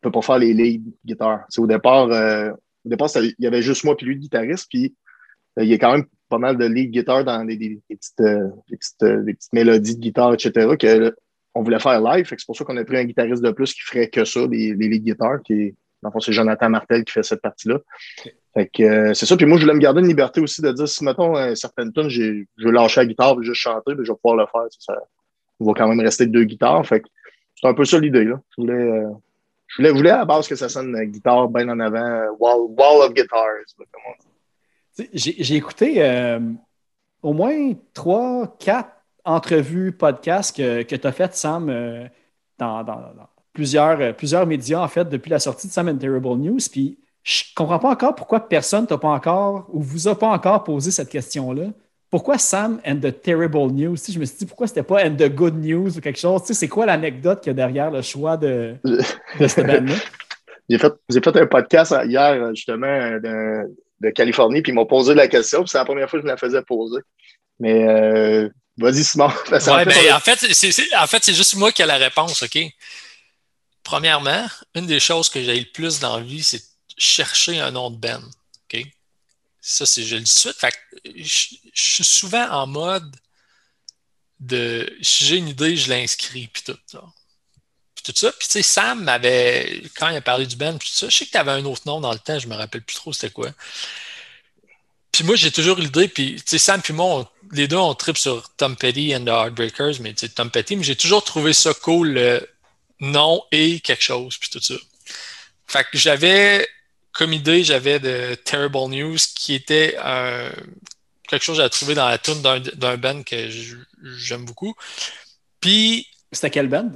peut 0.00 0.10
pas 0.10 0.22
faire 0.22 0.38
les 0.38 0.54
lead 0.54 0.84
guitares. 1.04 1.46
Au 1.58 1.66
départ, 1.66 2.06
au 2.06 2.88
départ 2.88 3.10
il 3.16 3.34
y 3.40 3.46
avait 3.46 3.62
juste 3.62 3.84
moi 3.84 3.96
puis 3.96 4.06
lui, 4.06 4.14
le 4.14 4.20
guitariste. 4.20 4.68
Puis, 4.70 4.94
il 5.60 5.72
est 5.72 5.78
quand 5.78 5.92
même 5.92 6.06
pas 6.28 6.38
mal 6.38 6.56
de 6.56 6.64
lead 6.66 6.90
guitare 6.90 7.24
dans 7.24 7.44
des, 7.44 7.80
petites, 7.88 8.20
euh, 8.20 8.48
euh, 9.02 9.22
des, 9.22 9.34
petites, 9.34 9.52
mélodies 9.52 9.96
de 9.96 10.00
guitare, 10.00 10.34
etc., 10.34 10.76
que 10.78 11.14
on 11.54 11.62
voulait 11.62 11.80
faire 11.80 12.00
live. 12.00 12.26
C'est 12.28 12.46
pour 12.46 12.56
ça 12.56 12.64
qu'on 12.64 12.76
a 12.76 12.84
pris 12.84 12.98
un 12.98 13.04
guitariste 13.04 13.42
de 13.42 13.50
plus 13.50 13.72
qui 13.72 13.80
ferait 13.80 14.08
que 14.08 14.24
ça, 14.24 14.46
des, 14.46 14.74
lead 14.74 15.04
guitares, 15.04 15.42
qui 15.42 15.74
c'est 16.20 16.32
Jonathan 16.32 16.70
Martel 16.70 17.04
qui 17.04 17.12
fait 17.12 17.24
cette 17.24 17.42
partie-là. 17.42 17.78
Fait 18.54 18.68
que 18.68 18.82
euh, 18.84 19.14
c'est 19.14 19.26
ça. 19.26 19.36
Puis 19.36 19.46
moi, 19.46 19.58
je 19.58 19.64
voulais 19.64 19.74
me 19.74 19.80
garder 19.80 20.00
une 20.00 20.06
liberté 20.06 20.40
aussi 20.40 20.62
de 20.62 20.70
dire 20.70 20.86
si, 20.86 21.02
mettons, 21.04 21.34
certaines 21.56 21.92
tunes, 21.92 22.08
je 22.08 22.44
veux 22.58 22.70
lâcher 22.70 23.00
la 23.00 23.06
guitare 23.06 23.36
et 23.40 23.44
juste 23.44 23.60
chanter, 23.60 23.94
ben, 23.94 24.04
je 24.04 24.12
vais 24.12 24.18
pouvoir 24.22 24.36
le 24.36 24.46
faire. 24.46 24.68
Ça, 24.78 24.94
on 25.58 25.66
va 25.66 25.72
quand 25.72 25.88
même 25.88 26.00
rester 26.00 26.26
deux 26.26 26.44
guitares. 26.44 26.86
Fait 26.86 27.00
que 27.00 27.08
c'est 27.60 27.66
un 27.66 27.74
peu 27.74 27.84
ça 27.84 27.98
l'idée. 27.98 28.24
Je 28.24 28.62
voulais, 28.62 29.02
je 29.66 29.88
voulais, 29.88 30.10
à 30.10 30.18
la 30.18 30.24
base 30.24 30.46
que 30.46 30.54
ça 30.54 30.68
sonne 30.68 30.96
guitare 31.06 31.48
bien 31.48 31.68
en 31.68 31.80
avant, 31.80 32.28
wall, 32.38 32.70
wall 32.78 33.08
of 33.08 33.14
guitars, 33.14 33.64
j'ai 35.12 35.54
écouté 35.54 36.02
euh, 36.02 36.40
au 37.22 37.32
moins 37.32 37.72
trois, 37.94 38.56
quatre 38.58 38.90
entrevues, 39.24 39.92
podcasts 39.92 40.56
que, 40.56 40.82
que 40.82 40.96
tu 40.96 41.06
as 41.06 41.12
faites, 41.12 41.34
Sam, 41.34 41.68
euh, 41.68 42.06
dans, 42.58 42.84
plusieurs, 43.52 44.00
euh, 44.00 44.12
plusieurs 44.12 44.46
médias, 44.46 44.80
en 44.80 44.88
fait, 44.88 45.08
depuis 45.08 45.30
la 45.30 45.38
sortie 45.38 45.68
de 45.68 45.72
Sam 45.72 45.88
and 45.88 45.96
Terrible 45.96 46.36
News. 46.36 46.58
Puis 46.70 46.98
je 47.22 47.44
comprends 47.54 47.78
pas 47.78 47.90
encore 47.90 48.14
pourquoi 48.14 48.48
personne 48.48 48.86
t'a 48.86 48.96
pas 48.96 49.08
encore 49.08 49.68
ou 49.72 49.82
vous 49.82 50.08
a 50.08 50.18
pas 50.18 50.28
encore 50.28 50.64
posé 50.64 50.90
cette 50.90 51.10
question-là. 51.10 51.66
Pourquoi 52.10 52.38
Sam 52.38 52.80
and 52.86 52.96
the 52.96 53.20
Terrible 53.20 53.70
News? 53.70 53.96
je 54.10 54.18
me 54.18 54.24
suis 54.24 54.38
dit 54.38 54.46
pourquoi 54.46 54.66
c'était 54.66 54.82
pas 54.82 55.06
and 55.06 55.16
the 55.16 55.28
Good 55.28 55.62
News 55.62 55.98
ou 55.98 56.00
quelque 56.00 56.18
chose? 56.18 56.42
C'est 56.44 56.68
quoi 56.68 56.86
l'anecdote 56.86 57.40
qu'il 57.40 57.50
y 57.50 57.50
a 57.50 57.54
derrière 57.54 57.90
le 57.90 58.00
choix 58.00 58.38
de, 58.38 58.76
de? 58.82 58.98
J'ai 60.70 60.78
fait, 60.78 60.92
fait, 61.08 61.36
un 61.36 61.46
podcast 61.46 61.94
hier, 62.04 62.54
justement, 62.54 63.18
de 63.20 63.64
Californie, 64.14 64.62
puis 64.62 64.72
ils 64.72 64.74
m'ont 64.74 64.86
posé 64.86 65.14
la 65.14 65.28
question, 65.28 65.60
puis 65.60 65.70
c'est 65.70 65.78
la 65.78 65.84
première 65.84 66.08
fois 66.08 66.18
que 66.18 66.22
je 66.22 66.26
me 66.26 66.32
la 66.32 66.36
faisais 66.36 66.62
poser. 66.62 67.00
Mais 67.58 67.86
euh, 67.88 68.48
vas-y, 68.76 69.04
Simon. 69.04 69.28
Ouais, 69.50 69.84
ben, 69.84 70.14
en 70.14 70.20
fait, 70.20 70.38
c'est, 70.52 70.96
en 70.96 71.06
fait, 71.06 71.24
c'est 71.24 71.34
juste 71.34 71.56
moi 71.56 71.72
qui 71.72 71.82
ai 71.82 71.86
la 71.86 71.96
réponse, 71.96 72.42
OK? 72.42 72.58
Premièrement, 73.82 74.46
une 74.74 74.86
des 74.86 75.00
choses 75.00 75.28
que 75.28 75.42
j'ai 75.42 75.58
le 75.58 75.70
plus 75.72 75.98
dans 75.98 76.18
la 76.18 76.22
vie, 76.22 76.42
c'est 76.42 76.62
chercher 76.96 77.60
un 77.60 77.70
nom 77.70 77.90
de 77.90 77.96
Ben. 77.96 78.22
OK? 78.72 78.82
Ça, 79.60 79.86
c'est, 79.86 80.02
je 80.02 80.16
le 80.16 80.22
dis 80.22 80.30
tout 80.30 80.48
de 80.48 80.54
suite. 80.54 80.60
Fait 80.60 80.74
je, 81.04 81.56
suis 81.74 82.04
souvent 82.04 82.48
en 82.50 82.66
mode 82.66 83.16
de 84.40 84.88
si 85.02 85.24
j'ai 85.24 85.36
une 85.36 85.48
idée, 85.48 85.76
je 85.76 85.90
l'inscris, 85.90 86.48
puis 86.52 86.62
tout. 86.62 86.78
Tout 88.08 88.14
ça. 88.16 88.32
Puis 88.32 88.48
tu 88.48 88.52
sais, 88.52 88.62
Sam 88.62 89.04
m'avait, 89.04 89.82
quand 89.98 90.08
il 90.08 90.16
a 90.16 90.22
parlé 90.22 90.46
du 90.46 90.56
puis 90.56 90.66
tout 90.78 90.86
ça, 90.86 91.10
je 91.10 91.14
sais 91.14 91.26
que 91.26 91.30
tu 91.30 91.36
avais 91.36 91.50
un 91.50 91.64
autre 91.66 91.82
nom 91.84 92.00
dans 92.00 92.12
le 92.12 92.18
temps, 92.18 92.38
je 92.38 92.48
me 92.48 92.54
rappelle 92.54 92.80
plus 92.80 92.96
trop 92.96 93.12
c'était 93.12 93.28
quoi. 93.28 93.50
Puis 95.12 95.24
moi, 95.24 95.36
j'ai 95.36 95.52
toujours 95.52 95.76
l'idée, 95.76 96.08
puis 96.08 96.36
tu 96.36 96.42
sais, 96.46 96.58
Sam 96.58 96.80
puis 96.80 96.94
moi, 96.94 97.30
les 97.52 97.68
deux, 97.68 97.76
on 97.76 97.94
trip 97.94 98.16
sur 98.16 98.48
Tom 98.56 98.76
Petty 98.76 99.14
and 99.14 99.26
the 99.26 99.28
Heartbreakers, 99.28 100.00
mais 100.00 100.14
tu 100.14 100.20
sais, 100.20 100.30
Tom 100.30 100.50
Petty, 100.50 100.76
mais 100.76 100.84
j'ai 100.84 100.96
toujours 100.96 101.22
trouvé 101.22 101.52
ça 101.52 101.74
cool, 101.74 102.12
le 102.14 102.48
nom 103.00 103.42
et 103.52 103.80
quelque 103.80 104.02
chose, 104.02 104.38
puis 104.38 104.48
tout 104.48 104.62
ça. 104.62 104.76
Fait 105.66 105.84
que 105.84 105.98
j'avais, 105.98 106.66
comme 107.12 107.34
idée, 107.34 107.62
j'avais 107.62 108.00
de 108.00 108.36
Terrible 108.36 108.88
News, 108.88 109.18
qui 109.34 109.52
était 109.52 109.96
quelque 111.28 111.42
chose 111.42 111.58
que 111.58 111.62
j'ai 111.62 111.68
trouvé 111.68 111.94
dans 111.94 112.08
la 112.08 112.16
tune 112.16 112.40
d'un 112.40 112.96
band 112.96 113.22
que 113.22 113.50
j'aime 114.16 114.46
beaucoup. 114.46 114.74
Puis. 115.60 116.06
C'était 116.32 116.50
quel 116.50 116.68
band? 116.68 116.90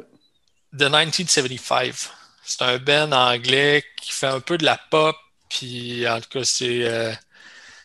The 0.76 0.84
1975. 0.84 2.10
C'est 2.44 2.62
un 2.62 2.78
band 2.78 3.12
anglais 3.12 3.84
qui 4.00 4.12
fait 4.12 4.26
un 4.26 4.40
peu 4.40 4.56
de 4.58 4.64
la 4.64 4.78
pop, 4.90 5.16
Puis 5.48 6.08
en 6.08 6.20
tout 6.20 6.28
cas, 6.30 6.44
c'est. 6.44 6.84
Euh, 6.84 7.12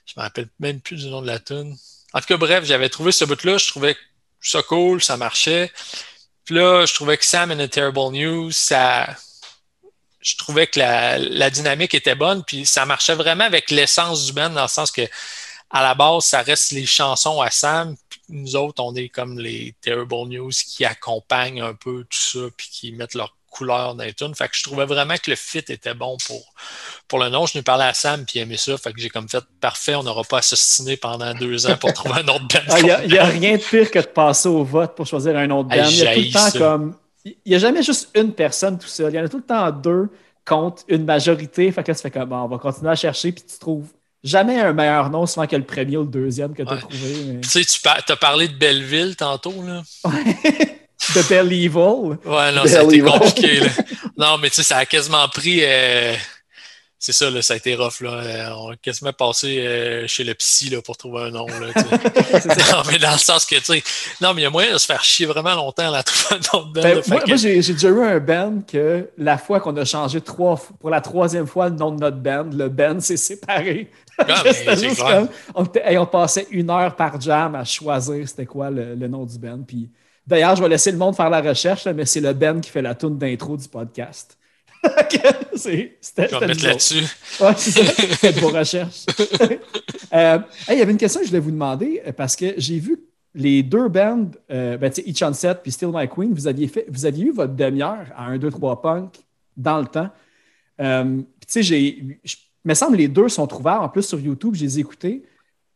je 0.06 0.14
me 0.16 0.22
rappelle 0.22 0.48
même 0.60 0.80
plus 0.80 0.96
du 0.96 1.08
nom 1.08 1.22
de 1.22 1.28
la 1.28 1.40
tune. 1.40 1.78
En 2.14 2.20
tout 2.20 2.28
cas, 2.28 2.38
bref, 2.38 2.64
j'avais 2.64 2.90
trouvé 2.90 3.12
ce 3.12 3.26
bout-là, 3.26 3.58
je 3.58 3.68
trouvais 3.68 3.98
ça 4.42 4.64
cool, 4.64 5.04
ça 5.04 5.18
marchait. 5.18 5.72
Puis 6.46 6.56
là, 6.56 6.86
je 6.86 6.94
trouvais 6.94 7.18
que 7.18 7.26
Sam 7.26 7.52
and 7.52 7.58
the 7.58 7.70
Terrible 7.70 8.12
News, 8.14 8.52
ça. 8.52 9.08
Je 10.22 10.36
trouvais 10.38 10.68
que 10.68 10.80
la, 10.80 11.20
la 11.20 11.50
dynamique 11.50 11.94
était 11.94 12.16
bonne, 12.16 12.44
puis 12.44 12.66
ça 12.66 12.86
marchait 12.86 13.16
vraiment 13.16 13.44
avec 13.44 13.70
l'essence 13.70 14.26
du 14.26 14.34
band, 14.34 14.50
dans 14.50 14.64
le 14.64 14.68
sens 14.68 14.92
que 14.92 15.08
à 15.70 15.84
la 15.84 15.94
base, 15.94 16.26
ça 16.26 16.42
reste 16.42 16.72
les 16.72 16.86
chansons 16.86 17.42
à 17.42 17.52
Sam. 17.52 17.96
Nous 18.30 18.56
autres, 18.56 18.84
on 18.84 18.94
est 18.96 19.10
comme 19.10 19.40
les 19.40 19.76
Terrible 19.82 20.28
News 20.28 20.52
qui 20.52 20.86
accompagnent 20.86 21.62
un 21.62 21.74
peu 21.74 22.04
tout 22.04 22.20
ça, 22.20 22.40
puis 22.56 22.68
qui 22.72 22.92
mettent 22.92 23.14
leur 23.14 23.38
couleur 23.50 23.96
dans 23.96 24.04
les 24.04 24.14
tunes. 24.14 24.36
Fait 24.36 24.48
que 24.48 24.56
je 24.56 24.64
trouvais 24.64 24.86
vraiment 24.86 25.16
que 25.16 25.30
le 25.30 25.36
fit 25.36 25.60
était 25.60 25.94
bon 25.94 26.18
pour, 26.28 26.54
pour 27.08 27.20
le 27.20 27.30
nom. 27.30 27.46
Je 27.46 27.54
lui 27.54 27.62
parlais 27.62 27.86
à 27.86 27.94
Sam, 27.94 28.26
puis 28.26 28.40
il 28.40 28.42
aimait 28.44 28.58
ça. 28.58 28.78
Fait 28.78 28.94
que 28.94 29.00
j'ai 29.00 29.10
comme 29.10 29.28
fait 29.30 29.44
parfait, 29.60 29.96
on 29.96 30.04
n'aura 30.04 30.24
pas 30.24 30.40
assassiné 30.40 30.98
pendant 30.98 31.34
deux 31.34 31.68
ans 31.68 31.78
pour 31.78 31.94
trouver 31.94 32.20
un 32.20 32.28
autre 32.28 32.48
band. 32.48 32.78
Il 32.80 32.92
ah, 32.92 33.06
n'y 33.06 33.18
a, 33.18 33.26
rien 33.26 33.58
de 33.58 33.62
pire 33.62 33.90
que 33.90 34.00
de 34.00 34.06
passer 34.06 34.50
au 34.50 34.64
vote 34.64 34.96
pour 34.96 35.08
choisir 35.08 35.36
un 35.38 35.50
autre 35.52 35.70
band. 35.70 35.88
Il 35.90 35.98
y 35.98 36.08
a 36.08 36.14
tout 36.14 36.20
le 36.20 36.32
temps 36.32 36.58
comme. 36.58 36.96
Il 37.26 37.36
n'y 37.46 37.56
a 37.56 37.60
jamais 37.60 37.84
juste 37.84 38.10
une 38.16 38.32
personne 38.34 38.78
tout 38.78 38.88
seul. 38.88 39.12
Il 39.12 39.18
y 39.18 39.20
en 39.20 39.26
a 39.26 39.30
tout 39.30 39.38
le 39.38 39.44
temps 39.44 39.70
deux 39.72 40.10
contre 40.46 40.84
une 40.88 41.04
majorité. 41.04 41.70
Fait 41.72 41.84
que 41.84 41.92
là, 41.92 41.96
tu 41.96 42.02
fais 42.02 42.12
comme 42.12 42.32
on 42.32 42.48
va 42.48 42.58
continuer 42.58 42.92
à 42.92 42.96
chercher, 42.96 43.34
puis 43.34 43.44
tu 43.44 43.60
trouves 43.60 43.90
jamais 44.24 44.60
un 44.60 44.74
meilleur 44.74 45.10
nom 45.10 45.26
souvent 45.26 45.48
que 45.48 45.56
le 45.56 45.64
premier 45.64 45.98
ou 45.98 46.04
le 46.04 46.10
deuxième 46.10 46.54
que 46.54 46.64
tu 46.64 46.74
as 46.74 46.78
trouvé. 46.78 47.40
Tu 47.42 47.50
sais, 47.50 47.64
tu 47.64 48.12
as 48.12 48.16
parlé 48.16 48.48
de 48.48 48.54
Belleville 48.54 49.16
tantôt, 49.16 49.64
là. 49.64 49.84
de 51.16 51.30
Belle 51.30 51.54
Evil. 51.54 52.18
Ouais, 52.26 52.52
non, 52.52 52.66
ça 52.66 52.82
a 52.82 52.84
été 52.84 53.00
compliqué, 53.00 53.60
là. 53.60 53.70
Non, 54.18 54.38
mais 54.38 54.50
tu 54.50 54.56
sais, 54.56 54.64
ça 54.64 54.78
a 54.78 54.86
quasiment 54.86 55.28
pris. 55.30 55.60
Euh, 55.62 56.16
c'est 57.08 57.14
ça, 57.14 57.30
là, 57.30 57.42
ça 57.42 57.54
a 57.54 57.58
été 57.58 57.74
rough. 57.74 58.02
Là. 58.02 58.10
Euh, 58.12 58.50
on 58.58 58.72
a 58.72 58.76
quasiment 58.76 59.14
passé 59.14 59.66
euh, 59.66 60.08
chez 60.08 60.26
le 60.26 60.34
psy 60.34 60.70
là, 60.70 60.82
pour 60.82 60.98
trouver 60.98 61.22
un 61.22 61.30
nom. 61.30 61.48
Là, 61.48 61.68
non, 62.74 62.82
mais 62.92 63.00
dans 63.00 63.14
le 63.14 63.18
sens 63.18 63.46
que, 63.46 63.56
tu 63.56 63.64
sais, 63.64 63.84
non, 64.20 64.34
mais 64.34 64.42
il 64.42 64.44
y 64.44 64.48
a 64.48 64.50
moyen 64.50 64.74
de 64.74 64.78
se 64.78 64.86
faire 64.86 65.02
chier 65.06 65.26
vraiment 65.26 65.56
longtemps 65.56 65.94
à 65.94 66.04
trouver 66.04 66.36
un 66.36 66.58
nom 66.58 66.66
de 66.66 66.74
band. 66.74 66.82
Ben, 66.82 67.02
moi, 67.08 67.24
moi 67.26 67.36
j'ai 67.38 67.62
déjà 67.62 67.88
eu 67.88 68.04
un 68.04 68.20
band 68.20 68.62
que 68.70 69.10
la 69.18 69.38
fois 69.38 69.62
qu'on 69.62 69.78
a 69.78 69.86
changé 69.86 70.20
trois, 70.20 70.62
pour 70.82 70.90
la 70.90 71.00
troisième 71.00 71.48
fois 71.48 71.70
le 71.70 71.76
nom 71.76 71.92
de 71.92 72.02
notre 72.02 72.18
band, 72.18 72.50
le 72.52 72.68
band 72.68 73.00
s'est 73.00 73.16
séparé. 73.16 73.90
Ah, 74.18 74.44
juste 74.76 75.02
comme, 75.02 75.30
on, 75.56 76.06
passait 76.08 76.48
une 76.52 76.70
heure 76.70 76.94
par 76.94 77.22
jam 77.22 77.56
à 77.56 77.64
choisir 77.64 78.28
c'était 78.28 78.46
quoi 78.46 78.70
le, 78.70 79.08
nom 79.08 79.24
du 79.26 79.40
band. 79.40 79.62
Puis, 79.66 79.90
d'ailleurs, 80.26 80.58
je 80.58 80.62
vais 80.62 80.68
laisser 80.68 80.92
le 80.92 80.98
monde 80.98 81.16
faire 81.16 81.30
la 81.30 81.40
recherche, 81.40 81.86
mais 81.86 82.06
c'est 82.06 82.20
le 82.20 82.34
band 82.34 82.60
qui 82.60 82.70
fait 82.70 82.82
la 82.82 82.96
tune 82.96 83.18
d'intro 83.18 83.56
du 83.56 83.70
podcast. 83.70 84.38
C'était. 85.56 86.30
Je 86.30 86.40
vais 86.40 86.48
mettre 86.48 86.64
là-dessus. 86.64 87.04
Ouais, 87.40 87.54
c'est 87.58 87.72
ça. 87.72 87.84
Faites 87.94 88.40
vos 88.40 88.50
recherches. 88.50 89.06
Euh, 90.14 90.40
il 90.70 90.78
y 90.78 90.82
avait 90.82 90.94
une 90.94 90.98
question 90.98 91.20
que 91.20 91.26
je 91.26 91.32
voulais 91.32 91.42
vous 91.42 91.52
demander 91.52 92.02
euh, 92.08 92.14
parce 92.14 92.34
que 92.34 92.54
j'ai 92.56 92.80
vu 92.80 92.98
les 93.38 93.62
deux 93.62 93.88
bands, 93.90 94.32
euh, 94.52 94.78
ben, 94.78 94.92
Each 95.06 95.22
on 95.22 95.34
Set 95.34 95.60
puis 95.62 95.72
Still 95.72 95.92
My 95.94 96.08
Queen, 96.08 96.34
vous 96.34 96.48
aviez, 96.48 96.68
fait, 96.68 96.86
vous 96.90 97.06
aviez 97.06 97.26
eu 97.26 97.32
votre 97.32 97.54
demi-heure 97.54 98.08
à 98.16 98.28
1, 98.28 98.38
2, 98.38 98.50
3 98.50 98.82
punk 98.82 99.16
dans 99.56 99.80
le 99.80 99.86
temps. 99.86 100.10
Euh, 100.80 101.22
tu 101.48 101.64
sais, 101.64 101.98
me 102.66 102.74
semble 102.74 102.94
que 102.94 102.98
les 102.98 103.08
deux 103.08 103.30
sont 103.30 103.48
trouvables 103.48 103.84
en 103.84 103.90
plus 103.90 104.04
sur 104.04 104.20
YouTube, 104.20 104.56
je 104.56 104.64
les 104.64 104.78
ai 104.78 104.82
écoutés. 104.82 105.24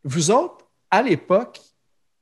Vous 0.02 0.30
autres, 0.30 0.66
à 0.90 1.02
l'époque, 1.02 1.60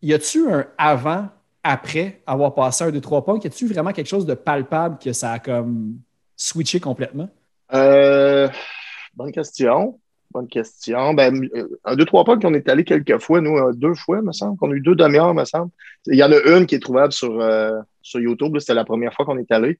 y 0.02 0.12
a-tu 0.12 0.50
un 0.50 0.66
avant, 0.76 1.28
après 1.62 2.22
avoir 2.26 2.54
passé 2.54 2.84
un, 2.84 2.90
2, 2.90 3.00
3 3.00 3.24
punk? 3.24 3.44
Y 3.44 3.46
a-tu 3.46 3.66
vraiment 3.66 3.92
quelque 3.92 4.08
chose 4.08 4.26
de 4.26 4.34
palpable 4.34 4.98
que 4.98 5.12
ça 5.12 5.32
a 5.32 5.38
comme 5.38 5.98
switcher 6.40 6.80
complètement? 6.80 7.28
Euh, 7.72 8.48
bonne 9.14 9.32
question. 9.32 10.00
Bonne 10.32 10.48
question. 10.48 11.14
Ben, 11.14 11.48
euh, 11.54 11.68
un, 11.84 11.96
deux, 11.96 12.04
trois 12.04 12.24
pas 12.24 12.36
qu'on 12.36 12.54
est 12.54 12.68
allé 12.68 12.84
quelques 12.84 13.18
fois, 13.18 13.40
nous, 13.40 13.56
euh, 13.56 13.72
deux 13.74 13.94
fois, 13.94 14.22
me 14.22 14.32
semble, 14.32 14.56
qu'on 14.58 14.70
a 14.70 14.74
eu 14.74 14.80
deux 14.80 14.94
demi-heures, 14.94 15.34
me 15.34 15.44
semble. 15.44 15.70
Il 16.06 16.16
y 16.16 16.22
en 16.22 16.32
a 16.32 16.40
une 16.56 16.66
qui 16.66 16.76
est 16.76 16.80
trouvable 16.80 17.12
sur, 17.12 17.42
sur 18.02 18.20
YouTube. 18.20 18.56
C'était 18.58 18.74
la 18.74 18.84
première 18.84 19.12
fois 19.12 19.24
qu'on 19.26 19.38
est 19.38 19.50
allé. 19.52 19.78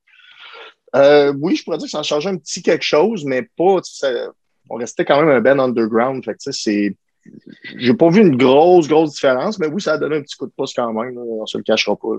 oui, 0.95 1.57
je 1.57 1.65
pourrais 1.65 1.79
dire 1.79 1.87
que 1.87 1.91
ça 1.91 2.01
a 2.01 2.03
changé 2.03 2.29
un 2.29 2.37
petit 2.37 2.63
quelque 2.63 2.85
chose, 2.85 3.25
mais 3.25 3.43
pas. 3.57 3.81
on 4.69 4.77
restait 4.77 5.05
quand 5.05 5.23
même 5.23 5.31
un 5.31 5.41
band 5.41 5.63
underground. 5.63 6.25
Fait 6.25 6.35
que, 6.35 6.53
c'est. 6.53 6.97
J'ai 7.77 7.95
pas 7.95 8.09
vu 8.09 8.23
une 8.23 8.37
grosse, 8.37 8.89
grosse 8.89 9.13
différence, 9.13 9.59
mais 9.59 9.67
oui, 9.67 9.81
ça 9.81 9.93
a 9.93 9.99
donné 9.99 10.17
un 10.17 10.23
petit 10.23 10.37
coup 10.37 10.47
de 10.47 10.53
pouce 10.57 10.75
quand 10.75 10.93
même. 10.93 11.17
on 11.19 11.47
se 11.47 11.59
le 11.59 11.65
cachera 11.65 11.95
pas 11.95 12.17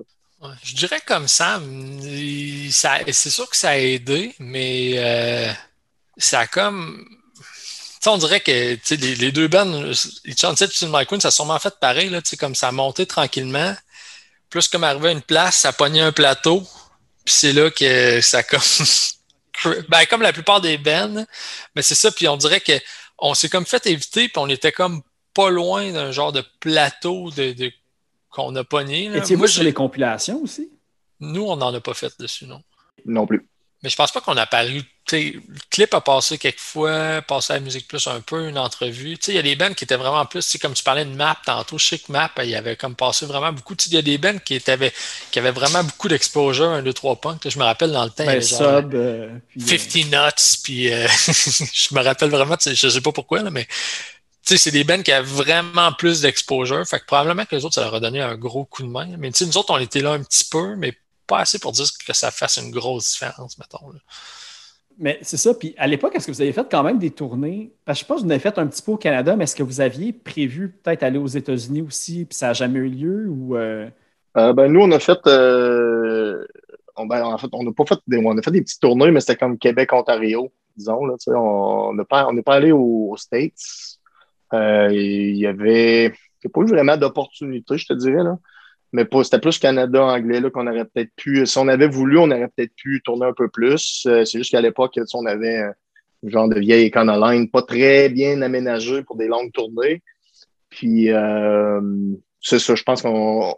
je 0.64 0.76
dirais 0.76 1.02
comme 1.06 1.28
ça, 1.28 1.62
c'est 2.02 3.30
sûr 3.30 3.50
que 3.50 3.56
ça 3.56 3.70
a 3.70 3.78
aidé, 3.78 4.36
mais 4.40 4.94
euh, 4.96 5.52
ça 6.18 6.42
a 6.42 6.48
comme. 6.48 7.08
on 8.06 8.18
dirait 8.18 8.40
que 8.40 8.52
les, 8.96 9.16
les, 9.16 9.32
deux 9.32 9.48
bands, 9.48 9.94
Sunset 9.94 10.66
et 10.66 10.86
My 10.88 11.06
Queen, 11.06 11.22
ça 11.22 11.28
a 11.28 11.32
sûrement 11.32 11.60
fait 11.60 11.74
pareil, 11.80 12.10
là, 12.10 12.22
comme 12.40 12.56
ça 12.56 12.70
a 12.70 12.72
monté 12.72 13.06
tranquillement. 13.06 13.76
Plus 14.50 14.68
comme 14.68 14.84
arrivé 14.84 15.10
à 15.10 15.12
une 15.12 15.22
place, 15.22 15.58
ça 15.58 15.74
pognait 15.74 16.02
un 16.02 16.12
plateau, 16.12 16.62
puis 17.24 17.34
c'est 17.34 17.54
là 17.54 17.70
que 17.70 18.20
ça 18.22 18.44
comme. 18.44 18.60
ben, 19.90 20.06
comme 20.10 20.24
la 20.24 20.34
plupart 20.34 20.62
des 20.62 20.78
bands, 20.78 21.26
mais 21.76 21.82
c'est 21.84 21.96
ça, 21.96 22.12
puis 22.12 22.28
on 22.28 22.38
dirait 22.38 22.62
que 22.62 22.74
on 23.20 23.36
s'est 23.36 23.50
comme 23.50 23.68
fait 23.68 23.86
éviter, 23.86 24.28
puis 24.28 24.38
on 24.38 24.50
était 24.50 24.72
comme 24.72 25.04
pas 25.34 25.50
loin 25.50 25.92
d'un 25.92 26.12
genre 26.12 26.32
de 26.32 26.44
plateau 26.60 27.32
de, 27.32 27.54
de 27.54 27.72
qu'on 28.32 28.56
a 28.56 28.64
pogné. 28.64 29.16
Étiez-vous 29.16 29.48
sur 29.48 29.64
les 29.64 29.74
compilations 29.74 30.42
aussi? 30.42 30.72
Nous, 31.20 31.44
on 31.44 31.58
n'en 31.58 31.74
a 31.74 31.80
pas 31.80 31.94
fait 31.94 32.12
dessus, 32.20 32.48
non. 32.48 32.62
Non 33.06 33.28
plus. 33.28 33.46
Mais 33.84 33.90
je 33.90 33.96
pense 33.96 34.12
pas 34.12 34.22
qu'on 34.22 34.38
a 34.38 34.46
paru. 34.46 34.84
Le 35.12 35.42
clip 35.72 35.94
a 35.96 36.02
passé 36.02 36.38
quelques 36.38 36.60
fois, 36.60 37.22
passé 37.24 37.54
à 37.54 37.56
la 37.56 37.62
musique 37.62 37.88
plus 37.88 38.06
un 38.06 38.22
peu, 38.22 38.48
une 38.48 38.60
entrevue. 38.60 39.18
Il 39.28 39.34
y 39.34 39.40
a 39.40 39.42
des 39.42 39.56
bands 39.56 39.74
qui 39.74 39.84
étaient 39.84 39.96
vraiment 39.98 40.24
plus, 40.26 40.56
comme 40.62 40.74
tu 40.74 40.84
parlais 40.84 41.04
de 41.04 41.10
Map 41.10 41.36
tantôt, 41.44 41.78
que 41.78 42.12
Map, 42.12 42.32
il 42.44 42.50
y 42.50 42.56
avait 42.56 42.76
comme 42.76 42.96
passé 42.96 43.26
vraiment 43.26 43.52
beaucoup. 43.52 43.76
Il 43.88 43.94
y 43.94 43.98
a 43.98 44.04
des 44.04 44.20
bands 44.20 44.38
qui, 44.38 44.54
étaient, 44.54 44.94
qui 45.32 45.40
avaient 45.40 45.52
vraiment 45.52 45.84
beaucoup 45.84 46.08
d'exposure, 46.08 46.70
un, 46.70 46.84
deux, 46.84 46.94
trois 46.94 47.20
punks. 47.20 47.50
Je 47.50 47.58
me 47.58 47.64
rappelle 47.64 47.92
dans 47.92 48.04
le 48.04 48.12
temps. 48.12 48.26
Ben, 48.26 48.42
sub, 48.42 48.58
50 48.58 48.94
euh, 48.94 49.30
Nuts, 49.58 50.60
puis 50.64 50.94
euh, 50.94 51.08
je 51.18 51.96
me 51.96 52.04
rappelle 52.04 52.30
vraiment, 52.30 52.56
je 52.64 52.90
sais 52.90 53.02
pas 53.02 53.12
pourquoi, 53.12 53.42
là, 53.42 53.50
mais 53.50 53.68
c'est 54.44 54.72
des 54.72 54.84
bands 54.84 55.02
qui 55.02 55.12
avaient 55.12 55.28
vraiment 55.28 55.92
plus 55.94 56.22
d'exposure. 56.22 56.86
Fait 56.86 57.00
que 57.00 57.06
probablement 57.06 57.46
que 57.46 57.56
les 57.56 57.66
autres, 57.66 57.76
ça 57.76 57.82
leur 57.82 57.96
a 57.96 58.00
donné 58.00 58.22
un 58.22 58.36
gros 58.36 58.66
coup 58.66 58.84
de 58.84 58.88
main. 58.88 59.08
Mais 59.18 59.32
nous 59.42 59.58
autres, 59.58 59.74
on 59.74 59.78
était 59.78 60.02
là 60.02 60.12
un 60.14 60.24
petit 60.24 60.46
peu, 60.46 60.76
mais 60.76 60.94
pas 61.28 61.40
assez 61.40 61.60
pour 61.60 61.72
dire 61.72 61.86
que 62.06 62.14
ça 62.14 62.32
fasse 62.32 62.58
une 62.58 62.72
grosse 62.72 63.12
différence, 63.12 63.58
mettons. 63.58 63.92
Mais 64.98 65.20
c'est 65.22 65.38
ça. 65.38 65.54
Puis 65.54 65.74
à 65.78 65.88
l'époque, 65.88 66.16
est-ce 66.16 66.28
que 66.28 66.32
vous 66.32 66.42
avez 66.42 66.54
fait 66.54 66.68
quand 66.70 66.84
même 66.84 67.00
des 67.00 67.12
tournées? 67.12 67.72
Parce 67.86 68.00
que 68.00 68.04
je 68.04 68.08
pense 68.08 68.18
que 68.18 68.24
vous 68.24 68.28
en 68.28 68.32
avez 68.32 68.40
fait 68.40 68.58
un 68.58 68.68
petit 68.68 68.82
peu 68.82 68.92
au 68.92 68.98
Canada, 68.98 69.36
mais 69.36 69.46
est-ce 69.46 69.56
que 69.56 69.64
vous 69.64 69.82
aviez 69.82 70.14
prévu 70.14 70.70
peut-être 70.70 71.04
aller 71.04 71.18
aux 71.18 71.28
États-Unis 71.28 71.82
aussi, 71.82 72.26
puis 72.26 72.38
ça 72.38 72.48
n'a 72.48 72.54
jamais 72.54 72.80
eu 72.80 72.90
lieu? 72.90 73.28
Ou 73.30 73.56
euh? 73.56 73.90
Euh, 74.38 74.54
ben, 74.54 74.72
nous, 74.72 74.82
on 74.82 74.92
a 74.92 75.00
fait. 75.00 75.20
Euh, 75.28 76.46
ben, 76.98 77.24
en 77.24 77.38
fait, 77.38 77.48
on 77.54 77.64
n'a 77.64 77.72
pas 77.72 77.86
fait 77.86 78.00
des, 78.08 78.18
on 78.24 78.38
a 78.38 78.42
fait 78.42 78.52
des 78.52 78.62
petites 78.62 78.82
tournées, 78.82 79.12
mais 79.12 79.22
c'était 79.22 79.38
comme 79.38 79.58
Québec-Ontario, 79.58 80.52
disons. 80.76 81.06
Là, 81.06 81.16
on 81.36 81.94
n'est 81.94 82.06
pas, 82.06 82.30
pas 82.46 82.56
allé 82.56 82.72
aux 82.72 83.16
States. 83.18 83.91
Euh, 84.54 84.90
il 84.92 85.38
y 85.38 85.48
avait. 85.48 86.14
Il 86.44 86.48
a 86.48 86.50
pas 86.50 86.62
eu 86.62 86.66
vraiment 86.66 86.98
d'opportunité, 86.98 87.78
je 87.78 87.86
te 87.86 87.94
dirais. 87.94 88.24
Là. 88.24 88.38
Mais 88.94 89.08
c'était 89.24 89.40
plus 89.40 89.60
Canada-anglais 89.60 90.42
qu'on 90.52 90.68
aurait 90.68 90.86
peut-être 90.86 91.12
pu. 91.16 91.46
Si 91.46 91.58
on 91.58 91.68
avait 91.68 91.88
voulu, 91.88 92.18
on 92.18 92.30
aurait 92.32 92.50
peut-être 92.56 92.76
pu 92.76 93.02
tourner 93.04 93.26
un 93.26 93.34
peu 93.34 93.48
plus. 93.48 94.06
Euh, 94.08 94.26
c'est 94.26 94.40
juste 94.40 94.52
qu'à 94.52 94.62
l'époque, 94.62 95.00
on 95.14 95.26
avait 95.26 95.60
un 95.60 95.74
genre 96.24 96.50
de 96.50 96.60
vieille 96.60 96.88
Econoline 96.88 97.50
pas 97.50 97.62
très 97.62 98.10
bien 98.10 98.42
aménagé 98.42 99.04
pour 99.04 99.18
des 99.18 99.28
longues 99.28 99.52
tournées. 99.52 100.02
Puis 100.70 101.12
euh, 101.12 101.82
c'est 102.42 102.60
ça, 102.60 102.76
je 102.76 102.84
pense 102.84 103.02
qu'on 103.02 103.56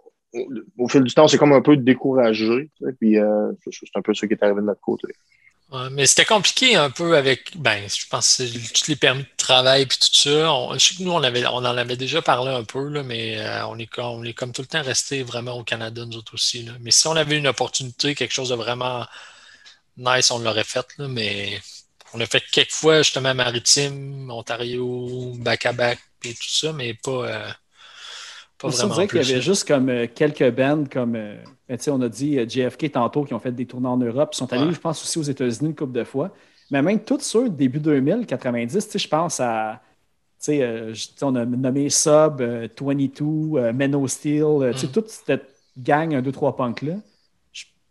au 0.80 0.88
fil 0.88 1.04
du 1.04 1.14
temps, 1.14 1.28
c'est 1.28 1.38
comme 1.38 1.54
un 1.54 1.62
peu 1.62 1.78
découragé. 1.78 2.70
Puis 3.00 3.18
c'est 3.60 3.96
un 3.96 4.02
peu 4.02 4.14
ce 4.14 4.26
qui 4.26 4.34
est 4.34 4.44
arrivé 4.44 4.62
de 4.62 4.66
notre 4.66 4.82
côté 4.82 5.08
mais 5.92 6.06
c'était 6.06 6.26
compliqué 6.26 6.76
un 6.76 6.92
peu 6.92 7.18
avec, 7.18 7.58
ben, 7.58 7.90
je 7.90 8.06
pense, 8.08 8.42
tous 8.74 8.88
les 8.88 8.96
permis 8.96 9.24
de 9.24 9.30
travail 9.38 9.84
et 9.84 9.88
tout 9.88 9.98
ça. 10.12 10.70
Je 10.74 10.78
sais 10.78 10.96
que 10.96 11.04
nous, 11.04 11.12
on, 11.12 11.24
avait, 11.24 11.46
on 11.48 11.56
en 11.58 11.66
avait 11.66 11.98
déjà 11.98 12.22
parlé 12.22 12.52
un 12.52 12.64
peu, 12.64 12.88
là, 12.90 13.02
mais 13.02 13.40
euh, 13.40 13.66
on, 13.68 13.80
est 13.80 13.90
on 14.00 14.24
est 14.24 14.34
comme 14.34 14.52
tout 14.52 14.62
le 14.62 14.68
temps 14.68 14.84
resté 14.84 15.24
vraiment 15.24 15.54
au 15.54 15.64
Canada, 15.64 16.06
nous 16.06 16.18
autres 16.18 16.36
aussi. 16.36 16.64
Là. 16.64 16.74
Mais 16.82 16.92
si 16.92 17.08
on 17.08 17.16
avait 17.16 17.38
une 17.38 17.48
opportunité, 17.48 18.14
quelque 18.14 18.34
chose 18.34 18.50
de 18.50 18.56
vraiment 18.56 19.06
nice, 19.98 20.32
on 20.32 20.40
l'aurait 20.40 20.64
fait. 20.64 20.86
Là, 20.98 21.08
mais 21.08 21.60
on 22.14 22.20
a 22.22 22.26
fait 22.28 22.44
quelques 22.52 22.72
fois, 22.72 23.02
justement, 23.02 23.34
Maritime, 23.34 24.30
Ontario, 24.32 25.34
back-à-back 25.38 26.00
et 26.24 26.34
tout 26.36 26.50
ça, 26.50 26.74
mais 26.74 26.94
pas. 26.94 27.12
Euh, 27.12 27.52
pas 28.64 28.70
vraiment. 28.70 28.96
On 28.98 29.08
qu'il 29.08 29.22
y 29.22 29.32
avait 29.32 29.42
juste 29.42 29.68
comme 29.68 29.90
euh, 29.90 30.08
quelques 30.14 30.50
bands 30.52 30.86
comme. 30.92 31.18
Ben, 31.70 31.78
on 31.88 32.02
a 32.02 32.10
dit 32.10 32.38
euh, 32.38 32.48
JFK 32.48 32.92
tantôt 32.92 33.24
qui 33.24 33.34
ont 33.34 33.40
fait 33.40 33.52
des 33.52 33.66
tournées 33.66 33.88
en 33.88 33.98
Europe. 33.98 34.32
Ils 34.34 34.38
sont 34.38 34.52
allés, 34.52 34.74
je 34.74 34.80
pense, 34.80 35.02
aussi 35.02 35.18
aux 35.20 35.24
États-Unis 35.24 35.70
une 35.70 35.76
couple 35.76 35.94
de 35.94 36.04
fois. 36.04 36.32
Mais 36.72 36.82
même 36.82 37.00
tous 37.04 37.22
ceux 37.22 37.50
début 37.50 37.80
2000, 37.80 38.26
90, 38.26 38.98
je 38.98 39.08
pense 39.08 39.40
à. 39.40 39.82
Euh, 40.50 40.94
on 41.22 41.36
a 41.36 41.46
nommé 41.46 41.90
Sub, 41.90 42.42
22, 42.42 43.24
euh, 43.24 43.72
Menno 43.72 44.06
Steel, 44.10 44.44
mm. 44.44 44.92
toute 44.92 45.08
cette 45.08 45.48
gang 45.78 46.14
1, 46.14 46.22
2, 46.22 46.32
3 46.34 46.58
punk-là. 46.58 46.96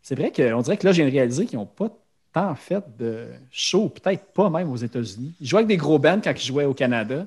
C'est 0.03 0.17
vrai 0.17 0.31
qu'on 0.33 0.61
dirait 0.61 0.77
que 0.77 0.87
là, 0.87 0.93
j'ai 0.93 1.05
réalisé 1.05 1.47
qu'ils 1.47 1.59
n'ont 1.59 1.65
pas 1.65 1.89
tant 2.35 2.55
fait 2.55 2.85
de 2.99 3.27
show, 3.51 3.89
peut-être 3.89 4.25
pas 4.35 4.51
même 4.51 4.71
aux 4.71 4.77
États-Unis. 4.77 5.33
Il 5.41 5.47
jouait 5.47 5.61
avec 5.61 5.69
des 5.69 5.77
gros 5.79 5.99
bands 5.99 6.21
quand 6.23 6.33
il 6.33 6.45
jouait 6.45 6.65
au 6.67 6.75
Canada. 6.75 7.27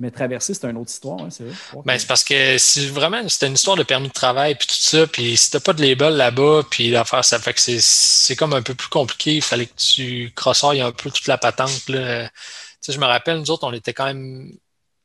Mais 0.00 0.12
traverser, 0.12 0.54
c'est 0.54 0.64
une 0.64 0.76
autre 0.76 0.90
histoire, 0.90 1.20
hein, 1.20 1.28
c'est 1.28 1.42
vrai. 1.42 1.54
Ben, 1.84 1.98
c'est 1.98 2.06
parce 2.06 2.22
que 2.22 2.56
si 2.56 2.86
vraiment 2.86 3.28
c'était 3.28 3.48
une 3.48 3.54
histoire 3.54 3.76
de 3.76 3.82
permis 3.82 4.08
de 4.08 4.12
travail 4.12 4.54
puis 4.54 4.68
tout 4.68 4.74
ça, 4.74 5.08
puis 5.08 5.36
si 5.36 5.50
t'as 5.50 5.58
pas 5.58 5.72
de 5.72 5.84
label 5.84 6.14
là-bas, 6.14 6.62
puis 6.70 6.90
l'affaire, 6.90 7.24
ça 7.24 7.40
fait 7.40 7.52
que 7.52 7.60
c'est 7.60 8.36
comme 8.36 8.52
un 8.52 8.62
peu 8.62 8.74
plus 8.74 8.88
compliqué. 8.88 9.34
Il 9.34 9.42
fallait 9.42 9.66
que 9.66 9.76
tu 9.76 10.32
crossoyes 10.36 10.82
un 10.82 10.92
peu 10.92 11.10
toute 11.10 11.26
la 11.26 11.36
patente. 11.36 11.88
Là. 11.88 12.28
Tu 12.28 12.32
sais, 12.80 12.92
je 12.92 13.00
me 13.00 13.06
rappelle, 13.06 13.38
nous 13.38 13.50
autres, 13.50 13.66
on 13.66 13.72
était 13.72 13.92
quand 13.92 14.06
même 14.06 14.52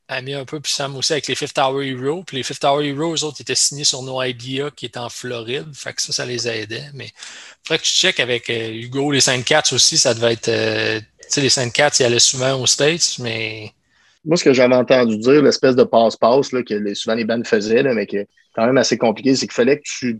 amis 0.06 0.34
un 0.34 0.44
peu, 0.44 0.60
puis 0.60 0.72
Sam 0.72 0.94
aussi 0.96 1.12
avec 1.12 1.26
les 1.26 1.34
Fifth 1.34 1.58
Hour 1.58 1.82
Heroes. 1.82 2.22
Puis 2.24 2.36
les 2.36 2.42
Fifth 2.44 2.64
Hour 2.64 2.82
Heroes, 2.82 3.14
eux 3.16 3.24
autres, 3.24 3.40
étaient 3.40 3.54
signés 3.54 3.84
sur 3.84 4.02
No 4.02 4.22
Idea 4.22 4.70
qui 4.70 4.86
est 4.86 4.96
en 4.96 5.08
Floride. 5.08 5.74
Fait 5.74 5.92
que 5.92 6.02
ça, 6.02 6.12
ça 6.12 6.26
les 6.26 6.46
aidait. 6.46 6.88
Mais 6.94 7.06
il 7.06 7.66
faudrait 7.66 7.78
que 7.78 7.84
tu 7.84 7.90
checkes 7.90 8.20
avec 8.20 8.48
euh, 8.50 8.70
Hugo, 8.70 9.10
les 9.10 9.20
Saint 9.20 9.42
Cats 9.42 9.72
aussi, 9.72 9.98
ça 9.98 10.14
devait 10.14 10.34
être. 10.34 10.48
Euh, 10.48 11.00
tu 11.00 11.26
sais, 11.30 11.40
les 11.40 11.48
Saint 11.50 11.70
Cats, 11.70 11.90
ils 11.98 12.04
allaient 12.04 12.18
souvent 12.18 12.60
aux 12.60 12.66
States, 12.66 13.18
mais 13.18 13.72
moi, 14.24 14.36
ce 14.36 14.44
que 14.44 14.52
j'avais 14.52 14.74
entendu 14.74 15.18
dire, 15.18 15.42
l'espèce 15.42 15.76
de 15.76 15.84
passe-passe 15.84 16.50
que 16.50 16.94
souvent 16.94 17.14
les 17.14 17.24
bandes 17.24 17.46
faisaient, 17.46 17.82
mais 17.82 18.06
qui 18.06 18.16
est 18.16 18.28
quand 18.54 18.66
même 18.66 18.78
assez 18.78 18.96
compliqué, 18.96 19.34
c'est 19.34 19.46
qu'il 19.46 19.54
fallait 19.54 19.78
que 19.78 19.84
tu, 19.84 20.18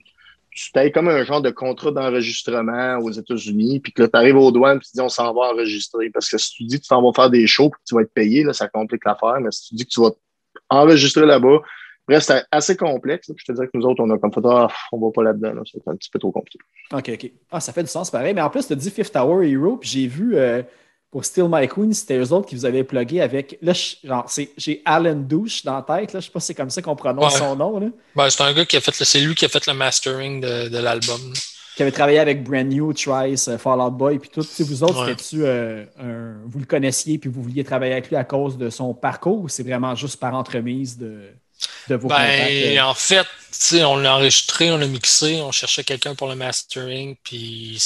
tu 0.51 0.91
comme 0.93 1.09
un 1.09 1.25
genre 1.25 1.41
de 1.41 1.51
contrat 1.51 1.91
d'enregistrement 1.91 2.99
aux 2.99 3.11
États-Unis, 3.11 3.81
puis 3.81 3.93
que 3.93 4.03
tu 4.03 4.11
arrives 4.13 4.37
aux 4.37 4.53
douanes, 4.53 4.79
puis 4.79 4.89
tu 4.89 4.97
dis 4.97 5.01
on 5.01 5.09
s'en 5.09 5.33
va 5.33 5.53
enregistrer. 5.53 6.11
Parce 6.11 6.29
que 6.29 6.39
si 6.39 6.53
tu 6.53 6.65
dis 6.65 6.77
que 6.77 6.83
tu 6.83 6.89
t'en 6.89 7.03
vas 7.03 7.13
faire 7.15 7.31
des 7.31 7.47
shows, 7.47 7.71
puis 7.71 7.81
que 7.81 7.89
tu 7.89 7.95
vas 7.95 8.03
être 8.03 8.13
payé, 8.13 8.45
là, 8.45 8.53
ça 8.53 8.69
complique 8.69 9.05
l'affaire. 9.05 9.41
Mais 9.41 9.51
si 9.51 9.69
tu 9.69 9.75
dis 9.75 9.85
que 9.85 9.91
tu 9.91 10.01
vas 10.01 10.11
enregistrer 10.69 11.27
là-bas, 11.27 11.61
bref, 12.07 12.23
c'est 12.23 12.45
assez 12.51 12.77
complexe. 12.77 13.31
je 13.35 13.45
te 13.45 13.53
dirais 13.53 13.67
que 13.67 13.77
nous 13.79 13.87
autres, 13.87 14.03
on 14.05 14.11
a 14.11 14.19
comme 14.19 14.33
fait, 14.33 14.45
ah, 14.45 14.69
on 14.93 14.99
va 14.99 15.13
pas 15.13 15.23
là-dedans. 15.23 15.63
c'est 15.65 15.89
un 15.89 15.97
petit 15.97 16.11
peu 16.11 16.19
trop 16.19 16.31
compliqué. 16.31 16.59
OK, 16.93 17.11
OK. 17.15 17.33
Ah, 17.51 17.61
ça 17.61 17.73
fait 17.73 17.83
du 17.83 17.89
sens 17.89 18.11
pareil. 18.11 18.35
Mais 18.35 18.43
en 18.43 18.51
plus, 18.51 18.67
tu 18.67 18.75
as 18.75 18.77
dit 18.77 18.91
Fifth 18.91 19.13
Tower 19.13 19.49
Hero, 19.49 19.77
puis 19.79 19.89
j'ai 19.89 20.07
vu. 20.07 20.37
Euh, 20.37 20.63
pour 21.15 21.25
Still 21.25 21.47
My 21.49 21.69
Queen, 21.69 21.95
c'était 21.95 22.19
eux 22.19 22.33
autres 22.33 22.49
qui 22.49 22.57
vous 22.57 22.67
avaient 22.67 22.83
plugué 22.83 23.21
avec. 23.21 23.57
Là, 23.62 23.73
j'ai 24.57 24.83
Alan 24.85 25.15
Douche 25.15 25.62
dans 25.62 25.77
la 25.77 25.83
tête. 25.83 26.12
Là. 26.12 26.19
Je 26.19 26.25
sais 26.25 26.33
pas 26.33 26.41
si 26.41 26.49
c'est 26.49 26.55
comme 26.55 26.71
ça 26.71 26.83
qu'on 26.83 26.97
prononce 26.97 27.39
son 27.39 27.55
nom. 27.55 27.79
Là. 27.79 27.87
Ben, 28.17 28.29
c'est 28.29 28.43
un 28.43 28.53
gars 28.53 28.65
qui 28.65 28.77
a 28.77 28.81
fait. 28.81 28.91
C'est 28.93 29.21
lui 29.21 29.37
qui 29.37 29.45
a 29.45 29.49
fait 29.49 29.65
le 29.69 29.75
mastering 29.75 30.41
de, 30.41 30.77
l'album. 30.77 31.21
Qui 31.77 31.83
avait 31.83 31.93
travaillé 31.93 32.19
avec 32.19 32.43
Brand 32.43 32.67
New, 32.67 32.93
Trice, 32.95 33.47
euh, 33.47 33.59
Fall 33.59 33.81
Out 33.81 33.95
Boy, 33.95 34.19
puis 34.19 34.29
tout. 34.29 34.45
Vous 34.59 34.83
autres, 34.83 35.07
c'était-tu 35.07 35.45
euh, 35.45 35.85
vous 36.47 36.59
le 36.59 36.67
connaissiez 36.67 37.19
puis 37.19 37.31
vous 37.31 37.45
vouliez 37.45 37.62
travailler 37.62 37.93
avec 37.93 38.09
lui 38.09 38.17
à 38.17 38.25
cause 38.25 38.59
de 38.59 38.69
son 38.69 38.93
parcours 38.93 39.43
ou 39.43 39.49
c'est 39.49 39.62
vraiment 39.62 39.95
juste 39.95 40.19
par 40.19 40.35
entremise 40.35 40.99
de, 40.99 41.31
de 41.91 41.95
vos 41.95 42.09
ben, 42.09 42.17
contacts? 42.17 42.51
Euh? 42.51 42.81
En 42.81 42.95
fait, 42.95 43.27
on 43.85 43.99
l'a 43.99 44.17
enregistré, 44.17 44.73
on 44.73 44.79
l'a 44.79 44.89
mixé, 44.89 45.41
on 45.43 45.53
cherchait 45.53 45.85
quelqu'un 45.85 46.17
pour 46.17 46.27
le 46.27 46.35
mastering, 46.35 47.15
puis 47.23 47.77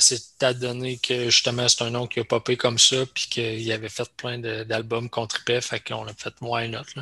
ça 0.00 0.16
s'est 0.16 0.54
donné 0.54 0.98
que 0.98 1.30
justement 1.30 1.68
c'est 1.68 1.82
un 1.82 1.90
nom 1.90 2.06
qui 2.06 2.20
a 2.20 2.24
popé 2.24 2.56
comme 2.56 2.78
ça, 2.78 2.96
puis 3.14 3.26
qu'il 3.30 3.72
avait 3.72 3.88
fait 3.88 4.08
plein 4.16 4.38
d'albums 4.38 5.08
qu'on 5.08 5.26
tripait, 5.26 5.60
fait 5.60 5.80
qu'on 5.80 6.06
a 6.06 6.14
fait 6.14 6.34
moins 6.40 6.64
une 6.64 6.76
autre. 6.76 6.92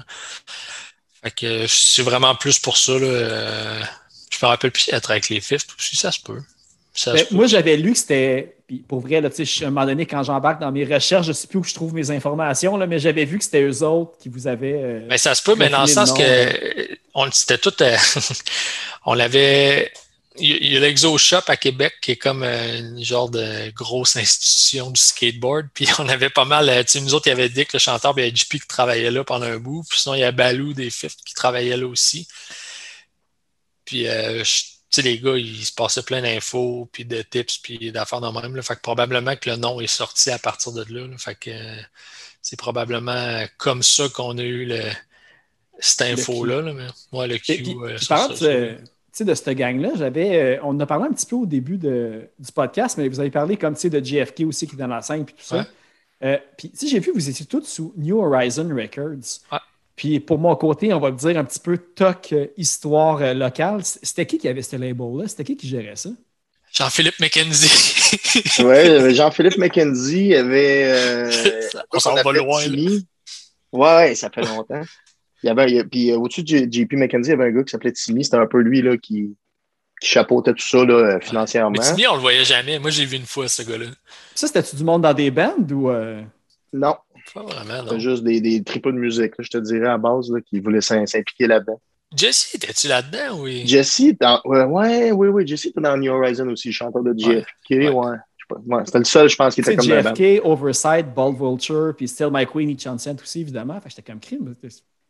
Fait 1.23 1.31
que 1.31 1.67
c'est 1.67 2.03
vraiment 2.03 2.35
plus 2.35 2.59
pour 2.59 2.77
ça. 2.77 2.93
Là, 2.93 3.07
euh, 3.07 3.83
je 4.31 4.39
me 4.45 4.49
rappelle 4.49 4.71
plus 4.71 4.89
être 4.93 5.11
avec 5.11 5.29
les 5.29 5.41
Fifth 5.41 5.69
aussi, 5.79 5.97
ça 5.97 6.13
se 6.13 6.21
peut. 6.21 6.41
Ben, 7.07 7.27
moi, 7.33 7.47
j'avais 7.47 7.77
lu 7.77 7.93
que 7.93 7.99
c'était. 7.99 8.57
Pour 8.89 9.01
vrai, 9.01 9.21
là, 9.21 9.29
à 9.29 9.65
un 9.65 9.71
moment 9.71 9.85
donné, 9.85 10.07
quand 10.07 10.23
j'embarque 10.23 10.61
dans 10.61 10.73
mes 10.73 10.85
recherches, 10.85 11.27
je 11.27 11.31
ne 11.31 11.35
sais 11.35 11.47
plus 11.47 11.59
où 11.59 11.65
je 11.65 11.75
trouve 11.75 11.93
mes 11.93 12.11
informations, 12.11 12.77
là, 12.77 12.87
mais 12.87 12.99
j'avais 12.99 13.25
vu 13.25 13.39
que 13.39 13.45
c'était 13.45 13.63
eux 13.63 13.83
autres 13.83 14.17
qui 14.19 14.29
vous 14.29 14.47
avaient. 14.47 14.73
mais 14.73 14.83
euh, 14.83 15.07
ben, 15.09 15.19
ça 15.19 15.35
se 15.35 15.43
peut, 15.43 15.55
mais 15.55 15.69
dans 15.69 15.83
le 15.83 15.87
sens 15.87 16.13
que 16.13 16.97
on, 17.13 17.31
c'était 17.31 17.59
tout. 17.59 17.75
Euh, 17.83 17.97
on 19.07 19.15
l'avait 19.15 19.93
il 20.37 20.73
y 20.73 20.77
a 20.77 20.81
l'Exo 20.81 21.17
Shop 21.17 21.43
à 21.47 21.57
Québec 21.57 21.95
qui 22.01 22.13
est 22.13 22.17
comme 22.17 22.43
euh, 22.43 22.79
une 22.79 23.05
genre 23.05 23.31
de 23.31 23.71
grosse 23.71 24.17
institution 24.17 24.91
du 24.91 25.01
skateboard. 25.01 25.69
Puis 25.73 25.87
on 25.99 26.09
avait 26.09 26.31
pas 26.31 26.45
mal, 26.45 26.69
euh, 26.69 26.83
tu 26.83 26.93
sais, 26.93 27.01
nous 27.01 27.15
autres, 27.15 27.29
il 27.29 27.31
y 27.31 27.33
avait 27.33 27.49
Dick, 27.49 27.73
le 27.73 27.79
chanteur, 27.79 28.15
puis 28.15 28.27
il 28.27 28.33
y 28.33 28.37
JP 28.37 28.51
qui 28.51 28.67
travaillait 28.67 29.13
là 29.13 29.23
pendant 29.23 29.47
un 29.47 29.59
bout. 29.59 29.85
Puis 29.89 30.01
sinon, 30.01 30.15
il 30.15 30.21
y 30.21 30.25
a 30.25 30.33
Balou 30.33 30.73
des 30.73 30.91
Fifth 30.91 31.21
qui 31.25 31.35
travaillait 31.35 31.77
là 31.77 31.87
aussi. 31.87 32.27
Puis, 33.85 34.09
euh, 34.09 34.43
tu 34.43 34.73
sais, 34.91 35.03
les 35.03 35.19
gars, 35.21 35.37
ils 35.37 35.65
se 35.65 35.73
passaient 35.73 36.03
plein 36.03 36.23
d'infos, 36.23 36.89
puis 36.93 37.05
de 37.05 37.23
tips, 37.23 37.59
puis 37.59 37.93
d'affaires 37.93 38.21
de 38.21 38.29
même. 38.29 38.57
Là. 38.57 38.63
Fait 38.63 38.75
que 38.75 38.81
probablement 38.81 39.37
que 39.37 39.51
le 39.51 39.57
nom 39.57 39.81
est 39.81 39.87
sorti 39.87 40.31
à 40.31 40.39
partir 40.39 40.73
de 40.73 40.85
là. 40.89 41.07
Fait 41.19 41.37
que 41.37 41.51
c'est 42.43 42.59
probablement 42.59 43.45
comme 43.57 43.83
ça 43.83 44.09
qu'on 44.09 44.37
a 44.39 44.43
eu 44.43 44.65
le, 44.67 44.83
cette 45.79 46.03
info-là. 46.03 46.61
Là, 46.61 46.73
mais, 46.73 46.87
moi, 47.13 47.27
le 47.27 47.39
Q. 47.39 47.63
de 49.23 49.35
cette 49.35 49.51
gang-là, 49.51 49.91
j'avais. 49.97 50.57
Euh, 50.57 50.61
on 50.63 50.71
en 50.71 50.81
a 50.81 50.87
parlé 50.87 51.07
un 51.07 51.13
petit 51.13 51.27
peu 51.27 51.37
au 51.37 51.47
début 51.47 51.79
de, 51.79 52.29
du 52.39 52.51
podcast, 52.51 52.99
mais 52.99 53.09
vous 53.09 53.21
avez 53.21 53.31
parlé 53.31 53.57
comme 53.57 53.75
de 53.75 54.05
JFK 54.05 54.41
aussi 54.47 54.67
qui 54.67 54.75
est 54.75 54.79
dans 54.79 54.89
la 54.89 55.03
scène 55.03 55.25
puis 55.25 55.37
tout 55.37 55.45
ça. 55.45 55.65
Euh, 56.25 56.39
puis 56.57 56.73
j'ai 56.81 56.99
vu 56.99 57.13
que 57.13 57.17
vous 57.17 57.29
étiez 57.29 57.47
tous 57.47 57.65
sous 57.65 57.95
New 57.97 58.19
Horizon 58.19 58.69
Records. 58.75 59.41
Puis 59.95 60.19
pour 60.19 60.39
mon 60.39 60.57
côté, 60.57 60.93
on 60.93 60.99
va 60.99 61.11
le 61.11 61.17
dire 61.17 61.39
un 61.39 61.45
petit 61.45 61.61
peu 61.61 61.79
toc 61.79 62.31
euh, 62.33 62.47
histoire 62.57 63.35
locale. 63.35 63.83
C'était 63.85 64.27
qui 64.27 64.39
qui 64.39 64.49
avait 64.49 64.63
ce 64.63 64.75
label-là? 64.75 65.29
C'était 65.29 65.45
qui 65.45 65.57
qui 65.57 65.69
gérait 65.69 65.97
ça? 65.97 66.11
Jean-Philippe 66.73 67.21
McKenzie. 67.21 68.11
oui, 68.65 69.15
Jean-Philippe 69.15 69.59
McKenzie 69.59 70.35
avait. 70.35 71.31
on 71.93 72.01
s'en 72.01 72.15
va 72.15 72.33
loin. 72.33 72.65
Ouais, 73.71 74.15
ça 74.17 74.31
fait 74.31 74.43
longtemps. 74.43 74.83
Il 75.45 75.49
y 75.49 75.51
avait, 75.51 75.85
puis 75.85 76.11
euh, 76.11 76.17
au-dessus 76.17 76.43
de 76.43 76.73
JP 76.73 76.95
McKenzie, 76.95 77.29
il 77.29 77.33
y 77.33 77.35
avait 77.35 77.51
un 77.51 77.51
gars 77.51 77.63
qui 77.63 77.71
s'appelait 77.71 77.93
Timmy. 77.93 78.25
C'était 78.25 78.39
un 78.39 78.47
peu 78.47 78.61
lui 78.61 78.81
là, 78.81 78.97
qui, 78.97 79.37
qui 80.01 80.09
chapeautait 80.09 80.55
tout 80.55 80.67
ça 80.67 80.87
là, 80.87 80.95
euh, 80.95 81.21
financièrement. 81.21 81.71
Mais 81.71 81.81
Timmy, 81.81 82.07
on 82.07 82.15
le 82.15 82.21
voyait 82.21 82.45
jamais. 82.45 82.79
Moi, 82.79 82.89
j'ai 82.89 83.05
vu 83.05 83.19
une 83.19 83.27
fois 83.27 83.47
ce 83.47 83.63
gars-là. 83.63 83.87
Ça, 84.35 84.47
c'était-tu 84.47 84.77
du 84.77 84.85
monde 84.85 85.03
dans 85.03 85.13
des 85.13 85.31
bands 85.31 85.55
ou. 85.71 85.91
Euh? 85.91 86.23
Non. 86.73 86.97
Pas 87.35 87.43
vraiment, 87.43 87.83
non. 87.83 87.85
C'était 87.85 88.01
juste 88.01 88.25
des, 88.25 88.41
des 88.41 88.63
tripes 88.63 88.87
de 88.87 88.93
musique, 88.93 89.33
je 89.39 89.51
te 89.51 89.59
dirais, 89.59 89.89
à 89.89 89.99
base, 89.99 90.31
là, 90.31 90.41
qui 90.41 90.61
voulaient 90.61 90.81
s'impliquer 90.81 91.47
là-dedans. 91.47 91.79
Jesse, 92.17 92.55
étais-tu 92.55 92.89
là-dedans, 92.89 93.41
oui? 93.41 93.67
Jesse, 93.67 94.15
dans... 94.19 94.41
ouais, 94.45 95.13
oui, 95.13 95.29
oui, 95.29 95.47
Jesse 95.47 95.67
était 95.67 95.81
dans 95.81 95.97
New 95.99 96.11
Horizon 96.11 96.49
aussi, 96.49 96.73
chanteur 96.73 97.03
de 97.03 97.13
JFK, 97.17 97.71
ouais. 97.71 97.91
ouais. 97.91 98.83
c'était 98.87 98.99
le 98.99 99.05
seul, 99.05 99.29
je 99.29 99.37
pense, 99.37 99.55
qui 99.55 99.61
était 99.61 99.77
comme 99.77 99.85
JFK, 99.85 100.43
Oversight, 100.45 101.15
Bald 101.15 101.37
Vulture, 101.37 101.93
puis 101.97 102.09
Still 102.09 102.29
My 102.31 102.47
Queen, 102.47 102.71
et 102.71 102.79
Chancent 102.79 103.17
aussi, 103.23 103.41
évidemment. 103.43 103.79
Fait 103.81 103.91
j'étais 103.91 104.11
comme 104.11 104.21
crime 104.21 104.55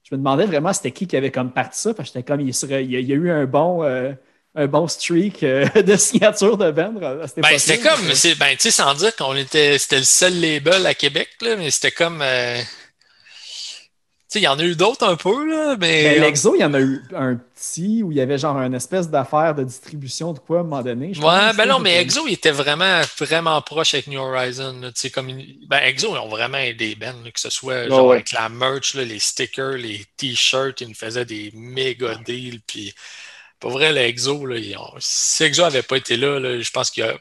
je 0.04 0.14
me 0.14 0.18
demandais 0.18 0.44
vraiment 0.44 0.72
c'était 0.72 0.90
qui 0.90 1.06
qui 1.06 1.16
avait 1.16 1.30
comme 1.30 1.50
parti 1.50 1.80
ça, 1.80 1.94
parce 1.94 2.10
que 2.10 2.14
j'étais 2.18 2.30
comme, 2.30 2.40
il, 2.40 2.54
serait, 2.54 2.84
il, 2.84 2.90
y 2.90 3.12
a, 3.12 3.16
eu 3.16 3.30
un 3.30 3.46
bon, 3.46 3.82
euh, 3.82 4.12
un 4.54 4.66
bon 4.66 4.86
streak 4.86 5.42
euh, 5.42 5.66
de 5.82 5.96
signature 5.96 6.58
de 6.58 6.66
vendre 6.66 7.22
cette 7.26 7.42
ben, 7.42 7.58
C'était 7.58 7.80
comme, 7.80 8.00
ben, 8.38 8.56
tu 8.56 8.58
sais, 8.58 8.70
sans 8.70 8.94
dire 8.94 9.16
qu'on 9.16 9.34
était, 9.34 9.78
c'était 9.78 9.98
le 9.98 10.04
seul 10.04 10.38
label 10.40 10.86
à 10.86 10.94
Québec, 10.94 11.30
là, 11.40 11.56
mais 11.56 11.70
c'était 11.70 11.90
comme, 11.90 12.20
euh, 12.20 12.60
il 14.34 14.42
y 14.42 14.48
en 14.48 14.58
a 14.58 14.62
eu 14.62 14.76
d'autres 14.76 15.06
un 15.06 15.16
peu, 15.16 15.48
là, 15.48 15.76
mais. 15.78 16.14
Ben, 16.14 16.22
L'Exo, 16.22 16.54
il 16.54 16.60
y 16.60 16.64
en 16.64 16.74
a 16.74 16.80
eu 16.80 17.02
un 17.14 17.36
petit 17.36 18.02
où 18.02 18.12
il 18.12 18.18
y 18.18 18.20
avait 18.20 18.38
genre 18.38 18.56
une 18.58 18.74
espèce 18.74 19.08
d'affaire 19.08 19.54
de 19.54 19.64
distribution 19.64 20.32
de 20.32 20.38
quoi 20.38 20.58
à 20.58 20.60
un 20.60 20.64
moment 20.64 20.82
donné. 20.82 21.12
ouais, 21.18 21.52
ben 21.54 21.66
non, 21.66 21.78
mais 21.78 22.00
Exo, 22.00 22.26
il 22.26 22.34
était 22.34 22.50
vraiment, 22.50 23.00
vraiment 23.18 23.60
proche 23.62 23.94
avec 23.94 24.06
New 24.06 24.20
Horizon. 24.20 24.92
comme 25.12 25.32
Ben, 25.68 25.80
Exo, 25.84 26.14
ils 26.14 26.18
ont 26.18 26.28
vraiment 26.28 26.58
aidé 26.58 26.94
Ben, 26.94 27.14
que 27.32 27.40
ce 27.40 27.50
soit 27.50 27.88
genre 27.88 28.12
avec 28.12 28.32
la 28.32 28.48
merch, 28.48 28.94
les 28.94 29.18
stickers, 29.18 29.72
les 29.72 30.04
t-shirts, 30.16 30.80
ils 30.80 30.88
nous 30.88 30.94
faisaient 30.94 31.24
des 31.24 31.50
méga 31.54 32.16
deals. 32.26 32.60
Puis, 32.66 32.94
pour 33.60 33.70
vrai, 33.72 33.92
l'Exo, 33.92 34.44
si 34.98 35.44
Exo 35.44 35.62
n'avait 35.62 35.82
pas 35.82 35.96
été 35.96 36.16
là, 36.16 36.38
là 36.38 36.60
je 36.60 36.70
pense 36.70 36.90
qu'il 36.90 37.04
y 37.04 37.08
a. 37.08 37.14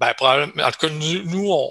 Ben, 0.00 0.12
probablement, 0.14 0.64
en 0.64 0.70
tout 0.72 0.86
cas, 0.86 0.92
nous 0.92 1.48
on, 1.50 1.70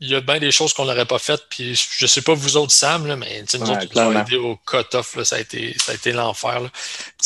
il 0.00 0.10
y 0.10 0.14
a 0.14 0.20
bien 0.20 0.38
des 0.38 0.50
choses 0.50 0.72
qu'on 0.72 0.84
n'aurait 0.84 1.06
pas 1.06 1.18
faites. 1.18 1.44
Puis 1.48 1.74
je 1.74 2.06
sais 2.06 2.22
pas 2.22 2.34
vous 2.34 2.56
autres, 2.56 2.72
Sam, 2.72 3.06
là, 3.06 3.16
mais 3.16 3.44
nous 3.54 3.70
autres, 3.70 3.86
nous 3.92 3.98
avons 3.98 4.20
aidé 4.20 4.36
au 4.36 4.56
cut-off. 4.56 5.22
Ça 5.22 5.36
a 5.36 5.40
été, 5.40 5.74
ça 5.78 5.92
a 5.92 5.94
été 5.94 6.12
l'enfer. 6.12 6.60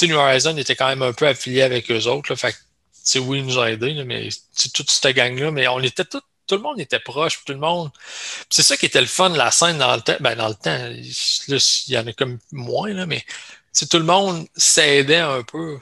New 0.02 0.16
Horizon 0.16 0.56
était 0.56 0.76
quand 0.76 0.88
même 0.88 1.02
un 1.02 1.12
peu 1.12 1.26
affilié 1.26 1.62
avec 1.62 1.90
eux 1.90 2.06
autres. 2.06 2.30
Là, 2.30 2.36
fait 2.36 2.52
que, 2.52 3.18
oui, 3.18 3.38
ils 3.38 3.46
nous 3.46 3.58
ont 3.58 3.64
aidés, 3.64 4.04
mais 4.04 4.28
toute 4.72 4.90
cette 4.90 5.14
gang-là, 5.14 5.50
mais 5.50 5.66
on 5.68 5.80
était 5.80 6.04
tout, 6.04 6.20
tout 6.46 6.56
le 6.56 6.62
monde 6.62 6.80
était 6.80 7.00
proche, 7.00 7.42
tout 7.44 7.52
le 7.52 7.58
monde. 7.58 7.90
C'est 8.50 8.62
ça 8.62 8.76
qui 8.76 8.86
était 8.86 9.00
le 9.00 9.06
fun 9.06 9.30
de 9.30 9.38
la 9.38 9.50
scène 9.50 9.78
dans 9.78 9.94
le 9.94 10.02
temps. 10.02 10.16
Ben, 10.20 10.36
dans 10.36 10.48
le 10.48 10.54
temps, 10.54 10.70
là, 11.48 11.58
il 11.88 11.94
y 11.94 11.98
en 11.98 12.06
a 12.06 12.12
comme 12.12 12.38
moins, 12.52 12.92
là, 12.92 13.06
mais 13.06 13.24
tout 13.90 13.98
le 13.98 14.04
monde 14.04 14.46
s'aidait 14.56 15.16
un 15.16 15.42
peu. 15.42 15.78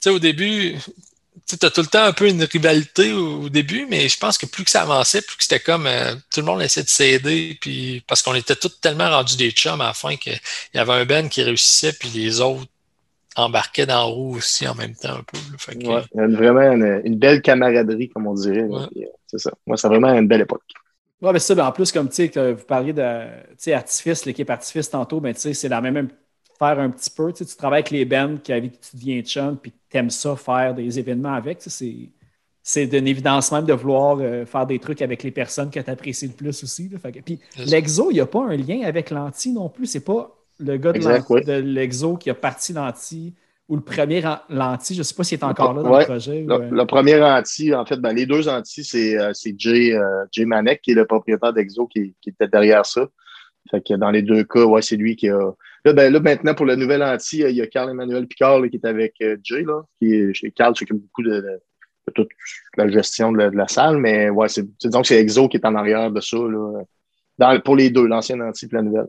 sais 0.00 0.10
au 0.10 0.18
début, 0.18 0.76
tu 1.58 1.66
as 1.66 1.70
tout 1.70 1.80
le 1.80 1.86
temps 1.86 2.04
un 2.04 2.12
peu 2.12 2.28
une 2.28 2.42
rivalité 2.44 3.12
au, 3.12 3.48
début, 3.48 3.86
mais 3.88 4.08
je 4.08 4.18
pense 4.18 4.38
que 4.38 4.46
plus 4.46 4.64
que 4.64 4.70
ça 4.70 4.82
avançait, 4.82 5.22
plus 5.22 5.36
que 5.36 5.42
c'était 5.42 5.60
comme 5.60 5.86
euh, 5.86 6.14
tout 6.32 6.40
le 6.40 6.46
monde 6.46 6.62
essayait 6.62 6.84
de 6.84 6.88
s'aider, 6.88 7.58
puis 7.60 8.02
parce 8.06 8.22
qu'on 8.22 8.34
était 8.34 8.56
tous 8.56 8.80
tellement 8.80 9.08
rendus 9.08 9.36
des 9.36 9.50
chums 9.50 9.80
à 9.80 9.88
la 9.88 9.92
fin 9.94 10.16
qu'il 10.16 10.38
y 10.74 10.78
avait 10.78 10.92
un 10.92 11.04
Ben 11.04 11.28
qui 11.28 11.42
réussissait, 11.42 11.92
puis 11.92 12.08
les 12.10 12.40
autres 12.40 12.66
embarquaient 13.36 13.86
dans 13.86 13.94
la 13.94 14.02
roue 14.02 14.36
aussi 14.36 14.66
en 14.66 14.74
même 14.74 14.94
temps 14.94 15.14
un 15.14 15.22
peu. 15.22 15.38
il 15.74 15.86
y 15.86 15.90
a 15.90 16.26
vraiment 16.26 16.72
une, 16.72 17.16
belle 17.16 17.42
camaraderie, 17.42 18.08
comme 18.08 18.26
on 18.26 18.34
dirait. 18.34 18.68
Euh, 18.70 18.86
c'est 19.26 19.38
ça. 19.38 19.52
Moi, 19.66 19.76
c'est 19.76 19.88
vraiment 19.88 20.12
une 20.12 20.26
belle 20.26 20.42
époque. 20.42 20.62
Oui, 21.22 21.30
mais 21.32 21.38
ça, 21.38 21.54
ben, 21.54 21.66
en 21.66 21.72
plus, 21.72 21.92
comme 21.92 22.08
tu 22.08 22.28
sais, 22.28 22.52
vous 22.52 22.64
parliez 22.64 22.92
de 22.92 23.72
Artifice, 23.72 24.24
l'équipe 24.24 24.48
Artifice 24.48 24.90
tantôt, 24.90 25.20
ben, 25.20 25.34
c'est 25.34 25.68
la 25.68 25.80
même 25.80 26.08
faire 26.60 26.78
un 26.78 26.90
petit 26.90 27.10
peu. 27.10 27.32
Tu, 27.32 27.38
sais, 27.38 27.50
tu 27.50 27.56
travailles 27.56 27.80
avec 27.80 27.90
les 27.90 28.04
bands 28.04 28.36
qui, 28.36 28.52
avec 28.52 28.72
qui 28.72 28.90
tu 28.90 28.96
deviens 28.96 29.22
chum, 29.22 29.56
puis 29.56 29.72
tu 29.90 29.96
aimes 29.96 30.10
ça, 30.10 30.36
faire 30.36 30.74
des 30.74 30.98
événements 30.98 31.32
avec. 31.32 31.58
Tu 31.58 31.70
sais, 31.70 32.10
c'est 32.62 32.86
d'une 32.86 33.06
évidence 33.06 33.50
même 33.50 33.64
de 33.64 33.72
vouloir 33.72 34.18
euh, 34.20 34.44
faire 34.44 34.66
des 34.66 34.78
trucs 34.78 35.00
avec 35.00 35.22
les 35.22 35.30
personnes 35.30 35.70
que 35.70 35.80
tu 35.80 35.90
apprécies 35.90 36.26
le 36.26 36.34
plus 36.34 36.62
aussi. 36.62 36.90
puis 37.24 37.40
l'exo, 37.66 38.10
il 38.10 38.14
n'y 38.14 38.20
a 38.20 38.26
pas 38.26 38.44
un 38.44 38.56
lien 38.56 38.82
avec 38.84 39.10
l'anti 39.10 39.52
non 39.52 39.70
plus. 39.70 39.86
C'est 39.86 40.04
pas 40.04 40.36
le 40.58 40.76
gars 40.76 40.92
de 40.92 41.52
l'exo 41.60 42.16
qui 42.18 42.28
a 42.28 42.34
parti 42.34 42.74
l'anti 42.74 43.34
ou 43.66 43.76
le 43.76 43.82
premier 43.82 44.22
l'anti. 44.50 44.94
Je 44.94 44.98
ne 44.98 45.04
sais 45.04 45.14
pas 45.14 45.24
s'il 45.24 45.38
est 45.38 45.44
encore 45.44 45.72
là 45.72 45.82
dans 45.82 45.98
le 45.98 46.04
projet. 46.04 46.44
Le, 46.46 46.68
le, 46.70 46.84
premier 46.84 47.22
anti, 47.22 47.74
en 47.74 47.86
fait, 47.86 47.96
ben, 47.96 48.12
les 48.12 48.26
deux 48.26 48.46
anti, 48.48 48.84
c'est 48.84 49.16
Jay, 49.56 49.98
Jay, 50.30 50.44
Manek 50.44 50.82
qui 50.82 50.90
est 50.90 50.94
le 50.94 51.06
propriétaire 51.06 51.54
d'Exo 51.54 51.86
qui, 51.86 52.14
qui, 52.20 52.28
était 52.28 52.48
derrière 52.48 52.84
ça. 52.84 53.08
Fait 53.70 53.80
que 53.80 53.94
dans 53.94 54.10
les 54.10 54.22
deux 54.22 54.44
cas, 54.44 54.64
ouais, 54.64 54.82
c'est 54.82 54.96
lui 54.96 55.16
qui 55.16 55.30
a. 55.30 55.52
Là, 55.84 55.92
ben, 55.94 56.12
là, 56.12 56.20
maintenant, 56.20 56.54
pour 56.54 56.66
le 56.66 56.76
nouvel 56.76 57.02
anti, 57.02 57.38
il 57.38 57.56
y 57.56 57.62
a 57.62 57.66
Carl-Emmanuel 57.66 58.26
Picard 58.26 58.60
qui 58.70 58.76
est 58.76 58.84
avec 58.84 59.14
euh, 59.22 59.36
Jay, 59.42 59.62
là, 59.62 59.82
qui 59.98 60.32
Carl, 60.54 60.76
s'occupe 60.76 61.00
beaucoup 61.00 61.22
de, 61.22 61.60
toute 62.14 62.28
la 62.76 62.88
gestion 62.88 63.32
de 63.32 63.38
la, 63.38 63.68
salle, 63.68 63.96
mais 63.98 64.30
ouais, 64.30 64.48
c'est 64.48 64.66
donc 64.86 65.06
c'est 65.06 65.16
Exo 65.16 65.48
qui 65.48 65.56
est 65.56 65.64
en 65.64 65.74
arrière 65.74 66.10
de 66.10 66.20
ça, 66.20 66.36
là, 67.38 67.60
pour 67.60 67.76
les 67.76 67.88
deux, 67.90 68.06
l'ancien 68.06 68.40
anti 68.40 68.66
et 68.66 68.68
la 68.72 68.82
nouvelle. 68.82 69.06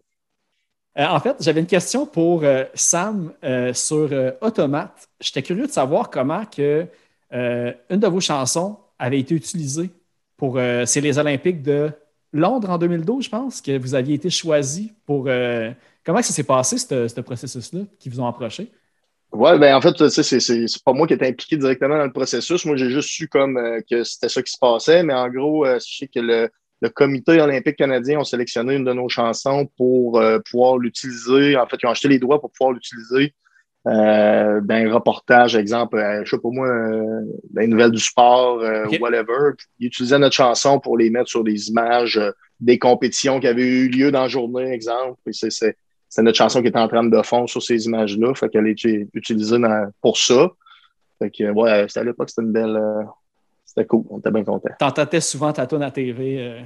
Euh, 0.97 1.07
en 1.07 1.19
fait, 1.19 1.35
j'avais 1.39 1.61
une 1.61 1.67
question 1.67 2.05
pour 2.05 2.43
euh, 2.43 2.63
Sam 2.73 3.33
sur 3.73 4.09
Automate. 4.41 5.09
J'étais 5.19 5.41
curieux 5.41 5.67
de 5.67 5.71
savoir 5.71 6.09
comment 6.09 6.45
que 6.45 6.85
une 7.31 7.99
de 7.99 8.07
vos 8.07 8.19
chansons 8.19 8.77
avait 8.99 9.19
été 9.19 9.35
utilisée 9.35 9.89
pour 10.37 10.59
c'est 10.85 11.01
les 11.01 11.17
Olympiques 11.17 11.63
de 11.63 11.91
Londres 12.33 12.69
en 12.69 12.77
2012, 12.77 13.25
je 13.25 13.29
pense, 13.29 13.61
que 13.61 13.77
vous 13.77 13.95
aviez 13.95 14.15
été 14.15 14.29
choisi 14.29 14.93
pour. 15.05 15.27
Euh, 16.01 16.05
comment 16.05 16.21
ça 16.21 16.33
s'est 16.33 16.43
passé, 16.43 16.77
ce 16.77 17.21
processus-là, 17.21 17.81
qui 17.99 18.09
vous 18.09 18.19
ont 18.19 18.27
approché? 18.27 18.71
Oui, 19.33 19.57
ben 19.59 19.75
en 19.75 19.81
fait, 19.81 20.09
c'est 20.09 20.83
pas 20.83 20.91
moi 20.91 21.07
qui 21.07 21.13
étais 21.13 21.27
impliqué 21.27 21.55
directement 21.55 21.97
dans 21.97 22.05
le 22.05 22.11
processus. 22.11 22.65
Moi, 22.65 22.75
j'ai 22.75 22.89
juste 22.89 23.09
su 23.09 23.29
comme 23.29 23.57
euh, 23.57 23.79
que 23.89 24.03
c'était 24.03 24.27
ça 24.27 24.41
qui 24.41 24.51
se 24.51 24.57
passait, 24.59 25.03
mais 25.03 25.13
en 25.13 25.29
gros, 25.29 25.65
euh, 25.65 25.79
je 25.79 25.97
sais 25.99 26.07
que 26.07 26.19
le, 26.19 26.49
comité 26.93 27.39
olympique 27.39 27.77
canadien 27.77 28.19
a 28.19 28.23
sélectionné 28.23 28.75
une 28.75 28.83
de 28.83 28.91
nos 28.91 29.07
chansons 29.07 29.67
pour 29.77 30.19
pouvoir 30.49 30.79
l'utiliser. 30.79 31.55
En 31.55 31.67
fait, 31.67 31.77
ils 31.81 31.85
ont 31.85 31.91
acheté 31.91 32.07
les 32.07 32.17
droits 32.17 32.41
pour 32.41 32.51
pouvoir 32.51 32.73
l'utiliser 32.73 33.35
euh, 33.87 34.61
d'un 34.61 34.93
reportage, 34.93 35.55
exemple, 35.55 35.97
euh, 35.97 36.21
je 36.23 36.29
sais 36.29 36.41
pas 36.41 36.49
moi, 36.51 36.67
euh, 36.67 37.21
des 37.49 37.65
nouvelles 37.65 37.91
du 37.91 37.99
sport, 37.99 38.59
euh, 38.59 38.85
whatever. 38.99 39.53
Ils 39.79 39.87
utilisaient 39.87 40.19
notre 40.19 40.35
chanson 40.35 40.79
pour 40.79 40.97
les 40.97 41.09
mettre 41.09 41.29
sur 41.29 41.43
des 41.43 41.69
images 41.69 42.21
des 42.59 42.77
compétitions 42.77 43.39
qui 43.39 43.47
avaient 43.47 43.63
eu 43.63 43.89
lieu 43.89 44.11
dans 44.11 44.23
la 44.23 44.27
journée, 44.27 44.71
exemple. 44.71 45.19
C'est 45.31 45.75
notre 46.19 46.37
chanson 46.37 46.61
qui 46.61 46.67
était 46.67 46.79
en 46.79 46.87
train 46.87 47.03
de 47.03 47.21
fond 47.21 47.47
sur 47.47 47.61
ces 47.63 47.85
images-là. 47.85 48.33
Fait 48.35 48.49
qu'elle 48.49 48.67
est 48.67 48.85
utilisée 49.13 49.57
pour 50.01 50.17
ça. 50.17 50.49
Fait 51.19 51.29
que, 51.29 51.51
ouais, 51.51 51.87
à 51.93 52.03
l'époque, 52.03 52.29
c'était 52.29 52.41
une 52.41 52.51
belle. 52.51 52.79
c'était 53.65 53.85
cool. 53.85 54.03
On 54.09 54.19
était 54.19 54.31
bien 54.31 54.43
contents. 54.43 54.69
T'entendais 54.79 55.21
souvent 55.21 55.53
ta 55.53 55.63
à 55.63 55.91
TV. 55.91 56.63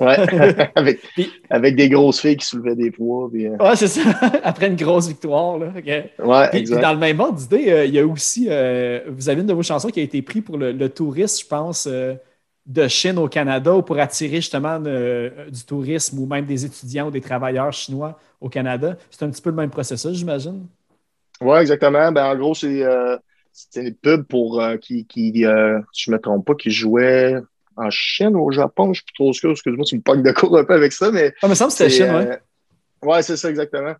Ouais, 0.00 0.16
avec, 0.74 1.00
avec, 1.48 1.76
des 1.76 1.88
grosses 1.88 2.20
filles 2.20 2.36
qui 2.36 2.46
soulevaient 2.46 2.74
des 2.74 2.90
poids. 2.90 3.28
Puis, 3.32 3.46
euh. 3.46 3.56
Ouais, 3.56 3.76
c'est 3.76 3.88
ça. 3.88 4.02
Après 4.44 4.66
une 4.68 4.76
grosse 4.76 5.08
victoire. 5.08 5.58
Là. 5.58 5.72
Ouais, 6.18 6.48
puis, 6.50 6.64
dans 6.64 6.92
le 6.92 6.98
même 6.98 7.18
ordre 7.20 7.38
d'idée, 7.38 7.70
euh, 7.70 7.84
il 7.84 7.94
y 7.94 7.98
a 7.98 8.06
aussi, 8.06 8.46
euh, 8.50 9.00
vous 9.08 9.28
avez 9.28 9.40
une 9.40 9.46
de 9.46 9.54
vos 9.54 9.62
chansons 9.62 9.88
qui 9.88 10.00
a 10.00 10.02
été 10.02 10.20
prise 10.22 10.42
pour 10.42 10.58
le, 10.58 10.72
le 10.72 10.88
touriste, 10.88 11.42
je 11.42 11.46
pense, 11.46 11.88
de 12.66 12.88
Chine 12.88 13.18
au 13.18 13.28
Canada 13.28 13.74
ou 13.74 13.82
pour 13.82 13.98
attirer 13.98 14.36
justement 14.36 14.80
du 14.80 15.64
tourisme 15.66 16.18
ou 16.18 16.26
même 16.26 16.46
des 16.46 16.64
étudiants 16.64 17.08
ou 17.08 17.10
des 17.10 17.20
travailleurs 17.20 17.72
chinois 17.72 18.18
au 18.40 18.48
Canada. 18.48 18.96
C'est 19.10 19.24
un 19.24 19.30
petit 19.30 19.42
peu 19.42 19.50
le 19.50 19.56
même 19.56 19.70
processus, 19.70 20.16
j'imagine. 20.16 20.66
Oui, 21.40 21.58
exactement. 21.58 22.10
Ben, 22.10 22.26
en 22.26 22.36
gros, 22.36 22.54
c'est 22.54 22.82
une 23.76 23.94
pub 23.94 24.24
pour 24.24 24.62
qui, 24.80 25.06
qui 25.06 25.32
si 25.32 25.42
je 25.42 26.10
ne 26.10 26.16
me 26.16 26.20
trompe 26.20 26.44
pas, 26.44 26.54
qui 26.54 26.70
jouait 26.70 27.36
en 27.76 27.90
Chine 27.90 28.34
ou 28.36 28.46
au 28.46 28.50
Japon, 28.50 28.92
je 28.92 29.00
suis 29.00 29.04
plus 29.04 29.14
trop 29.14 29.32
sûr, 29.32 29.50
excuse-moi, 29.50 29.84
tu 29.84 29.96
me 29.96 30.00
pognes 30.00 30.22
de 30.22 30.32
cours 30.32 30.56
un 30.58 30.64
peu 30.64 30.74
avec 30.74 30.92
ça, 30.92 31.10
mais. 31.10 31.34
Ah, 31.42 31.48
me 31.48 31.54
semble 31.54 31.70
que 31.70 31.76
c'était 31.76 31.90
Chine, 31.90 32.14
oui. 32.14 32.24
Euh, 32.24 33.08
ouais, 33.08 33.22
c'est 33.22 33.36
ça, 33.36 33.50
exactement. 33.50 33.94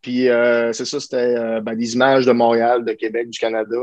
Puis 0.00 0.28
euh, 0.28 0.72
c'est 0.72 0.84
ça, 0.84 1.00
c'était 1.00 1.16
euh, 1.36 1.60
ben, 1.60 1.74
des 1.74 1.94
images 1.94 2.24
de 2.24 2.32
Montréal, 2.32 2.84
de 2.84 2.92
Québec, 2.92 3.28
du 3.28 3.38
Canada, 3.38 3.76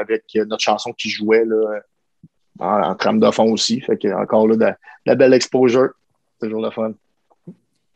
avec 0.00 0.24
notre 0.34 0.62
chanson 0.62 0.92
qui 0.92 1.08
jouait 1.08 1.44
là, 1.44 1.80
en, 2.58 2.94
trame 2.94 3.20
de 3.20 3.30
fond 3.30 3.50
aussi. 3.52 3.80
Fait 3.80 3.96
que 3.96 4.08
encore 4.08 4.48
là, 4.48 4.56
de, 4.56 4.76
la 5.06 5.14
belle 5.14 5.34
exposure. 5.34 5.90
Toujours 6.40 6.62
le 6.62 6.70
fun. 6.70 6.92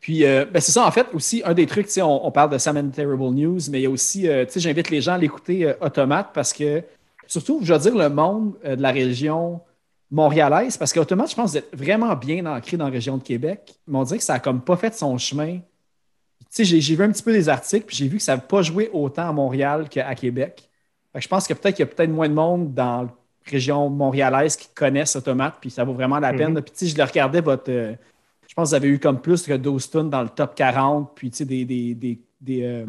Puis, 0.00 0.22
ben 0.22 0.48
c'est 0.54 0.72
ça, 0.72 0.84
en 0.84 0.90
fait, 0.90 1.06
aussi, 1.14 1.42
un 1.44 1.54
des 1.54 1.66
trucs, 1.66 1.86
on, 1.98 2.20
on 2.24 2.32
parle 2.32 2.50
de 2.50 2.58
Sam 2.58 2.76
and 2.76 2.88
Terrible 2.88 3.32
News, 3.34 3.60
mais 3.70 3.78
il 3.78 3.82
y 3.82 3.86
a 3.86 3.90
aussi, 3.90 4.22
tu 4.22 4.28
sais, 4.48 4.58
j'invite 4.60 4.90
les 4.90 5.00
gens 5.00 5.12
à 5.12 5.18
l'écouter 5.18 5.72
Automate 5.80 6.30
parce 6.34 6.52
que, 6.52 6.82
surtout, 7.28 7.60
je 7.62 7.72
veux 7.72 7.78
dire, 7.78 7.96
le 7.96 8.08
monde 8.08 8.54
de 8.64 8.82
la 8.82 8.90
région 8.90 9.60
montréalaise, 10.12 10.76
parce 10.76 10.92
qu'Automate, 10.92 11.30
je 11.30 11.34
pense, 11.34 11.52
vous 11.52 11.56
êtes 11.56 11.74
vraiment 11.74 12.14
bien 12.14 12.44
ancré 12.44 12.76
dans 12.76 12.84
la 12.84 12.90
région 12.90 13.16
de 13.16 13.22
Québec, 13.22 13.74
mais 13.88 13.98
on 13.98 14.04
dirait 14.04 14.18
que 14.18 14.24
ça 14.24 14.34
n'a 14.34 14.40
comme 14.40 14.60
pas 14.60 14.76
fait 14.76 14.94
son 14.94 15.16
chemin. 15.16 15.58
Tu 16.54 16.64
sais, 16.66 16.80
j'ai 16.80 16.94
vu 16.94 17.02
un 17.02 17.10
petit 17.10 17.22
peu 17.22 17.32
des 17.32 17.48
articles, 17.48 17.86
puis 17.86 17.96
j'ai 17.96 18.08
vu 18.08 18.18
que 18.18 18.22
ça 18.22 18.36
n'a 18.36 18.42
pas 18.42 18.60
joué 18.60 18.90
autant 18.92 19.30
à 19.30 19.32
Montréal 19.32 19.88
qu'à 19.88 20.14
Québec. 20.14 20.68
je 21.14 21.26
pense 21.26 21.48
que 21.48 21.54
peut-être 21.54 21.76
qu'il 21.76 21.86
y 21.86 21.88
a 21.88 21.92
peut-être 21.92 22.10
moins 22.10 22.28
de 22.28 22.34
monde 22.34 22.74
dans 22.74 23.02
la 23.02 23.08
région 23.46 23.88
montréalaise 23.90 24.56
qui 24.56 24.68
connaissent 24.74 25.16
Automate, 25.16 25.54
puis 25.60 25.70
ça 25.70 25.84
vaut 25.84 25.94
vraiment 25.94 26.18
la 26.18 26.32
peine. 26.32 26.54
Mm-hmm. 26.54 26.62
Puis 26.62 26.72
tu 26.72 26.86
sais, 26.86 26.92
je 26.92 26.96
le 26.96 27.04
regardais, 27.04 27.40
votre. 27.40 27.70
Euh, 27.70 27.94
je 28.46 28.54
pense 28.54 28.66
que 28.66 28.68
vous 28.70 28.74
avez 28.74 28.88
eu 28.88 28.98
comme 28.98 29.20
plus 29.20 29.46
que 29.46 29.54
12 29.54 29.90
tonnes 29.90 30.10
dans 30.10 30.22
le 30.22 30.28
top 30.28 30.54
40, 30.54 31.12
puis 31.14 31.30
tu 31.30 31.38
sais, 31.38 31.44
des, 31.44 31.64
des, 31.64 32.18
des, 32.40 32.62
euh, 32.62 32.84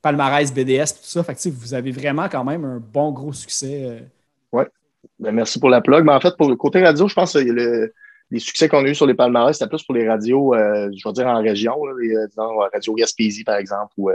palmarès 0.00 0.52
BDS, 0.52 0.86
tout 0.86 1.02
ça. 1.02 1.22
Fait 1.24 1.34
que, 1.34 1.48
vous 1.48 1.74
avez 1.74 1.90
vraiment 1.90 2.28
quand 2.28 2.44
même 2.44 2.64
un 2.64 2.78
bon 2.78 3.10
gros 3.10 3.32
succès. 3.32 3.82
Euh, 3.84 4.64
ben, 5.18 5.32
merci 5.32 5.58
pour 5.60 5.68
la 5.68 5.80
plug. 5.80 6.04
Mais 6.04 6.12
en 6.12 6.20
fait, 6.20 6.36
pour 6.36 6.48
le 6.48 6.56
côté 6.56 6.82
radio, 6.82 7.08
je 7.08 7.14
pense 7.14 7.34
que 7.34 7.38
le, 7.38 7.92
les 8.30 8.38
succès 8.38 8.68
qu'on 8.68 8.84
a 8.84 8.88
eu 8.88 8.94
sur 8.94 9.06
les 9.06 9.14
palmarès, 9.14 9.56
c'était 9.56 9.68
plus 9.68 9.82
pour 9.82 9.94
les 9.94 10.08
radios, 10.08 10.54
je 10.54 11.08
vais 11.08 11.12
dire 11.12 11.26
en 11.26 11.42
région, 11.42 11.74
les, 12.00 12.14
disons, 12.28 12.58
Radio 12.72 12.94
Gaspésie, 12.94 13.44
par 13.44 13.56
exemple, 13.56 13.92
ou 13.96 14.10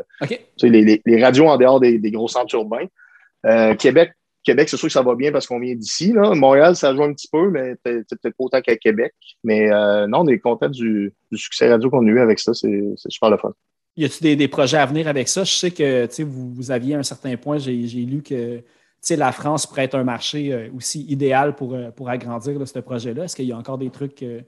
les, 0.63 1.01
les, 1.05 1.23
radios 1.23 1.47
en 1.47 1.57
dehors 1.57 1.79
des, 1.79 1.99
des 1.99 2.11
gros 2.11 2.27
centres 2.27 2.55
urbains. 2.55 2.85
Québec, 3.75 4.13
Québec, 4.49 4.69
c'est 4.69 4.77
sûr 4.77 4.87
que 4.87 4.93
ça 4.93 5.01
va 5.01 5.15
bien 5.15 5.31
parce 5.31 5.47
qu'on 5.47 5.59
vient 5.59 5.75
d'ici. 5.75 6.13
Montréal, 6.13 6.75
ça 6.75 6.95
joue 6.95 7.03
un 7.03 7.13
petit 7.13 7.27
peu, 7.31 7.49
mais 7.49 7.75
peut-être 7.83 8.21
pas 8.21 8.31
autant 8.39 8.61
qu'à 8.61 8.75
Québec. 8.77 9.13
Mais 9.43 9.69
non, 10.07 10.21
on 10.21 10.27
est 10.27 10.39
content 10.39 10.69
du, 10.69 11.13
du 11.31 11.37
succès 11.37 11.69
radio 11.69 11.89
qu'on 11.89 12.05
a 12.07 12.09
eu 12.09 12.19
avec 12.19 12.39
ça. 12.39 12.53
C'est 12.53 12.93
super 13.09 13.29
le 13.29 13.37
fun. 13.37 13.53
Y 13.97 14.05
a-t-il 14.05 14.23
des, 14.23 14.35
des, 14.35 14.47
projets 14.47 14.77
à 14.77 14.85
venir 14.85 15.07
avec 15.07 15.27
ça? 15.27 15.43
Je 15.43 15.51
sais 15.51 15.71
que 15.71 16.23
vous, 16.23 16.53
vous 16.53 16.71
aviez 16.71 16.95
à 16.95 16.99
un 16.99 17.03
certain 17.03 17.35
point, 17.35 17.57
j'ai 17.57 17.73
lu 17.73 18.21
que 18.21 18.61
la 19.09 19.31
France 19.31 19.65
pourrait 19.65 19.85
être 19.85 19.95
un 19.95 20.03
marché 20.03 20.53
euh, 20.53 20.69
aussi 20.75 21.05
idéal 21.07 21.55
pour, 21.55 21.73
euh, 21.73 21.91
pour 21.91 22.09
agrandir 22.09 22.55
ce 22.67 22.79
projet-là. 22.79 23.25
Est-ce 23.25 23.35
qu'il 23.35 23.45
y 23.45 23.51
a 23.51 23.57
encore 23.57 23.77
des 23.77 23.89
trucs? 23.89 24.21
Euh? 24.23 24.41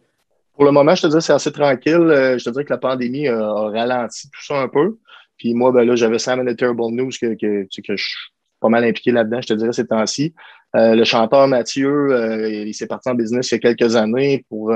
Pour 0.53 0.65
le 0.65 0.71
moment, 0.71 0.95
je 0.95 1.03
te 1.03 1.07
dirais 1.07 1.21
c'est 1.21 1.33
assez 1.33 1.51
tranquille. 1.51 2.07
je 2.37 2.43
te 2.43 2.49
dirais 2.49 2.65
que 2.65 2.73
la 2.73 2.77
pandémie 2.77 3.27
a, 3.27 3.69
ralenti 3.69 4.29
tout 4.29 4.43
ça 4.43 4.61
un 4.61 4.67
peu. 4.67 4.97
Puis 5.37 5.53
moi, 5.53 5.71
ben 5.71 5.83
là, 5.83 5.95
j'avais 5.95 6.19
Sam 6.19 6.41
and 6.41 6.45
the 6.45 6.55
Terrible 6.55 6.91
News 6.91 7.09
que, 7.19 7.33
que, 7.33 7.63
que 7.63 7.95
je 7.95 8.03
suis 8.03 8.30
pas 8.61 8.69
mal 8.69 8.85
impliqué 8.85 9.11
là-dedans, 9.11 9.41
je 9.41 9.47
te 9.47 9.53
dirais, 9.53 9.73
ces 9.73 9.87
temps-ci. 9.87 10.33
le 10.73 11.03
chanteur 11.03 11.47
Mathieu, 11.47 12.09
il 12.65 12.73
s'est 12.73 12.87
parti 12.87 13.09
en 13.09 13.15
business 13.15 13.51
il 13.51 13.55
y 13.55 13.57
a 13.57 13.59
quelques 13.59 13.95
années 13.95 14.45
pour 14.47 14.73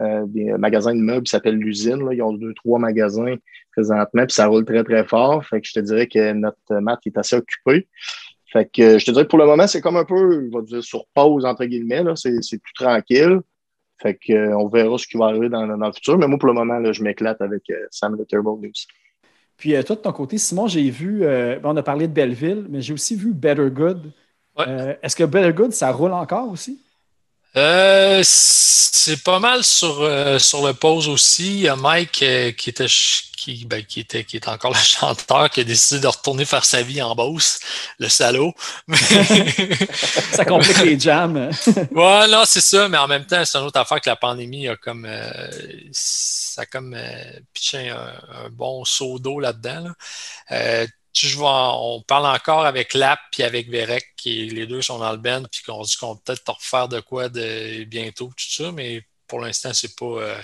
des 0.00 0.52
magasins 0.58 0.94
de 0.94 1.00
meubles 1.00 1.24
qui 1.24 1.30
s'appellent 1.30 1.58
l'usine. 1.58 2.08
Ils 2.12 2.22
ont 2.22 2.32
deux, 2.32 2.54
trois 2.54 2.78
magasins 2.78 3.34
présentement, 3.72 4.24
puis 4.24 4.32
ça 4.32 4.46
roule 4.46 4.64
très, 4.64 4.84
très 4.84 5.04
fort. 5.04 5.44
Fait 5.44 5.60
que 5.60 5.68
je 5.68 5.74
te 5.74 5.80
dirais 5.80 6.06
que 6.06 6.32
notre 6.32 6.80
Matt 6.80 7.00
est 7.04 7.18
assez 7.18 7.36
occupé. 7.36 7.86
Fait 8.52 8.64
que 8.64 8.98
je 8.98 9.04
te 9.04 9.10
dirais 9.10 9.24
que 9.24 9.30
pour 9.30 9.38
le 9.38 9.46
moment, 9.46 9.66
c'est 9.66 9.80
comme 9.80 9.96
un 9.96 10.04
peu, 10.04 10.48
je 10.50 10.56
vais 10.56 10.64
dire, 10.64 10.82
sur 10.82 11.06
pause, 11.14 11.44
entre 11.44 11.64
guillemets. 11.64 12.04
C'est 12.14 12.62
plus 12.62 12.72
tranquille. 12.74 13.40
Fait 14.00 14.14
que, 14.14 14.32
euh, 14.32 14.56
on 14.56 14.68
verra 14.68 14.98
ce 14.98 15.06
qui 15.06 15.16
va 15.16 15.26
arriver 15.26 15.48
dans, 15.48 15.66
le 15.66 15.92
futur. 15.92 16.18
Mais 16.18 16.26
moi, 16.26 16.38
pour 16.38 16.48
le 16.48 16.54
moment, 16.54 16.92
je 16.92 17.02
m'éclate 17.02 17.40
avec 17.40 17.62
euh, 17.70 17.86
Sam 17.90 18.16
the 18.18 18.26
Turbo 18.26 18.58
News. 18.62 18.72
Puis 19.56 19.74
euh, 19.74 19.82
toi, 19.82 19.96
de 19.96 20.00
ton 20.02 20.12
côté, 20.12 20.38
Simon, 20.38 20.66
j'ai 20.68 20.90
vu, 20.90 21.24
on 21.64 21.76
a 21.76 21.82
parlé 21.82 22.08
de 22.08 22.12
Belleville, 22.12 22.66
mais 22.68 22.82
j'ai 22.82 22.92
aussi 22.92 23.16
vu 23.16 23.32
Better 23.34 23.70
Good. 23.70 24.12
Est-ce 25.02 25.16
que 25.16 25.24
Better 25.24 25.52
Good, 25.52 25.72
ça 25.72 25.92
roule 25.92 26.12
encore 26.12 26.50
aussi? 26.50 26.85
C'est 28.22 29.22
pas 29.22 29.38
mal 29.38 29.64
sur, 29.64 30.08
sur 30.40 30.66
le 30.66 30.74
pause 30.74 31.08
aussi. 31.08 31.54
Il 31.54 31.60
y 31.60 31.68
a 31.68 31.76
Mike 31.76 32.24
qui 32.56 32.70
était 32.70 32.88
ben, 33.66 33.84
qui, 33.84 34.00
était, 34.00 34.24
qui 34.24 34.36
est 34.36 34.48
encore 34.48 34.70
le 34.74 34.78
chanteur, 34.78 35.50
qui 35.50 35.60
a 35.60 35.64
décidé 35.64 36.00
de 36.00 36.06
retourner 36.06 36.44
faire 36.44 36.64
sa 36.64 36.82
vie 36.82 37.00
en 37.02 37.14
Beauce, 37.14 37.60
le 37.98 38.08
salaud. 38.08 38.52
ça 40.32 40.44
complique 40.44 40.78
les 40.78 40.98
jams. 40.98 41.36
ouais, 41.92 42.28
non, 42.28 42.42
c'est 42.44 42.60
ça, 42.60 42.88
mais 42.88 42.98
en 42.98 43.08
même 43.08 43.26
temps, 43.26 43.44
c'est 43.44 43.58
une 43.58 43.64
autre 43.64 43.80
affaire 43.80 44.00
que 44.00 44.10
la 44.10 44.16
pandémie 44.16 44.68
a 44.68 44.76
comme 44.76 45.06
euh, 45.08 45.48
ça 45.92 46.62
a 46.62 46.66
comme 46.66 46.94
euh, 46.94 47.40
pitché 47.52 47.90
un, 47.90 48.48
bon 48.50 48.84
seau 48.84 49.18
d'eau 49.18 49.40
là-dedans. 49.40 49.90
Euh, 51.24 51.70
on 51.74 52.02
parle 52.02 52.26
encore 52.26 52.66
avec 52.66 52.94
Lap 52.94 53.20
et 53.38 53.44
avec 53.44 53.68
Verek, 53.68 54.14
qui 54.16 54.48
les 54.48 54.66
deux 54.66 54.82
sont 54.82 54.98
dans 54.98 55.12
le 55.12 55.18
band, 55.18 55.44
puis 55.50 55.62
qu'on 55.62 55.82
dit 55.82 55.96
qu'on 55.96 56.14
va 56.14 56.20
peut-être 56.24 56.48
refaire 56.52 56.88
de 56.88 57.00
quoi 57.00 57.28
de 57.28 57.84
bientôt, 57.84 58.26
tout 58.28 58.50
ça, 58.50 58.72
mais 58.72 59.02
pour 59.26 59.40
l'instant, 59.40 59.72
c'est 59.72 59.96
pas 59.96 60.38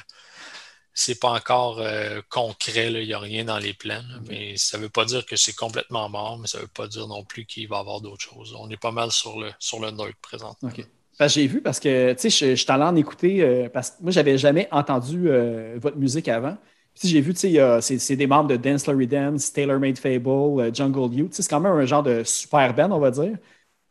c'est 0.95 1.19
pas 1.19 1.31
encore 1.31 1.81
euh, 1.81 2.21
concret, 2.29 2.93
il 2.93 3.07
n'y 3.07 3.15
a 3.15 3.19
rien 3.19 3.45
dans 3.45 3.59
les 3.59 3.73
plans. 3.73 4.03
Mais 4.29 4.57
ça 4.57 4.77
ne 4.77 4.83
veut 4.83 4.89
pas 4.89 5.05
dire 5.05 5.25
que 5.25 5.37
c'est 5.37 5.55
complètement 5.55 6.09
mort, 6.09 6.39
mais 6.39 6.47
ça 6.47 6.59
ne 6.59 6.63
veut 6.63 6.69
pas 6.69 6.87
dire 6.87 7.07
non 7.07 7.25
plus 7.25 7.47
qu'il 7.47 7.69
va 7.69 7.77
y 7.77 7.81
avoir 7.81 8.01
d'autres 8.01 8.23
choses. 8.23 8.55
On 8.59 8.69
est 8.71 8.81
pas 8.81 8.91
mal 8.91 9.11
sur 9.11 9.39
le, 9.39 9.51
sur 9.59 9.81
le 9.81 9.91
présent. 10.21 10.57
OK. 10.63 10.87
j'ai 11.29 11.47
vu 11.47 11.63
parce 11.63 11.81
que 11.81 12.15
je, 12.23 12.29
suis 12.29 12.57
allé 12.69 12.83
en 12.83 12.97
écouter 12.97 13.43
euh, 13.43 13.69
parce 13.69 13.93
que 13.93 14.03
moi, 14.03 14.13
j'avais 14.13 14.37
jamais 14.37 14.69
entendu 14.71 15.31
euh, 15.31 15.79
votre 15.81 15.97
musique 15.97 16.29
avant. 16.29 16.59
Puis 16.99 17.09
j'ai 17.09 17.21
vu, 17.21 17.35
tu 17.35 17.55
sais, 17.55 17.99
c'est 17.99 18.17
des 18.17 18.27
membres 18.27 18.49
de 18.49 18.57
Dance 18.57 18.87
Larry 18.87 19.07
Dance, 19.07 19.53
Taylor 19.53 19.79
Made 19.79 19.99
Fable, 19.99 20.75
Jungle 20.75 21.15
Youth. 21.15 21.33
C'est 21.33 21.49
quand 21.49 21.61
même 21.61 21.73
un 21.73 21.87
genre 21.87 22.03
de 22.03 22.23
super 22.25 22.75
band, 22.75 22.91
on 22.93 22.99
va 22.99 23.11
dire. 23.11 23.37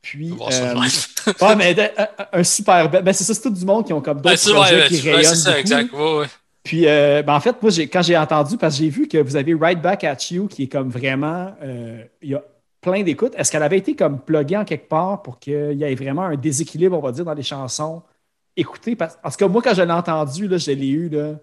Puis, 0.01 0.31
euh, 0.31 0.75
mais 1.57 1.75
un, 2.31 2.43
super 2.43 2.89
band. 2.89 3.01
Ben, 3.01 3.13
c'est 3.13 3.23
ça, 3.23 3.33
c'est 3.33 3.41
tout 3.41 3.49
du 3.49 3.65
monde 3.65 3.85
qui 3.85 3.93
ont 3.93 4.01
comme 4.01 4.21
d'autres 4.21 4.53
projets 4.53 4.87
qui 4.87 5.01
rayonnent. 5.01 5.23
C'est 5.23 5.35
ça, 5.35 5.59
exact. 5.59 5.93
Puis, 6.63 6.87
euh, 6.87 7.23
ben, 7.23 7.33
en 7.33 7.39
fait, 7.39 7.61
moi, 7.61 7.71
quand 7.91 8.01
j'ai 8.01 8.17
entendu, 8.17 8.57
parce 8.57 8.75
que 8.75 8.83
j'ai 8.83 8.89
vu 8.89 9.07
que 9.07 9.17
vous 9.17 9.35
avez 9.35 9.53
Right 9.53 9.81
Back 9.81 10.03
at 10.03 10.17
You, 10.29 10.47
qui 10.47 10.63
est 10.63 10.67
comme 10.67 10.89
vraiment. 10.89 11.53
Euh, 11.63 12.03
il 12.21 12.29
y 12.29 12.35
a 12.35 12.43
plein 12.81 13.03
d'écoutes. 13.03 13.33
Est-ce 13.35 13.51
qu'elle 13.51 13.63
avait 13.63 13.77
été 13.77 13.95
comme 13.95 14.19
pluguée 14.19 14.57
en 14.57 14.65
quelque 14.65 14.87
part 14.87 15.21
pour 15.21 15.39
qu'il 15.39 15.73
y 15.73 15.83
ait 15.83 15.95
vraiment 15.95 16.23
un 16.23 16.35
déséquilibre, 16.35 16.97
on 16.97 17.01
va 17.01 17.11
dire, 17.11 17.25
dans 17.25 17.33
les 17.33 17.43
chansons 17.43 18.03
écoutez 18.55 18.95
Parce, 18.95 19.37
que 19.37 19.45
moi, 19.45 19.61
quand 19.61 19.73
je 19.73 19.81
l'ai 19.81 19.91
entendu, 19.91 20.47
là, 20.47 20.57
je 20.57 20.71
l'ai 20.71 20.87
eu 20.87 21.09
là, 21.09 21.35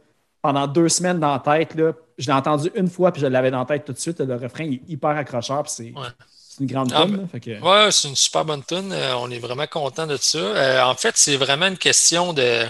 pendant 0.43 0.67
deux 0.67 0.89
semaines 0.89 1.19
dans 1.21 1.33
la 1.33 1.39
tête. 1.39 1.75
Là, 1.75 1.93
je 2.17 2.27
l'ai 2.27 2.33
entendu 2.33 2.71
une 2.75 2.89
fois, 2.89 3.13
puis 3.13 3.23
je 3.23 3.27
l'avais 3.27 3.51
dans 3.51 3.61
la 3.61 3.65
tête 3.65 3.85
tout 3.85 3.93
de 3.93 3.99
suite. 3.99 4.21
Le 4.21 4.37
refrain 4.37 4.65
est 4.65 4.81
hyper 4.89 5.11
accrocheur. 5.11 5.69
c'est 5.69 5.93
une 6.61 6.67
grande 6.67 6.93
ah, 6.95 7.07
tune. 7.07 7.29
Ouais, 7.63 7.89
c'est 7.91 8.09
une 8.09 8.17
super 8.17 8.45
bonne 8.45 8.65
tune. 8.65 8.93
Euh, 8.93 9.17
on 9.19 9.31
est 9.31 9.39
vraiment 9.39 9.67
content 9.67 10.07
de 10.07 10.17
ça. 10.17 10.89
en 10.89 10.95
fait, 10.95 11.17
c'est 11.17 11.37
vraiment 11.37 11.67
une 11.67 11.79
question 11.79 12.33
de 12.33 12.67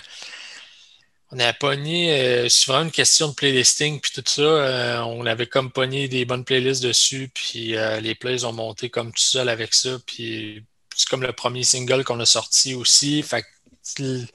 on 1.30 1.38
a 1.40 1.52
pogné, 1.52 2.44
euh, 2.44 2.48
c'est 2.48 2.70
vraiment 2.70 2.86
une 2.86 2.90
question 2.90 3.28
de 3.28 3.34
playlisting 3.34 4.00
puis 4.00 4.12
tout 4.14 4.22
ça. 4.26 4.42
Euh, 4.42 5.00
on 5.02 5.26
avait 5.26 5.46
comme 5.46 5.70
pogné 5.70 6.08
des 6.08 6.24
bonnes 6.24 6.44
playlists 6.44 6.82
dessus, 6.82 7.30
puis 7.34 7.76
euh, 7.76 8.00
les 8.00 8.14
plays 8.14 8.44
ont 8.44 8.52
monté 8.52 8.88
comme 8.88 9.12
tout 9.12 9.18
seul 9.18 9.48
avec 9.50 9.74
ça. 9.74 9.98
Puis 10.06 10.64
c'est 10.94 11.08
comme 11.08 11.22
le 11.22 11.32
premier 11.32 11.64
single 11.64 12.04
qu'on 12.04 12.20
a 12.20 12.26
sorti 12.26 12.74
aussi. 12.74 13.22
Fait 13.22 13.44
tu 13.96 14.26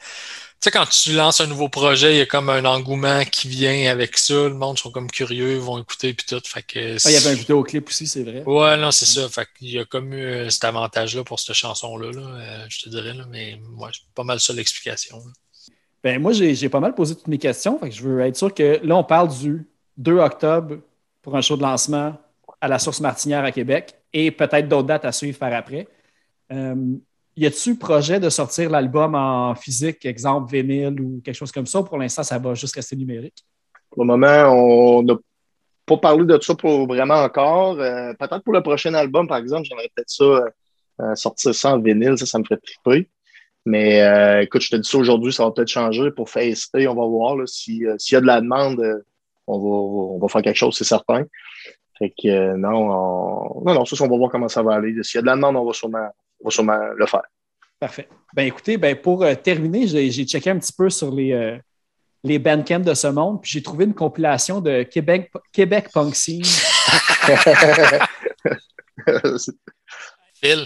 sais, 0.64 0.72
quand 0.72 0.86
tu 0.86 1.14
lances 1.14 1.42
un 1.42 1.48
nouveau 1.48 1.70
projet, 1.70 2.16
il 2.16 2.18
y 2.18 2.22
a 2.22 2.26
comme 2.26 2.50
un 2.50 2.66
engouement 2.66 3.24
qui 3.26 3.48
vient 3.48 3.92
avec 3.92 4.18
ça. 4.18 4.34
Le 4.34 4.54
monde 4.54 4.78
sont 4.78 4.92
comme 4.92 5.10
curieux, 5.10 5.58
vont 5.58 5.80
écouter 5.80 6.14
puis 6.14 6.26
tout. 6.28 6.42
Fait 6.46 6.64
que 6.64 6.96
ah, 6.96 7.10
il 7.10 7.14
y 7.14 7.18
avait 7.18 7.30
un 7.30 7.36
vidéoclip 7.36 7.88
aussi, 7.88 8.08
c'est 8.08 8.24
vrai. 8.24 8.44
Ouais, 8.46 8.78
non, 8.78 8.92
c'est 8.92 9.06
ça. 9.06 9.28
Fait 9.30 9.48
qu'il 9.58 9.70
y 9.70 9.80
a 9.80 9.86
comme 9.86 10.14
eu 10.14 10.50
cet 10.50 10.64
avantage-là 10.64 11.24
pour 11.24 11.40
cette 11.40 11.56
chanson-là, 11.56 12.12
là, 12.12 12.68
je 12.70 12.84
te 12.84 12.90
dirais. 12.90 13.14
Là, 13.14 13.26
mais 13.30 13.60
moi, 13.72 13.90
c'est 13.92 14.02
pas 14.16 14.24
mal 14.24 14.40
ça 14.40 14.54
l'explication. 14.54 15.22
Ben, 16.04 16.22
moi, 16.22 16.34
j'ai 16.34 16.70
pas 16.70 16.80
mal 16.80 16.96
posé 16.96 17.16
toutes 17.16 17.28
mes 17.28 17.38
questions. 17.38 17.80
Fait 17.80 17.92
je 17.92 18.04
veux 18.04 18.20
être 18.22 18.36
sûr 18.36 18.54
que 18.54 18.80
là, 18.84 18.96
on 18.96 19.04
parle 19.04 19.30
du 19.30 19.68
2 19.98 20.18
octobre 20.20 20.78
pour 21.22 21.36
un 21.36 21.42
show 21.42 21.56
de 21.56 21.62
lancement 21.62 22.18
à 22.60 22.68
la 22.68 22.80
Source 22.80 23.00
Martinière 23.00 23.44
à 23.44 23.52
Québec 23.52 23.96
et 24.12 24.32
peut-être 24.32 24.68
d'autres 24.68 24.88
dates 24.88 25.06
à 25.06 25.12
suivre 25.12 25.38
par 25.40 25.54
après. 25.54 25.88
Euh, 26.52 26.76
y 27.36 27.46
a-t-il 27.46 27.78
projet 27.78 28.20
de 28.20 28.30
sortir 28.30 28.70
l'album 28.70 29.16
en 29.16 29.56
physique, 29.56 30.06
exemple 30.06 30.52
vinyle 30.52 31.00
ou 31.00 31.22
quelque 31.24 31.36
chose 31.36 31.52
comme 31.52 31.66
ça? 31.66 31.82
Pour 31.84 31.98
l'instant, 31.98 32.24
ça 32.24 32.38
va 32.40 32.54
juste 32.54 32.76
rester 32.76 32.96
numérique. 32.96 33.44
Pour 33.90 34.04
le 34.04 34.08
moment, 34.08 34.52
on 34.52 35.04
n'a 35.04 35.16
pas 35.86 35.98
parlé 35.98 36.26
de 36.26 36.40
ça 36.42 36.56
pour 36.56 36.88
vraiment 36.88 37.22
encore. 37.24 37.80
Euh, 37.80 38.14
peut-être 38.14 38.44
pour 38.44 38.54
le 38.54 38.62
prochain 38.62 38.94
album, 38.94 39.28
par 39.28 39.38
exemple, 39.38 39.64
j'aimerais 39.66 39.90
peut-être 39.96 40.10
ça 40.10 40.24
euh, 41.02 41.16
sortir 41.16 41.56
ça 41.56 41.76
en 41.76 41.80
vinyle, 41.80 42.18
ça, 42.18 42.26
ça 42.26 42.40
me 42.40 42.44
ferait 42.44 42.60
triper. 42.60 43.10
Mais 43.66 44.02
euh, 44.02 44.42
écoute, 44.42 44.62
je 44.62 44.70
te 44.70 44.76
dis 44.76 44.90
ça 44.90 44.98
aujourd'hui, 44.98 45.32
ça 45.32 45.46
va 45.46 45.52
peut-être 45.52 45.70
changer 45.70 46.12
pour 46.12 46.30
Face 46.30 46.70
on 46.76 46.80
va 46.80 47.06
voir. 47.06 47.38
Euh, 47.38 47.46
s'il 47.46 47.82
y 47.82 48.16
a 48.16 48.22
de 48.22 48.26
la 48.26 48.42
demande, 48.42 48.80
euh, 48.82 49.00
on, 49.48 50.20
va, 50.20 50.28
faire 50.28 50.42
quelque 50.42 50.58
chose, 50.58 50.76
c'est 50.78 50.84
certain. 50.84 51.26
Fait 51.98 52.10
que 52.22 52.56
non, 52.56 53.62
non, 53.64 53.74
non, 53.74 53.86
ça, 53.86 54.04
on 54.04 54.10
va 54.10 54.18
voir 54.18 54.32
comment 54.32 54.50
ça 54.50 54.64
va 54.64 54.76
aller. 54.76 55.02
S'il 55.04 55.18
y 55.18 55.20
a 55.20 55.22
de 55.22 55.28
la 55.28 55.36
demande, 55.36 55.56
on 55.56 55.66
va 55.66 55.74
sûrement, 55.74 56.10
va 56.44 56.52
sûrement 56.52 56.80
le 56.96 57.06
faire. 57.06 57.24
Parfait. 57.80 58.08
Ben 58.34 58.48
écoutez, 58.48 58.78
ben, 58.78 58.96
pour 58.96 59.26
terminer, 59.44 59.88
j'ai 59.88 60.26
checké 60.26 60.50
un 60.50 60.60
petit 60.60 60.74
peu 60.74 60.90
sur 60.90 61.12
les, 61.14 61.60
les 62.24 62.40
bandcamps 62.40 62.80
de 62.80 62.94
ce 62.94 63.08
monde, 63.08 63.42
puis 63.42 63.52
j'ai 63.52 63.62
trouvé 63.62 63.84
une 63.86 63.94
compilation 63.94 64.62
de 64.62 64.84
Québec, 64.84 65.32
Québec 65.52 65.90
Punk 65.94 66.16
Scene. 66.16 66.44
Phil, 70.42 70.66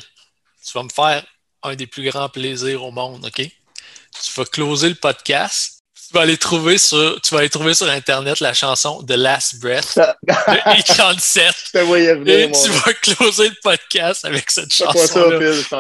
tu 0.66 0.74
vas 0.74 0.84
me 0.84 0.90
faire 0.90 1.26
un 1.64 1.76
des 1.76 1.88
plus 1.88 2.04
grands 2.04 2.30
plaisirs 2.30 2.84
au 2.84 2.92
monde, 2.92 3.26
OK? 3.26 3.42
Tu 3.42 4.34
vas 4.36 4.46
closer 4.46 4.90
le 4.90 4.96
podcast. 4.96 5.77
Tu 6.08 6.14
vas 6.14 6.22
aller 6.22 6.38
trouver 6.38 6.78
sur, 6.78 7.20
tu 7.22 7.34
vas 7.34 7.41
aller 7.41 7.49
trouver 7.49 7.74
sur 7.74 7.89
Internet 7.89 8.39
la 8.39 8.53
chanson 8.53 9.03
The 9.03 9.18
Last 9.18 9.60
Breath 9.60 9.97
de 9.97 10.34
E37. 10.34 11.39
et 12.28 12.51
tu 12.51 12.70
vas 12.70 12.93
closer 12.93 13.49
le 13.49 13.55
podcast 13.62 14.24
avec 14.24 14.49
cette 14.49 14.72
chanson. 14.72 15.30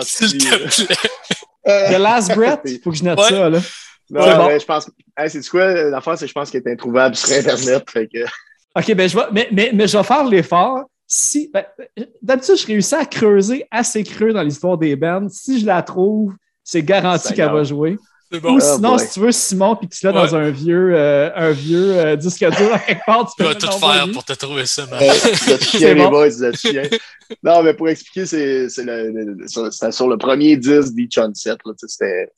S'il 0.01 0.37
te 0.37 0.85
plaît. 0.85 0.95
The 1.65 1.97
Last 1.97 2.35
Breath, 2.35 2.61
il 2.65 2.79
faut 2.83 2.91
que 2.91 2.97
je 2.97 3.03
note 3.05 3.21
ça, 3.21 3.49
là. 3.49 3.59
Non, 4.09 4.47
mais 4.47 4.59
je 4.59 4.65
pense. 4.65 4.89
c'est 5.27 5.47
quoi 5.49 5.73
l'affaire, 5.73 6.17
c'est 6.17 6.25
que 6.25 6.29
je 6.29 6.33
pense 6.33 6.49
qu'il 6.49 6.61
est 6.61 6.71
introuvable 6.71 7.15
sur 7.15 7.31
Internet. 7.31 7.89
Fait 7.89 8.07
que... 8.07 8.19
OK, 8.75 8.93
ben 8.95 9.09
je 9.09 9.15
vais, 9.15 9.25
mais, 9.31 9.47
mais, 9.51 9.71
mais 9.73 9.87
je 9.87 9.97
vais 9.97 10.03
faire 10.03 10.23
l'effort 10.25 10.83
si. 11.07 11.49
Ben, 11.53 11.65
D'habitude, 12.21 12.57
je 12.57 12.67
réussis 12.67 12.95
à 12.95 13.05
creuser 13.05 13.65
assez 13.71 14.03
creux 14.03 14.33
dans 14.33 14.43
l'histoire 14.43 14.77
des 14.77 14.95
bands. 14.95 15.27
Si 15.29 15.61
je 15.61 15.65
la 15.65 15.81
trouve, 15.81 16.33
c'est 16.63 16.83
garanti 16.83 17.33
qu'elle 17.33 17.51
va 17.51 17.63
jouer. 17.63 17.97
Ou 18.29 18.59
sinon, 18.59 18.95
ah, 18.95 18.97
si 18.97 19.13
tu 19.13 19.19
veux, 19.21 19.31
Simon, 19.31 19.77
puis 19.77 19.87
tu 19.87 20.05
l'as 20.05 20.11
dans 20.11 20.35
un 20.35 20.49
vieux, 20.49 20.91
euh, 20.93 21.29
un 21.33 21.51
vieux 21.51 21.97
euh, 21.97 22.15
disque 22.17 22.39
dur 22.39 22.73
à 22.73 22.79
quelque 22.79 23.05
part, 23.05 23.31
tu, 23.33 23.41
vas 23.41 23.55
tout 23.55 23.71
faire 23.71 24.05
pour 24.11 24.25
te 24.25 24.33
trouver 24.33 24.65
ça, 24.65 24.85
man. 24.85 24.99
chien, 25.61 25.93
les 25.93 26.07
boys, 26.07 26.27
le 26.37 26.51
chien. 26.51 26.83
Non, 27.41 27.63
mais 27.63 27.73
pour 27.73 27.87
expliquer, 27.87 28.25
c'est 28.25 28.69
sur 28.69 30.07
le 30.09 30.17
premier 30.17 30.57
disque 30.57 30.93
d'Each 30.93 31.17
on 31.17 31.33
Set. 31.33 31.57
C'était 31.77 32.29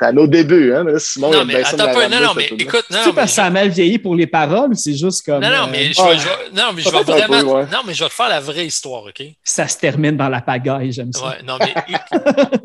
à 0.00 0.12
nos 0.12 0.26
débuts. 0.26 0.74
Hein, 0.74 0.86
Simon, 0.98 1.30
non, 1.30 1.44
mais 1.44 1.62
attends 1.62 1.92
pas, 1.92 2.08
non, 2.08 2.20
non, 2.20 2.34
mais 2.34 2.46
écoute, 2.58 2.84
non. 2.90 2.98
C'est 3.04 3.12
parce 3.12 3.30
que 3.30 3.36
ça 3.36 3.44
a 3.44 3.50
mal 3.50 3.68
vieilli 3.68 3.98
pour 3.98 4.14
les 4.14 4.26
paroles, 4.26 4.74
c'est 4.76 4.94
juste 4.94 5.26
comme. 5.26 5.42
Non, 5.42 5.50
non, 5.50 5.68
mais 5.70 5.92
je 5.92 6.02
vais, 6.02 6.50
non, 6.54 6.72
mais 6.74 6.80
je 6.80 6.90
vais 6.90 7.02
vraiment. 7.02 7.64
Non, 7.64 7.80
mais 7.86 7.92
je 7.92 8.02
vais 8.02 8.08
te 8.08 8.14
faire 8.14 8.30
la 8.30 8.40
vraie 8.40 8.66
histoire, 8.66 9.04
OK? 9.04 9.22
Ça 9.44 9.68
se 9.68 9.76
termine 9.76 10.16
dans 10.16 10.30
la 10.30 10.40
pagaille, 10.40 10.92
j'aime 10.92 11.12
ça. 11.12 11.28
Ouais, 11.28 11.42
non, 11.44 11.58
mais 11.60 11.74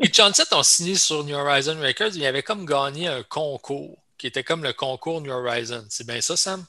Each 0.00 0.18
on 0.20 0.32
Set 0.32 0.52
ont 0.52 0.62
signé 0.62 0.94
sur 0.94 1.24
New 1.24 1.36
Horizon 1.36 1.76
Records 1.80 2.16
il 2.22 2.26
avait 2.26 2.42
comme 2.42 2.64
gagné 2.64 3.08
un 3.08 3.22
concours 3.22 3.98
qui 4.18 4.26
était 4.26 4.44
comme 4.44 4.62
le 4.62 4.72
concours 4.72 5.20
New 5.20 5.32
Horizon. 5.32 5.84
C'est 5.88 6.06
bien 6.06 6.20
ça, 6.20 6.36
Sam? 6.36 6.64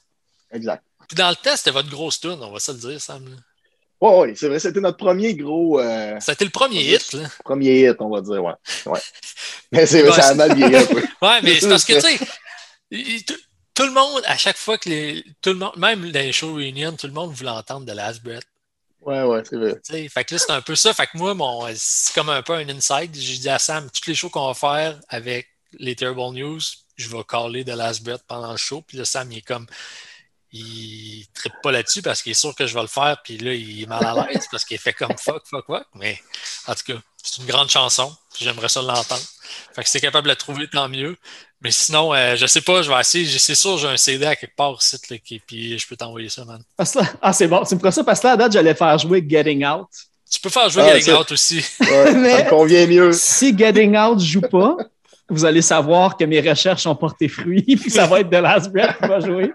Exact. 0.51 0.83
Puis 1.07 1.15
dans 1.15 1.29
le 1.29 1.35
test, 1.35 1.57
c'était 1.57 1.71
votre 1.71 1.89
grosse 1.89 2.19
tune, 2.19 2.39
on 2.41 2.51
va 2.51 2.59
se 2.59 2.71
le 2.71 2.77
dire, 2.77 3.01
Sam. 3.01 3.23
Oui, 4.01 4.11
oui, 4.17 4.33
c'est 4.35 4.49
vrai, 4.49 4.59
c'était 4.59 4.81
notre 4.81 4.97
premier 4.97 5.33
gros. 5.35 5.79
Euh... 5.79 6.17
C'était 6.19 6.45
le 6.45 6.51
premier 6.51 6.81
hit, 6.81 7.13
là. 7.13 7.29
Premier 7.43 7.89
hit, 7.89 7.97
on 7.99 8.09
va 8.09 8.21
dire, 8.21 8.43
ouais. 8.43 8.53
ouais. 8.87 8.99
Mais 9.71 9.85
c'est 9.85 10.01
vrai, 10.03 10.21
ça 10.21 10.29
a 10.29 10.33
mal 10.33 10.55
vieilli 10.55 10.75
un 10.75 10.85
peu. 10.85 11.01
ouais, 11.21 11.41
mais 11.41 11.59
c'est 11.59 11.69
parce 11.69 11.85
que, 11.85 11.93
tu 12.91 13.19
sais, 13.19 13.25
tout 13.73 13.85
le 13.85 13.91
monde, 13.91 14.21
à 14.25 14.37
chaque 14.37 14.57
fois 14.57 14.77
que 14.77 14.89
les. 14.89 15.23
Tout 15.41 15.51
le 15.51 15.55
monde, 15.55 15.75
même 15.77 16.11
dans 16.11 16.19
les 16.19 16.31
shows 16.31 16.53
reunion, 16.53 16.95
tout 16.95 17.07
le 17.07 17.13
monde 17.13 17.31
voulait 17.31 17.49
entendre 17.49 17.85
de 17.85 17.91
Last 17.91 18.21
Breath. 18.23 18.45
Ouais, 19.05 19.23
ouais, 19.23 19.43
c'est 19.43 19.57
vrai. 19.57 19.79
fait 20.09 20.23
que 20.23 20.35
là, 20.35 20.39
c'est 20.39 20.51
un 20.51 20.61
peu 20.61 20.75
ça. 20.75 20.93
Fait 20.93 21.07
que 21.07 21.17
moi, 21.17 21.33
mon, 21.33 21.67
c'est 21.75 22.13
comme 22.13 22.29
un 22.29 22.41
peu 22.41 22.53
un 22.53 22.67
inside. 22.69 23.13
J'ai 23.13 23.37
dit 23.37 23.49
à 23.49 23.59
Sam, 23.59 23.89
toutes 23.89 24.07
les 24.07 24.15
shows 24.15 24.29
qu'on 24.29 24.47
va 24.47 24.53
faire 24.53 24.99
avec 25.09 25.49
les 25.79 25.95
Terrible 25.95 26.33
News, 26.33 26.59
je 26.95 27.09
vais 27.09 27.23
caller 27.23 27.63
de 27.63 27.73
Last 27.73 28.03
Breath 28.03 28.23
pendant 28.27 28.51
le 28.51 28.57
show. 28.57 28.81
Puis 28.81 28.97
là, 28.97 29.05
Sam, 29.05 29.31
il 29.31 29.39
est 29.39 29.41
comme. 29.41 29.67
Il 30.55 31.25
trippe 31.33 31.55
pas 31.63 31.71
là-dessus 31.71 32.03
parce 32.03 32.21
qu'il 32.21 32.31
est 32.31 32.35
sûr 32.35 32.53
que 32.53 32.67
je 32.67 32.75
vais 32.75 32.81
le 32.81 32.87
faire. 32.87 33.17
Puis 33.23 33.39
là, 33.39 33.53
il 33.53 33.81
est 33.81 33.87
mal 33.87 34.05
à 34.05 34.27
l'aise 34.27 34.47
parce 34.51 34.63
qu'il 34.63 34.77
fait 34.77 34.93
comme 34.93 35.17
fuck, 35.17 35.43
fuck, 35.47 35.65
fuck. 35.65 35.87
Mais 35.95 36.21
en 36.67 36.75
tout 36.75 36.83
cas, 36.93 37.01
c'est 37.23 37.41
une 37.41 37.47
grande 37.47 37.69
chanson. 37.69 38.13
J'aimerais 38.39 38.69
ça 38.69 38.81
l'entendre. 38.81 39.21
Fait 39.73 39.83
que 39.83 39.87
si 39.87 39.93
t'es 39.93 40.01
capable 40.01 40.25
de 40.25 40.29
la 40.29 40.35
trouver, 40.35 40.67
tant 40.67 40.89
mieux. 40.89 41.15
Mais 41.61 41.71
sinon, 41.71 42.13
euh, 42.13 42.35
je 42.35 42.45
sais 42.45 42.61
pas, 42.61 42.81
je 42.81 42.91
vais 42.91 42.99
essayer. 42.99 43.25
C'est 43.39 43.55
sûr, 43.55 43.77
j'ai 43.77 43.87
un 43.87 43.97
CD 43.97 44.25
à 44.25 44.35
quelque 44.35 44.55
part 44.55 44.77
ici, 44.79 44.97
là, 45.09 45.17
qui, 45.17 45.39
puis 45.39 45.79
je 45.79 45.87
peux 45.87 45.95
t'envoyer 45.95 46.27
ça, 46.27 46.43
man. 46.43 46.61
Ah, 47.21 47.31
c'est 47.31 47.47
bon. 47.47 47.63
C'est 47.63 47.79
pour 47.79 47.93
ça, 47.93 48.03
parce 48.03 48.19
que 48.19 48.27
là, 48.27 48.33
à 48.33 48.37
date, 48.37 48.51
j'allais 48.51 48.75
faire 48.75 48.97
jouer 48.97 49.25
Getting 49.27 49.65
Out. 49.65 49.87
Tu 50.29 50.39
peux 50.41 50.49
faire 50.49 50.69
jouer 50.69 50.83
ah, 50.83 50.99
Getting 50.99 51.13
Out 51.13 51.31
aussi. 51.31 51.63
Ouais, 51.79 51.87
ça 52.05 52.13
me 52.13 52.49
convient 52.49 52.85
mieux. 52.87 53.13
Si 53.13 53.57
Getting 53.57 53.97
Out 53.97 54.19
joue 54.19 54.41
pas, 54.41 54.75
vous 55.33 55.45
allez 55.45 55.61
savoir 55.61 56.15
que 56.15 56.23
mes 56.25 56.39
recherches 56.39 56.85
ont 56.87 56.95
porté 56.95 57.27
fruit, 57.27 57.61
puis 57.81 57.89
ça 57.89 58.05
va 58.05 58.19
être 58.19 58.29
The 58.29 58.41
Last 58.41 58.71
Breath 58.71 58.97
qui 59.01 59.07
va 59.07 59.19
jouer. 59.19 59.53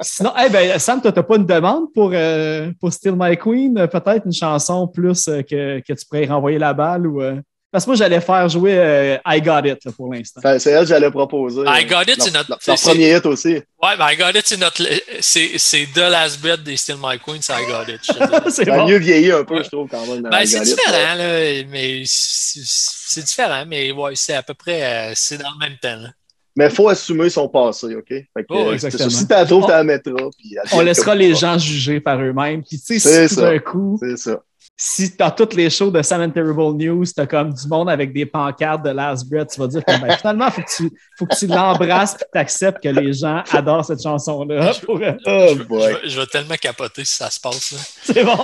Sinon, 0.00 0.32
eh 0.44 0.48
ben, 0.48 0.78
Sam, 0.78 1.00
toi, 1.00 1.12
n'as 1.14 1.22
pas 1.22 1.36
une 1.36 1.46
demande 1.46 1.92
pour, 1.92 2.10
euh, 2.12 2.70
pour 2.80 2.92
Still 2.92 3.14
My 3.16 3.36
Queen? 3.36 3.74
Peut-être 3.74 4.24
une 4.26 4.32
chanson 4.32 4.88
plus 4.88 5.28
euh, 5.28 5.42
que, 5.42 5.80
que, 5.80 5.92
tu 5.92 6.06
pourrais 6.06 6.26
renvoyer 6.26 6.58
la 6.58 6.72
balle 6.72 7.06
ou. 7.06 7.22
Euh? 7.22 7.40
Parce 7.72 7.84
que 7.84 7.90
moi, 7.90 7.96
j'allais 7.96 8.20
faire 8.20 8.48
jouer 8.48 8.76
euh, 8.76 9.16
I 9.24 9.40
Got 9.40 9.60
It 9.64 9.90
pour 9.96 10.12
l'instant. 10.12 10.40
C'est 10.58 10.70
elle 10.70 10.80
que 10.80 10.86
j'allais 10.88 11.10
proposer. 11.10 11.62
I 11.66 11.84
Got 11.84 12.02
It, 12.08 12.20
c'est 12.20 12.32
notre. 12.34 12.50
Leur 12.66 12.76
premier 12.80 13.16
hit 13.16 13.26
aussi. 13.26 13.48
Ouais, 13.54 13.96
mais 13.96 14.14
I 14.14 14.16
Got 14.16 14.30
It, 14.38 14.42
c'est 14.44 14.56
notre. 14.56 14.82
C'est 15.20 15.86
The 15.94 15.98
Last 16.10 16.40
Bit 16.42 16.64
des 16.64 16.76
Still 16.76 16.96
My 17.00 17.18
Queen, 17.18 17.40
c'est 17.40 17.52
I 17.52 17.66
Got 17.66 17.92
It. 17.92 18.00
c'est 18.50 18.64
bon. 18.64 18.88
mieux 18.88 18.98
vieilli 18.98 19.30
un 19.30 19.44
peu, 19.44 19.62
je 19.62 19.68
trouve, 19.68 19.88
quand 19.88 20.04
même. 20.06 20.22
Ben, 20.22 20.44
c'est 20.44 20.60
différent, 20.62 21.14
là. 21.14 21.62
Mais 21.68 22.02
c'est 22.06 23.22
différent, 23.24 23.64
mais 23.68 23.92
ouais, 23.92 24.12
c'est 24.14 24.34
à 24.34 24.42
peu 24.42 24.54
près. 24.54 24.82
Euh, 24.82 25.12
c'est 25.14 25.38
dans 25.38 25.50
le 25.52 25.58
même 25.68 25.78
temps, 25.78 25.96
là. 25.96 26.08
Mais 26.56 26.66
il 26.66 26.72
faut 26.72 26.88
assumer 26.88 27.30
son 27.30 27.48
passé, 27.48 27.94
OK? 27.94 28.08
Fait 28.08 28.26
que, 28.36 28.44
Oh, 28.50 28.70
euh, 28.70 28.72
exactement. 28.72 29.08
ça. 29.08 29.16
Si 29.16 29.26
tu 29.28 29.32
la 29.32 29.46
trouves, 29.46 29.64
tu 29.66 29.70
la 29.70 29.84
mettras. 29.84 30.28
puis 30.36 30.56
On 30.72 30.80
laissera 30.80 31.14
les 31.14 31.36
gens 31.36 31.56
juger 31.56 32.00
par 32.00 32.20
eux-mêmes. 32.20 32.64
Puis, 32.64 32.80
tu 32.80 32.98
sais, 32.98 33.28
si 33.28 33.34
tout 33.36 33.40
d'un 33.40 33.58
coup, 33.60 33.96
C'est 34.02 34.16
ça. 34.18 34.40
Si 34.82 35.14
dans 35.18 35.30
toutes 35.30 35.52
les 35.52 35.68
shows 35.68 35.90
de 35.90 36.00
Sam 36.00 36.22
and 36.22 36.30
Terrible 36.30 36.72
News, 36.74 37.04
t'as 37.14 37.26
comme 37.26 37.52
du 37.52 37.68
monde 37.68 37.90
avec 37.90 38.14
des 38.14 38.24
pancartes 38.24 38.82
de 38.82 38.88
Last 38.88 39.28
Breath, 39.28 39.50
tu 39.52 39.60
vas 39.60 39.66
dire 39.66 39.84
que 39.84 40.00
ben, 40.00 40.16
finalement, 40.16 40.50
faut 40.50 40.62
que 40.62 40.74
tu, 40.74 40.90
faut 41.18 41.26
que 41.26 41.36
tu 41.36 41.46
l'embrasses 41.46 42.14
et 42.14 42.18
que 42.24 42.30
tu 42.32 42.38
acceptes 42.38 42.82
que 42.82 42.88
les 42.88 43.12
gens 43.12 43.42
adorent 43.52 43.84
cette 43.84 44.02
chanson-là. 44.02 44.72
Pour... 44.82 44.96
euh, 45.02 45.12
Oh 45.26 45.46
je, 45.54 45.62
boy. 45.64 45.82
je 45.82 45.88
vais- 45.88 46.08
je 46.08 46.20
vais 46.20 46.26
tellement 46.28 46.54
capoter 46.54 47.04
si 47.04 47.14
ça 47.16 47.28
se 47.28 47.38
passe. 47.38 47.72
là. 47.72 47.78
C'est 48.04 48.24
bon. 48.24 48.38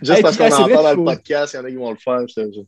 Juste 0.00 0.18
Hey, 0.18 0.22
parce 0.22 0.36
qu'on 0.36 0.46
en 0.52 0.68
parle 0.68 0.72
dans 0.84 0.94
le 0.94 1.04
podcast, 1.04 1.54
il 1.54 1.56
y 1.56 1.60
en 1.60 1.64
a 1.64 1.70
qui 1.70 1.76
vont 1.76 1.90
le 1.90 1.96
faire. 1.96 2.20
je. 2.28 2.60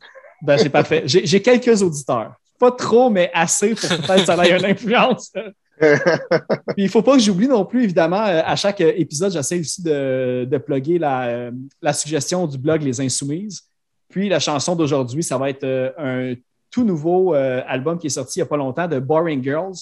Ben, 0.42 0.58
c'est 0.58 0.68
parfait. 0.68 1.02
J'ai 1.06 1.24
j'ai 1.24 1.40
quelques 1.40 1.80
auditeurs. 1.82 2.32
Pas 2.58 2.72
trop, 2.72 3.08
mais 3.08 3.30
assez 3.32 3.74
pour 3.76 3.88
que 3.88 3.94
peut-être 4.04 4.26
ça 4.26 4.44
ait 4.46 4.58
une 4.58 4.64
influence. 4.64 5.30
Puis 5.78 6.76
il 6.78 6.84
ne 6.84 6.90
faut 6.90 7.02
pas 7.02 7.14
que 7.14 7.22
j'oublie 7.22 7.48
non 7.48 7.64
plus, 7.64 7.84
évidemment, 7.84 8.22
euh, 8.22 8.42
à 8.44 8.56
chaque 8.56 8.80
euh, 8.80 8.92
épisode, 8.96 9.32
j'essaie 9.32 9.60
aussi 9.60 9.82
de, 9.82 10.46
de 10.50 10.58
plugger 10.58 10.98
la, 10.98 11.26
euh, 11.28 11.50
la 11.82 11.92
suggestion 11.92 12.46
du 12.46 12.58
blog 12.58 12.82
Les 12.82 13.00
Insoumises. 13.00 13.62
Puis 14.08 14.28
la 14.28 14.38
chanson 14.38 14.74
d'aujourd'hui, 14.74 15.22
ça 15.22 15.36
va 15.36 15.50
être 15.50 15.64
un 15.98 16.34
tout 16.70 16.84
nouveau 16.84 17.34
album 17.34 17.98
qui 17.98 18.06
est 18.06 18.10
sorti 18.10 18.38
il 18.38 18.42
n'y 18.42 18.46
a 18.46 18.48
pas 18.48 18.56
longtemps 18.56 18.86
de 18.86 18.98
Boring 19.00 19.42
Girls. 19.42 19.74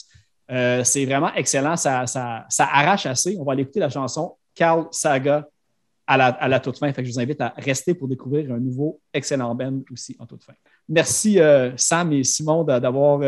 C'est 0.48 1.04
vraiment 1.04 1.32
excellent, 1.34 1.76
ça, 1.76 2.06
ça, 2.06 2.46
arrache 2.58 3.04
assez. 3.04 3.36
On 3.38 3.44
va 3.44 3.52
aller 3.52 3.62
écouter 3.62 3.80
la 3.80 3.90
chanson 3.90 4.34
Carl 4.54 4.86
Saga 4.92 5.46
à 6.06 6.48
la, 6.48 6.60
toute 6.60 6.78
fin. 6.78 6.90
Je 6.96 7.02
vous 7.02 7.20
invite 7.20 7.40
à 7.42 7.52
rester 7.58 7.92
pour 7.92 8.08
découvrir 8.08 8.50
un 8.50 8.58
nouveau 8.58 8.98
excellent 9.12 9.54
band 9.54 9.80
aussi 9.92 10.16
en 10.18 10.26
toute 10.26 10.42
fin. 10.42 10.54
Merci 10.88 11.38
Sam 11.76 12.12
et 12.14 12.24
Simon 12.24 12.64
d'a- 12.64 12.80
d'avoir 12.80 13.20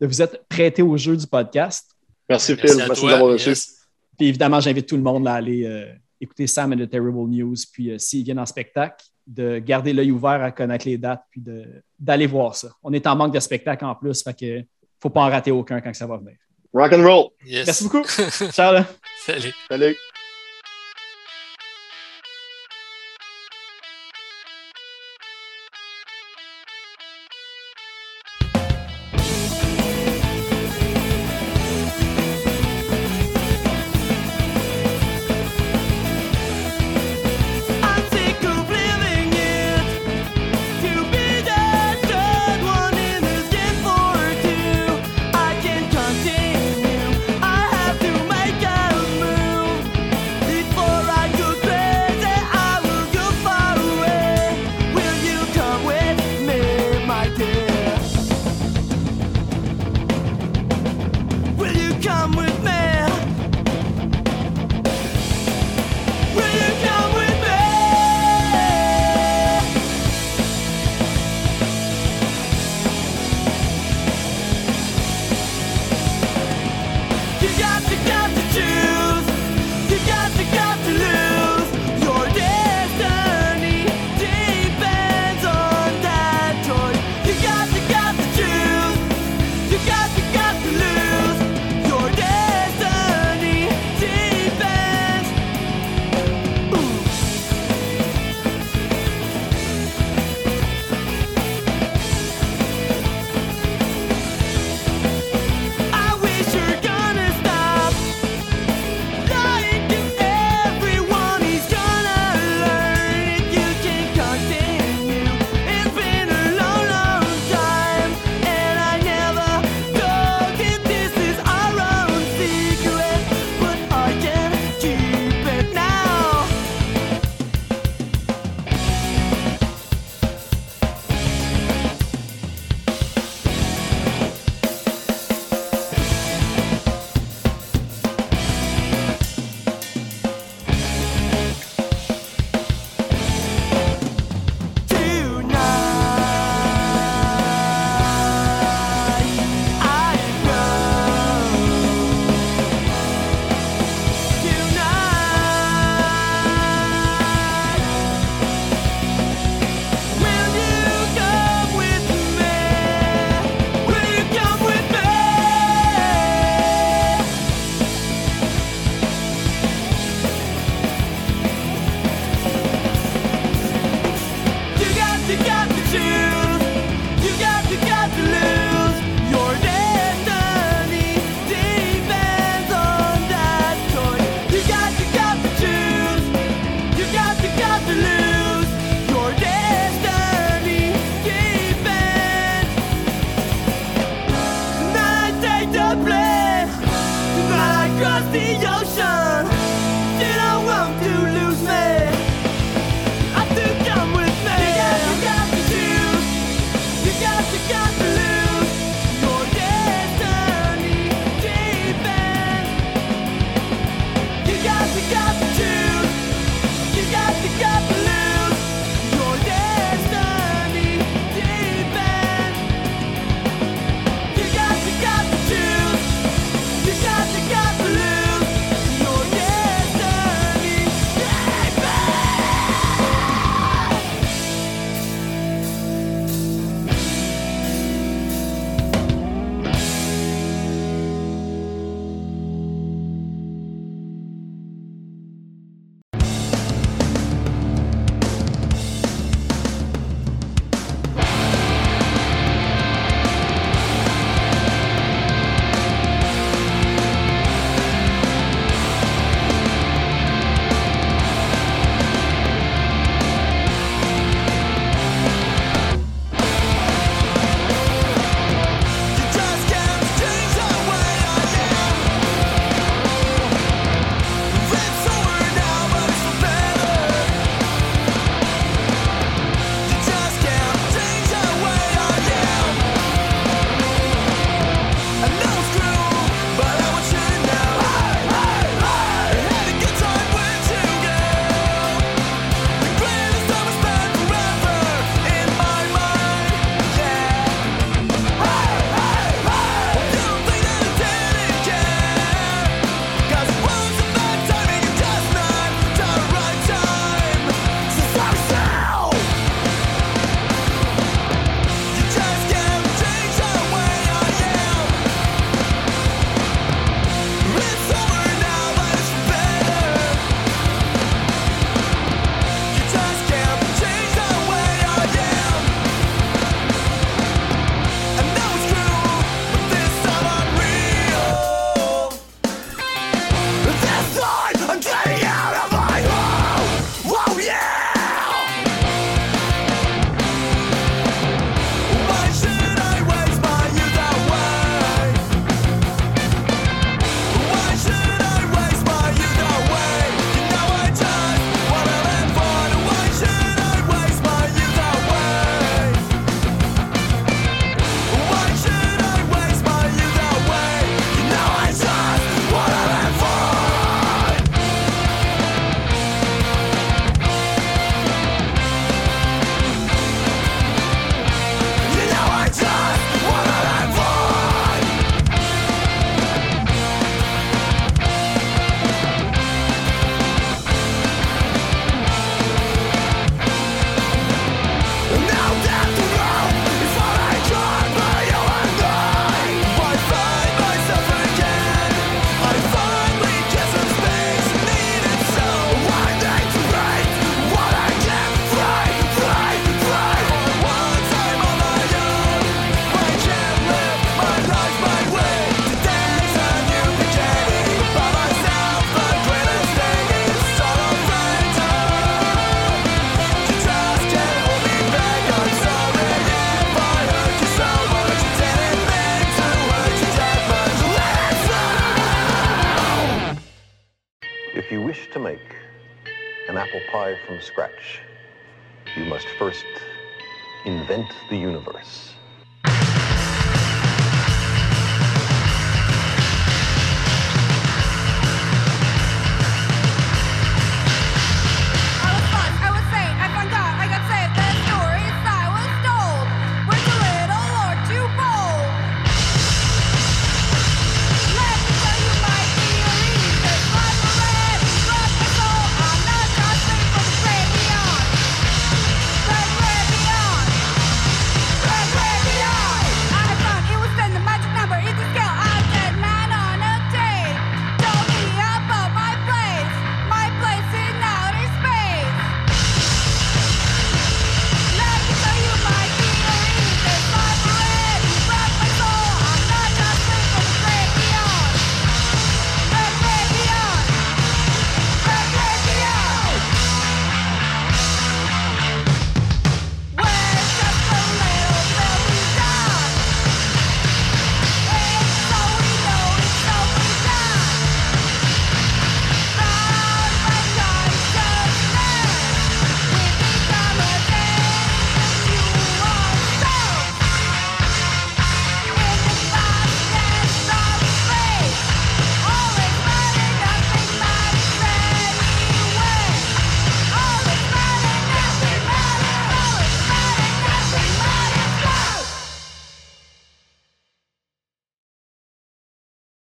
de 0.00 0.06
vous 0.06 0.22
être 0.22 0.44
prêtés 0.48 0.82
au 0.82 0.96
jeu 0.96 1.16
du 1.16 1.26
podcast. 1.26 1.90
Merci, 2.28 2.52
Merci 2.54 2.72
Phil. 2.72 2.82
à 2.82 2.86
Merci 2.86 3.00
toi. 3.02 3.10
d'avoir 3.12 3.32
reçu. 3.32 3.48
Yes. 3.50 3.78
Puis 4.18 4.28
évidemment, 4.28 4.60
j'invite 4.60 4.86
tout 4.88 4.96
le 4.96 5.02
monde 5.02 5.26
à 5.28 5.34
aller 5.34 5.64
euh, 5.66 5.92
écouter 6.20 6.46
Sam 6.46 6.72
and 6.72 6.76
the 6.78 6.90
Terrible 6.90 7.28
News. 7.28 7.54
Puis 7.72 7.90
euh, 7.90 7.98
s'ils 7.98 8.24
viennent 8.24 8.38
en 8.38 8.46
spectacle, 8.46 9.04
de 9.26 9.58
garder 9.58 9.92
l'œil 9.92 10.10
ouvert 10.10 10.42
à 10.42 10.50
connaître 10.52 10.86
les 10.86 10.98
dates, 10.98 11.22
puis 11.30 11.40
de- 11.40 11.64
d'aller 11.98 12.26
voir 12.26 12.54
ça. 12.54 12.68
On 12.82 12.92
est 12.92 13.06
en 13.06 13.16
manque 13.16 13.32
de 13.34 13.40
spectacles 13.40 13.84
en 13.86 13.94
plus, 13.94 14.22
fait 14.22 14.34
que 14.38 14.64
faut 15.00 15.10
pas 15.10 15.22
en 15.22 15.30
rater 15.30 15.50
aucun 15.50 15.80
quand 15.80 15.94
ça 15.94 16.06
va 16.06 16.18
venir. 16.18 16.36
Rock 16.74 16.92
and 16.92 17.02
roll. 17.02 17.28
Yes. 17.46 17.66
Merci 17.66 17.84
beaucoup. 17.84 18.04
Ciao. 18.52 18.72
là. 18.74 18.86
Salut. 19.24 19.52
Salut. 19.68 19.96